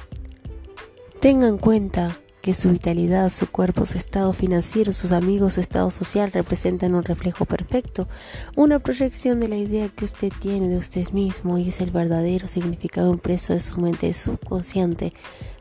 Tenga 1.20 1.48
en 1.48 1.58
cuenta 1.58 2.20
que 2.41 2.54
su 2.54 2.72
vitalidad, 2.72 3.30
su 3.30 3.52
cuerpo, 3.52 3.86
su 3.86 3.98
estado 3.98 4.32
financiero, 4.32 4.94
sus 4.94 5.12
amigos, 5.12 5.54
su 5.54 5.62
estado 5.62 5.90
social 5.90 6.32
representan 6.32 6.95
un 6.95 7.04
reflejo 7.04 7.45
perfecto, 7.45 8.08
una 8.56 8.80
proyección 8.80 9.40
de 9.40 9.49
la 9.49 9.58
idea 9.58 9.90
que 9.90 10.06
usted 10.06 10.32
tiene 10.40 10.70
de 10.70 10.78
usted 10.78 11.10
mismo 11.12 11.58
y 11.58 11.68
es 11.68 11.82
el 11.82 11.91
verdadero 11.91 12.48
significado 12.48 13.12
impreso 13.12 13.54
de 13.54 13.60
su 13.60 13.82
mente 13.82 14.14
subconsciente, 14.14 15.14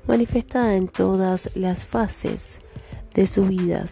manifestada 0.06 0.76
en 0.76 0.86
todas 0.86 1.50
las 1.54 1.86
fases 1.86 2.60
de 3.14 3.26
su 3.26 3.46
vida. 3.46 3.84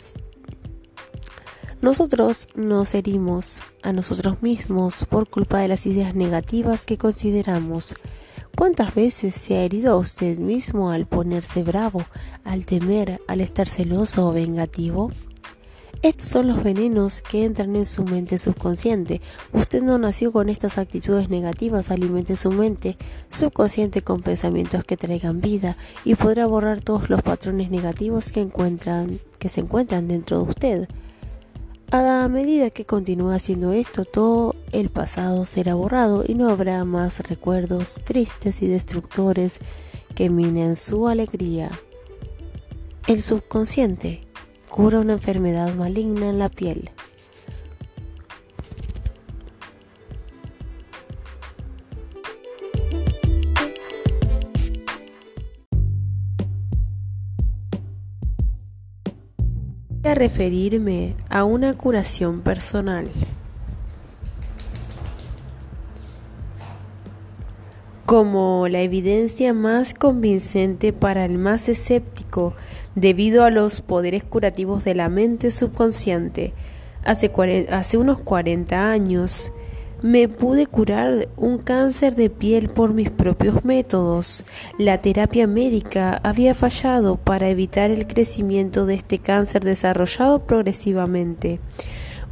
Nosotros 1.81 2.49
nos 2.55 2.95
herimos 2.95 3.63
a 3.83 3.93
nosotros 3.93 4.41
mismos 4.41 5.05
por 5.05 5.29
culpa 5.29 5.59
de 5.59 5.69
las 5.69 5.85
ideas 5.85 6.15
negativas 6.15 6.87
que 6.87 6.97
consideramos 6.97 7.95
¿Cuántas 8.57 8.95
veces 8.95 9.35
se 9.35 9.57
ha 9.57 9.65
herido 9.65 9.93
a 9.93 9.97
usted 9.97 10.39
mismo 10.39 10.91
al 10.91 11.07
ponerse 11.07 11.65
bravo, 11.65 12.05
al 12.45 12.67
temer, 12.67 13.21
al 13.27 13.41
estar 13.41 13.67
celoso 13.69 14.29
o 14.29 14.33
vengativo? 14.33 15.11
Estos 16.03 16.29
son 16.29 16.47
los 16.47 16.63
venenos 16.63 17.21
que 17.21 17.45
entran 17.45 17.75
en 17.75 17.85
su 17.85 18.05
mente 18.05 18.39
subconsciente. 18.39 19.21
Usted 19.53 19.83
no 19.83 19.99
nació 19.99 20.31
con 20.31 20.49
estas 20.49 20.79
actitudes 20.79 21.31
negativas, 21.31 21.91
alimente 21.91 22.37
su 22.37 22.53
mente 22.53 22.97
subconsciente 23.29 24.03
con 24.03 24.23
pensamientos 24.23 24.85
que 24.85 24.97
traigan 24.97 25.41
vida 25.41 25.77
y 26.05 26.15
podrá 26.15 26.47
borrar 26.47 26.81
todos 26.81 27.11
los 27.11 27.23
patrones 27.23 27.71
negativos 27.71 28.31
que, 28.31 28.41
encuentran, 28.41 29.19
que 29.41 29.49
se 29.49 29.63
encuentran 29.63 30.07
dentro 30.07 30.37
de 30.39 30.43
usted. 30.45 30.89
A 31.91 32.29
medida 32.29 32.71
que 32.71 32.85
continúe 32.85 33.31
haciendo 33.31 33.73
esto, 33.73 34.05
todo 34.05 34.57
el 34.73 34.89
pasado 34.89 35.47
será 35.47 35.75
borrado 35.75 36.25
y 36.27 36.35
no 36.35 36.49
habrá 36.49 36.85
más 36.85 37.21
recuerdos 37.21 38.01
tristes 38.03 38.63
y 38.63 38.67
destructores 38.67 39.61
que 40.15 40.31
minen 40.31 40.75
su 40.77 41.07
alegría. 41.09 41.71
El 43.07 43.21
subconsciente 43.23 44.23
cura 44.69 45.01
una 45.01 45.13
enfermedad 45.13 45.75
maligna 45.75 46.31
en 46.31 46.39
la 46.39 46.49
piel. 46.49 46.91
A 60.05 60.15
referirme 60.15 61.15
a 61.31 61.45
una 61.45 61.73
curación 61.75 62.43
personal. 62.43 63.11
Como 68.05 68.69
la 68.69 68.83
evidencia 68.83 69.55
más 69.55 69.95
convincente 69.95 70.93
para 70.93 71.25
el 71.25 71.39
más 71.39 71.71
escéptico 71.71 72.55
debido 72.95 73.45
a 73.45 73.51
los 73.51 73.81
poderes 73.81 74.25
curativos 74.25 74.85
de 74.85 74.95
la 74.95 75.09
mente 75.09 75.51
subconsciente, 75.51 76.53
hace, 77.03 77.33
hace 77.71 77.97
unos 77.97 78.21
40 78.21 78.91
años, 78.91 79.54
me 80.05 80.29
pude 80.29 80.67
curar 80.67 81.31
un 81.39 81.57
cáncer 81.57 82.15
de 82.15 82.29
piel 82.29 82.69
por 82.69 82.93
mis 82.93 83.09
propios 83.09 83.65
métodos. 83.65 84.45
La 84.77 85.01
terapia 85.01 85.47
médica 85.47 86.21
había 86.23 86.55
fallado 86.55 87.17
para 87.17 87.49
evitar 87.49 87.91
el 87.91 88.07
crecimiento 88.07 88.85
de 88.85 88.97
este 88.97 89.17
cáncer 89.19 89.65
desarrollado 89.65 90.41
progresivamente. 90.41 91.59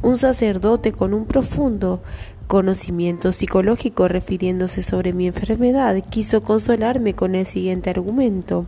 Un 0.03 0.19
sacerdote 0.19 0.91
con 0.91 1.15
un 1.15 1.25
profundo 1.25 2.03
conocimiento 2.45 3.31
psicológico 3.31 4.07
refiriéndose 4.07 4.83
sobre 4.83 5.11
mi 5.11 5.25
enfermedad 5.25 5.95
quiso 6.07 6.43
consolarme 6.43 7.15
con 7.15 7.33
el 7.33 7.47
siguiente 7.47 7.89
argumento. 7.89 8.67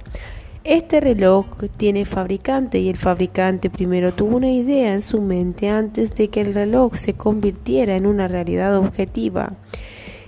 Este 0.66 1.00
reloj 1.00 1.46
tiene 1.78 2.06
fabricante 2.06 2.80
y 2.80 2.90
el 2.90 2.96
fabricante 2.96 3.70
primero 3.70 4.16
tuvo 4.16 4.38
una 4.38 4.52
idea 4.52 4.96
en 4.96 5.04
su 5.04 5.22
mente 5.22 5.70
antes 5.70 6.16
de 6.16 6.30
que 6.30 6.42
el 6.42 6.56
reloj 6.56 6.96
se 6.96 7.14
convirtiera 7.14 7.96
en 7.96 8.08
una 8.08 8.28
realidad 8.28 8.76
objetiva. 8.76 9.54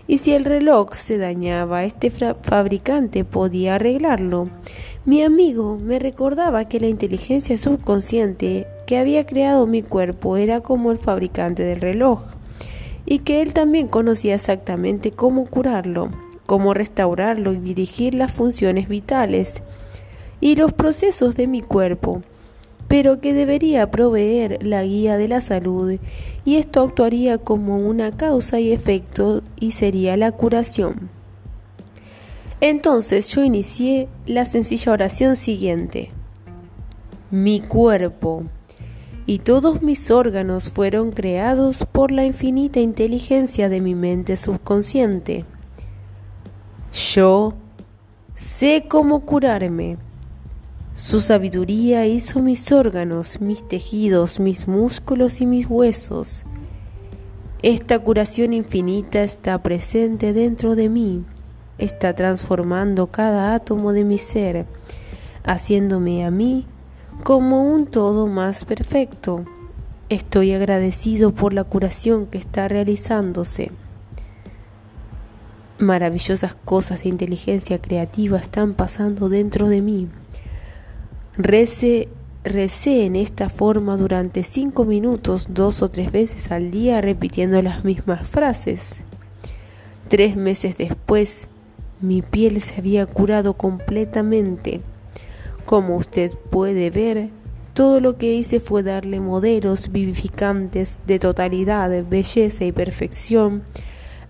Y 0.05 0.19
si 0.19 0.33
el 0.33 0.45
reloj 0.45 0.93
se 0.93 1.17
dañaba, 1.17 1.85
este 1.85 2.11
fabricante 2.11 3.25
podía 3.25 3.75
arreglarlo. 3.75 4.47
Mi 5.05 5.23
amigo 5.23 5.79
me 5.81 5.97
recordaba 5.97 6.65
que 6.65 6.79
la 6.79 6.87
inteligencia 6.87 7.57
subconsciente 7.57 8.67
que 8.85 8.99
había 8.99 9.25
creado 9.25 9.65
mi 9.65 9.81
cuerpo 9.81 10.37
era 10.37 10.61
como 10.61 10.91
el 10.91 10.99
fabricante 10.99 11.63
del 11.63 11.81
reloj 11.81 12.21
y 13.07 13.19
que 13.19 13.41
él 13.41 13.53
también 13.53 13.87
conocía 13.87 14.35
exactamente 14.35 15.09
cómo 15.09 15.47
curarlo, 15.47 16.11
cómo 16.45 16.75
restaurarlo 16.75 17.53
y 17.53 17.57
dirigir 17.57 18.13
las 18.13 18.31
funciones 18.31 18.87
vitales 18.87 19.63
y 20.39 20.55
los 20.55 20.73
procesos 20.73 21.35
de 21.35 21.47
mi 21.47 21.61
cuerpo, 21.61 22.21
pero 22.87 23.19
que 23.19 23.33
debería 23.33 23.91
proveer 23.91 24.59
la 24.65 24.83
guía 24.83 25.17
de 25.17 25.27
la 25.27 25.41
salud 25.41 25.99
y 26.45 26.55
esto 26.55 26.81
actuaría 26.81 27.37
como 27.37 27.77
una 27.77 28.11
causa 28.11 28.59
y 28.59 28.71
efecto 28.71 29.41
y 29.59 29.71
sería 29.71 30.15
la 30.15 30.31
curación. 30.31 31.09
Entonces 32.61 33.27
yo 33.29 33.43
inicié 33.43 34.07
la 34.25 34.45
sencilla 34.45 34.91
oración 34.91 35.35
siguiente. 35.35 36.11
Mi 37.29 37.59
cuerpo 37.59 38.43
y 39.25 39.39
todos 39.39 39.81
mis 39.81 40.09
órganos 40.09 40.71
fueron 40.71 41.11
creados 41.11 41.85
por 41.91 42.11
la 42.11 42.25
infinita 42.25 42.79
inteligencia 42.79 43.67
de 43.67 43.81
mi 43.81 43.93
mente 43.93 44.37
subconsciente. 44.37 45.45
Yo 46.93 47.53
sé 48.33 48.85
cómo 48.87 49.25
curarme 49.25 49.97
su 50.97 51.21
sabiduría 51.21 52.07
hizo 52.07 52.41
mis 52.41 52.71
órganos, 52.71 53.39
mis 53.39 53.67
tejidos, 53.67 54.39
mis 54.39 54.67
músculos 54.67 55.41
y 55.41 55.45
mis 55.45 55.69
huesos. 55.69 56.41
Esta 57.61 57.99
curación 57.99 58.51
infinita 58.51 59.21
está 59.21 59.61
presente 59.61 60.33
dentro 60.33 60.75
de 60.75 60.89
mí, 60.89 61.23
está 61.77 62.15
transformando 62.15 63.11
cada 63.11 63.53
átomo 63.53 63.93
de 63.93 64.05
mi 64.05 64.17
ser, 64.17 64.65
haciéndome 65.43 66.25
a 66.25 66.31
mí 66.31 66.65
como 67.23 67.71
un 67.71 67.85
todo 67.85 68.25
más 68.25 68.65
perfecto. 68.65 69.45
Estoy 70.09 70.53
agradecido 70.53 71.31
por 71.31 71.53
la 71.53 71.63
curación 71.63 72.25
que 72.25 72.39
está 72.39 72.67
realizándose. 72.67 73.71
maravillosas 75.77 76.55
cosas 76.55 77.03
de 77.03 77.09
inteligencia 77.09 77.79
creativa 77.79 78.39
están 78.39 78.73
pasando 78.73 79.29
dentro 79.29 79.69
de 79.69 79.83
mí. 79.83 80.09
Recé, 81.37 82.09
recé 82.43 83.05
en 83.05 83.15
esta 83.15 83.47
forma 83.47 83.95
durante 83.95 84.43
cinco 84.43 84.85
minutos, 84.85 85.49
dos 85.51 85.83
o 85.83 85.89
tres 85.89 86.11
veces 86.11 86.51
al 86.51 86.71
día, 86.71 86.99
repitiendo 86.99 87.61
las 87.61 87.85
mismas 87.85 88.27
frases. 88.27 89.01
Tres 90.07 90.35
meses 90.35 90.77
después, 90.77 91.47
mi 92.01 92.23
piel 92.23 92.59
se 92.59 92.79
había 92.79 93.05
curado 93.05 93.53
completamente. 93.53 94.81
Como 95.65 95.97
usted 95.97 96.31
puede 96.49 96.89
ver, 96.89 97.29
todo 97.75 97.99
lo 97.99 98.17
que 98.17 98.33
hice 98.33 98.59
fue 98.59 98.81
darle 98.81 99.19
modelos 99.19 99.91
vivificantes 99.91 100.97
de 101.05 101.19
totalidad, 101.19 101.91
belleza 102.03 102.65
y 102.65 102.71
perfección 102.71 103.61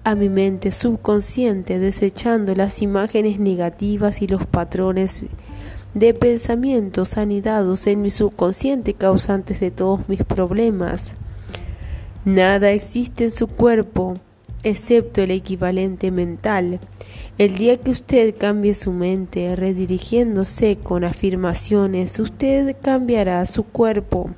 a 0.04 0.16
mi 0.16 0.28
mente 0.28 0.74
subconsciente, 0.74 1.80
desechando 1.80 2.54
las 2.54 2.82
imágenes 2.82 3.40
negativas 3.40 4.22
y 4.22 4.28
los 4.28 4.46
patrones 4.46 5.24
de 5.94 6.14
pensamientos 6.14 7.18
anidados 7.18 7.88
en 7.88 8.02
mi 8.02 8.10
subconsciente 8.10 8.94
causantes 8.94 9.60
de 9.60 9.72
todos 9.72 10.10
mis 10.10 10.24
problemas. 10.24 11.16
Nada 12.26 12.72
existe 12.72 13.26
en 13.26 13.32
su 13.32 13.48
cuerpo 13.48 14.16
excepto 14.64 15.22
el 15.22 15.32
equivalente 15.32 16.12
mental. 16.12 16.80
El 17.38 17.56
día 17.56 17.78
que 17.78 17.92
usted 17.92 18.36
cambie 18.38 18.76
su 18.76 18.92
mente 18.92 19.56
redirigiéndose 19.56 20.78
con 20.78 21.04
afirmaciones, 21.04 22.20
usted 22.20 22.76
cambiará 22.82 23.46
su 23.46 23.64
cuerpo. 23.64 24.32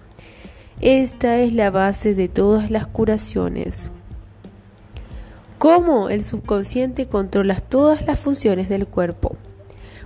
Esta 0.82 1.40
es 1.40 1.54
la 1.54 1.72
base 1.72 2.14
de 2.14 2.28
todas 2.28 2.72
las 2.72 2.88
curaciones. 2.88 3.92
¿Cómo 5.58 6.10
el 6.10 6.24
subconsciente 6.24 7.08
controla 7.08 7.60
todas 7.60 8.06
las 8.06 8.20
funciones 8.20 8.70
del 8.70 8.88
cuerpo? 8.88 9.36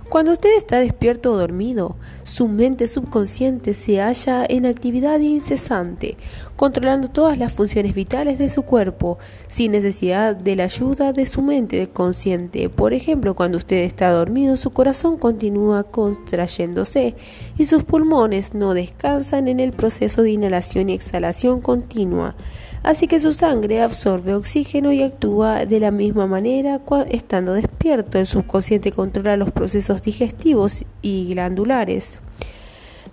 Cuando 0.08 0.32
usted 0.32 0.56
está 0.56 0.78
despierto 0.78 1.32
o 1.32 1.36
dormido, 1.36 1.96
su 2.24 2.46
mente 2.46 2.88
subconsciente 2.88 3.74
se 3.74 4.00
halla 4.00 4.44
en 4.48 4.66
actividad 4.66 5.18
incesante, 5.18 6.16
controlando 6.56 7.08
todas 7.08 7.38
las 7.38 7.52
funciones 7.52 7.94
vitales 7.94 8.38
de 8.38 8.48
su 8.48 8.62
cuerpo, 8.62 9.18
sin 9.48 9.72
necesidad 9.72 10.36
de 10.36 10.56
la 10.56 10.64
ayuda 10.64 11.12
de 11.12 11.26
su 11.26 11.42
mente 11.42 11.88
consciente. 11.88 12.68
Por 12.68 12.92
ejemplo, 12.92 13.34
cuando 13.34 13.56
usted 13.56 13.78
está 13.78 14.10
dormido, 14.10 14.56
su 14.56 14.70
corazón 14.70 15.16
continúa 15.16 15.84
contrayéndose 15.84 17.16
y 17.56 17.64
sus 17.64 17.82
pulmones 17.82 18.54
no 18.54 18.74
descansan 18.74 19.48
en 19.48 19.58
el 19.58 19.72
proceso 19.72 20.22
de 20.22 20.30
inhalación 20.30 20.90
y 20.90 20.92
exhalación 20.92 21.60
continua. 21.60 22.36
Así 22.84 23.06
que 23.06 23.18
su 23.18 23.32
sangre 23.32 23.80
absorbe 23.80 24.34
oxígeno 24.34 24.92
y 24.92 25.02
actúa 25.02 25.64
de 25.64 25.80
la 25.80 25.90
misma 25.90 26.26
manera 26.26 26.82
estando 27.08 27.54
despierto. 27.54 28.18
El 28.18 28.26
subconsciente 28.26 28.92
controla 28.92 29.38
los 29.38 29.50
procesos 29.52 30.02
digestivos 30.02 30.84
y 31.00 31.26
glandulares, 31.28 32.20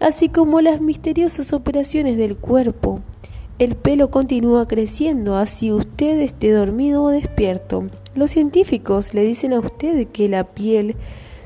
así 0.01 0.27
como 0.27 0.59
las 0.59 0.81
misteriosas 0.81 1.53
operaciones 1.53 2.17
del 2.17 2.35
cuerpo. 2.35 2.99
El 3.59 3.75
pelo 3.75 4.11
continúa 4.11 4.67
creciendo 4.67 5.37
así 5.37 5.71
usted 5.71 6.19
esté 6.19 6.51
dormido 6.51 7.03
o 7.03 7.09
despierto. 7.09 7.87
Los 8.13 8.31
científicos 8.31 9.13
le 9.13 9.23
dicen 9.23 9.53
a 9.53 9.59
usted 9.59 10.05
que 10.09 10.27
la 10.27 10.43
piel 10.43 10.97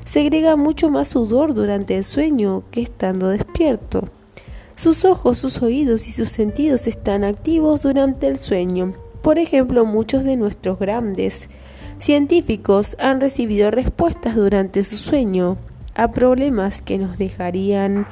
segrega 0.04 0.56
mucho 0.56 0.90
más 0.90 1.06
sudor 1.06 1.54
durante 1.54 1.96
el 1.96 2.02
sueño 2.02 2.64
que 2.72 2.80
estando 2.80 3.28
despierto. 3.28 4.02
Sus 4.76 5.06
ojos, 5.06 5.38
sus 5.38 5.62
oídos 5.62 6.06
y 6.06 6.10
sus 6.10 6.28
sentidos 6.28 6.86
están 6.86 7.24
activos 7.24 7.82
durante 7.82 8.26
el 8.26 8.38
sueño. 8.38 8.92
Por 9.22 9.38
ejemplo, 9.38 9.86
muchos 9.86 10.22
de 10.22 10.36
nuestros 10.36 10.78
grandes 10.78 11.48
científicos 11.98 12.94
han 13.00 13.22
recibido 13.22 13.70
respuestas 13.70 14.36
durante 14.36 14.84
su 14.84 14.96
sueño 14.96 15.56
a 15.94 16.12
problemas 16.12 16.82
que 16.82 16.98
nos 16.98 17.16
dejarían 17.16 18.06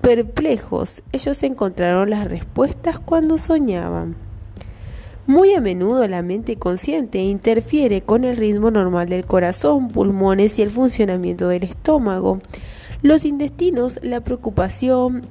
perplejos. 0.00 1.04
Ellos 1.12 1.40
encontraron 1.44 2.10
las 2.10 2.26
respuestas 2.26 2.98
cuando 2.98 3.38
soñaban. 3.38 4.16
Muy 5.28 5.52
a 5.52 5.60
menudo 5.60 6.04
la 6.08 6.22
mente 6.22 6.56
consciente 6.56 7.18
interfiere 7.20 8.02
con 8.02 8.24
el 8.24 8.36
ritmo 8.36 8.72
normal 8.72 9.08
del 9.08 9.24
corazón, 9.24 9.86
pulmones 9.86 10.58
y 10.58 10.62
el 10.62 10.70
funcionamiento 10.70 11.46
del 11.46 11.62
estómago. 11.62 12.40
Los 13.02 13.24
intestinos, 13.24 14.00
la 14.02 14.20
preocupación, 14.22 15.22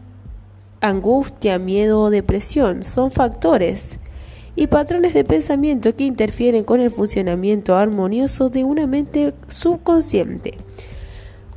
angustia, 0.82 1.60
miedo 1.60 2.02
o 2.02 2.10
depresión 2.10 2.84
son 2.84 3.12
factores 3.12 4.00
y 4.56 4.68
patrones 4.68 5.14
de 5.14 5.24
pensamiento 5.24 5.96
que 5.96 6.04
interfieren 6.04 6.64
con 6.64 6.80
el 6.82 6.90
funcionamiento 6.90 7.76
armonioso 7.76 8.50
de 8.50 8.64
una 8.64 8.88
mente 8.88 9.34
subconsciente. 9.48 10.58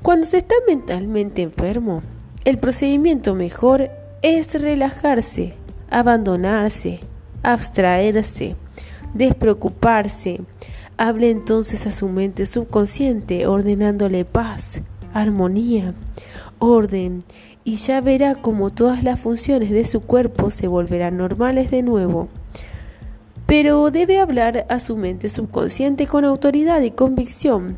Cuando 0.02 0.26
se 0.26 0.38
está 0.38 0.54
mentalmente 0.66 1.42
enfermo, 1.42 2.02
el 2.44 2.58
procedimiento 2.58 3.34
mejor 3.34 3.90
es 4.22 4.60
relajarse, 4.60 5.54
abandonarse, 5.90 7.00
abstraerse, 7.42 8.56
despreocuparse. 9.14 10.40
Hable 10.96 11.30
entonces 11.30 11.86
a 11.86 11.92
su 11.92 12.08
mente 12.08 12.44
subconsciente 12.44 13.46
ordenándole 13.46 14.26
paz, 14.26 14.82
armonía, 15.14 15.94
orden 16.58 17.20
y 17.64 17.76
ya 17.76 18.00
verá 18.00 18.34
cómo 18.34 18.70
todas 18.70 19.02
las 19.02 19.20
funciones 19.20 19.70
de 19.70 19.84
su 19.84 20.00
cuerpo 20.00 20.50
se 20.50 20.66
volverán 20.66 21.16
normales 21.16 21.70
de 21.70 21.82
nuevo. 21.82 22.28
Pero 23.46 23.90
debe 23.90 24.18
hablar 24.18 24.66
a 24.68 24.78
su 24.78 24.96
mente 24.96 25.28
subconsciente 25.28 26.06
con 26.06 26.24
autoridad 26.24 26.80
y 26.82 26.90
convicción, 26.90 27.76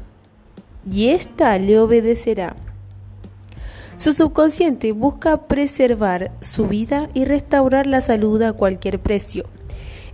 y 0.90 1.08
ésta 1.08 1.56
le 1.58 1.78
obedecerá. 1.78 2.56
Su 3.96 4.14
subconsciente 4.14 4.92
busca 4.92 5.46
preservar 5.46 6.32
su 6.40 6.66
vida 6.66 7.08
y 7.14 7.24
restaurar 7.24 7.86
la 7.86 8.00
salud 8.00 8.42
a 8.42 8.52
cualquier 8.52 9.00
precio. 9.00 9.44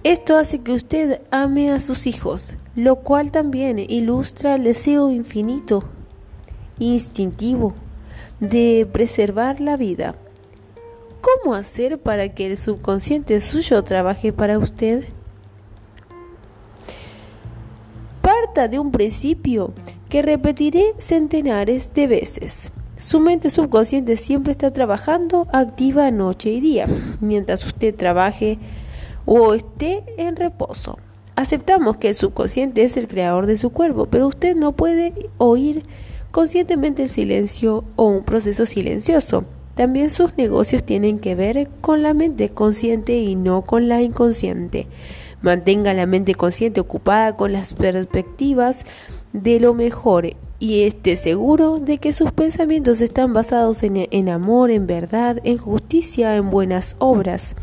Esto 0.05 0.36
hace 0.36 0.61
que 0.61 0.73
usted 0.73 1.23
ame 1.31 1.73
a 1.73 1.81
sus 1.81 2.07
hijos, 2.07 2.57
lo 2.77 2.97
cual 2.97 3.32
también 3.32 3.78
ilustra 3.78 4.55
el 4.55 4.65
deseo 4.65 5.11
infinito, 5.11 5.82
instintivo, 6.78 7.74
de 8.40 8.89
preservar 8.90 9.60
la 9.60 9.77
vida. 9.77 10.15
¿Cómo 11.20 11.55
hacer 11.55 11.98
para 11.98 12.28
que 12.28 12.47
el 12.47 12.56
subconsciente 12.56 13.40
suyo 13.40 13.82
trabaje 13.82 14.32
para 14.32 14.59
usted? 14.59 15.05
Parta 18.23 18.69
de 18.69 18.78
un 18.78 18.93
principio 18.93 19.73
que 20.09 20.23
repetiré 20.23 20.94
centenares 20.98 21.93
de 21.93 22.06
veces. 22.06 22.73
Su 22.98 23.20
mente 23.20 23.51
subconsciente 23.51 24.16
siempre 24.16 24.52
está 24.52 24.73
trabajando 24.73 25.47
activa 25.52 26.10
noche 26.10 26.51
y 26.51 26.60
día, 26.60 26.86
mientras 27.20 27.65
usted 27.66 27.94
trabaje 27.94 28.59
o 29.24 29.55
esté 29.55 30.05
en 30.16 30.36
reposo. 30.36 30.98
Aceptamos 31.36 31.97
que 31.97 32.09
el 32.09 32.15
subconsciente 32.15 32.82
es 32.82 32.97
el 32.97 33.06
creador 33.06 33.47
de 33.47 33.56
su 33.56 33.70
cuerpo, 33.70 34.06
pero 34.06 34.27
usted 34.27 34.56
no 34.56 34.73
puede 34.73 35.15
oír 35.39 35.85
conscientemente 36.31 37.03
el 37.03 37.09
silencio 37.09 37.85
o 37.97 38.07
un 38.07 38.25
proceso 38.25 38.67
silencioso. 38.67 39.45
También 39.75 40.11
sus 40.11 40.37
negocios 40.37 40.83
tienen 40.83 41.21
que 41.21 41.35
ver 41.35 41.69
con 41.81 42.03
la 42.03 42.13
mente 42.13 42.49
consciente 42.49 43.17
y 43.19 43.37
no 43.37 43.63
con 43.63 43.89
la 43.89 44.03
inconsciente. 44.03 44.89
Mantenga 45.41 45.95
la 45.95 46.07
mente 46.07 46.35
consciente 46.35 46.81
ocupada 46.81 47.37
con 47.37 47.53
las 47.53 47.75
perspectivas 47.75 48.85
de 49.33 49.61
lo 49.61 49.75
mejor 49.75 50.31
y 50.59 50.83
esté 50.83 51.17
seguro 51.17 51.79
de 51.79 51.99
que 51.99 52.13
sus 52.13 52.33
pensamientos 52.33 53.01
están 53.01 53.33
basados 53.33 53.85
en, 53.85 54.09
en, 54.11 54.29
amor, 54.29 54.73
en 54.73 54.89
verdad, 54.89 55.39
en 55.45 55.59
justicia, 55.59 56.35
en 56.35 56.51
buenas 56.51 56.97
obras. 56.99 57.55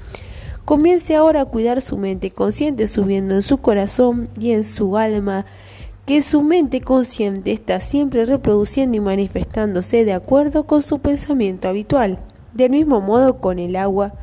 Comience 0.64 1.16
ahora 1.16 1.42
a 1.42 1.46
cuidar 1.46 1.82
su 1.82 1.98
mente 1.98 2.32
consciente 2.32 2.88
subiendo 2.88 3.36
en 3.36 3.42
su 3.42 3.58
corazón 3.58 4.30
y 4.40 4.52
en 4.52 4.64
su 4.64 4.98
alma 4.98 5.46
que 6.06 6.22
su 6.22 6.44
mente 6.44 6.82
consciente 6.82 7.52
está 7.52 7.80
siempre 7.80 8.26
reproduciendo 8.26 8.98
y 8.98 9.00
manifestándose 9.00 10.06
de 10.06 10.14
acuerdo 10.14 10.68
con 10.68 10.84
su 10.84 11.00
pensamiento 11.00 11.68
habitual. 11.68 12.20
Del 12.54 12.70
mismo 12.70 13.02
modo 13.02 13.40
con 13.40 13.58
el 13.58 13.76
agua, 13.76 14.14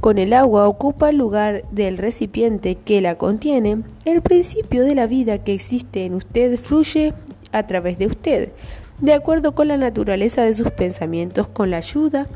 con 0.00 0.18
el 0.18 0.32
agua 0.32 0.66
ocupa 0.66 1.10
el 1.10 1.16
lugar 1.16 1.62
del 1.70 1.96
recipiente 1.96 2.74
que 2.74 3.00
la 3.00 3.18
contiene, 3.18 3.82
el 4.04 4.20
principio 4.20 4.82
de 4.82 4.96
la 4.96 5.06
vida 5.06 5.38
que 5.38 5.54
existe 5.54 6.04
en 6.04 6.14
usted 6.14 6.58
fluye 6.58 7.14
a 7.52 7.66
través 7.68 7.98
de 7.98 8.06
usted, 8.06 8.52
de 9.00 9.14
acuerdo 9.14 9.54
con 9.54 9.68
la 9.68 9.76
naturaleza 9.76 10.42
de 10.42 10.54
sus 10.54 10.72
pensamientos, 10.72 11.48
con 11.48 11.70
la 11.70 11.76
ayuda 11.76 12.26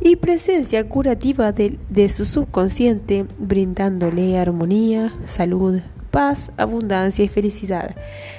y 0.00 0.16
presencia 0.16 0.86
curativa 0.88 1.52
de, 1.52 1.78
de 1.88 2.08
su 2.10 2.26
subconsciente, 2.26 3.24
brindándole 3.38 4.38
armonía, 4.38 5.14
salud, 5.24 5.80
paz, 6.10 6.50
abundancia 6.56 7.24
y 7.24 7.28
felicidad. 7.28 7.94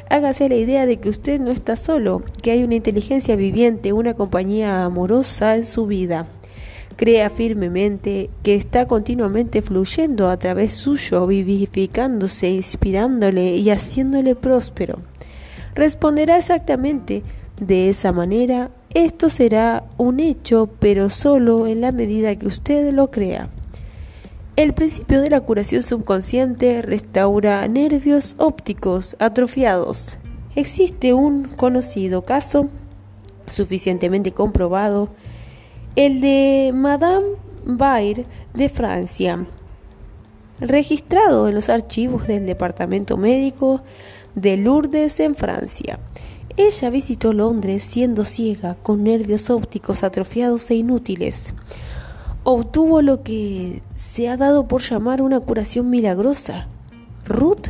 Hágase 0.10 0.50
la 0.50 0.56
idea 0.56 0.86
de 0.86 0.98
que 0.98 1.10
usted 1.10 1.40
no 1.40 1.52
está 1.52 1.78
solo, 1.78 2.24
que 2.42 2.52
hay 2.52 2.64
una 2.64 2.76
inteligencia 2.76 3.36
viviente, 3.36 3.94
una 3.94 4.14
compañía 4.14 4.84
amorosa 4.84 5.56
en 5.56 5.66
su 5.66 5.88
vida. 5.88 6.28
Crea 6.96 7.30
firmemente 7.30 8.30
que 8.44 8.56
está 8.56 8.88
continuamente 8.88 9.62
fluyendo 9.62 10.30
a 10.30 10.38
través 10.38 10.74
suyo, 10.74 11.26
vivificándose, 11.28 12.50
inspirándole 12.50 13.56
y 13.56 13.70
haciéndole 13.70 14.36
próspero. 14.36 15.00
Responderá 15.76 16.38
exactamente 16.38 17.24
de 17.62 17.90
esa 17.90 18.12
manera. 18.12 18.72
Esto 18.94 19.30
será 19.30 19.86
un 19.98 20.20
hecho, 20.20 20.70
pero 20.80 21.10
solo 21.10 21.68
en 21.68 21.82
la 21.82 21.92
medida 21.92 22.36
que 22.36 22.48
usted 22.48 22.92
lo 22.92 23.12
crea. 23.12 23.50
El 24.60 24.74
principio 24.74 25.22
de 25.22 25.30
la 25.30 25.40
curación 25.40 25.84
subconsciente 25.84 26.82
restaura 26.82 27.66
nervios 27.70 28.36
ópticos 28.40 29.16
atrofiados. 29.18 30.18
Existe 30.54 31.14
un 31.14 31.46
conocido 31.46 32.26
caso 32.26 32.68
suficientemente 33.46 34.34
comprobado, 34.34 35.12
el 35.96 36.20
de 36.20 36.72
Madame 36.74 37.26
Bayer 37.64 38.26
de 38.54 38.68
Francia, 38.68 39.46
registrado 40.60 41.48
en 41.48 41.56
los 41.56 41.70
archivos 41.70 42.28
del 42.28 42.46
Departamento 42.46 43.16
Médico 43.16 43.82
de 44.36 44.58
Lourdes 44.58 45.22
en 45.22 45.36
Francia. 45.36 46.00
Ella 46.58 46.90
visitó 46.90 47.32
Londres 47.32 47.82
siendo 47.84 48.26
ciega, 48.26 48.76
con 48.84 49.06
nervios 49.06 49.50
ópticos 49.50 50.04
atrofiados 50.04 50.70
e 50.70 50.76
inútiles 50.76 51.54
obtuvo 52.44 53.02
lo 53.02 53.24
que 53.24 53.82
se 53.96 54.30
ha 54.30 54.38
dado 54.38 54.68
por 54.68 54.82
llamar 54.82 55.22
una 55.22 55.40
curación 55.40 55.90
milagrosa. 55.90 56.68
Ruth 57.26 57.70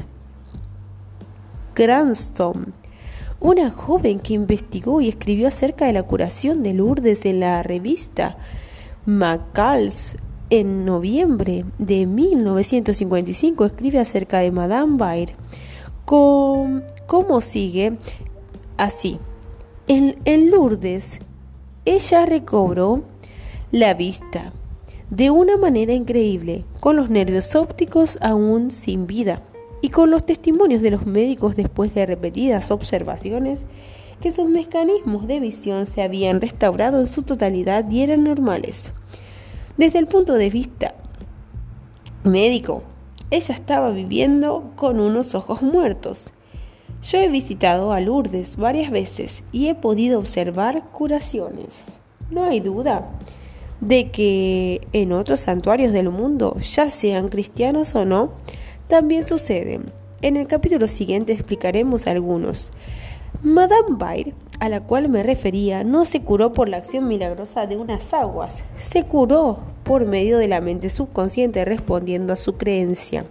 Cranston, 1.73 2.73
una 3.39 3.69
joven 3.69 4.19
que 4.19 4.33
investigó 4.33 5.01
y 5.01 5.09
escribió 5.09 5.47
acerca 5.47 5.85
de 5.85 5.93
la 5.93 6.03
curación 6.03 6.63
de 6.63 6.73
Lourdes 6.73 7.25
en 7.25 7.39
la 7.39 7.63
revista 7.63 8.37
Macalls 9.05 10.17
en 10.49 10.85
noviembre 10.85 11.65
de 11.77 12.05
1955 12.05 13.65
escribe 13.65 13.99
acerca 13.99 14.39
de 14.39 14.51
Madame 14.51 14.97
Bayer. 14.97 15.35
¿Cómo 16.05 17.41
sigue? 17.41 17.97
Así. 18.77 19.19
en 19.87 20.51
Lourdes, 20.51 21.19
ella 21.85 22.25
recobró 22.25 23.03
la 23.71 23.93
vista 23.93 24.53
de 25.09 25.31
una 25.31 25.57
manera 25.57 25.93
increíble, 25.93 26.65
con 26.79 26.95
los 26.95 27.09
nervios 27.09 27.55
ópticos 27.55 28.19
aún 28.21 28.69
sin 28.69 29.07
vida 29.07 29.41
y 29.81 29.89
con 29.89 30.11
los 30.11 30.23
testimonios 30.23 30.83
de 30.83 30.91
los 30.91 31.07
médicos 31.07 31.55
después 31.55 31.95
de 31.95 32.05
repetidas 32.05 32.69
observaciones 32.69 33.65
que 34.21 34.31
sus 34.31 34.49
mecanismos 34.49 35.25
de 35.27 35.39
visión 35.39 35.87
se 35.87 36.03
habían 36.03 36.41
restaurado 36.41 36.99
en 36.99 37.07
su 37.07 37.23
totalidad 37.23 37.89
y 37.89 38.01
eran 38.01 38.23
normales. 38.23 38.91
Desde 39.77 39.97
el 39.97 40.05
punto 40.05 40.33
de 40.33 40.49
vista 40.51 40.93
médico, 42.23 42.83
ella 43.31 43.55
estaba 43.55 43.89
viviendo 43.89 44.71
con 44.75 44.99
unos 44.99 45.33
ojos 45.33 45.63
muertos. 45.63 46.33
Yo 47.01 47.17
he 47.17 47.29
visitado 47.29 47.93
a 47.93 47.99
Lourdes 48.01 48.57
varias 48.57 48.91
veces 48.91 49.43
y 49.51 49.69
he 49.69 49.75
podido 49.75 50.19
observar 50.19 50.83
curaciones. 50.91 51.83
No 52.29 52.43
hay 52.43 52.59
duda 52.59 53.09
de 53.81 54.11
que 54.11 54.81
en 54.93 55.11
otros 55.11 55.41
santuarios 55.41 55.91
del 55.91 56.09
mundo, 56.09 56.57
ya 56.59 56.89
sean 56.89 57.29
cristianos 57.29 57.95
o 57.95 58.05
no, 58.05 58.31
también 58.87 59.27
suceden. 59.27 59.91
En 60.21 60.35
el 60.35 60.47
capítulo 60.47 60.87
siguiente 60.87 61.31
explicaremos 61.31 62.07
algunos. 62.07 62.71
Madame 63.41 63.87
Bayer, 63.91 64.33
a 64.59 64.67
la 64.67 64.81
cual 64.81 65.07
me 65.07 65.23
refería, 65.23 65.83
no 65.83 66.03
se 66.03 66.21
curó 66.21 66.51
por 66.51 66.67
la 66.67 66.77
acción 66.77 67.07
milagrosa 67.07 67.67
de 67.67 67.77
unas 67.77 68.13
aguas, 68.13 68.65
se 68.75 69.05
curó 69.05 69.59
por 69.83 70.05
medio 70.05 70.37
de 70.37 70.49
la 70.49 70.59
mente 70.59 70.89
subconsciente 70.89 71.63
respondiendo 71.63 72.33
a 72.33 72.37
su 72.37 72.57
creencia. 72.57 73.25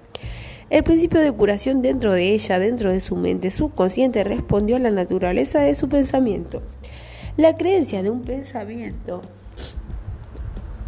El 0.70 0.85
principio 0.85 1.20
de 1.20 1.33
curación 1.33 1.83
dentro 1.83 2.12
de 2.12 2.33
ella, 2.33 2.59
dentro 2.59 2.93
de 2.93 3.01
su 3.01 3.16
mente 3.16 3.51
subconsciente, 3.51 4.25
respondió 4.25 4.77
a 4.77 4.81
la 4.81 4.91
naturaleza 4.91 5.61
de 5.61 5.75
su 5.75 5.89
pensamiento. 5.89 6.62
La 7.37 7.57
creencia 7.57 8.03
de 8.03 8.11
un 8.11 8.23
pensamiento 8.23 9.23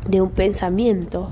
de 0.09 0.20
un 0.20 0.31
pensamiento 0.31 1.31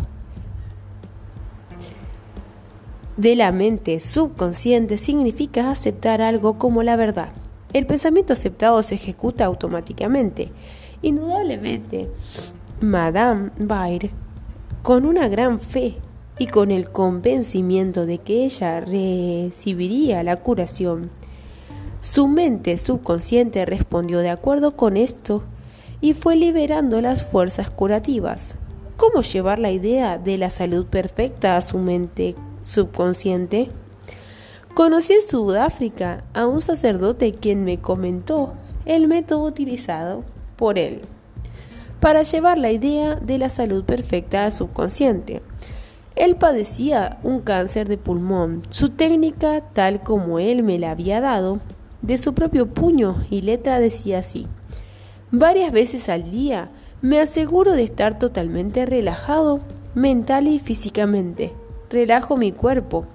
de 3.18 3.34
la 3.34 3.50
mente 3.50 3.98
subconsciente 3.98 4.96
significa 4.96 5.70
aceptar 5.70 6.22
algo 6.22 6.56
como 6.56 6.84
la 6.84 6.94
verdad. 6.94 7.30
El 7.72 7.84
pensamiento 7.84 8.32
aceptado 8.32 8.82
se 8.82 8.94
ejecuta 8.94 9.44
automáticamente. 9.44 10.52
Indudablemente, 11.02 12.08
Madame 12.80 13.50
Bayer, 13.58 14.10
con 14.82 15.04
una 15.04 15.28
gran 15.28 15.58
fe 15.58 15.96
y 16.38 16.46
con 16.46 16.70
el 16.70 16.90
convencimiento 16.90 18.06
de 18.06 18.18
que 18.18 18.44
ella 18.44 18.80
recibiría 18.80 20.22
la 20.22 20.36
curación, 20.36 21.10
su 22.00 22.28
mente 22.28 22.78
subconsciente 22.78 23.66
respondió 23.66 24.20
de 24.20 24.30
acuerdo 24.30 24.76
con 24.76 24.96
esto 24.96 25.42
y 26.00 26.14
fue 26.14 26.36
liberando 26.36 27.00
las 27.00 27.24
fuerzas 27.24 27.70
curativas. 27.70 28.56
¿Cómo 28.96 29.22
llevar 29.22 29.58
la 29.58 29.70
idea 29.70 30.18
de 30.18 30.38
la 30.38 30.50
salud 30.50 30.86
perfecta 30.86 31.56
a 31.56 31.60
su 31.60 31.78
mente 31.78 32.34
subconsciente? 32.62 33.70
Conocí 34.74 35.12
en 35.12 35.22
Sudáfrica 35.22 36.24
a 36.34 36.46
un 36.46 36.60
sacerdote 36.60 37.32
quien 37.32 37.64
me 37.64 37.78
comentó 37.78 38.54
el 38.86 39.08
método 39.08 39.44
utilizado 39.44 40.24
por 40.56 40.78
él 40.78 41.02
para 42.00 42.22
llevar 42.22 42.58
la 42.58 42.70
idea 42.70 43.16
de 43.16 43.38
la 43.38 43.48
salud 43.48 43.84
perfecta 43.84 44.44
al 44.44 44.52
subconsciente. 44.52 45.42
Él 46.16 46.36
padecía 46.36 47.18
un 47.22 47.40
cáncer 47.40 47.88
de 47.88 47.98
pulmón. 47.98 48.62
Su 48.70 48.90
técnica, 48.90 49.60
tal 49.72 50.02
como 50.02 50.38
él 50.38 50.62
me 50.62 50.78
la 50.78 50.90
había 50.90 51.20
dado, 51.20 51.60
de 52.02 52.18
su 52.18 52.34
propio 52.34 52.66
puño 52.66 53.16
y 53.30 53.42
letra 53.42 53.80
decía 53.80 54.18
así. 54.18 54.46
Varias 55.30 55.72
veces 55.72 56.08
al 56.08 56.30
día 56.30 56.70
me 57.02 57.20
aseguro 57.20 57.72
de 57.72 57.82
estar 57.82 58.18
totalmente 58.18 58.86
relajado 58.86 59.60
mental 59.94 60.48
y 60.48 60.58
físicamente. 60.58 61.54
Relajo 61.90 62.38
mi 62.38 62.50
cuerpo. 62.50 63.06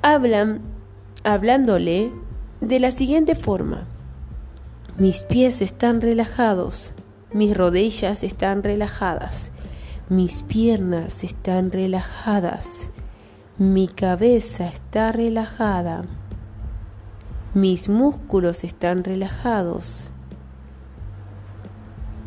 Hablan, 0.00 0.62
hablándole 1.24 2.10
de 2.62 2.80
la 2.80 2.90
siguiente 2.90 3.34
forma. 3.34 3.86
Mis 4.96 5.24
pies 5.24 5.60
están 5.60 6.00
relajados, 6.00 6.94
mis 7.34 7.54
rodillas 7.54 8.22
están 8.22 8.62
relajadas, 8.62 9.52
mis 10.08 10.42
piernas 10.42 11.22
están 11.22 11.70
relajadas, 11.70 12.90
mi 13.58 13.88
cabeza 13.88 14.68
está 14.68 15.12
relajada, 15.12 16.04
mis 17.52 17.90
músculos 17.90 18.64
están 18.64 19.04
relajados, 19.04 20.12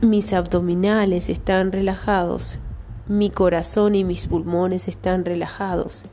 mis 0.02 0.32
abdominales 0.32 1.28
están 1.30 1.74
relajados, 1.74 2.60
mi 3.08 3.30
corazón 3.30 3.96
y 3.96 4.06
mis 4.06 4.28
pulmones 4.28 4.88
están 4.88 5.26
relajados. 5.26 6.06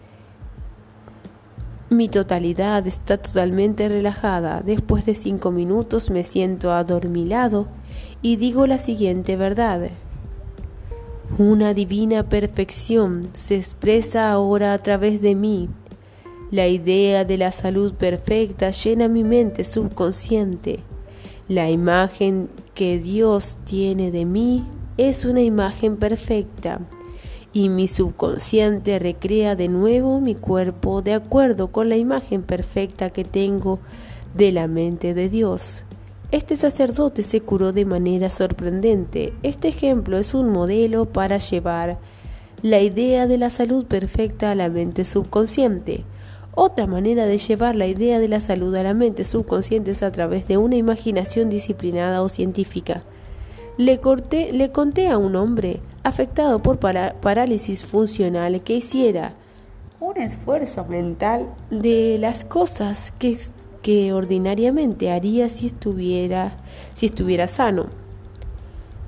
Mi 1.88 2.08
totalidad 2.08 2.84
está 2.88 3.16
totalmente 3.16 3.88
relajada. 3.88 4.60
Después 4.62 5.06
de 5.06 5.14
cinco 5.14 5.52
minutos 5.52 6.10
me 6.10 6.24
siento 6.24 6.72
adormilado 6.72 7.68
y 8.22 8.36
digo 8.36 8.66
la 8.66 8.78
siguiente 8.78 9.36
verdad. 9.36 9.90
Una 11.38 11.72
divina 11.72 12.28
perfección 12.28 13.20
se 13.34 13.54
expresa 13.54 14.32
ahora 14.32 14.72
a 14.72 14.78
través 14.78 15.20
de 15.20 15.36
mí. 15.36 15.68
La 16.50 16.66
idea 16.66 17.24
de 17.24 17.38
la 17.38 17.52
salud 17.52 17.94
perfecta 17.94 18.70
llena 18.70 19.06
mi 19.06 19.22
mente 19.22 19.62
subconsciente. 19.62 20.80
La 21.46 21.70
imagen 21.70 22.48
que 22.77 22.98
Dios 22.98 23.57
tiene 23.65 24.11
de 24.11 24.27
mí 24.27 24.62
es 24.98 25.24
una 25.24 25.40
imagen 25.40 25.97
perfecta 25.97 26.78
y 27.55 27.70
mi 27.70 27.89
subconsciente 27.89 28.98
recrea 28.98 29.57
de 29.57 29.69
nuevo 29.69 30.20
mi 30.20 30.35
cuerpo 30.35 31.01
de 31.01 31.15
acuerdo 31.15 31.73
con 31.73 31.89
la 31.89 31.97
imagen 31.97 32.43
perfecta 32.43 33.09
que 33.09 33.24
tengo 33.24 33.78
de 34.35 34.53
la 34.53 34.69
mente 34.69 35.15
de 35.15 35.31
Dios. 35.31 35.86
Este 36.32 36.55
sacerdote 36.55 37.23
se 37.23 37.40
curó 37.40 37.73
de 37.73 37.86
manera 37.86 38.28
sorprendente. 38.28 39.32
Este 39.43 39.69
ejemplo 39.69 40.19
es 40.19 40.35
un 40.35 40.51
modelo 40.51 41.07
para 41.07 41.39
llevar 41.39 41.98
la 42.61 42.81
idea 42.81 43.27
de 43.27 43.39
la 43.39 43.48
salud 43.48 43.86
perfecta 43.86 44.51
a 44.51 44.55
la 44.55 44.69
mente 44.69 45.07
subconsciente. 45.07 46.05
Otra 46.58 46.86
manera 46.86 47.26
de 47.26 47.36
llevar 47.36 47.76
la 47.76 47.86
idea 47.86 48.18
de 48.18 48.28
la 48.28 48.40
salud 48.40 48.74
a 48.76 48.82
la 48.82 48.94
mente 48.94 49.24
subconsciente 49.24 49.90
es 49.90 50.02
a 50.02 50.10
través 50.10 50.48
de 50.48 50.56
una 50.56 50.76
imaginación 50.76 51.50
disciplinada 51.50 52.22
o 52.22 52.30
científica. 52.30 53.02
Le, 53.76 54.00
le 54.52 54.72
conté 54.72 55.08
a 55.08 55.18
un 55.18 55.36
hombre 55.36 55.80
afectado 56.02 56.62
por 56.62 56.78
parálisis 56.78 57.84
funcional 57.84 58.62
que 58.62 58.76
hiciera 58.76 59.34
un 60.00 60.16
esfuerzo 60.16 60.86
mental 60.86 61.46
de 61.68 62.16
las 62.18 62.46
cosas 62.46 63.12
que, 63.18 64.12
ordinariamente 64.14 65.10
haría 65.10 65.50
si 65.50 65.66
estuviera 65.66 67.48
sano. 67.48 68.05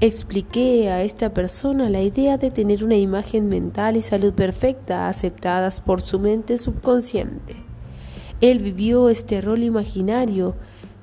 Expliqué 0.00 0.90
a 0.90 1.02
esta 1.02 1.34
persona 1.34 1.90
la 1.90 2.00
idea 2.00 2.38
de 2.38 2.52
tener 2.52 2.84
una 2.84 2.94
imagen 2.94 3.48
mental 3.48 3.96
y 3.96 4.02
salud 4.02 4.32
perfecta 4.32 5.08
aceptadas 5.08 5.80
por 5.80 6.02
su 6.02 6.20
mente 6.20 6.56
subconsciente. 6.56 7.56
Él 8.40 8.60
vivió 8.60 9.08
este 9.08 9.40
rol 9.40 9.64
imaginario, 9.64 10.54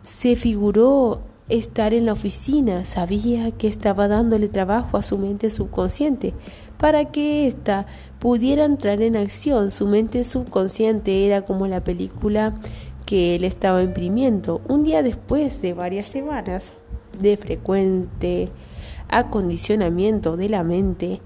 se 0.03 0.37
figuró 0.37 1.19
estar 1.49 1.93
en 1.93 2.05
la 2.05 2.13
oficina, 2.13 2.85
sabía 2.85 3.51
que 3.51 3.67
estaba 3.67 4.07
dándole 4.07 4.47
trabajo 4.47 4.95
a 4.95 5.03
su 5.03 5.17
mente 5.17 5.49
subconsciente 5.49 6.33
para 6.77 7.03
que 7.03 7.47
ésta 7.47 7.87
pudiera 8.19 8.63
entrar 8.63 9.01
en 9.01 9.17
acción. 9.17 9.71
Su 9.71 9.87
mente 9.87 10.23
subconsciente 10.23 11.25
era 11.25 11.41
como 11.41 11.67
la 11.67 11.83
película 11.83 12.55
que 13.05 13.35
él 13.35 13.43
estaba 13.43 13.83
imprimiendo 13.83 14.61
un 14.69 14.85
día 14.85 15.03
después 15.03 15.61
de 15.61 15.73
varias 15.73 16.07
semanas 16.07 16.73
de 17.19 17.35
frecuente 17.35 18.49
acondicionamiento 19.15 20.35
de 20.35 20.49
la 20.49 20.63
mente 20.63 21.21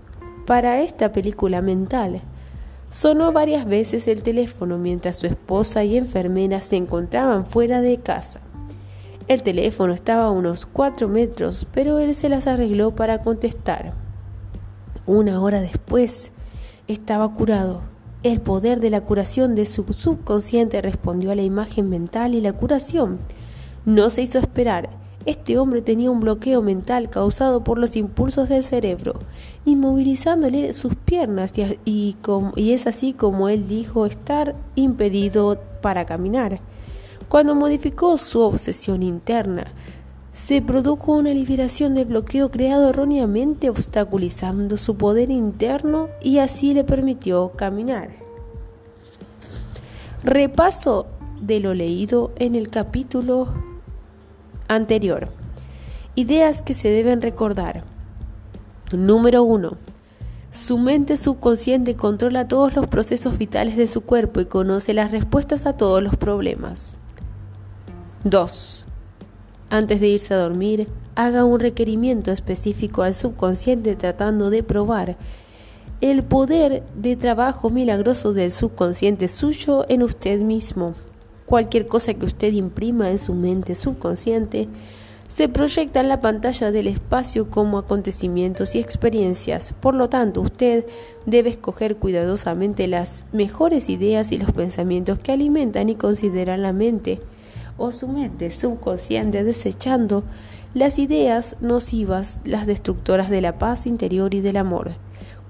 para 0.45 0.81
esta 0.81 1.11
película 1.11 1.61
mental. 1.61 2.21
Sonó 2.91 3.31
varias 3.31 3.65
veces 3.65 4.07
el 4.07 4.21
teléfono 4.21 4.77
mientras 4.77 5.17
su 5.17 5.25
esposa 5.25 5.83
y 5.83 5.97
enfermera 5.97 6.61
se 6.61 6.75
encontraban 6.75 7.45
fuera 7.45 7.81
de 7.81 7.97
casa. 7.97 8.41
El 9.27 9.41
teléfono 9.41 9.93
estaba 9.93 10.25
a 10.25 10.31
unos 10.31 10.67
cuatro 10.67 11.07
metros, 11.07 11.67
pero 11.71 11.97
él 11.97 12.13
se 12.13 12.29
las 12.29 12.45
arregló 12.45 12.95
para 12.95 13.23
contestar. 13.23 13.93
Una 15.07 15.41
hora 15.41 15.59
después, 15.59 16.31
estaba 16.87 17.33
curado. 17.33 17.81
El 18.21 18.41
poder 18.41 18.81
de 18.81 18.91
la 18.91 19.01
curación 19.01 19.55
de 19.55 19.65
su 19.65 19.83
subconsciente 19.93 20.81
respondió 20.81 21.31
a 21.31 21.35
la 21.35 21.41
imagen 21.41 21.89
mental 21.89 22.35
y 22.35 22.41
la 22.41 22.53
curación 22.53 23.17
no 23.85 24.09
se 24.11 24.21
hizo 24.21 24.37
esperar. 24.37 24.98
Este 25.25 25.57
hombre 25.57 25.81
tenía 25.81 26.11
un 26.11 26.21
bloqueo 26.21 26.61
mental 26.61 27.09
causado 27.09 27.63
por 27.63 27.77
los 27.77 27.95
impulsos 27.95 28.47
del 28.47 28.63
cerebro, 28.63 29.15
inmovilizándole 29.65 30.73
sus 30.73 30.95
piernas 30.95 31.53
y, 31.83 32.15
es 32.55 32.87
así 32.87 33.13
como 33.13 33.49
él 33.49 33.67
dijo 33.67 34.05
estar 34.05 34.55
impedido 34.75 35.59
para 35.81 36.05
caminar. 36.05 36.61
Cuando 37.27 37.53
modificó 37.53 38.17
su 38.17 38.39
obsesión 38.39 39.03
interna, 39.03 39.67
se 40.31 40.61
produjo 40.61 41.13
una 41.13 41.31
liberación 41.31 41.95
del 41.95 42.05
bloqueo 42.05 42.49
creado 42.49 42.89
erróneamente 42.89 43.69
obstaculizando 43.69 44.77
su 44.77 44.95
poder 44.95 45.29
interno 45.31 46.07
y 46.21 46.37
así 46.37 46.73
le 46.73 46.85
permitió 46.85 47.51
caminar. 47.57 48.09
Repaso 50.23 51.07
de 51.41 51.59
lo 51.59 51.73
leído 51.73 52.31
en 52.37 52.55
el 52.55 52.69
capítulo 52.69 53.68
anterior. 54.69 55.27
Ideas 56.15 56.61
que 56.61 56.73
se 56.73 56.87
deben 56.87 57.21
recordar. 57.21 57.83
Número 58.93 59.43
1. 59.43 59.71
Su 60.51 60.77
mente 60.77 61.17
subconsciente 61.17 61.95
controla 61.95 62.47
todos 62.47 62.75
los 62.75 62.87
procesos 62.87 63.37
vitales 63.37 63.75
de 63.75 63.87
su 63.87 64.01
cuerpo 64.01 64.39
y 64.39 64.45
conoce 64.45 64.93
las 64.93 65.11
respuestas 65.11 65.65
a 65.65 65.75
todos 65.75 66.01
los 66.01 66.15
problemas. 66.15 66.93
2. 68.23 68.85
Antes 69.69 69.99
de 69.99 70.07
irse 70.07 70.33
a 70.33 70.37
dormir, 70.37 70.87
haga 71.15 71.43
un 71.45 71.59
requerimiento 71.59 72.31
específico 72.31 73.03
al 73.03 73.13
subconsciente 73.13 73.95
tratando 73.95 74.49
de 74.49 74.63
probar 74.63 75.17
el 76.01 76.23
poder 76.23 76.81
de 76.95 77.15
trabajo 77.17 77.69
milagroso 77.69 78.33
del 78.33 78.51
subconsciente 78.51 79.27
suyo 79.27 79.85
en 79.89 80.01
usted 80.01 80.41
mismo. 80.41 80.95
Cualquier 81.49 81.87
cosa 81.87 82.13
que 82.13 82.27
usted 82.27 82.53
imprima 82.53 83.09
en 83.09 83.17
su 83.17 83.33
mente 83.33 83.73
subconsciente 83.73 84.69
se 85.27 85.49
proyecta 85.49 85.99
en 85.99 86.07
la 86.07 86.21
pantalla 86.21 86.69
del 86.69 86.85
espacio 86.85 87.49
como 87.49 87.79
acontecimientos 87.79 88.75
y 88.75 88.79
experiencias. 88.79 89.73
Por 89.81 89.95
lo 89.95 90.09
tanto, 90.09 90.41
usted 90.41 90.85
debe 91.25 91.49
escoger 91.49 91.97
cuidadosamente 91.97 92.85
las 92.85 93.25
mejores 93.31 93.89
ideas 93.89 94.31
y 94.31 94.37
los 94.37 94.51
pensamientos 94.51 95.17
que 95.17 95.31
alimentan 95.31 95.89
y 95.89 95.95
consideran 95.95 96.61
la 96.61 96.71
mente 96.71 97.19
o 97.79 97.91
su 97.91 98.07
mente 98.07 98.51
subconsciente 98.51 99.43
desechando 99.43 100.23
las 100.75 100.99
ideas 100.99 101.55
nocivas, 101.61 102.41
las 102.43 102.67
destructoras 102.67 103.31
de 103.31 103.41
la 103.41 103.57
paz 103.57 103.87
interior 103.87 104.35
y 104.35 104.41
del 104.41 104.57
amor. 104.57 104.91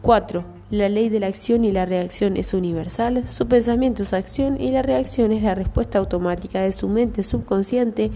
4. 0.01 0.58
La 0.71 0.87
ley 0.87 1.09
de 1.09 1.19
la 1.19 1.25
acción 1.25 1.65
y 1.65 1.71
la 1.71 1.87
reacción 1.87 2.37
es 2.37 2.53
universal, 2.53 3.27
su 3.27 3.47
pensamiento 3.47 4.03
es 4.03 4.13
acción 4.13 4.61
y 4.61 4.69
la 4.69 4.83
reacción 4.83 5.31
es 5.31 5.41
la 5.41 5.55
respuesta 5.55 5.97
automática 5.97 6.61
de 6.61 6.71
su 6.73 6.87
mente 6.87 7.23
subconsciente 7.23 8.11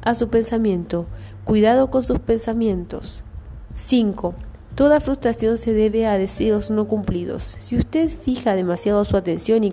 a 0.00 0.16
su 0.16 0.28
pensamiento. 0.28 1.06
Cuidado 1.44 1.90
con 1.90 2.02
sus 2.02 2.18
pensamientos. 2.18 3.22
5. 3.74 4.34
Toda 4.74 4.98
frustración 4.98 5.58
se 5.58 5.74
debe 5.74 6.08
a 6.08 6.18
deseos 6.18 6.72
no 6.72 6.88
cumplidos. 6.88 7.56
Si 7.60 7.76
usted 7.76 8.08
fija 8.08 8.56
demasiado 8.56 9.04
su 9.04 9.16
atención 9.16 9.62
y, 9.62 9.72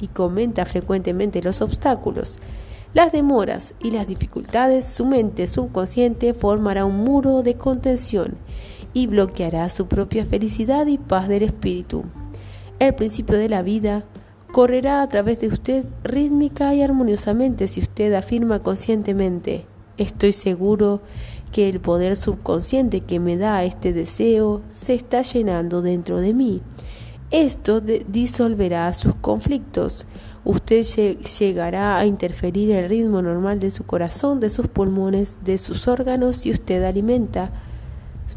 y 0.00 0.08
comenta 0.08 0.66
frecuentemente 0.66 1.40
los 1.40 1.62
obstáculos, 1.62 2.38
las 2.92 3.10
demoras 3.10 3.72
y 3.80 3.92
las 3.92 4.06
dificultades, 4.06 4.84
su 4.84 5.06
mente 5.06 5.46
subconsciente 5.46 6.34
formará 6.34 6.84
un 6.84 6.96
muro 6.96 7.42
de 7.42 7.54
contención 7.54 8.36
y 8.92 9.06
bloqueará 9.06 9.68
su 9.68 9.86
propia 9.86 10.24
felicidad 10.24 10.86
y 10.86 10.98
paz 10.98 11.28
del 11.28 11.42
espíritu. 11.42 12.04
El 12.78 12.94
principio 12.94 13.36
de 13.36 13.48
la 13.48 13.62
vida 13.62 14.04
correrá 14.52 15.02
a 15.02 15.08
través 15.08 15.40
de 15.40 15.48
usted 15.48 15.86
rítmica 16.02 16.74
y 16.74 16.82
armoniosamente 16.82 17.68
si 17.68 17.80
usted 17.80 18.12
afirma 18.14 18.62
conscientemente, 18.62 19.66
estoy 19.96 20.32
seguro 20.32 21.00
que 21.52 21.68
el 21.68 21.80
poder 21.80 22.16
subconsciente 22.16 23.00
que 23.00 23.20
me 23.20 23.36
da 23.36 23.64
este 23.64 23.92
deseo 23.92 24.62
se 24.74 24.94
está 24.94 25.22
llenando 25.22 25.82
dentro 25.82 26.18
de 26.18 26.32
mí. 26.32 26.62
Esto 27.30 27.80
disolverá 27.80 28.92
sus 28.92 29.14
conflictos. 29.14 30.06
Usted 30.44 30.82
llegará 30.82 31.98
a 31.98 32.06
interferir 32.06 32.72
el 32.72 32.88
ritmo 32.88 33.22
normal 33.22 33.60
de 33.60 33.70
su 33.70 33.84
corazón, 33.84 34.40
de 34.40 34.50
sus 34.50 34.66
pulmones, 34.66 35.38
de 35.44 35.58
sus 35.58 35.86
órganos 35.86 36.44
y 36.46 36.50
usted 36.50 36.82
alimenta 36.82 37.52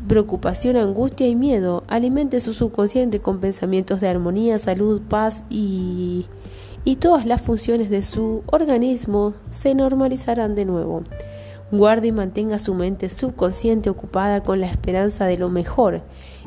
preocupación, 0.07 0.77
angustia 0.77 1.27
y 1.27 1.35
miedo. 1.35 1.83
Alimente 1.87 2.39
su 2.39 2.53
subconsciente 2.53 3.19
con 3.19 3.39
pensamientos 3.39 4.01
de 4.01 4.07
armonía, 4.07 4.59
salud, 4.59 5.01
paz 5.01 5.43
y, 5.49 6.25
y 6.83 6.97
todas 6.97 7.25
las 7.25 7.41
funciones 7.41 7.89
de 7.89 8.03
su 8.03 8.43
organismo 8.47 9.33
se 9.49 9.75
normalizarán 9.75 10.55
de 10.55 10.65
nuevo. 10.65 11.03
Guarde 11.71 12.09
y 12.09 12.11
mantenga 12.11 12.59
su 12.59 12.75
mente 12.75 13.09
subconsciente 13.09 13.89
ocupada 13.89 14.43
con 14.43 14.59
la 14.59 14.67
esperanza 14.67 15.25
de 15.25 15.37
lo 15.37 15.49
mejor 15.49 16.01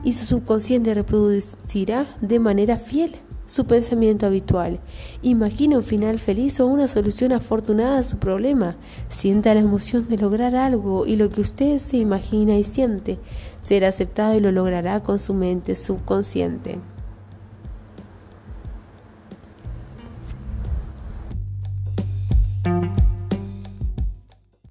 y 0.04 0.12
su 0.12 0.24
subconsciente 0.24 0.94
reproducirá 0.94 2.06
de 2.20 2.38
manera 2.38 2.78
fiel 2.78 3.16
su 3.46 3.64
pensamiento 3.64 4.26
habitual. 4.26 4.80
Imagine 5.22 5.76
un 5.76 5.82
final 5.82 6.18
feliz 6.18 6.60
o 6.60 6.66
una 6.66 6.88
solución 6.88 7.32
afortunada 7.32 7.98
a 7.98 8.02
su 8.02 8.18
problema. 8.18 8.76
Sienta 9.08 9.54
la 9.54 9.60
emoción 9.60 10.08
de 10.08 10.18
lograr 10.18 10.56
algo 10.56 11.06
y 11.06 11.16
lo 11.16 11.30
que 11.30 11.40
usted 11.40 11.78
se 11.78 11.96
imagina 11.96 12.56
y 12.56 12.64
siente 12.64 13.18
será 13.60 13.88
aceptado 13.88 14.36
y 14.36 14.40
lo 14.40 14.52
logrará 14.52 15.02
con 15.02 15.18
su 15.18 15.34
mente 15.34 15.76
subconsciente. 15.76 16.78